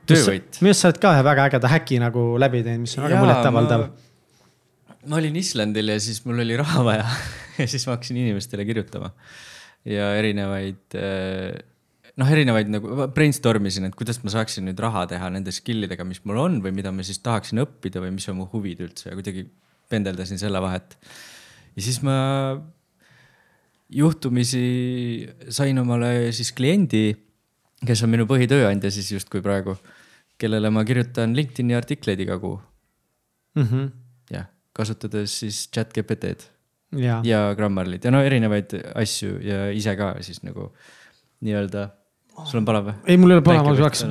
töövõit? 0.09 0.61
minu 0.63 0.73
arust 0.73 0.85
sa 0.85 0.93
oled 0.93 1.01
ka 1.03 1.15
ühe 1.17 1.25
väga 1.27 1.49
ägeda 1.51 1.73
häki 1.75 2.03
nagu 2.03 2.27
läbi 2.41 2.63
teinud, 2.67 2.85
mis 2.87 2.97
on 2.99 3.09
väga 3.09 3.23
muljetavaldav. 3.23 3.87
ma 5.09 5.21
olin 5.21 5.41
Islandil 5.41 5.95
ja 5.95 6.01
siis 6.03 6.23
mul 6.27 6.45
oli 6.45 6.59
raha 6.61 6.85
vaja 6.87 7.09
ja 7.61 7.67
siis 7.67 7.87
ma 7.89 7.97
hakkasin 7.97 8.21
inimestele 8.25 8.67
kirjutama 8.69 9.13
ja 9.89 10.13
erinevaid 10.19 10.99
äh, 10.99 11.59
noh, 12.19 12.33
erinevaid 12.35 12.71
nagu 12.73 13.07
brainstorm 13.15 13.69
isin, 13.71 13.89
et 13.89 13.97
kuidas 13.99 14.21
ma 14.25 14.33
saaksin 14.35 14.67
nüüd 14.69 14.81
raha 14.83 15.05
teha 15.11 15.31
nende 15.35 15.55
skill 15.55 15.87
idega, 15.87 16.07
mis 16.09 16.21
mul 16.29 16.41
on 16.43 16.61
või 16.65 16.75
mida 16.81 16.93
ma 16.95 17.07
siis 17.07 17.21
tahaksin 17.25 17.63
õppida 17.63 18.03
või 18.05 18.15
mis 18.17 18.29
on 18.31 18.41
mu 18.41 18.49
huvid 18.53 18.83
üldse 18.85 19.11
ja 19.11 19.19
kuidagi 19.19 19.47
pendeldasin 19.93 20.41
selle 20.41 20.61
vahet 20.63 20.97
ja 21.79 21.85
siis 21.85 22.01
ma 22.03 22.19
juhtumisi 23.89 24.63
sain 25.55 25.79
omale 25.79 26.33
siis 26.37 26.51
kliendi, 26.53 27.13
kes 27.87 28.03
on 28.05 28.13
minu 28.13 28.27
põhitööandja 28.29 28.91
siis 28.93 29.13
justkui 29.15 29.43
praegu, 29.45 29.77
kellele 30.39 30.71
ma 30.75 30.85
kirjutan 30.87 31.37
LinkedIn'i 31.39 31.77
artikleid 31.79 32.21
iga 32.27 32.39
kuu 32.43 32.59
mm. 33.55 33.63
-hmm. 33.65 33.91
jah, 34.35 34.51
kasutades 34.75 35.39
siis 35.45 35.69
chat 35.71 35.95
GPT-d 35.95 36.51
ja, 36.99 37.21
ja 37.25 37.55
Grammarlit 37.55 38.05
ja 38.05 38.11
no 38.11 38.23
erinevaid 38.25 38.75
asju 38.95 39.39
ja 39.45 39.71
ise 39.71 39.97
ka 39.97 40.17
siis 40.21 40.43
nagu 40.43 40.73
nii-öelda 41.41 41.89
sul 42.47 42.61
on 42.61 42.67
palav 42.67 42.87
või? 42.87 42.95
ei, 43.11 43.17
mul 43.21 43.33
ei 43.33 43.39
ole 43.39 43.45
palav, 43.47 43.67
ma 43.67 43.73
hakkas, 43.79 44.03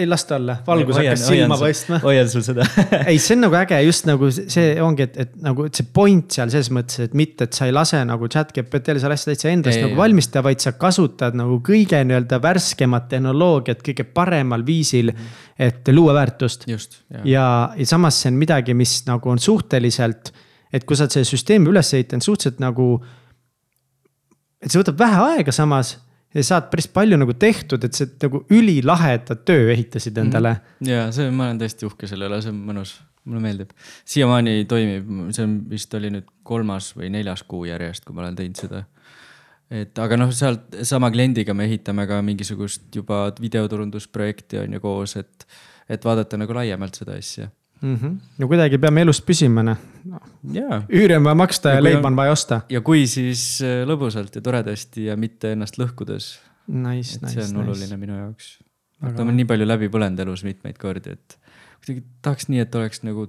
ei 0.00 0.06
lasta 0.08 0.36
alla, 0.38 0.56
valgus 0.66 0.98
hakkas 0.98 1.24
silma 1.26 1.58
paistma. 1.60 1.98
hoian 2.06 2.30
sul 2.30 2.44
seda 2.46 2.66
ei, 3.10 3.18
see 3.22 3.36
on 3.36 3.44
nagu 3.46 3.58
äge, 3.58 3.78
just 3.86 4.08
nagu 4.08 4.30
see 4.34 4.64
ongi, 4.84 5.06
et, 5.08 5.18
et 5.24 5.36
nagu 5.44 5.66
et 5.68 5.78
see 5.78 5.88
point 5.94 6.38
seal 6.38 6.50
selles 6.52 6.70
mõttes, 6.74 7.02
et 7.06 7.14
mitte, 7.18 7.48
et 7.48 7.58
sa 7.58 7.68
ei 7.68 7.74
lase 7.74 8.00
nagu 8.08 8.30
chat 8.32 8.50
GPT-l 8.56 9.02
seal 9.02 9.14
asja 9.14 9.32
täitsa 9.32 9.52
endast 9.52 9.78
ei, 9.78 9.84
nagu 9.86 10.00
valmistada, 10.00 10.44
vaid 10.48 10.64
sa 10.64 10.74
kasutad 10.80 11.38
nagu 11.38 11.60
kõige 11.66 12.00
nii-öelda 12.08 12.40
värskemat 12.44 13.08
tehnoloogiat 13.12 13.84
kõige 13.86 14.08
paremal 14.16 14.66
viisil. 14.66 15.12
et 15.58 15.88
luua 15.92 16.14
väärtust. 16.14 16.68
ja, 17.24 17.46
ja 17.76 17.86
samas 17.86 18.22
see 18.22 18.32
on 18.32 18.40
midagi, 18.40 18.74
mis 18.74 19.00
nagu 19.06 19.30
on 19.30 19.38
suhteliselt, 19.42 20.32
et 20.72 20.84
kui 20.84 20.96
sa 20.96 21.06
oled 21.06 21.16
selle 21.18 21.28
süsteemi 21.28 21.70
üles 21.70 21.94
ehitanud 21.94 22.24
suhteliselt 22.24 22.60
nagu. 22.62 22.98
et 24.62 24.70
see 24.70 24.80
võtab 24.80 24.98
vähe 24.98 25.24
aega 25.32 25.54
samas 25.54 25.96
ja 26.34 26.44
saad 26.44 26.68
päris 26.72 26.88
palju 26.92 27.18
nagu 27.20 27.34
tehtud, 27.40 27.84
et 27.84 27.96
see 27.96 28.08
nagu 28.22 28.42
ülilaheda 28.52 29.38
töö 29.48 29.70
ehitasid 29.72 30.16
mhm. 30.16 30.26
endale 30.26 30.54
ja 30.84 31.08
see, 31.14 31.30
ma 31.30 31.48
olen 31.48 31.60
täiesti 31.62 31.88
uhke 31.88 32.10
selle 32.10 32.28
üle, 32.28 32.40
see 32.44 32.52
on 32.52 32.60
mõnus, 32.68 32.94
mulle 33.28 33.42
meeldib. 33.44 33.72
siiamaani 34.08 34.62
toimib, 34.68 35.10
see 35.36 35.46
on 35.46 35.58
vist 35.70 35.94
oli 35.98 36.12
nüüd 36.14 36.28
kolmas 36.48 36.92
või 36.96 37.10
neljas 37.14 37.44
kuu 37.48 37.64
järjest, 37.68 38.06
kui 38.06 38.16
ma 38.16 38.26
olen 38.26 38.38
teinud 38.38 38.60
seda. 38.60 38.84
et 39.70 39.98
aga 40.04 40.20
noh, 40.20 40.32
sealt 40.34 40.80
sama 40.88 41.10
kliendiga 41.14 41.56
me 41.56 41.68
ehitame 41.68 42.06
ka 42.08 42.20
mingisugust 42.24 42.88
juba 42.94 43.26
videoturundusprojekti 43.40 44.64
on 44.64 44.76
ju 44.76 44.84
koos, 44.84 45.16
et, 45.20 45.48
et 45.88 46.04
vaadata 46.04 46.40
nagu 46.40 46.56
laiemalt 46.56 47.00
seda 47.00 47.16
asja 47.20 47.48
mm. 47.80 47.94
-hmm. 47.94 48.16
no 48.38 48.48
kuidagi 48.48 48.78
peame 48.78 49.02
elust 49.06 49.24
püsima, 49.26 49.62
noh. 49.62 49.78
jaa. 50.52 50.82
üüri 50.88 51.16
on 51.16 51.24
vaja 51.24 51.34
maksta 51.34 51.74
ja, 51.74 51.80
ja 51.80 51.84
leiba 51.84 52.08
on 52.08 52.16
vaja 52.16 52.32
osta. 52.32 52.60
ja 52.68 52.80
kui, 52.80 53.06
siis 53.06 53.62
äh, 53.62 53.82
lõbusalt 53.88 54.34
ja 54.34 54.44
toredasti 54.44 55.08
ja 55.08 55.16
mitte 55.16 55.52
ennast 55.52 55.78
lõhkudes. 55.78 56.38
Nice, 56.68 57.18
nice, 57.22 57.32
see 57.32 57.42
on 57.44 57.54
nice. 57.54 57.64
oluline 57.64 57.96
minu 57.96 58.18
jaoks. 58.18 58.58
ma 59.00 59.12
olen 59.16 59.36
nii 59.36 59.48
palju 59.48 59.66
läbi 59.66 59.88
põlenud 59.88 60.20
elus 60.20 60.44
mitmeid 60.44 60.78
kordi, 60.78 61.16
et 61.16 61.38
kuidagi 61.84 62.06
tahaks 62.22 62.48
nii, 62.48 62.64
et 62.66 62.74
oleks 62.74 63.02
nagu 63.06 63.28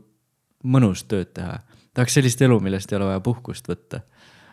mõnus 0.64 1.06
tööd 1.08 1.34
teha. 1.34 1.60
tahaks 1.94 2.20
sellist 2.20 2.42
elu, 2.42 2.60
millest 2.60 2.92
ei 2.92 2.98
ole 2.98 3.14
vaja 3.14 3.20
puhkust 3.20 3.70
võtta 3.70 4.02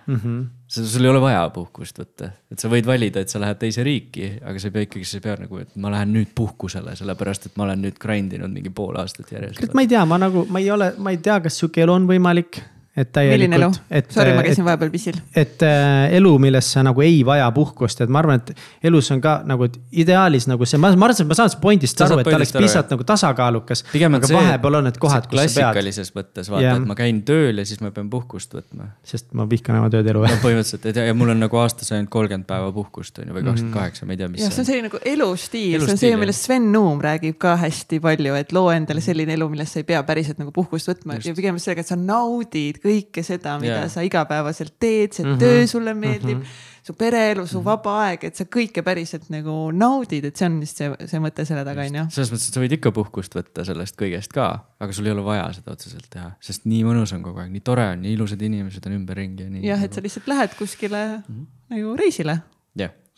mm. 0.07 0.15
-hmm. 0.17 0.45
sul 0.67 1.05
ei 1.05 1.11
ole 1.11 1.21
vaja 1.21 1.49
puhkust 1.55 1.99
võtta, 1.99 2.31
et 2.53 2.59
sa 2.59 2.71
võid 2.73 2.87
valida, 2.87 3.21
et 3.21 3.33
sa 3.33 3.41
lähed 3.41 3.59
teise 3.59 3.85
riiki, 3.87 4.31
aga 4.43 4.59
sa 4.59 4.69
ei 4.69 4.77
pea 4.77 4.87
ikkagi, 4.89 5.05
sa 5.05 5.19
ei 5.19 5.27
pea 5.27 5.37
nagu, 5.41 5.59
et 5.59 5.77
ma 5.77 5.91
lähen 5.91 6.13
nüüd 6.15 6.33
puhkusele, 6.35 6.97
sellepärast 6.97 7.51
et 7.51 7.57
ma 7.57 7.65
olen 7.69 7.83
nüüd 7.87 7.99
grind 8.03 8.33
inud 8.33 8.53
mingi 8.53 8.71
pool 8.71 8.97
aastat 8.97 9.33
järjest. 9.33 9.75
ma 9.75 9.85
ei 9.85 9.91
tea, 9.91 10.05
ma 10.05 10.19
nagu, 10.19 10.47
ma 10.51 10.63
ei 10.63 10.71
ole, 10.71 10.93
ma 10.99 11.15
ei 11.15 11.21
tea, 11.23 11.41
kas 11.41 11.59
sihuke 11.61 11.83
elu 11.83 11.93
on 11.93 12.09
võimalik 12.11 12.63
et 12.97 13.19
elu? 13.21 13.69
Sorry, 14.09 14.33
ma 14.37 14.43
käisin 14.47 14.65
vahepeal 14.65 14.91
pissil. 14.93 15.19
et 15.37 15.63
äh, 15.67 16.15
elu, 16.17 16.33
milles 16.41 16.71
sa 16.73 16.83
nagu 16.87 17.03
ei 17.05 17.19
vaja 17.27 17.49
puhkust, 17.55 18.01
et 18.01 18.13
ma 18.13 18.23
arvan, 18.23 18.41
et 18.41 18.89
elus 18.89 19.11
on 19.13 19.21
ka 19.25 19.39
nagu 19.49 19.69
ideaalis 19.93 20.49
nagu 20.49 20.69
see, 20.69 20.81
ma, 20.81 20.91
ma 20.97 21.09
arvan, 21.09 21.21
et 21.21 21.29
ma 21.29 21.37
saan 21.37 21.51
sellest 21.51 21.61
point'ist 21.63 22.01
aru, 22.07 22.21
et 22.23 22.31
ta 22.31 22.39
oleks 22.39 22.55
piisavalt 22.57 22.95
nagu 22.95 23.07
tasakaalukas. 23.11 23.85
aga 23.93 24.23
see, 24.23 24.39
vahepeal 24.39 24.81
on 24.81 24.89
need 24.89 25.01
kohad, 25.03 25.29
kus 25.29 25.37
sa 25.37 25.45
pead. 25.45 25.53
klassikalises 25.59 26.13
mõttes 26.17 26.51
vaata 26.53 26.65
yeah., 26.65 26.81
et 26.81 26.89
ma 26.89 26.97
käin 26.99 27.21
tööl 27.29 27.61
ja 27.61 27.67
siis 27.69 27.83
ma 27.85 27.93
pean 27.93 28.09
puhkust 28.13 28.57
võtma. 28.57 28.89
sest 29.05 29.29
ma 29.37 29.45
vihkan 29.51 29.81
oma 29.83 29.93
tööd 29.93 30.09
elu. 30.15 30.25
no 30.25 30.41
põhimõtteliselt, 30.41 30.89
et 30.89 31.03
ja 31.05 31.17
mul 31.19 31.35
on 31.35 31.45
nagu 31.45 31.61
aastas 31.61 31.93
ainult 31.93 32.13
kolmkümmend 32.17 32.49
päeva 32.49 32.73
puhkust 32.73 33.21
on 33.21 33.29
ju 33.29 33.37
või 33.37 33.45
kakskümmend 33.51 33.77
kaheksa, 33.77 34.09
ma 34.09 34.17
ei 34.17 34.23
tea, 34.23 34.31
mis. 34.33 34.47
jah, 34.47 34.55
see 34.55 34.65
on 34.65 34.71
selline 34.71 34.89
nagu 34.89 35.03
elustiil, 35.13 35.85
see 35.85 35.97
on 35.99 36.01
see, 36.01 36.17
millest 36.17 36.49
Sven 36.49 36.71
Nuum 36.73 37.05
räägib 37.05 37.37
ka 37.43 37.59
hästi 37.61 38.01
palju, 38.05 38.41
et 38.41 38.57
loo 38.57 38.71
endale 38.73 39.05
selline 39.05 39.37
elu, 39.37 39.51
millest 39.53 39.77
sa 39.77 39.83
ei 39.83 39.89
pea 39.89 40.01
päriselt 40.07 40.41
nagu 40.41 40.55
puhkust 40.57 40.89
võtma 40.93 41.19
Just. 41.19 41.29
ja 41.29 41.37
pigem 41.37 41.61
sellega, 41.61 41.85
et 41.85 41.93
sa 41.93 41.99
naudid 42.01 42.81
kõike 42.87 43.25
seda 43.27 43.59
mida 43.61 43.83
yeah. 43.83 43.91
sa 43.93 44.05
igapäevaselt 44.07 44.77
teed, 44.79 45.13
see 45.13 45.27
mm 45.27 45.35
-hmm. 45.35 45.43
töö 45.43 45.67
sulle 45.71 45.95
meeldib 45.95 46.39
mm, 46.39 46.43
-hmm. 46.43 46.81
su 46.87 46.95
pereelu, 46.95 47.47
su 47.47 47.59
-hmm. 47.59 47.65
vaba 47.65 47.97
aeg, 48.07 48.25
et 48.31 48.37
sa 48.37 48.47
kõike 48.57 48.83
päriselt 48.87 49.29
nagu 49.35 49.71
naudid, 49.73 50.25
et 50.25 50.37
see 50.37 50.47
on 50.47 50.61
vist 50.61 50.83
see, 50.83 50.93
see 51.07 51.21
mõte 51.21 51.45
selle 51.45 51.65
taga 51.65 51.85
on 51.85 52.01
ju. 52.01 52.07
selles 52.11 52.33
mõttes, 52.33 52.49
et 52.49 52.55
sa 52.55 52.65
võid 52.65 52.79
ikka 52.79 52.93
puhkust 52.93 53.35
võtta 53.35 53.65
sellest 53.65 53.99
kõigest 54.01 54.33
ka, 54.33 54.49
aga 54.81 54.93
sul 54.93 55.07
ei 55.07 55.13
ole 55.13 55.25
vaja 55.25 55.53
seda 55.53 55.73
otseselt 55.73 56.07
teha, 56.11 56.33
sest 56.41 56.65
nii 56.65 56.85
mõnus 56.85 57.15
on 57.15 57.23
kogu 57.23 57.43
aeg, 57.45 57.53
nii 57.53 57.65
tore 57.67 57.91
on, 57.93 58.03
nii 58.03 58.13
ilusad 58.19 58.43
inimesed 58.43 58.87
on 58.87 59.01
ümberringi 59.01 59.43
ja 59.43 59.51
nii. 59.51 59.67
jah, 59.67 59.83
et 59.83 59.93
sa 59.93 60.01
lihtsalt 60.01 60.27
lähed 60.27 60.55
kuskile 60.59 61.07
mm 61.07 61.23
-hmm. 61.35 61.47
nagu 61.75 61.97
reisile 61.97 62.41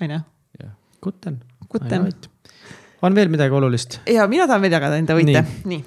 on 0.00 0.10
ju. 0.10 0.20
Kutten. 1.00 1.40
Kutten. 1.68 2.12
on 3.02 3.14
veel 3.14 3.28
midagi 3.28 3.54
olulist? 3.54 4.00
ja 4.06 4.26
mina 4.26 4.46
tahan 4.46 4.62
veel 4.62 4.74
jagada 4.74 4.98
enda 4.98 5.14
võite, 5.14 5.42
nii, 5.44 5.68
nii.. 5.70 5.84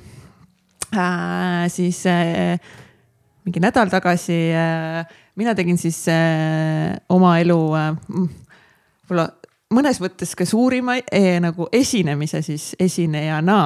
Äh, 0.91 1.65
siis 1.71 2.03
äh, 2.07 2.59
mingi 3.45 3.61
nädal 3.61 3.89
tagasi 3.89 4.38
äh, 4.53 5.05
mina 5.39 5.53
tegin 5.57 5.80
siis 5.81 6.03
äh, 6.11 6.97
oma 7.09 7.38
elu 7.41 7.59
äh, 7.77 7.88
võib-olla 8.09 9.30
mõnes 9.73 10.01
mõttes 10.03 10.35
ka 10.38 10.45
suurima 10.45 10.97
nagu 11.43 11.69
esinemise 11.73 12.41
siis 12.45 12.73
esinejana 12.80 13.61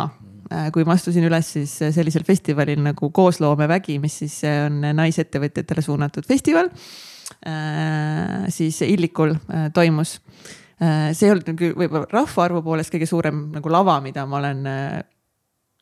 kui 0.72 0.86
ma 0.86 0.94
astusin 0.94 1.26
üles 1.26 1.48
siis 1.56 1.72
sellisel 1.96 2.22
festivalil 2.24 2.78
nagu 2.86 3.08
Koosloomevägi, 3.10 3.96
mis 3.98 4.20
siis 4.22 4.36
on 4.46 4.78
naisettevõtjatele 4.94 5.82
suunatud 5.82 6.28
festival. 6.30 6.70
siis 8.54 8.78
Illikul 8.86 9.34
toimus. 9.74 10.20
see 10.78 11.26
ei 11.26 11.34
olnud 11.34 11.50
küll 11.58 11.74
võib-olla 11.74 12.06
rahvaarvu 12.14 12.62
poolest 12.62 12.94
kõige 12.94 13.10
suurem 13.10 13.42
nagu 13.58 13.74
lava, 13.74 13.98
mida 14.06 14.28
ma 14.30 14.38
olen 14.38 14.62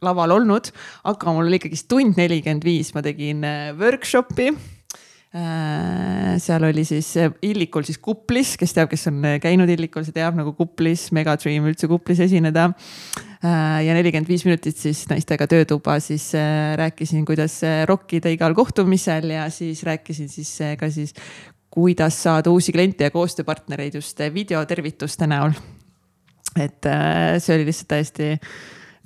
laval 0.04 0.36
olnud, 0.38 0.70
aga 1.10 1.34
mul 1.34 1.48
oli 1.48 1.60
ikkagist 1.62 1.90
tund 1.92 2.20
nelikümmend 2.20 2.66
viis, 2.66 2.94
ma 2.96 3.04
tegin 3.06 3.44
äh, 3.48 3.72
workshop'i 3.78 4.50
äh, 4.52 6.34
seal 6.44 6.66
oli 6.68 6.86
siis 6.88 7.10
äh, 7.22 7.32
Illikul 7.46 7.86
siis 7.88 8.00
kuplis, 8.04 8.56
kes 8.60 8.76
teab, 8.76 8.92
kes 8.92 9.08
on 9.12 9.22
käinud 9.44 9.70
Illikul, 9.74 10.06
see 10.08 10.16
teab 10.16 10.38
nagu 10.40 10.56
kuplis, 10.58 11.10
Megadream 11.16 11.70
üldse 11.70 11.90
kuplis 11.92 12.22
esineda. 12.24 12.72
ja 13.44 13.96
nelikümmend 13.98 14.30
viis 14.32 14.46
minutit 14.48 14.78
siis 14.80 15.02
naistega 15.10 15.44
töötuba, 15.52 15.98
siis 16.00 16.30
rääkisin, 16.80 17.26
kuidas 17.28 17.58
rokkida 17.90 18.32
igal 18.32 18.56
kohtumisel 18.56 19.34
ja 19.36 19.50
siis 19.52 19.82
rääkisin 19.84 20.30
siis 20.32 20.52
ka 20.80 20.88
siis, 20.88 21.12
kuidas 21.74 22.22
saada 22.24 22.54
uusi 22.54 22.72
kliente 22.72 23.04
ja 23.04 23.12
koostööpartnereid 23.12 23.98
just 24.00 24.20
videotervituste 24.34 25.28
näol. 25.28 25.52
et 26.56 26.88
see 27.42 27.56
oli 27.58 27.66
lihtsalt 27.68 27.92
täiesti 27.92 28.30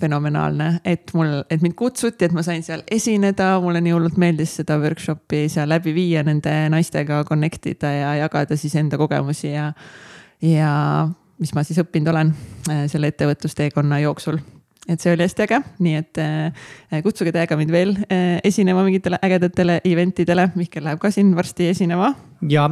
fenomenaalne, 0.02 0.80
et 0.86 1.14
mul, 1.18 1.40
et 1.50 1.62
mind 1.64 1.74
kutsuti, 1.78 2.28
et 2.28 2.34
ma 2.36 2.44
sain 2.46 2.62
seal 2.66 2.84
esineda, 2.94 3.56
mulle 3.64 3.82
nii 3.82 3.96
hullult 3.96 4.20
meeldis 4.22 4.60
seda 4.60 4.78
workshop'i 4.82 5.48
seal 5.50 5.70
läbi 5.74 5.94
viia, 5.96 6.22
nende 6.28 6.54
naistega 6.74 7.24
connect 7.28 7.66
ida 7.74 7.94
ja 7.96 8.12
jagada 8.22 8.58
siis 8.60 8.76
enda 8.78 9.00
kogemusi 9.02 9.56
ja, 9.56 9.72
ja 10.46 10.76
mis 11.42 11.56
ma 11.58 11.66
siis 11.66 11.82
õppinud 11.82 12.14
olen 12.14 12.36
äh, 12.70 12.86
selle 12.92 13.12
ettevõtlusteekonna 13.14 14.02
jooksul 14.06 14.40
et 14.88 15.04
see 15.04 15.12
oli 15.12 15.26
hästi 15.26 15.44
äge, 15.44 15.58
nii 15.84 15.98
et 16.00 16.20
äh, 16.22 17.02
kutsuge 17.04 17.34
täiega 17.36 17.58
mind 17.60 17.74
veel 17.74 17.98
äh, 18.06 18.38
esinema 18.48 18.86
mingitele 18.86 19.18
ägedatele 19.26 19.82
event 19.84 20.22
idele, 20.24 20.52
Mihkel 20.56 20.86
läheb 20.86 21.02
ka 21.02 21.12
siin 21.12 21.34
varsti 21.36 21.72
esinema. 21.74 22.14
ja 22.46 22.70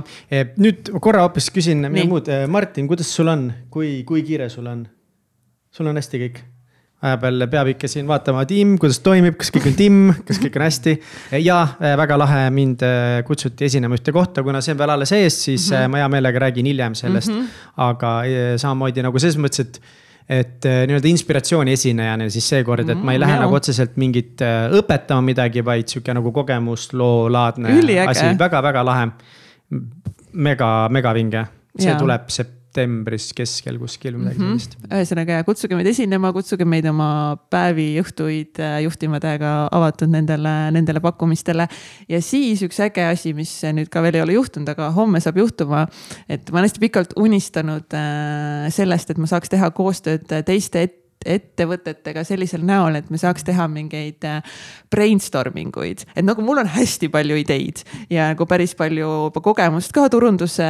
nüüd 0.61 0.93
korra 1.01 1.25
hoopis 1.25 1.49
küsin 1.51 1.87
midagi 1.89 2.11
muud, 2.11 2.35
Martin, 2.53 2.87
kuidas 2.87 3.09
sul 3.17 3.33
on, 3.33 3.49
kui, 3.73 4.03
kui 4.07 4.21
kiire 4.27 4.49
sul 4.53 4.69
on? 4.69 4.85
sul 5.73 5.89
on 5.89 5.97
hästi 5.97 6.27
kõik? 6.27 6.45
Vahepeal 7.03 7.45
peab 7.51 7.71
ikka 7.73 7.89
siin 7.91 8.07
vaatama 8.07 8.45
tiim, 8.49 8.75
kuidas 8.81 9.01
toimib, 9.03 9.35
kas 9.39 9.51
kõik 9.53 9.67
on 9.71 9.75
timm, 9.77 10.13
kas 10.27 10.39
kõik 10.41 10.55
on 10.59 10.65
hästi. 10.65 10.95
ja 11.43 11.59
äh, 11.65 11.93
väga 11.99 12.17
lahe, 12.19 12.47
mind 12.55 12.85
äh, 12.85 13.19
kutsuti 13.27 13.67
esinema 13.67 13.97
ühte 13.97 14.13
kohta, 14.15 14.43
kuna 14.45 14.63
see 14.63 14.75
on 14.75 14.79
veel 14.81 14.95
alles 14.95 15.13
ees, 15.15 15.41
siis 15.49 15.69
mm 15.69 15.75
-hmm. 15.75 15.91
ma 15.91 16.01
hea 16.01 16.09
meelega 16.15 16.43
räägin 16.47 16.71
hiljem 16.71 16.95
sellest 16.95 17.31
mm. 17.31 17.41
-hmm. 17.41 17.69
aga 17.89 18.15
samamoodi 18.57 19.03
nagu 19.03 19.19
selles 19.19 19.37
mõttes, 19.37 19.61
et 19.61 19.81
et 20.29 20.65
nii-öelda 20.65 21.05
inspiratsiooni 21.05 21.71
esinejana 21.77 22.29
siis 22.33 22.47
seekord, 22.49 22.89
et 22.89 22.97
ma 22.97 23.13
ei 23.13 23.19
lähe 23.19 23.35
mm, 23.35 23.43
nagu 23.45 23.53
otseselt 23.53 23.97
mingit 24.01 24.41
õpetama 24.73 25.21
midagi, 25.21 25.61
vaid 25.65 25.87
sihuke 25.87 26.13
nagu 26.17 26.31
kogemusloolaadne 26.31 27.69
asi 28.07 28.25
väga,, 28.25 28.37
väga-väga 28.39 28.85
lahe. 28.85 29.11
mega, 30.33 30.89
mega 30.89 31.13
vinge, 31.13 31.45
see 31.77 31.91
ja. 31.91 31.99
tuleb 31.99 32.25
sept-, 32.33 32.64
septembris 32.75 33.29
keskel 33.35 33.77
kuskil 33.79 34.17
midagi 34.19 34.39
mm 34.39 34.45
-hmm. 34.45 34.59
sellist. 34.59 34.75
ühesõnaga 34.89 35.43
kutsuge 35.47 35.75
meid 35.75 35.87
esinema, 35.87 36.31
kutsuge 36.33 36.65
meid 36.65 36.85
oma 36.89 37.37
päevi, 37.49 37.95
õhtuid 38.01 38.59
äh, 38.59 38.81
juhtima 38.83 39.19
täiega 39.19 39.69
avatud 39.71 40.11
nendele, 40.11 40.71
nendele 40.71 40.99
pakkumistele. 40.99 41.67
ja 42.09 42.21
siis 42.21 42.61
üks 42.61 42.79
äge 42.79 43.05
asi, 43.07 43.33
mis 43.33 43.61
nüüd 43.63 43.89
ka 43.89 44.01
veel 44.01 44.15
ei 44.15 44.21
ole 44.21 44.33
juhtunud, 44.33 44.69
aga 44.69 44.91
homme 44.91 45.19
saab 45.19 45.37
juhtuma. 45.37 45.87
et 46.29 46.51
ma 46.51 46.59
olen 46.59 46.69
hästi 46.69 46.79
pikalt 46.79 47.13
unistanud 47.15 47.93
äh, 47.93 48.69
sellest, 48.69 49.09
et 49.09 49.17
ma 49.17 49.27
saaks 49.27 49.49
teha 49.49 49.71
koostööd 49.71 50.27
teiste 50.45 50.81
ette 50.81 51.04
ettevõtetega 51.25 52.23
sellisel 52.27 52.63
näol, 52.65 52.99
et 52.99 53.09
me 53.13 53.19
saaks 53.21 53.45
teha 53.47 53.67
mingeid 53.71 54.25
äh, 54.27 54.55
brainstorming 54.93 55.75
uid. 55.81 56.05
et 56.15 56.25
nagu 56.25 56.43
mul 56.45 56.61
on 56.63 56.69
hästi 56.71 57.09
palju 57.13 57.37
ideid 57.41 57.83
ja 58.09 58.29
nagu 58.31 58.47
päris 58.49 58.75
palju 58.77 59.09
juba 59.27 59.43
kogemust 59.43 59.93
ka 59.95 60.07
turunduse 60.13 60.67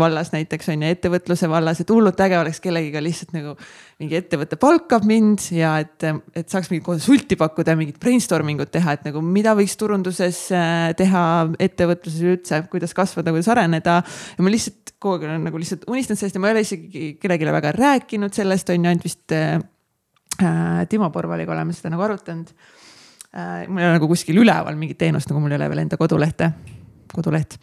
vallas 0.00 0.32
näiteks 0.34 0.72
on 0.74 0.82
ju, 0.84 0.94
ettevõtluse 0.96 1.50
vallas, 1.50 1.82
et 1.82 1.92
hullult 1.92 2.20
äge 2.24 2.38
oleks 2.40 2.60
kellegiga 2.64 3.02
lihtsalt 3.04 3.34
nagu 3.36 3.54
mingi 3.98 4.18
ettevõte 4.18 4.58
palkab 4.60 5.06
mind 5.08 5.48
ja 5.54 5.76
et, 5.82 6.06
et 6.36 6.48
saaks 6.48 6.70
mingit 6.72 6.86
konsulti 6.86 7.38
pakkuda 7.38 7.76
mingit 7.78 8.00
brainstorming 8.02 8.60
ut 8.62 8.72
teha, 8.74 8.96
et 8.98 9.08
nagu 9.08 9.22
mida 9.24 9.54
võiks 9.58 9.76
turunduses 9.78 10.44
äh, 10.54 10.90
teha, 10.98 11.24
ettevõtluses 11.62 12.20
üldse, 12.34 12.62
kuidas 12.72 12.94
kasvada, 12.96 13.34
kuidas 13.34 13.50
areneda. 13.52 14.00
ja 14.02 14.44
ma 14.44 14.52
lihtsalt 14.52 14.94
kogu 14.98 15.14
aeg 15.14 15.28
olen 15.28 15.44
nagu 15.46 15.58
lihtsalt 15.60 15.84
unistanud 15.86 16.18
sellest 16.18 16.34
ja 16.34 16.42
ma 16.42 16.50
ei 16.50 16.56
ole 16.56 16.62
isegi 16.66 17.08
kellelegi 17.22 17.52
väga 17.54 17.74
rääkinud 17.76 18.34
sellest, 18.34 18.70
on 18.74 18.82
ju, 18.82 18.90
ainult 18.90 19.06
vist 19.06 19.28
Äh, 19.32 19.60
Timo 20.88 21.10
Porvaliga 21.10 21.52
oleme 21.52 21.74
seda 21.74 21.90
nagu 21.92 22.04
arutanud. 22.06 22.50
Äh, 23.34 23.66
mul 23.68 23.82
ei 23.82 23.88
ole 23.88 23.96
nagu 23.98 24.08
kuskil 24.08 24.38
üleval 24.40 24.76
mingit 24.78 24.98
teenust, 25.00 25.28
nagu 25.30 25.42
mul 25.42 25.52
ei 25.52 25.58
ole 25.58 25.68
veel 25.72 25.82
enda 25.82 25.98
kodulehte, 26.00 26.50
koduleht. 27.12 27.58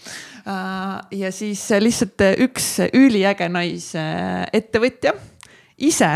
Äh, 0.45 0.99
ja 1.21 1.31
siis 1.33 1.63
lihtsalt 1.81 2.21
üks 2.45 2.67
üliäge 2.93 3.47
naisettevõtja 3.49 5.15
ise 5.87 6.11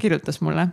kirjutas 0.00 0.40
mulle, 0.42 0.68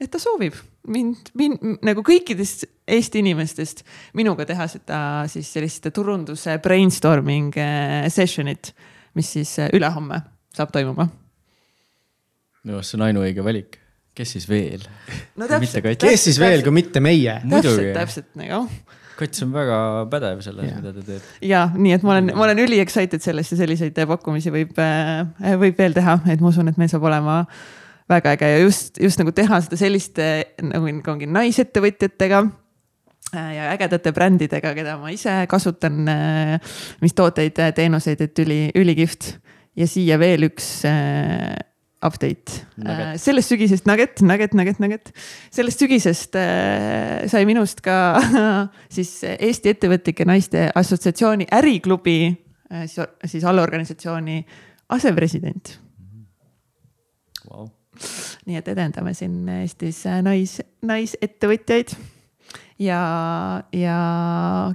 et 0.00 0.10
ta 0.12 0.20
soovib 0.20 0.54
mind, 0.88 1.32
mind 1.36 1.82
nagu 1.84 2.04
kõikidest 2.06 2.68
Eesti 2.86 3.18
inimestest 3.18 3.82
minuga 4.14 4.44
teha 4.46 4.68
seda 4.70 4.98
siis 5.26 5.48
sellist 5.50 5.88
turunduse 5.90 6.54
brainstorming 6.62 7.56
session'it, 8.14 8.70
mis 9.18 9.32
siis 9.34 9.56
ülehomme 9.74 10.20
saab 10.54 10.70
toimuma. 10.70 11.08
minu 12.62 12.78
arust 12.78 12.94
see 12.94 13.00
on 13.00 13.08
ainuõige 13.08 13.42
valik 13.42 13.80
kes 14.16 14.36
siis 14.36 14.48
veel 14.48 14.84
no,? 15.36 15.48
kes 15.48 16.28
siis 16.28 16.40
veel, 16.40 16.64
kui 16.64 16.74
mitte 16.74 17.02
meie? 17.04 17.40
täpselt, 17.50 17.92
täpselt 17.96 18.30
nagu 18.40 18.64
Kats 19.16 19.40
on 19.46 19.52
väga 19.54 19.76
pädev 20.12 20.42
selles, 20.44 20.74
mida 20.76 20.92
ta 20.92 21.02
teeb. 21.04 21.28
ja 21.48 21.62
nii, 21.72 21.94
et 21.96 22.04
ma 22.04 22.16
olen, 22.16 22.34
ma 22.36 22.44
olen 22.44 22.60
üli 22.66 22.82
excited 22.82 23.22
sellest 23.24 23.54
ja 23.54 23.60
selliseid 23.62 23.96
pakkumisi 24.10 24.52
võib, 24.52 24.76
äh, 24.82 25.56
võib 25.60 25.78
veel 25.80 25.96
teha, 25.96 26.18
et 26.32 26.42
ma 26.42 26.52
usun, 26.52 26.68
et 26.68 26.76
meil 26.80 26.90
saab 26.92 27.06
olema 27.08 27.38
väga 28.12 28.36
äge 28.36 28.50
ja 28.52 28.60
just, 28.60 29.00
just 29.02 29.20
nagu 29.20 29.32
teha 29.34 29.62
seda 29.64 29.78
selliste 29.80 30.28
nagu 30.68 30.92
ongi 31.14 31.28
naisettevõtjatega 31.32 32.42
äh, 32.44 33.48
ja 33.56 33.70
ägedate 33.72 34.12
brändidega, 34.16 34.74
keda 34.76 34.98
ma 35.00 35.14
ise 35.14 35.38
kasutan, 35.48 36.12
mis 37.00 37.16
tooteid, 37.16 37.56
teenuseid, 37.78 38.20
et 38.20 38.44
üli, 38.44 38.60
ülikihvt. 38.76 39.32
ja 39.80 39.88
siia 39.88 40.20
veel 40.20 40.50
üks 40.50 40.84
update. 42.06 42.64
sellest 43.20 43.52
sügisest 43.52 43.86
nugget, 43.88 44.20
nugget, 44.22 44.54
nugget, 44.56 44.80
nugget. 44.82 45.12
sellest 45.54 45.82
sügisest 45.82 46.36
äh, 46.40 47.26
sai 47.30 47.44
minust 47.48 47.82
ka 47.84 48.16
siis 48.96 49.18
Eesti 49.26 49.74
Ettevõtlike 49.74 50.26
Naiste 50.28 50.68
Assotsiatsiooni 50.74 51.48
äriklubi 51.52 52.18
äh, 52.30 52.86
siis, 52.86 53.06
siis 53.24 53.46
allorganisatsiooni 53.46 54.42
asepresident 54.96 55.76
wow.. 57.50 57.68
nii 58.46 58.60
et 58.60 58.68
edendame 58.74 59.14
siin 59.16 59.40
Eestis 59.60 60.04
nais, 60.22 60.60
naisettevõtjaid 60.86 61.96
ja, 62.78 63.00
ja 63.72 63.96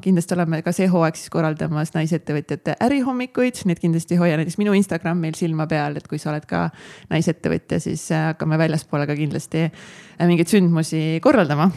kindlasti 0.02 0.36
oleme 0.36 0.62
ka 0.66 0.74
see 0.76 0.88
hooaeg 0.90 1.18
siis 1.20 1.32
korraldamas 1.34 1.94
naisettevõtjate 1.94 2.76
ärihommikuid, 2.82 3.62
nii 3.66 3.78
et 3.78 3.82
kindlasti 3.84 4.18
hoia 4.22 4.40
näiteks 4.40 4.58
minu 4.62 4.74
Instagramil 4.78 5.38
silma 5.38 5.68
peal, 5.70 6.00
et 6.00 6.08
kui 6.10 6.22
sa 6.22 6.32
oled 6.34 6.48
ka 6.50 6.68
naisettevõtja, 7.12 7.82
siis 7.84 8.08
äh, 8.16 8.32
hakkame 8.32 8.60
väljaspoole 8.62 9.08
ka 9.10 9.18
kindlasti 9.18 9.68
äh, 9.68 10.24
mingeid 10.26 10.50
sündmusi 10.52 11.20
korraldama. 11.24 11.70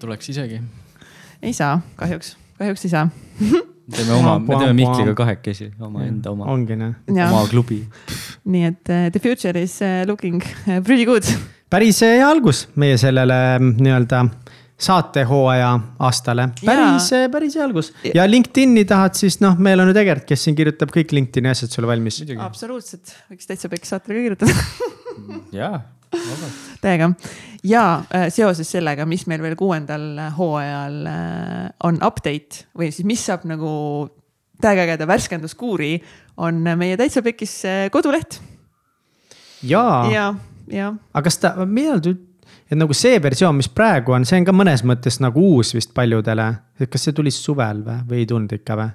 tuleks 0.00 0.32
isegi. 0.32 0.62
ei 1.42 1.52
saa, 1.56 1.80
kahjuks, 2.00 2.36
kahjuks 2.58 2.88
ei 2.88 2.94
saa 2.96 3.10
teeme 3.90 4.14
oma, 4.16 4.38
me 4.38 4.56
teeme 4.56 4.74
Mihkliga 4.80 5.14
kahekesi, 5.18 5.72
omaenda 5.80 6.32
oma. 6.32 6.46
ongi 6.52 6.76
noh. 6.78 6.94
oma 7.10 7.44
klubi. 7.50 7.82
nii 8.48 8.64
et 8.70 8.88
uh, 8.88 9.08
the 9.12 9.20
future 9.20 9.60
is 9.60 9.80
looking 10.06 10.40
pretty 10.86 11.04
good. 11.04 11.26
päris 11.70 12.00
hea 12.06 12.24
algus 12.24 12.64
meie 12.80 12.96
sellele 12.98 13.36
mm, 13.58 13.76
nii-öelda 13.84 14.24
saatehooaja 14.80 15.70
aastale. 16.06 16.48
päris, 16.64 17.10
päris 17.32 17.56
hea 17.58 17.64
algus 17.64 17.92
ja 18.14 18.24
LinkedIn'i 18.28 18.84
tahad, 18.88 19.14
siis 19.18 19.40
noh, 19.44 19.58
meil 19.60 19.82
on 19.82 19.90
ju 19.90 19.96
Egert, 20.00 20.24
kes 20.28 20.46
siin 20.46 20.56
kirjutab 20.58 20.92
kõik 20.94 21.12
LinkedIn'i 21.16 21.52
asjad 21.52 21.72
sulle 21.72 21.90
valmis. 21.90 22.22
absoluutselt, 22.38 23.14
võiks 23.32 23.50
täitsa 23.50 23.70
pekki 23.72 23.90
saatele 23.90 24.16
ka 24.16 24.26
kirjutada 24.28 24.54
jaa, 25.60 25.82
täiega 26.82 27.10
ja 27.66 27.84
äh, 28.14 28.28
seoses 28.32 28.70
sellega, 28.72 29.06
mis 29.08 29.26
meil 29.30 29.44
veel 29.44 29.58
kuuendal 29.60 30.06
hooajal 30.38 30.98
äh, 31.10 31.66
on 31.84 32.00
update 32.06 32.64
või 32.78 32.90
siis 32.94 33.08
mis 33.08 33.26
saab 33.28 33.44
nagu 33.50 33.72
täiega 34.60 34.84
ägeda 34.88 35.06
värskenduskuuri, 35.08 35.94
on 36.40 36.64
meie 36.76 36.96
Täitsa 37.00 37.22
Pekis 37.24 37.54
koduleht. 37.92 38.40
ja, 39.64 39.84
ja, 40.12 40.26
ja. 40.68 40.90
aga 41.12 41.24
kas 41.28 41.40
ta, 41.40 41.54
millal 41.64 42.02
ta 42.04 42.12
et 42.70 42.78
nagu 42.78 42.94
see 42.94 43.18
versioon, 43.22 43.56
mis 43.58 43.68
praegu 43.68 44.14
on, 44.14 44.24
see 44.24 44.38
on 44.38 44.46
ka 44.46 44.54
mõnes 44.54 44.84
mõttes 44.86 45.18
nagu 45.22 45.42
uus 45.56 45.74
vist 45.74 45.94
paljudele. 45.94 46.46
kas 46.90 47.02
see 47.02 47.16
tuli 47.16 47.30
suvel 47.34 47.82
või, 47.84 48.02
või 48.08 48.22
ei 48.22 48.26
tulnud 48.30 48.52
ikka 48.60 48.76
või? 48.78 48.90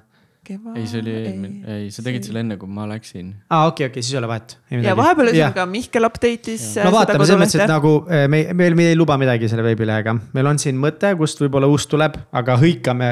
Keva... 0.46 0.76
ei, 0.78 0.84
see 0.86 1.00
oli 1.02 1.12
eelmine, 1.12 1.62
ei, 1.74 1.86
sa 1.90 2.04
tegid 2.06 2.26
selle 2.28 2.44
enne, 2.44 2.54
kui 2.60 2.70
ma 2.70 2.84
läksin. 2.86 3.32
aa 3.48 3.64
ah,, 3.64 3.70
okei 3.72 3.88
okay,, 3.88 3.90
okei 3.90 3.98
okay,, 3.98 4.04
siis 4.06 4.14
ei 4.14 4.20
ole 4.20 4.28
vahet. 4.30 4.54
ja 4.70 4.94
vahepeal 4.98 5.30
ühesõnaga 5.32 5.64
Mihkel 5.70 6.06
update'is. 6.06 6.66
no 6.86 6.92
vaatame, 6.94 7.26
selles 7.26 7.42
mõttes, 7.42 7.64
et 7.64 7.72
nagu 7.72 7.92
eh, 8.06 8.26
me, 8.30 8.42
meil, 8.54 8.76
me 8.78 8.86
ei 8.92 8.98
luba 8.98 9.18
midagi 9.18 9.50
selle 9.50 9.64
veebilehega. 9.66 10.14
meil 10.36 10.50
on 10.52 10.62
siin 10.62 10.78
mõte, 10.78 11.10
kust 11.18 11.42
võib-olla 11.42 11.70
uus 11.72 11.88
tuleb, 11.90 12.14
aga 12.36 12.58
hõikame, 12.62 13.10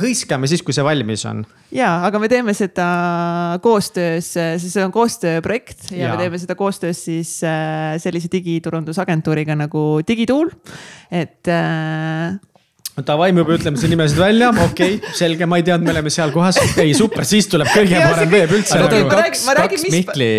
hõiskame 0.00 0.48
siis, 0.48 0.64
kui 0.64 0.76
see 0.76 0.86
valmis 0.86 1.26
on. 1.28 1.44
ja, 1.76 1.92
aga 2.08 2.22
me 2.22 2.32
teeme 2.32 2.56
seda 2.56 2.88
koostöös, 3.64 4.32
see 4.32 4.84
on 4.84 4.94
koostööprojekt 4.96 5.90
ja, 5.92 6.06
ja 6.06 6.14
me 6.14 6.24
teeme 6.24 6.40
seda 6.40 6.56
koostöös 6.56 7.04
siis 7.10 7.36
eh, 7.44 7.98
sellise 8.00 8.32
digiturundusagentuuriga 8.32 9.58
nagu 9.58 9.88
Digitool. 10.08 10.48
et 11.12 11.44
äh, 11.52 12.40
Davai, 13.06 13.30
me 13.34 13.44
juba 13.44 13.56
ütleme 13.56 13.80
selle 13.80 13.94
nimesid 13.94 14.20
välja, 14.20 14.50
okei 14.66 14.96
okay,, 14.98 15.14
selge, 15.16 15.48
ma 15.50 15.60
ei 15.60 15.66
teadnud, 15.66 15.88
me 15.88 15.94
oleme 15.94 16.12
seal 16.12 16.32
kohas. 16.34 16.58
ei, 16.80 16.92
super, 16.96 17.24
siis 17.28 17.48
tuleb 17.50 17.70
kõige 17.72 18.00
parem 18.04 18.30
veeb 18.32 18.54
üldse. 18.58 18.80
kaks, 19.10 19.44
kaks 19.60 19.86
mis... 19.86 19.96
Mihkli 20.00 20.30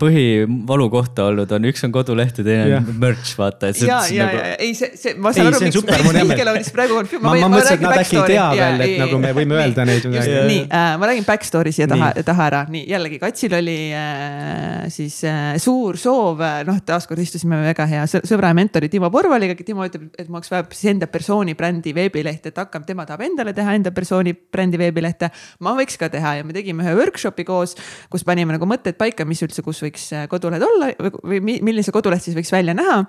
põhivalukohta 0.00 1.28
olnud 1.30 1.52
on, 1.56 1.70
üks 1.70 1.84
on 1.86 1.94
koduleht 1.94 2.40
ja 2.42 2.46
teine 2.46 2.80
on 2.80 2.90
merch, 3.02 3.34
vaata. 3.38 3.72
ja, 3.76 4.00
ja, 4.12 4.28
nagu... 4.28 4.40
ja 4.42 4.54
ei, 4.56 4.74
see, 4.78 4.92
see, 4.98 5.14
ma 5.22 5.32
saan 5.34 5.50
aru, 5.52 5.62
miks, 5.66 5.80
miks 5.82 6.32
Mihkel 6.32 6.50
on 6.52 6.58
siis 6.60 6.72
praegu 6.74 6.98
on. 6.98 7.08
ma, 7.20 7.34
ma 7.44 7.50
mõtlesin, 7.52 7.78
et 7.78 7.84
nad 7.84 7.98
äkki 8.00 8.18
ei 8.18 8.26
tea 8.32 8.46
veel, 8.56 8.84
et 8.86 8.94
nagu 9.02 9.20
me 9.22 9.32
võime 9.36 9.58
öelda 9.58 9.86
neid 9.88 10.06
nii, 10.08 10.60
äh, 10.66 10.88
ma 11.00 11.10
räägin 11.10 11.26
backstory 11.28 11.72
siia 11.74 11.88
taha, 11.90 12.12
taha 12.26 12.48
ära, 12.48 12.62
nii 12.72 12.84
jällegi 12.90 13.20
Katsil 13.22 13.56
oli 13.58 13.76
äh, 13.96 14.88
siis 14.92 15.20
äh, 15.28 15.54
suur 15.62 15.98
soov, 16.00 16.42
noh, 16.68 16.80
taaskord 16.86 17.22
istusime 17.22 17.60
väga 17.62 17.86
hea 17.90 18.06
sõbra 18.12 18.52
ja 18.52 18.58
mentori 18.58 18.90
Timo 18.92 19.10
Porvaliga, 19.12 19.56
Timo 19.62 19.86
ütleb, 19.88 20.10
et 20.18 20.28
ma 20.28 20.40
oleks 20.40 20.52
vaja 20.52 20.66
siis 20.72 20.92
enda 20.94 21.08
persooni 21.10 21.56
brändi 21.58 21.91
brändi 21.92 21.96
veebileht, 21.96 22.46
et 22.46 22.56
hakkab, 22.58 22.84
tema 22.86 23.04
tahab 23.06 23.22
endale 23.26 23.52
teha 23.54 23.74
enda 23.76 23.92
persooni 23.92 24.32
brändi 24.34 24.78
veebilehte. 24.78 25.30
ma 25.60 25.74
võiks 25.76 25.98
ka 25.98 26.08
teha 26.08 26.36
ja 26.38 26.44
me 26.44 26.52
tegime 26.52 26.82
ühe 26.82 26.94
workshop'i 26.96 27.44
koos, 27.44 27.76
kus 28.10 28.24
panime 28.24 28.52
nagu 28.52 28.66
mõtted 28.66 28.96
paika, 28.96 29.24
mis 29.24 29.42
üldse, 29.42 29.62
kus 29.62 29.82
võiks 29.82 30.12
äh, 30.12 30.28
kodulehed 30.28 30.62
olla 30.62 30.92
või 31.22 31.40
milline 31.40 31.82
see 31.82 31.92
koduleht 31.92 32.22
siis 32.22 32.36
võiks 32.36 32.52
välja 32.52 32.74
näha. 32.74 33.04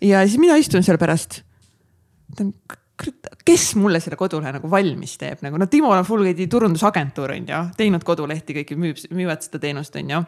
ja 0.00 0.24
siis 0.26 0.38
mina 0.38 0.56
istun 0.56 0.82
seal 0.82 0.98
pärast. 0.98 1.42
kes 3.44 3.74
mulle 3.76 4.00
selle 4.00 4.16
kodulehe 4.16 4.52
nagu 4.52 4.70
valmis 4.70 5.18
teeb, 5.18 5.42
nagu 5.42 5.58
no 5.58 5.66
Timo 5.66 5.90
on 5.90 6.04
full 6.04 6.26
turundusagentuur 6.48 7.34
on 7.34 7.48
ju, 7.48 7.64
teinud 7.76 8.04
kodulehti, 8.04 8.54
kõiki 8.60 8.78
müüb, 8.78 9.02
müüvad 9.10 9.42
seda 9.42 9.58
teenust 9.58 9.96
on 9.96 10.10
ju 10.10 10.22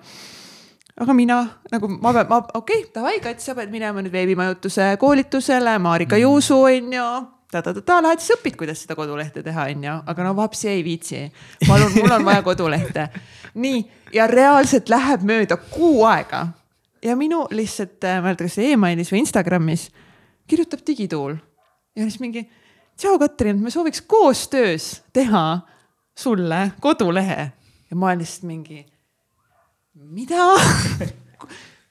aga 0.96 1.12
mina 1.12 1.38
nagu 1.72 1.88
ma 2.00 2.12
pean, 2.12 2.28
ma 2.28 2.40
okei 2.54 2.82
okay,, 2.82 2.90
davai, 2.94 3.20
Kats, 3.20 3.44
sa 3.44 3.54
pead 3.54 3.70
minema 3.70 4.00
nüüd 4.00 4.14
veebimajutuse 4.14 4.94
koolitusele, 5.00 5.78
Marika 5.78 6.16
Juusu 6.16 6.62
on 6.64 6.92
ju 6.96 7.08
ta-ta-ta-ta, 7.52 8.02
lähed 8.02 8.22
siis 8.22 8.38
õpid, 8.38 8.56
kuidas 8.58 8.82
seda 8.82 8.96
kodulehte 8.98 9.42
teha, 9.46 9.68
onju, 9.72 9.96
aga 10.12 10.26
no 10.26 10.34
vapsi 10.36 10.68
ei 10.72 10.84
viitsi. 10.84 11.24
palun, 11.66 11.92
mul 11.94 12.18
on 12.18 12.24
vaja 12.24 12.42
kodulehte. 12.42 13.08
nii, 13.54 13.82
ja 14.14 14.26
reaalselt 14.26 14.88
läheb 14.92 15.22
mööda 15.26 15.56
kuu 15.56 16.04
aega 16.04 16.46
ja 17.04 17.16
minu 17.16 17.46
lihtsalt, 17.50 18.04
äh, 18.04 18.10
ma 18.10 18.16
ei 18.16 18.22
mäleta, 18.22 18.48
kas 18.48 18.58
emailis 18.62 19.12
või 19.12 19.22
Instagramis 19.22 19.88
kirjutab 20.48 20.82
digituul 20.86 21.36
ja 21.96 22.06
siis 22.06 22.20
mingi. 22.20 22.46
tšau, 22.96 23.18
Katrin, 23.18 23.62
me 23.62 23.70
sooviks 23.70 24.00
koostöös 24.00 25.02
teha 25.12 25.60
sulle 26.16 26.72
kodulehe 26.80 27.52
ja 27.90 27.96
ma 27.96 28.06
olen 28.06 28.18
lihtsalt 28.18 28.42
mingi. 28.42 28.86
mida 29.94 30.50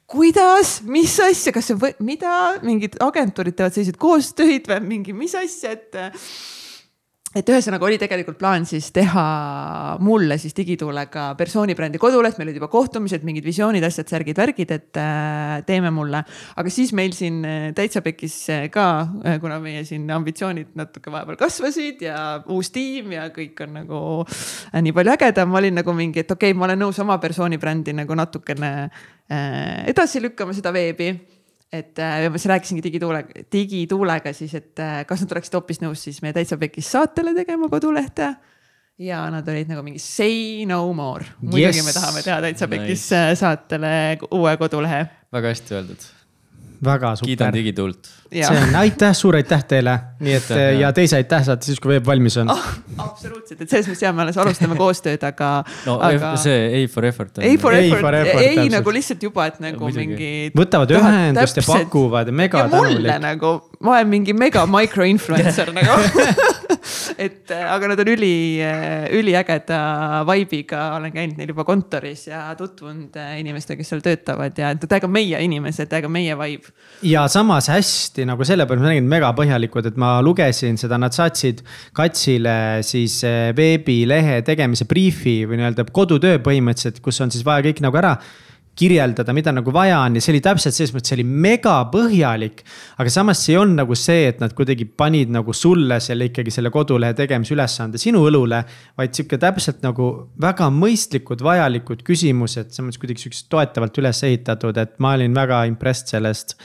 kuidas, 0.10 0.80
mis 0.86 1.16
asja, 1.24 1.54
kas 1.56 1.72
see, 1.72 1.94
mida, 2.06 2.36
mingid 2.66 2.98
agentuurid 3.04 3.58
teevad 3.58 3.76
selliseid 3.76 3.98
koostöid 4.02 4.70
või 4.70 4.82
mingi, 4.86 5.16
mis 5.18 5.34
asja, 5.38 5.74
et 5.76 5.98
et 7.36 7.50
ühesõnaga 7.52 7.84
oli 7.88 7.98
tegelikult 8.00 8.38
plaan 8.40 8.64
siis 8.68 8.88
teha 8.96 9.26
mulle 10.04 10.38
siis 10.40 10.56
digituulega 10.56 11.28
persoonibrändi 11.40 12.00
koduleht, 12.00 12.38
meil 12.40 12.50
olid 12.50 12.60
juba 12.62 12.70
kohtumised, 12.72 13.26
mingid 13.28 13.46
visioonid, 13.48 13.84
asjad, 13.84 14.08
särgid, 14.12 14.40
värgid, 14.40 14.72
et 14.72 15.00
äh, 15.02 15.58
teeme 15.68 15.92
mulle. 15.96 16.24
aga 16.56 16.72
siis 16.72 16.94
meil 16.96 17.16
siin 17.18 17.42
äh, 17.46 17.68
täitsa 17.76 18.02
pekis 18.06 18.38
äh, 18.54 18.66
ka, 18.72 18.88
kuna 19.44 19.60
meie 19.64 19.84
siin 19.88 20.08
ambitsioonid 20.16 20.74
natuke 20.80 21.12
vahepeal 21.12 21.40
kasvasid 21.40 22.06
ja 22.08 22.18
uus 22.56 22.72
tiim 22.76 23.12
ja 23.18 23.28
kõik 23.36 23.66
on 23.68 23.80
nagu 23.82 24.02
nii 24.80 24.96
palju 24.96 25.16
ägedam, 25.18 25.52
ma 25.52 25.60
olin 25.60 25.82
nagu 25.82 25.96
mingi, 25.98 26.24
et 26.24 26.32
okei 26.32 26.54
okay,, 26.54 26.60
ma 26.60 26.70
olen 26.70 26.86
nõus 26.88 27.00
oma 27.04 27.20
persoonibrändi 27.22 27.96
nagu 28.00 28.16
natukene 28.16 28.76
edasi 29.26 30.22
lükkama 30.22 30.54
seda 30.56 30.72
veebi 30.76 31.12
et 31.80 32.02
äh, 32.02 32.26
ma 32.32 32.40
siis 32.40 32.50
rääkisingi 32.52 32.84
digituulega, 32.86 33.46
digituulega 33.52 34.34
siis, 34.36 34.54
et 34.58 34.82
äh, 34.84 35.00
kas 35.08 35.24
nad 35.24 35.36
oleksid 35.36 35.58
hoopis 35.58 35.82
nõus 35.84 36.04
siis 36.08 36.22
meie 36.26 36.36
Täitsa 36.36 36.60
Pekis 36.62 36.92
saatele 36.96 37.36
tegema 37.38 37.70
kodulehte. 37.72 38.34
ja 38.98 39.26
nad 39.32 39.48
olid 39.52 39.68
nagu 39.68 39.84
mingi 39.84 40.00
say 40.00 40.66
no 40.66 40.82
more. 40.94 41.26
muidugi 41.42 41.82
yes. 41.82 41.86
me 41.86 41.96
tahame 41.96 42.24
teha 42.26 42.42
Täitsa 42.48 42.68
Pekis 42.72 43.08
nice. 43.10 43.16
Äh, 43.22 43.34
saatele 43.40 43.96
uue 44.32 44.58
kodulehe. 44.58 45.06
väga 45.34 45.56
hästi 45.56 45.80
öeldud 45.80 46.12
väga 46.84 47.16
super. 47.16 47.30
kiidan 47.30 47.54
digituult. 47.54 48.10
see 48.32 48.58
on 48.62 48.76
aitäh, 48.76 49.14
suur 49.16 49.38
aitäh 49.38 49.64
teile, 49.70 49.94
nii 50.20 50.34
et 50.36 50.50
aitäh, 50.52 50.80
ja 50.82 50.92
teise 50.96 51.20
aitäh 51.22 51.46
saate 51.48 51.70
siis, 51.70 51.80
kui 51.84 51.94
veeb 51.94 52.08
valmis 52.08 52.38
on 52.42 52.52
oh,. 52.52 52.66
absoluutselt, 52.98 53.62
et 53.62 53.70
selles 53.70 53.88
mõttes 53.92 54.04
ja 54.04 54.12
me 54.16 54.26
alles 54.26 54.40
alustame 54.42 54.78
koostööd, 54.80 55.24
aga. 55.28 55.52
no 55.86 55.98
aga... 56.04 56.34
see 56.42 56.68
A 56.76 56.84
for 56.92 57.08
effort. 57.08 57.40
A 57.40 57.54
for 57.62 57.78
effort, 57.78 58.20
ei 58.42 58.68
nagu 58.74 58.96
lihtsalt 58.96 59.24
juba, 59.24 59.48
et 59.52 59.62
nagu 59.64 59.92
ja, 59.92 59.98
mingi. 60.02 60.34
võtavad 60.58 60.92
ühendust 60.98 61.62
ja 61.62 61.66
pakuvad 61.70 62.34
mega 62.36 62.66
tänulik. 62.68 63.00
mulle 63.00 63.20
nagu, 63.24 63.56
ma 63.80 63.98
olen 63.98 64.14
mingi 64.18 64.36
mega 64.38 64.66
micro 64.70 65.08
influencer 65.08 65.74
nagu 65.76 66.00
et 67.18 67.52
äh, 67.54 67.64
aga 67.72 67.90
nad 67.92 68.02
on 68.04 68.12
üli, 68.14 68.62
äh, 68.64 69.08
üliägeda 69.16 69.80
vibe'iga, 70.28 70.82
olen 70.98 71.14
käinud 71.16 71.40
neil 71.40 71.52
juba 71.54 71.66
kontoris 71.68 72.26
ja 72.30 72.44
tutvunud 72.58 73.16
äh, 73.20 73.36
inimestega, 73.42 73.80
kes 73.82 73.94
seal 73.94 74.04
töötavad 74.06 74.58
ja 74.60 74.72
täiega 74.80 75.10
meie 75.12 75.42
inimesed, 75.46 75.90
täiega 75.92 76.12
meie 76.12 76.38
vibe. 76.40 76.74
ja 77.06 77.26
samas 77.32 77.70
hästi 77.74 78.28
nagu 78.30 78.48
selle 78.48 78.68
peale 78.70 78.84
ma 78.84 78.92
nägin 78.94 79.10
mega 79.10 79.32
põhjalikud, 79.38 79.92
et 79.92 80.00
ma 80.02 80.16
lugesin 80.26 80.80
seda, 80.82 81.00
nad 81.02 81.16
saatsid 81.16 81.64
Katsile 81.96 82.84
siis 82.86 83.22
veebilehe 83.58 84.42
tegemise 84.46 84.88
briifi 84.90 85.42
või 85.50 85.62
nii-öelda 85.62 85.88
kodutöö 85.96 86.40
põhimõtteliselt, 86.46 87.02
kus 87.04 87.22
on 87.24 87.34
siis 87.34 87.46
vaja 87.48 87.66
kõik 87.70 87.82
nagu 87.86 88.02
ära 88.02 88.18
kirjeldada, 88.76 89.34
mida 89.36 89.54
nagu 89.56 89.74
vaja 89.74 90.02
on 90.04 90.18
ja 90.18 90.24
see 90.24 90.34
oli 90.36 90.42
täpselt 90.44 90.76
selles 90.76 90.94
mõttes, 90.96 91.12
see 91.12 91.20
oli 91.20 91.26
mega 91.48 91.76
põhjalik. 91.92 92.64
aga 93.00 93.14
samas 93.14 93.44
see 93.46 93.58
olnud 93.60 93.82
nagu 93.82 93.96
see, 94.00 94.28
et 94.32 94.42
nad 94.44 94.54
kuidagi 94.56 94.86
panid 94.86 95.32
nagu 95.34 95.54
sulle 95.54 96.00
selle 96.04 96.30
ikkagi 96.30 96.52
selle 96.52 96.72
kodulehe 96.74 97.16
tegemise 97.18 97.56
ülesande 97.56 98.02
sinu 98.02 98.26
õlule. 98.30 98.64
vaid 98.98 99.14
sihuke 99.16 99.40
täpselt 99.42 99.84
nagu 99.86 100.10
väga 100.42 100.70
mõistlikud, 100.74 101.44
vajalikud 101.46 102.04
küsimused, 102.08 102.72
selles 102.72 102.90
mõttes 102.90 103.02
kuidagi 103.02 103.26
siuksed 103.26 103.50
toetavalt 103.50 104.04
üles 104.04 104.24
ehitatud, 104.28 104.78
et 104.78 105.00
ma 105.00 105.16
olin 105.16 105.34
väga 105.36 105.66
impressed 105.72 106.12
sellest 106.12 106.58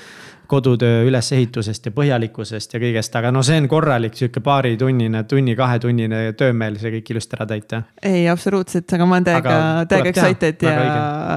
kodutöö 0.51 1.05
ülesehitusest 1.09 1.87
ja 1.89 1.93
põhjalikkusest 1.95 2.75
ja 2.75 2.81
kõigest, 2.83 3.15
aga 3.19 3.31
no 3.35 3.43
see 3.47 3.59
on 3.61 3.69
korralik 3.71 4.17
sihuke 4.19 4.43
paaritunnine, 4.45 5.23
tunni-kahetunnine 5.31 6.23
töömeel 6.39 6.79
see 6.81 6.93
kõik 6.97 7.13
ilusti 7.15 7.39
ära 7.39 7.47
täita. 7.53 7.83
ei, 8.03 8.25
absoluutselt, 8.31 8.91
aga 8.97 9.07
ma 9.07 9.19
olen 9.19 9.29
täiega, 9.29 9.55
täiega 9.91 10.13
excited 10.13 10.65
ja, 10.67 10.75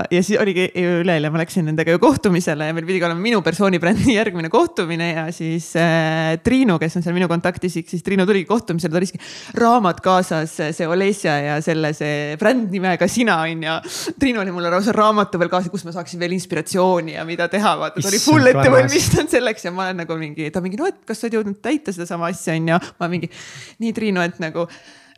ja 0.09 0.23
siis 0.23 0.39
oligi 0.41 0.69
üleeile 0.79 1.31
ma 1.33 1.43
läksin 1.43 1.67
nendega 1.69 1.93
ju 1.93 2.01
kohtumisele 2.01 2.69
ja 2.69 2.75
meil 2.75 2.87
pidigi 2.89 3.07
olema 3.07 3.21
minu 3.21 3.43
persooni 3.45 3.81
brändi 3.83 4.15
järgmine 4.19 4.49
kohtumine 4.53 5.11
ja 5.11 5.27
siis 5.35 5.69
äh, 5.79 6.33
Triinu, 6.43 6.79
kes 6.81 6.97
on 6.97 7.05
seal 7.05 7.17
minu 7.17 7.29
kontaktisik, 7.31 7.89
siis 7.91 8.03
Triinu 8.05 8.25
tuligi 8.29 8.49
kohtumisele, 8.49 8.93
ta 8.93 9.01
oligi 9.01 9.21
raamat 9.61 10.01
kaasas, 10.03 10.57
see 10.73 10.89
Olesja 10.89 11.37
ja 11.41 11.59
selle 11.65 11.93
see 11.97 12.33
brändnimega 12.41 13.07
sina 13.11 13.39
on 13.45 13.63
ju. 13.67 13.77
Triinu 14.19 14.41
oli 14.41 14.53
mulle 14.55 14.73
lausa 14.73 14.95
raamatu 14.95 15.41
veel 15.41 15.51
kaasa, 15.53 15.71
kus 15.73 15.85
ma 15.85 15.93
saaksin 15.95 16.21
veel 16.21 16.33
inspiratsiooni 16.35 17.17
ja 17.17 17.25
mida 17.27 17.47
teha, 17.51 17.77
vaata 17.79 18.01
ta 18.01 18.09
oli 18.09 18.21
full 18.23 18.51
ettevalmistatud 18.53 19.02
valmistan 19.03 19.29
selleks 19.31 19.65
ja 19.65 19.71
ma 19.71 19.87
olen 19.87 20.03
nagu 20.03 20.17
mingi, 20.17 20.49
ta 20.51 20.61
mingi, 20.63 20.77
no 20.79 20.87
et 20.87 20.99
kas 21.07 21.21
sa 21.21 21.27
oled 21.27 21.39
jõudnud 21.39 21.59
täita 21.63 21.93
sedasama 21.93 22.29
asja, 22.31 22.55
on 22.57 22.69
ju. 22.73 22.79
ma 22.99 23.09
mingi, 23.11 23.29
nii 23.83 23.93
Triinu, 23.95 24.23
et 24.23 24.39
nagu 24.41 24.67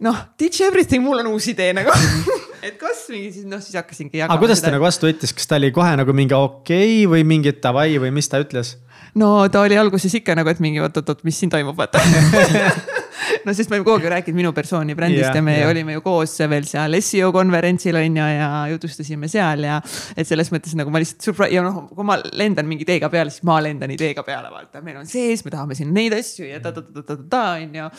noh, 0.06 0.18
teach 0.40 0.64
everything, 0.66 1.03
mul 1.06 1.22
on 1.22 1.32
uus 1.34 1.48
idee 1.52 1.72
nagu 1.76 1.94
et 2.66 2.78
kas 2.82 3.06
mingi 3.12 3.32
siis 3.38 3.45
noh, 3.49 3.62
siis 3.64 3.78
hakkasingi 3.78 4.26
aga 4.26 4.40
kuidas 4.41 4.64
ta 4.64 4.74
nagu 4.74 4.86
vastu 4.86 5.10
võttis, 5.10 5.36
kas 5.36 5.48
ta 5.49 5.60
oli 5.60 5.72
kohe 5.76 5.94
nagu 5.99 6.16
mingi 6.16 6.36
okei 6.36 7.06
okay, 7.06 7.07
või 7.12 7.28
mingi 7.28 7.56
davai 7.62 7.94
või 8.02 8.12
mis 8.16 8.30
ta 8.32 8.41
ütles? 8.44 8.76
no 9.16 9.38
ta 9.52 9.64
oli 9.66 9.78
alguses 9.80 10.18
ikka 10.20 10.38
nagu, 10.38 10.52
et 10.52 10.64
mingi 10.64 10.84
oot-oot-oot, 10.84 11.24
mis 11.28 11.40
siin 11.40 11.53
toimub, 11.53 11.78
vaata 11.78 12.02
no 13.45 13.53
sest 13.55 13.71
me 13.71 13.79
oleme 13.79 13.87
kogu 13.87 13.99
aeg 13.99 14.11
rääkinud 14.17 14.39
minu 14.41 14.51
persooni 14.55 14.95
brändist 14.97 15.27
yeah, 15.27 15.37
ja 15.39 15.43
me 15.45 15.57
yeah. 15.59 15.69
olime 15.71 15.95
ju 15.97 16.03
koos 16.05 16.35
veel 16.49 16.67
seal 16.69 16.97
seo 17.05 17.31
konverentsil 17.35 17.99
on 17.99 18.19
ju 18.19 18.27
ja 18.39 18.49
jutustasime 18.71 19.29
seal 19.31 19.65
ja. 19.67 19.79
et 20.15 20.27
selles 20.27 20.51
mõttes 20.53 20.75
nagu 20.77 20.93
ma 20.93 21.01
lihtsalt 21.03 21.45
ja 21.53 21.63
noh, 21.65 21.85
kui 21.91 22.07
ma 22.07 22.17
lendan 22.33 22.67
mingi 22.69 22.85
ideega 22.87 23.09
peale, 23.13 23.33
siis 23.33 23.45
ma 23.47 23.59
lendan 23.63 23.93
ideega 23.95 24.25
peale, 24.27 24.51
vaata, 24.53 24.83
meil 24.85 24.99
on 25.01 25.09
sees, 25.09 25.45
me 25.45 25.53
tahame 25.53 25.77
siin 25.77 25.93
neid 25.95 26.15
asju 26.17 26.49
ja 26.49 26.61
ta-ta-ta-ta-ta 26.63 27.43
on 27.55 27.79
ju. 27.81 27.89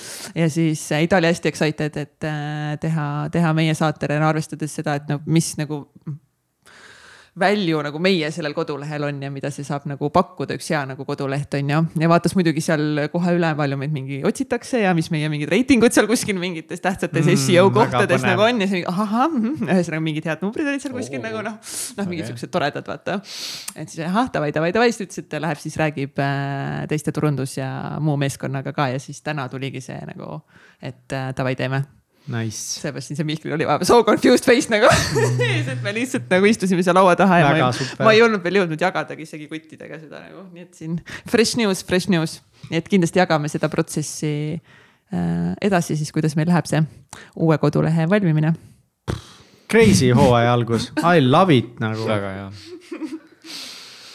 ja 0.43 0.51
siis 0.52 0.84
äh, 0.93 1.06
ta 1.10 1.20
oli 1.20 1.30
hästi 1.32 1.52
excited, 1.52 1.98
et 2.02 2.28
äh, 2.28 2.76
teha, 2.82 3.09
teha 3.32 3.52
meie 3.56 3.74
saatele, 3.78 4.20
arvestades 4.26 4.78
seda, 4.80 4.98
et 5.01 5.10
no 5.12 5.20
mis 5.26 5.55
nagu 5.60 5.84
value 7.37 7.83
nagu 7.85 8.01
meie 8.01 8.31
sellel 8.33 8.55
kodulehel 8.57 9.05
on 9.11 9.19
ja 9.21 9.29
mida 9.33 9.51
see 9.53 9.67
saab 9.67 9.85
nagu 9.91 10.09
pakkuda, 10.13 10.57
üks 10.57 10.71
hea 10.73 10.81
nagu 10.89 11.05
koduleht 11.09 11.53
on 11.59 11.73
ju. 11.73 11.81
ja 12.01 12.09
vaatas 12.09 12.33
muidugi 12.39 12.63
seal 12.65 13.03
kohe 13.13 13.35
üle, 13.37 13.51
palju 13.59 13.79
meid 13.81 13.93
mingi 13.93 14.21
otsitakse 14.27 14.81
ja 14.81 14.95
mis 14.97 15.11
meie 15.13 15.29
mingid 15.33 15.53
reitingud 15.53 15.93
seal 15.93 16.09
kuskil 16.09 16.39
mingites 16.41 16.81
tähtsates 16.85 17.27
mm, 17.27 17.41
seo 17.43 17.67
kohtades 17.75 18.25
nagu 18.25 18.47
on 18.47 18.65
ja 18.65 18.71
siis 18.71 18.87
ahah, 18.89 19.27
mhm, 19.29 19.69
ühesõnaga 19.69 20.07
mingid 20.07 20.31
head 20.31 20.47
numbrid 20.47 20.71
olid 20.73 20.85
seal 20.85 20.97
kuskil 20.97 21.21
oh. 21.21 21.27
nagu 21.29 21.45
noh, 21.45 21.59
noh 21.99 22.09
mingid 22.09 22.25
okay. 22.25 22.33
siuksed 22.33 22.55
toredad, 22.55 22.89
vaata. 22.89 23.19
et 23.77 23.93
siis 23.93 24.07
ahah, 24.09 24.33
davai, 24.33 24.53
davai, 24.57 24.73
davai, 24.77 24.89
siis 24.95 25.05
ütles, 25.05 25.21
et 25.27 25.29
ta 25.33 25.43
läheb 25.43 25.61
siis 25.61 25.77
räägib 25.81 26.25
äh, 26.25 26.87
teiste 26.89 27.13
turundus 27.17 27.59
ja 27.61 27.69
muu 28.01 28.17
meeskonnaga 28.21 28.73
ka 28.77 28.89
ja 28.95 29.03
siis 29.03 29.21
täna 29.27 29.51
tuligi 29.53 29.85
see 29.85 30.01
nagu, 30.09 30.41
et 30.81 31.13
äh, 31.13 31.31
davai, 31.37 31.57
teeme 31.59 31.85
Nice. 32.27 32.81
seepärast 32.82 33.11
siin 33.11 33.19
see 33.20 33.27
Mihklil 33.27 33.55
oli 33.55 33.66
vahepeal 33.69 33.86
so 33.86 34.01
confused 34.07 34.47
face 34.48 34.70
nagu 34.73 34.89
et 35.73 35.82
me 35.85 35.93
lihtsalt 35.94 36.27
nagu 36.32 36.48
istusime 36.51 36.82
seal 36.82 36.97
laua 36.98 37.15
taha 37.19 37.39
ja 37.39 37.53
ma 37.53 37.69
ei, 37.70 37.90
ma 38.03 38.15
ei 38.16 38.23
olnud 38.27 38.43
veel 38.43 38.59
jõudnud 38.61 38.82
jagadagi 38.82 39.23
isegi 39.23 39.47
kuttidega 39.51 40.01
seda 40.01 40.24
nagu, 40.24 40.43
nii 40.55 40.66
et 40.66 40.81
siin 40.81 40.97
fresh 41.31 41.55
news, 41.61 41.85
fresh 41.86 42.11
news. 42.11 42.40
nii 42.70 42.81
et 42.81 42.90
kindlasti 42.90 43.23
jagame 43.23 43.51
seda 43.53 43.70
protsessi 43.70 44.32
äh, 44.57 45.53
edasi 45.62 45.98
siis, 46.01 46.11
kuidas 46.15 46.35
meil 46.39 46.51
läheb 46.51 46.66
see 46.66 46.82
uue 47.39 47.59
kodulehe 47.62 48.09
valmimine. 48.11 48.57
Crazy 49.70 50.11
hooaja 50.15 50.51
algus, 50.55 50.90
I 50.98 51.23
love 51.23 51.55
it 51.55 51.78
nagu. 51.82 52.11
väga 52.11 52.35
hea 52.40 53.15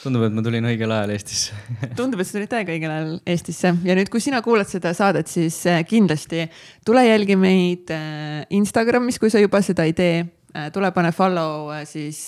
tundub, 0.02 0.26
et 0.26 0.36
ma 0.36 0.44
tulin 0.46 0.68
õigel 0.72 0.92
ajal 0.96 1.14
Eestisse 1.16 1.56
tundub, 2.00 2.22
et 2.22 2.30
sa 2.30 2.38
tulid 2.38 2.52
täiega 2.52 2.76
õigel 2.76 2.94
ajal 2.94 3.16
Eestisse 3.34 3.74
ja 3.88 3.96
nüüd, 3.98 4.12
kui 4.12 4.24
sina 4.24 4.42
kuulad 4.46 4.70
seda 4.70 4.94
saadet, 4.98 5.30
siis 5.32 5.62
äh, 5.70 5.82
kindlasti 5.88 6.48
tule 6.88 7.06
jälgi 7.08 7.38
meid 7.40 7.94
äh, 7.96 8.44
Instagramis, 8.58 9.20
kui 9.22 9.34
sa 9.34 9.42
juba 9.42 9.62
seda 9.66 9.86
ei 9.88 9.96
tee 9.98 10.16
äh, 10.22 10.70
tule 10.74 10.92
pane 10.96 11.14
follow 11.16 11.72
siis 11.90 12.20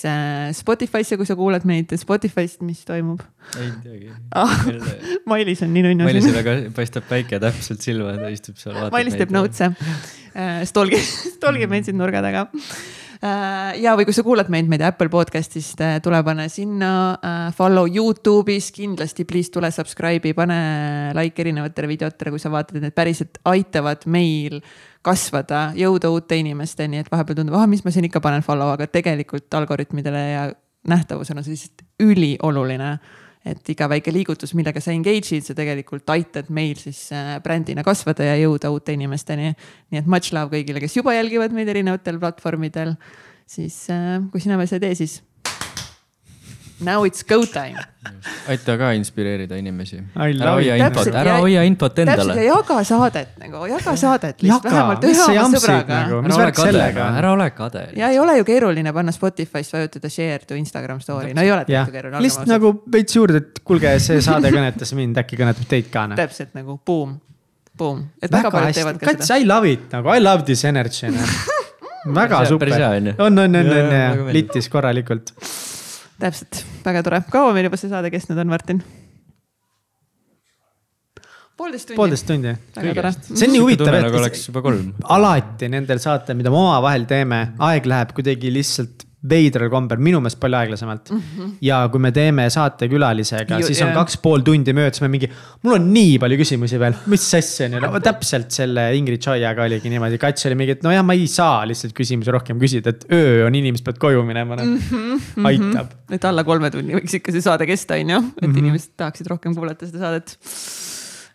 Spotify'sse, 0.59 1.17
kui 1.19 1.29
sa 1.29 1.37
kuulad 1.39 1.65
meid 1.69 1.93
Spotify'st, 1.99 2.61
mis 2.67 2.83
toimub. 2.87 3.23
ei 3.57 3.71
teagi 3.83 4.11
ah,. 4.37 4.57
Mailis 5.29 5.63
on 5.65 5.73
nii 5.73 5.87
nunnu. 5.89 6.09
Mailisele 6.09 6.43
ka 6.45 6.57
paistab 6.75 7.07
päike 7.09 7.41
täpselt 7.41 7.85
silma, 7.85 8.17
ta 8.19 8.33
istub 8.33 8.59
seal. 8.61 8.89
Mailis 8.93 9.17
teeb 9.19 9.33
notes'e. 9.33 9.73
Stolgi, 10.69 10.99
stolgi 11.37 11.69
meid 11.69 11.89
siin 11.89 11.99
nurga 11.99 12.21
taga 12.25 12.47
ja, 13.79 13.93
või 13.95 14.07
kui 14.07 14.15
sa 14.15 14.23
kuulad 14.25 14.49
meid, 14.51 14.67
ma 14.67 14.75
ei 14.75 14.81
tea, 14.81 14.89
Apple 14.91 15.11
podcast'ist, 15.11 15.79
äh, 15.83 15.99
tule 16.03 16.19
pane 16.25 16.49
sinna 16.51 16.89
äh, 17.15 17.45
follow 17.55 17.87
Youtube'is, 17.87 18.67
kindlasti 18.75 19.25
please 19.29 19.51
tule 19.53 19.69
subscribe'i, 19.71 20.33
pane 20.35 20.57
like 21.15 21.39
erinevatele 21.39 21.87
videotele, 21.93 22.33
kui 22.33 22.41
sa 22.43 22.51
vaatad, 22.53 22.79
et 22.79 22.87
need 22.87 22.97
päriselt 22.97 23.39
aitavad 23.49 24.03
meil 24.11 24.59
kasvada, 25.03 25.69
jõuda 25.77 26.11
uute 26.11 26.39
inimesteni, 26.39 26.99
et 27.03 27.11
vahepeal 27.11 27.39
tundub, 27.39 27.57
ah, 27.59 27.67
mis 27.69 27.83
ma 27.85 27.95
siin 27.95 28.09
ikka 28.09 28.23
panen 28.23 28.43
follow, 28.45 28.73
aga 28.75 28.87
tegelikult 28.91 29.55
algoritmidele 29.61 30.23
ja 30.33 30.45
nähtavusena 30.91 31.39
on 31.39 31.47
see 31.47 31.55
lihtsalt 31.55 31.85
ülioluline 32.03 32.97
et 33.43 33.69
iga 33.73 33.89
väike 33.91 34.13
liigutus, 34.15 34.53
millega 34.55 34.79
sa 34.83 34.93
engage'id, 34.95 35.43
sa 35.43 35.55
tegelikult 35.57 36.07
aitad 36.13 36.47
meil 36.53 36.79
siis 36.79 37.05
äh, 37.15 37.35
brändina 37.43 37.83
kasvada 37.83 38.29
ja 38.29 38.37
jõuda 38.39 38.71
uute 38.71 38.95
inimesteni. 38.95 39.51
nii 39.91 39.99
et 39.99 40.07
much 40.07 40.31
love 40.35 40.53
kõigile, 40.55 40.79
kes 40.83 40.95
juba 40.99 41.15
jälgivad 41.17 41.55
meid 41.55 41.71
erinevatel 41.73 42.19
platvormidel. 42.23 42.95
siis 43.45 43.85
äh, 43.91 44.21
kui 44.31 44.41
sina 44.43 44.57
veel 44.57 44.71
seda 44.71 44.87
ei 44.87 44.95
tee, 44.95 45.03
siis 45.03 45.19
Now 46.83 47.05
it's 47.07 47.23
go 47.23 47.45
time. 47.45 47.79
aita 48.51 48.75
ka 48.77 48.89
inspireerida 48.97 49.55
inimesi. 49.59 49.97
ära 50.19 50.53
hoia 50.57 50.75
infot, 50.79 51.09
ära 51.15 51.37
hoia 51.39 51.63
infot 51.67 51.99
endale. 52.03 52.35
ja 52.35 52.43
jaga 52.49 52.79
saadet 52.87 53.37
nagu, 53.39 53.63
jaga 53.71 53.95
saadet 53.99 54.43
lihtsalt 54.43 54.67
vähemalt 54.67 55.07
ühe 55.07 55.27
oma 55.43 55.61
sõbraga. 55.63 55.99
Nagu, 56.03 56.19
ära 56.27 56.35
ole 56.35 56.51
kade, 56.57 57.07
ära 57.21 57.31
ole 57.31 57.49
kade. 57.55 57.85
ja 57.99 58.11
ei 58.11 58.19
ole 58.19 58.37
ju 58.41 58.47
keeruline 58.47 58.93
panna 58.93 59.15
Spotify's 59.15 59.71
vajutada 59.73 60.11
share 60.11 60.43
to 60.47 60.59
Instagram 60.59 60.99
story, 61.03 61.33
no 61.33 61.45
ei 61.45 61.51
ole 61.55 61.63
tegelikult 61.69 61.97
keeruline. 61.97 62.23
lihtsalt 62.27 62.51
nagu 62.51 62.73
veits 62.97 63.19
juurde, 63.19 63.43
et 63.43 63.63
kuulge, 63.63 63.95
see 64.03 64.21
saade 64.25 64.51
kõnetas 64.53 64.95
mind, 64.99 65.23
äkki 65.23 65.39
kõnetab 65.39 65.69
teid 65.71 65.91
ka. 65.93 66.07
Noh. 66.11 66.19
täpselt 66.19 66.51
nagu 66.59 66.79
boom, 66.85 67.17
boom, 67.79 68.07
et 68.19 68.27
väga, 68.27 68.49
väga 68.49 68.55
paljud 68.57 68.79
teevad 68.81 68.99
ka 68.99 69.11
Kats, 69.13 69.31
seda. 69.31 69.39
I 69.39 69.47
love 69.47 69.71
it 69.71 69.87
nagu, 69.95 70.11
I 70.11 70.23
love 70.23 70.47
this 70.49 70.67
energy 70.67 71.11
noh. 71.13 71.37
väga 72.19 72.43
super. 72.51 72.75
on, 72.83 73.13
on, 73.15 73.45
on, 73.47 73.61
on, 73.63 73.77
on, 73.77 74.33
littis 74.35 74.67
korralikult 74.71 75.31
täpselt, 76.23 76.63
väga 76.85 77.03
tore. 77.05 77.23
kaua 77.31 77.53
meil 77.55 77.69
juba 77.69 77.79
see 77.79 77.91
saade 77.91 78.11
kestnud 78.13 78.41
on, 78.43 78.51
Martin? 78.51 78.83
poolteist 81.57 81.87
tundi. 81.87 81.97
poolteist 81.97 82.27
tundi. 82.27 82.53
see 82.73 83.47
on 83.47 83.55
nii 83.55 83.63
huvitav, 83.63 83.93
et 83.93 84.07
nagu 84.07 84.75
alati 85.17 85.69
nendel 85.71 86.01
saatel, 86.03 86.37
mida 86.39 86.53
me 86.53 86.61
omavahel 86.61 87.07
teeme, 87.09 87.41
aeg 87.69 87.89
läheb 87.89 88.13
kuidagi 88.17 88.51
lihtsalt 88.53 89.07
veidral 89.29 89.69
kombel, 89.71 90.01
minu 90.03 90.19
meelest 90.19 90.39
palju 90.41 90.57
aeglasemalt 90.59 91.11
mm. 91.13 91.21
-hmm. 91.21 91.51
ja 91.63 91.77
kui 91.91 92.01
me 92.03 92.11
teeme 92.15 92.49
saatekülalisega, 92.51 93.61
siis 93.63 93.81
on 93.85 93.93
kaks 93.95 94.17
pool 94.23 94.43
tundi 94.43 94.75
möödas, 94.75 94.99
me 95.03 95.09
mingi, 95.13 95.29
mul 95.63 95.77
on 95.77 95.87
nii 95.95 96.17
palju 96.19 96.39
küsimusi 96.41 96.79
veel, 96.81 96.97
mis 97.11 97.27
asja 97.39 97.69
on 97.69 97.77
ju, 97.77 97.83
no 97.85 98.03
täpselt 98.03 98.51
selle 98.55 98.89
Ingrid 98.97 99.23
Choiaga 99.23 99.63
oligi 99.67 99.91
niimoodi, 99.93 100.19
Kats 100.19 100.49
oli 100.49 100.59
mingi, 100.59 100.77
et 100.77 100.83
nojah, 100.83 101.05
ma 101.07 101.15
ei 101.15 101.27
saa 101.31 101.63
lihtsalt 101.69 101.95
küsimusi 101.95 102.35
rohkem 102.35 102.59
küsida, 102.59 102.91
et 102.91 103.07
öö 103.11 103.45
on, 103.47 103.55
inimesed 103.55 103.87
peavad 103.87 104.01
koju 104.03 104.25
minema, 104.27 104.59
noh 104.59 104.67
mm 104.67 104.79
-hmm. 104.91 105.47
aitab. 105.51 105.95
et 106.11 106.25
alla 106.25 106.43
kolme 106.43 106.71
tunni 106.71 106.99
võiks 106.99 107.15
ikka 107.19 107.31
see 107.31 107.45
saade 107.47 107.67
kesta, 107.69 107.95
on 107.95 108.15
ju, 108.17 108.17
et 108.19 108.47
mm 108.47 108.51
-hmm. 108.51 108.57
inimesed 108.65 108.97
tahaksid 108.97 109.31
rohkem 109.31 109.55
kuulata 109.55 109.87
seda 109.87 109.99
saadet 109.99 110.37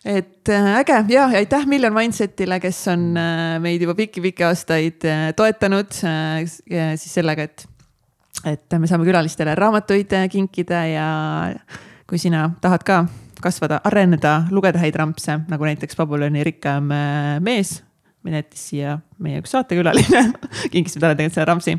et 0.05 0.49
äh, 0.49 0.77
äge 0.79 1.05
ja 1.09 1.25
aitäh 1.25 1.65
Million 1.67 1.93
Mindsetile, 1.93 2.59
kes 2.59 2.87
on 2.87 3.17
äh, 3.17 3.57
meid 3.59 3.81
juba 3.83 3.95
pikki-pikki 3.97 4.45
aastaid 4.47 5.05
äh, 5.07 5.29
toetanud 5.35 5.91
siis 5.91 7.13
sellega, 7.13 7.49
et 7.49 7.65
et 8.45 8.77
me 8.79 8.87
saame 8.87 9.07
külalistele 9.07 9.55
raamatuid 9.55 10.13
kinkida 10.31 10.85
ja 10.87 11.09
kui 12.07 12.21
sina 12.21 12.49
tahad 12.61 12.85
ka 12.87 13.03
kasvada, 13.39 13.79
areneda, 13.87 14.47
lugeda 14.51 14.81
häid 14.81 14.97
rampse, 14.99 15.37
nagu 15.47 15.67
näiteks 15.67 15.95
Babyloni 15.95 16.43
rikkam 16.43 16.91
äh, 16.91 17.37
mees 17.43 17.77
jättis 18.27 18.63
siia 18.71 18.97
meie 19.23 19.39
üks 19.39 19.53
saatekülaline 19.55 20.21
kingisime 20.73 21.01
talle 21.01 21.15
tegelikult 21.15 21.35
selle 21.37 21.47
rampsi. 21.47 21.75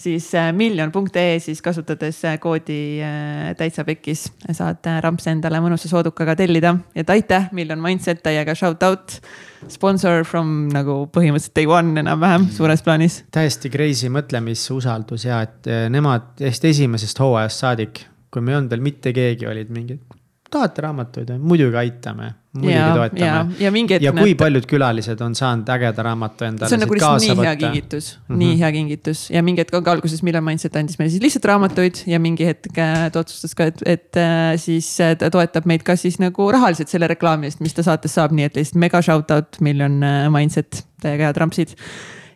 siis 0.00 0.26
äh, 0.36 0.50
miljon.ee 0.52 1.38
siis 1.40 1.62
kasutades 1.64 2.20
äh, 2.28 2.36
koodi 2.40 3.00
äh, 3.04 3.54
täitsa 3.58 3.84
pekkis 3.88 4.26
saad 4.52 4.84
rampse 5.04 5.32
endale 5.32 5.62
mõnusa 5.64 5.88
soodukaga 5.88 6.36
tellida. 6.36 6.74
et 6.94 7.08
aitäh, 7.10 7.48
Miljon 7.56 7.80
Mindset 7.82 8.22
täiega 8.22 8.54
shout 8.58 8.82
out. 8.82 9.20
Sponsor 9.68 10.22
from 10.28 10.68
nagu 10.70 11.08
põhimõtteliselt 11.10 11.56
day 11.56 11.66
one 11.66 11.98
enam-vähem 12.00 12.46
suures 12.54 12.84
plaanis. 12.84 13.22
täiesti 13.34 13.72
crazy 13.72 14.12
mõtlemisusaldus 14.12 15.26
ja 15.26 15.40
et 15.46 15.72
nemad 15.90 16.34
täiesti 16.38 16.74
esimesest 16.74 17.24
hooajast 17.24 17.64
saadik, 17.64 18.04
kui 18.30 18.44
me 18.44 18.52
ei 18.52 18.60
olnud 18.60 18.76
veel 18.76 18.84
mitte 18.84 19.16
keegi, 19.16 19.48
olid 19.50 19.72
mingid. 19.74 20.17
Tahate 20.52 20.82
raamatuid, 20.84 21.30
muidugi 21.44 21.76
aitame, 21.76 22.30
muidugi 22.56 22.72
ja, 22.72 22.86
ja, 22.86 22.94
toetame. 22.96 23.56
ja 23.60 23.72
hetk. 23.74 24.04
ja 24.04 24.12
kui 24.16 24.34
paljud 24.38 24.66
külalised 24.68 25.20
on 25.24 25.34
saanud 25.36 25.68
ägeda 25.74 26.04
raamatu 26.06 26.46
endale. 26.46 26.70
see 26.70 26.78
on 26.78 26.82
nagu 26.84 26.96
lihtsalt 26.96 27.26
nii 27.26 27.44
hea 27.44 27.54
kingitus 27.60 28.08
mm, 28.14 28.22
-hmm. 28.22 28.38
nii 28.42 28.54
hea 28.62 28.70
kingitus 28.78 29.24
ja 29.34 29.42
mingi 29.44 29.62
hetk 29.64 29.76
ka 29.76 29.92
alguses 29.92 30.22
Million 30.24 30.44
Mindset 30.44 30.78
andis 30.80 30.98
meile 30.98 31.12
siis 31.12 31.24
lihtsalt 31.24 31.50
raamatuid 31.52 32.02
ja 32.08 32.20
mingi 32.22 32.48
hetk 32.48 32.80
äh, 32.80 33.10
ta 33.12 33.20
otsustas 33.24 33.54
ka, 33.58 33.68
et, 33.72 33.84
et 33.84 34.20
äh, 34.20 34.56
siis 34.56 34.88
äh, 35.04 35.14
ta 35.20 35.30
toetab 35.34 35.68
meid 35.68 35.84
ka 35.84 35.96
siis 36.00 36.18
nagu 36.22 36.48
rahaliselt 36.54 36.88
selle 36.88 37.10
reklaami 37.12 37.50
eest, 37.50 37.60
mis 37.64 37.76
ta 37.76 37.84
saates 37.84 38.16
saab, 38.16 38.32
nii 38.32 38.48
et 38.48 38.56
lihtsalt 38.56 38.80
mega 38.80 39.02
shout 39.04 39.30
out 39.34 39.60
Million 39.60 40.00
Mindset, 40.32 40.84
täiega 41.02 41.28
head 41.28 41.44
rampsid. 41.44 41.76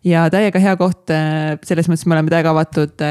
ja 0.04 0.28
täiega 0.30 0.60
hea 0.60 0.76
koht, 0.76 1.08
selles 1.64 1.88
mõttes 1.88 2.06
me 2.06 2.18
oleme 2.18 2.30
täiega 2.32 2.52
avatud. 2.52 3.08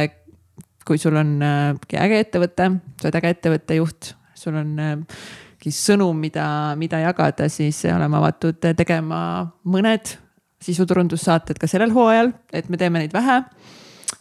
kui 0.86 0.98
sul 0.98 1.15
on 1.15 1.38
äge 1.41 2.18
ettevõte, 2.19 2.73
sa 3.02 3.07
oled 3.07 3.18
äge 3.22 3.30
ettevõtte 3.36 3.76
juht, 3.78 4.15
sul 4.41 4.57
on 4.59 4.73
mingi 4.76 5.73
sõnum, 5.76 6.18
mida, 6.18 6.45
mida 6.80 7.01
jagada, 7.03 7.49
siis 7.53 7.84
oleme 7.91 8.18
avatud 8.18 8.59
tegema 8.77 9.22
mõned 9.69 10.15
sisuturundussaated 10.61 11.61
ka 11.61 11.69
sellel 11.69 11.93
hooajal, 11.93 12.34
et 12.53 12.69
me 12.69 12.77
teeme 12.81 13.01
neid 13.01 13.13
vähe 13.13 13.41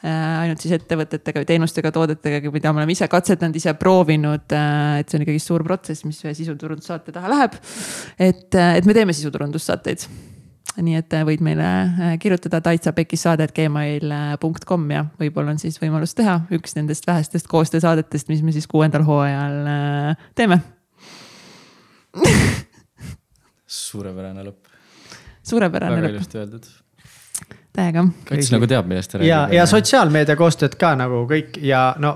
ainult 0.01 0.63
siis 0.63 0.73
ettevõtetega 0.79 1.43
või 1.43 1.49
teenustega, 1.49 1.91
toodetega, 1.93 2.53
mida 2.55 2.73
me 2.73 2.81
oleme 2.81 2.95
ise 2.95 3.09
katsetanud, 3.11 3.57
ise 3.57 3.75
proovinud. 3.77 4.47
et 4.49 5.09
see 5.11 5.19
on 5.19 5.27
ikkagi 5.27 5.43
suur 5.43 5.65
protsess, 5.67 6.07
mis 6.09 6.21
ühe 6.25 6.33
sisuturundussaate 6.39 7.13
taha 7.13 7.29
läheb. 7.29 7.59
et, 8.19 8.49
et 8.55 8.87
me 8.87 8.97
teeme 8.97 9.13
sisuturundussaateid. 9.13 10.07
Nii 10.81 10.97
et 11.01 11.11
võid 11.27 11.41
meile 11.43 11.69
kirjutada 12.23 12.61
taitsapekissaade.gmail.com 12.65 14.83
ja 14.95 15.03
võib-olla 15.21 15.51
on 15.55 15.61
siis 15.63 15.77
võimalus 15.83 16.13
teha 16.19 16.35
üks 16.55 16.71
nendest 16.79 17.05
vähestest 17.11 17.47
koostöösaadetest, 17.51 18.27
mis 18.31 18.43
me 18.47 18.51
siis 18.55 18.69
kuuendal 18.71 19.05
hooajal 19.09 19.57
teeme 20.39 20.59
suurepärane 23.71 24.45
lõpp. 24.45 24.71
suurepärane 25.47 25.97
väga 25.97 26.09
lõpp, 26.09 26.19
ilusti 26.19 26.41
öeldud. 26.41 26.67
Täiega. 27.77 28.03
kats 28.27 28.49
nagu 28.51 28.67
teab, 28.71 28.89
millest 28.91 29.13
ta 29.13 29.21
ja, 29.23 29.45
räägib. 29.45 29.55
ja 29.55 29.65
sotsiaalmeedia 29.71 30.37
koostööd 30.39 30.75
ka 30.81 30.93
nagu 30.99 31.21
kõik 31.31 31.59
ja 31.63 31.83
no 32.03 32.13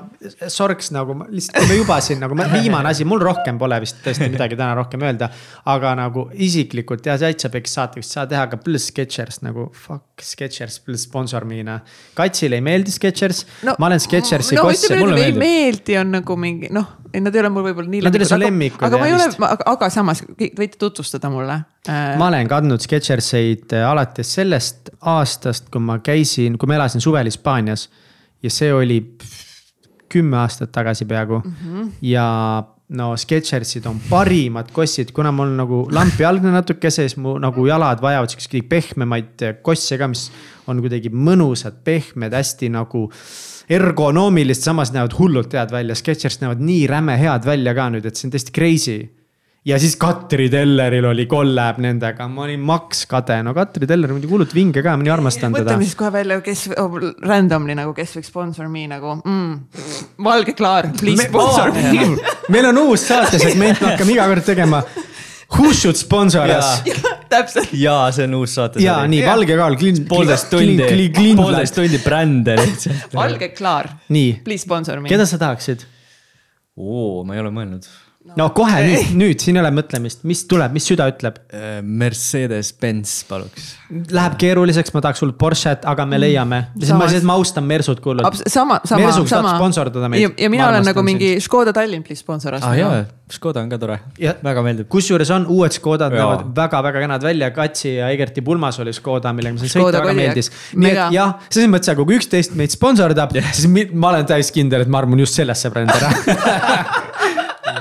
sorks 0.50 0.90
nagu 0.94 1.14
ma 1.18 1.26
lihtsalt, 1.30 1.60
kui 1.60 1.68
me 1.70 1.76
juba 1.78 1.98
siin 2.04 2.18
nagu 2.22 2.34
ma- 2.38 2.48
viimane 2.50 2.90
asi, 2.90 3.06
mul 3.08 3.22
rohkem 3.22 3.58
pole 3.60 3.78
vist 3.84 4.00
tõesti 4.04 4.28
midagi 4.32 4.58
täna 4.58 4.74
rohkem 4.78 5.04
öelda. 5.06 5.28
aga 5.70 5.94
nagu 5.98 6.26
isiklikult 6.34 7.06
ja 7.06 7.16
täitsa 7.20 7.50
peks 7.54 7.76
saateks 7.78 8.10
saa 8.16 8.26
teha 8.30 8.46
ka 8.50 8.56
pluss 8.64 8.90
Skechers 8.90 9.42
nagu 9.46 9.68
fuck 9.72 10.22
Skechers 10.22 10.80
pluss 10.84 11.06
sponsor 11.08 11.44
me'ina. 11.48 11.80
Katsile 12.14 12.58
ei 12.58 12.64
meeldi 12.64 12.90
Skechers 12.94 13.44
no, 13.62 13.74
ma 13.78 13.86
olen 13.86 14.00
Skechersi 14.02 14.58
no 14.58 14.62
kossi. 14.68 14.86
ütleme, 14.90 15.00
mulle 15.06 15.20
et 15.20 15.26
ei 15.26 15.32
meeldib. 15.32 15.42
meeldi 15.44 15.98
on 16.00 16.10
nagu 16.18 16.36
mingi 16.36 16.72
noh, 16.74 16.90
ei 17.12 17.22
nad 17.22 17.34
ei 17.34 17.44
ole 17.44 17.50
mul 17.54 17.68
võib-olla 17.68 17.90
nii. 17.94 18.02
Nad 18.06 18.14
ei 18.14 18.22
ole 18.22 18.28
su 18.28 18.34
aga- 18.34 18.44
lemmikud 18.46 18.86
aga 18.88 18.98
ma 18.98 19.06
ei 19.06 19.14
ja 19.14 19.20
ole 19.22 19.52
aga, 19.74 19.90
samas 19.90 20.24
võite 20.34 20.78
tutvustada 20.78 21.30
mulle 21.30 21.60
ma 21.88 22.28
olen 22.30 22.48
kandnud 22.48 22.80
Skecherseid 22.80 23.72
äh, 23.76 23.84
alates 23.84 24.30
sellest 24.38 24.92
aastast, 25.14 25.68
kui 25.72 25.82
ma 25.84 25.98
käisin, 26.04 26.58
kui 26.58 26.70
ma 26.70 26.78
elasin 26.78 27.02
suvel 27.04 27.28
Hispaanias. 27.28 27.88
ja 28.42 28.50
see 28.50 28.72
oli 28.72 28.98
kümme 30.12 30.36
aastat 30.36 30.72
tagasi 30.72 31.04
peaaegu 31.04 31.42
mm. 31.44 31.52
-hmm. 31.52 31.90
ja 32.02 32.64
no 32.88 33.16
Skechersid 33.16 33.86
on 33.86 34.00
parimad 34.10 34.70
kossid, 34.72 35.12
kuna 35.12 35.32
mul 35.32 35.54
nagu 35.56 35.88
lampijalgne 35.92 36.50
natuke, 36.50 36.90
siis 36.90 37.16
mu 37.16 37.38
nagu 37.38 37.66
jalad 37.66 38.02
vajavad 38.02 38.28
siukseid 38.28 38.68
pehmemaid 38.68 39.42
äh, 39.42 39.56
kosse 39.62 39.98
ka, 39.98 40.08
mis 40.08 40.30
on 40.66 40.80
kuidagi 40.80 41.10
mõnusad, 41.10 41.82
pehmed, 41.84 42.32
hästi 42.32 42.68
nagu 42.72 43.10
ergonoomilist, 43.68 44.62
samas 44.62 44.92
näevad 44.92 45.16
hullult 45.18 45.52
head 45.52 45.72
välja, 45.72 45.94
Skechers 45.94 46.40
näevad 46.40 46.60
nii 46.60 46.86
räme 46.86 47.18
head 47.18 47.44
välja 47.44 47.74
ka 47.74 47.90
nüüd, 47.90 48.06
et 48.06 48.16
see 48.16 48.28
on 48.28 48.32
täiesti 48.32 48.52
crazy 48.52 49.23
ja 49.64 49.78
siis 49.80 49.94
Katri 50.00 50.50
Telleril 50.52 51.06
oli 51.08 51.24
collab 51.28 51.78
nendega, 51.82 52.26
ma 52.28 52.44
olin 52.44 52.60
maks 52.64 53.04
kade, 53.08 53.38
no 53.46 53.54
Katri 53.56 53.88
Teller 53.88 54.12
on 54.12 54.18
muidugi 54.18 54.36
hullult 54.36 54.52
vinge 54.56 54.82
ka, 54.84 54.96
ma 54.98 55.06
nii 55.06 55.14
armastan 55.14 55.54
teda. 55.54 55.64
mõtleme 55.64 55.88
siis 55.88 55.96
kohe 55.98 56.12
välja, 56.12 56.38
kes 56.44 56.66
oh, 56.82 56.98
randomly 57.24 57.76
nagu, 57.78 57.94
kes 57.96 58.12
võiks 58.18 58.28
sponsor 58.32 58.68
me 58.72 58.84
nagu 58.90 59.16
mm,. 59.22 59.56
Valge 60.24 60.56
Klaar, 60.58 60.90
please 61.00 61.30
sponsor 61.30 61.72
me. 61.72 62.12
meil 62.54 62.70
on 62.74 62.84
uus 62.84 63.08
saatesegment, 63.08 63.80
me 63.80 63.92
hakkame 63.94 64.16
iga 64.18 64.28
kord 64.34 64.46
tegema. 64.46 64.84
Who 65.54 65.72
should 65.76 65.96
sponsor 65.96 66.50
us? 66.50 66.82
täpselt, 67.32 67.72
jaa, 67.78 68.08
see 68.14 68.28
on 68.28 68.36
uus 68.42 68.58
saate. 68.58 68.84
ja 68.84 69.00
nii 69.08 69.24
Valge 69.24 69.56
Kaal, 69.56 69.80
Klin-. 69.80 70.04
poolteist 70.08 70.52
tundi, 70.52 71.08
poolteist 71.40 71.80
tundi 71.80 72.04
brände 72.04 72.60
lihtsalt. 72.60 73.16
Valge 73.16 73.54
Klaar, 73.56 73.94
nii, 74.12 74.40
please 74.44 74.68
sponsor 74.68 75.00
me. 75.00 75.08
keda 75.12 75.24
sa 75.28 75.40
tahaksid? 75.40 75.88
oo, 76.74 77.22
ma 77.24 77.36
ei 77.36 77.40
ole 77.40 77.54
mõelnud. 77.54 77.86
No 78.38 78.46
kohe 78.56 78.80
nüüd, 78.86 79.10
nüüd 79.20 79.42
siin 79.44 79.58
ei 79.58 79.62
ole 79.62 79.70
mõtlemist, 79.76 80.22
mis 80.28 80.44
tuleb, 80.48 80.72
mis 80.74 80.86
süda 80.88 81.06
ütleb? 81.12 81.36
Mercedes-Benz 81.84 83.12
paluks. 83.28 83.74
Läheb 84.14 84.38
keeruliseks, 84.40 84.94
ma 84.94 85.02
tahaks 85.04 85.20
hullult 85.22 85.36
Porsche't, 85.40 85.84
aga 85.88 86.06
me 86.08 86.18
leiame. 86.20 86.60
ma 86.72 86.86
Samas- 86.88 87.12
lihtsalt, 87.12 87.28
ma 87.28 87.36
austan 87.40 87.68
Mersut 87.68 88.00
hullult. 88.04 88.40
sama, 88.48 88.80
sama, 88.84 89.12
sama. 89.28 89.56
sponsordada 89.58 90.08
meid. 90.08 90.32
ja, 90.38 90.50
mina 90.50 90.64
Ma 90.64 90.70
olen 90.72 90.88
nagu 90.88 91.04
mingi 91.04 91.34
Škoda 91.44 91.72
Tallinn, 91.76 92.02
please 92.02 92.20
sponsor 92.20 92.56
us 92.56 92.64
aa 92.64 92.72
ah, 92.72 92.78
jaa, 92.78 93.04
Škoda 93.30 93.60
on 93.60 93.68
ka 93.72 93.78
tore, 93.78 93.98
väga 94.18 94.62
meeldib. 94.64 94.88
kusjuures 94.88 95.30
on 95.30 95.46
uued 95.52 95.76
Škodad 95.76 96.12
näevad 96.12 96.48
väga-väga 96.56 97.04
kenad 97.04 97.22
välja, 97.24 97.50
Katsi 97.54 97.94
ja 97.98 98.08
Egerti 98.12 98.42
pulmas 98.44 98.80
oli 98.80 98.92
Škoda, 98.92 99.32
millega 99.36 99.58
ma 99.58 99.62
sain 99.62 99.72
Škoda 99.72 100.00
sõita, 100.00 100.04
väga 100.04 100.16
meeldis. 100.18 100.50
nii 100.74 100.92
et 100.92 101.16
jah, 101.16 101.36
selles 101.50 101.72
mõttes, 101.72 101.92
aga 101.92 102.04
kui 102.08 102.18
üksteist 102.18 102.56
meid 102.58 102.72
sponsordab 102.72 103.36
siis 103.52 103.68
ma 103.92 104.14
olen 104.14 104.28
täis 104.28 104.52
kindel, 104.54 104.84
et 104.86 104.92
ma 104.92 105.04
armun 105.04 105.24
just 105.24 105.36
sellesse 105.40 105.72
brändi 105.72 105.96
ära 106.00 106.12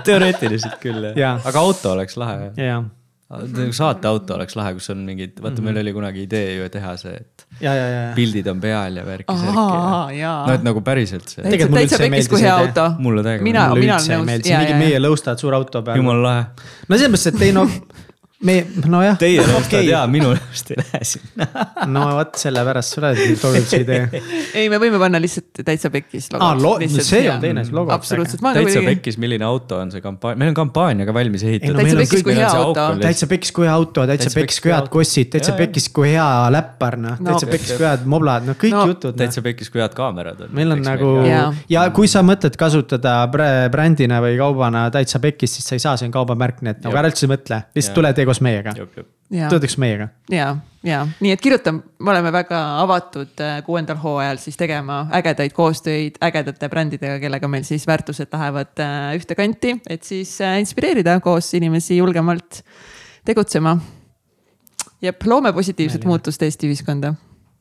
teoreetiliselt 0.05 0.77
küll 0.83 1.09
jah 1.11 1.17
Jaa., 1.23 1.39
aga 1.49 1.63
auto 1.63 1.93
oleks 1.95 2.17
lahe. 2.19 2.51
ja, 2.59 2.81
saateauto 3.73 4.35
oleks 4.35 4.55
lahe, 4.59 4.73
kus 4.77 4.89
on 4.93 5.01
mingid, 5.07 5.39
vaata 5.41 5.63
meil 5.65 5.79
oli 5.81 5.93
kunagi 5.95 6.25
idee 6.27 6.55
ju 6.57 6.69
teha 6.73 6.93
see, 7.01 7.15
et 7.17 7.45
ja, 7.61 7.73
ja, 7.73 7.85
ja, 7.87 8.01
ja. 8.07 8.13
pildid 8.17 8.47
on 8.51 8.61
peal 8.63 8.99
ja 8.99 9.05
värki 9.07 9.33
Aa, 9.33 9.39
särki. 9.41 10.19
jaa. 10.19 10.37
no 10.47 10.53
et 10.57 10.65
nagu 10.67 10.83
päriselt 10.85 11.29
see, 11.31 11.43
Tegelikult 11.45 11.73
mulle 11.73 11.85
üldse 11.87 12.01
ei 12.03 12.13
meeldi 12.13 12.29
see 12.29 12.45
hea 12.45 12.55
idee. 12.55 12.69
auto. 12.69 13.03
Mulle 13.03 13.25
täiega 13.25 13.47
mina, 13.47 13.67
mulle 13.71 13.85
mina 13.87 13.99
üldse 13.99 14.15
ei 14.17 14.25
meeldi, 14.29 14.55
mingi 14.57 14.79
meie 14.81 15.03
lõustad 15.03 15.41
suur 15.41 15.57
auto 15.57 15.83
peal. 15.85 16.01
jumala 16.01 16.25
lahe. 16.27 16.45
no 16.87 16.97
selles 16.97 17.13
mõttes, 17.15 17.33
et 17.33 17.47
ei 17.47 17.55
no, 17.55 17.65
me, 18.43 18.55
nojah. 18.91 19.15
Teie 19.21 19.43
nõustad 19.47 19.85
jaa, 19.87 20.03
minu 20.11 20.33
nõust 20.35 20.71
ei 20.73 20.79
lähe 20.81 20.99
sinna. 21.07 21.47
no 21.87 22.03
vot 22.17 22.35
sellepärast 22.39 22.97
sa 22.97 23.03
oled 23.49 23.67
see 23.69 23.81
idee. 23.85 24.21
ei, 24.59 24.67
me 24.71 24.79
võime 24.81 24.99
panna 25.01 25.19
lihtsalt 25.23 25.61
täitsa 25.65 25.89
pekkis. 25.93 26.27
Aa, 26.37 26.53
lo- 26.59 26.75
see 26.83 27.23
on 27.31 27.39
teine, 27.43 27.63
see 27.67 27.75
logo. 27.75 27.93
absoluutselt, 27.95 28.41
ma 28.45 28.51
täitsa 28.55 28.79
kuidagi, 28.81 28.89
pekkis, 28.97 29.17
milline 29.21 29.45
auto 29.47 29.79
on 29.83 29.91
see 29.93 30.01
kampaania, 30.03 30.39
meil 30.43 30.51
on 30.53 30.57
kampaania 30.59 31.07
ka 31.09 31.15
valmis 31.15 31.43
ehitatud 31.47 31.77
no 31.77 31.83
meil 31.83 31.95
on 31.95 32.03
Täitsa 32.03 32.09
pekkis 32.11 32.23
kui 32.27 32.35
hea 32.37 32.49
auto. 32.63 32.85
täitsa 33.03 33.27
pekkis 33.31 33.51
kui 33.55 33.65
hea 33.67 33.73
auto, 33.77 34.05
täitsa 34.09 34.23
Täitsa 34.27 34.39
pekkis 34.41 34.59
kui 34.65 34.73
head 34.73 34.89
kossid, 34.97 35.29
täitsa 35.37 35.55
pekkis 35.57 35.87
kui 35.95 36.09
hea 36.11 36.27
läppar, 36.57 36.97
noh, 36.99 37.17
No. 37.23 37.29
täitsa 37.31 37.47
pekkis 37.51 37.73
kui 37.77 37.85
head 37.87 38.05
moblad, 38.09 38.47
no 38.49 38.55
kõik 38.59 38.75
jutud. 38.91 39.15
täitsa 39.19 39.41
pekkis, 39.45 39.69
kui 39.73 39.81
head 39.83 39.93
kaamerad 39.97 40.41
on. 40.47 40.51
meil 40.57 40.71
on 40.75 40.81
nagu 40.83 41.13
ja 41.71 41.83
kui 41.95 42.07
sa 42.11 42.21
mõtled 42.25 42.57
kasutada 42.59 43.15
brä- 43.31 43.69
brändina 43.71 44.19
või 44.23 44.35
kaubana 44.39 44.85
täitsa 44.93 45.19
pekkis, 45.23 45.55
siis 45.59 45.67
sa 45.71 45.75
ei 45.77 45.83
saa, 45.83 45.95
see 45.97 46.07
on 46.09 46.15
kaubamärk, 46.15 46.61
nii 46.65 46.71
et 46.75 46.83
nagu 46.85 46.97
ära 46.99 47.07
üldse 47.11 47.29
mõtle, 47.31 47.61
lihtsalt 47.75 47.95
tule 47.99 48.11
tee 48.13 48.25
koos 48.33 48.41
meiega. 48.41 48.73
teeks 49.59 49.77
meiega. 49.77 50.07
ja, 50.31 50.55
ja 50.83 51.01
nii 51.19 51.33
et 51.33 51.41
kirjuta, 51.41 51.73
me 51.73 52.13
oleme 52.13 52.31
väga 52.33 52.61
avatud 52.81 53.41
äh, 53.41 53.59
kuuendal 53.65 53.99
hooajal 54.01 54.41
siis 54.41 54.57
tegema 54.57 55.03
ägedaid 55.19 55.53
koostöid 55.55 56.19
ägedate 56.23 56.69
brändidega, 56.69 57.19
kellega 57.21 57.47
meil 57.47 57.65
siis 57.67 57.87
väärtused 57.87 58.33
lähevad 58.33 58.81
äh, 58.83 59.11
ühte 59.19 59.37
kanti, 59.39 59.77
et 59.89 60.03
siis 60.03 60.35
äh, 60.41 60.57
inspireerida 60.63 61.19
koos 61.23 61.53
inimesi 61.53 61.97
julgemalt 61.97 62.63
tegutsema. 63.25 63.77
jep, 65.01 65.23
loome 65.25 65.53
positiivset 65.53 66.01
Imeline. 66.01 66.09
muutust 66.09 66.41
Eesti 66.43 66.67
ühiskonda 66.71 67.13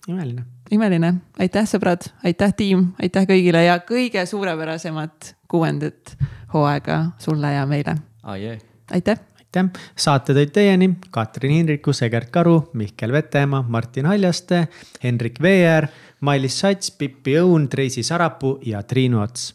imeline. 0.08 0.44
imeline, 0.70 1.14
aitäh, 1.38 1.66
sõbrad, 1.68 2.08
aitäh, 2.24 2.54
tiim, 2.56 2.88
aitäh 3.02 3.26
kõigile 3.28 3.64
ja 3.66 3.78
kõige 3.86 4.24
suurepärasemat 4.26 5.34
kuuendat 5.50 6.16
hooaega 6.54 7.04
sulle 7.18 7.52
ja 7.52 7.66
meile. 7.66 7.96
aitäh, 8.92 9.18
aitäh, 9.52 9.82
saate 9.96 10.32
tõid 10.32 10.52
teieni 10.52 10.88
Katrin 11.10 11.52
Hindrikus, 11.52 12.02
Egert 12.02 12.30
Karu, 12.32 12.70
Mihkel 12.74 13.12
Vetemaa, 13.12 13.64
Martin 13.68 14.06
Haljaste, 14.06 14.68
Hendrik 15.02 15.40
Veer, 15.42 15.88
Mailis 16.20 16.60
Sats, 16.60 16.90
Pippi 16.90 17.36
Õun, 17.40 17.68
Treisi 17.68 18.02
Sarapuu 18.02 18.58
ja 18.64 18.82
Triinu 18.82 19.22
Ots 19.22 19.52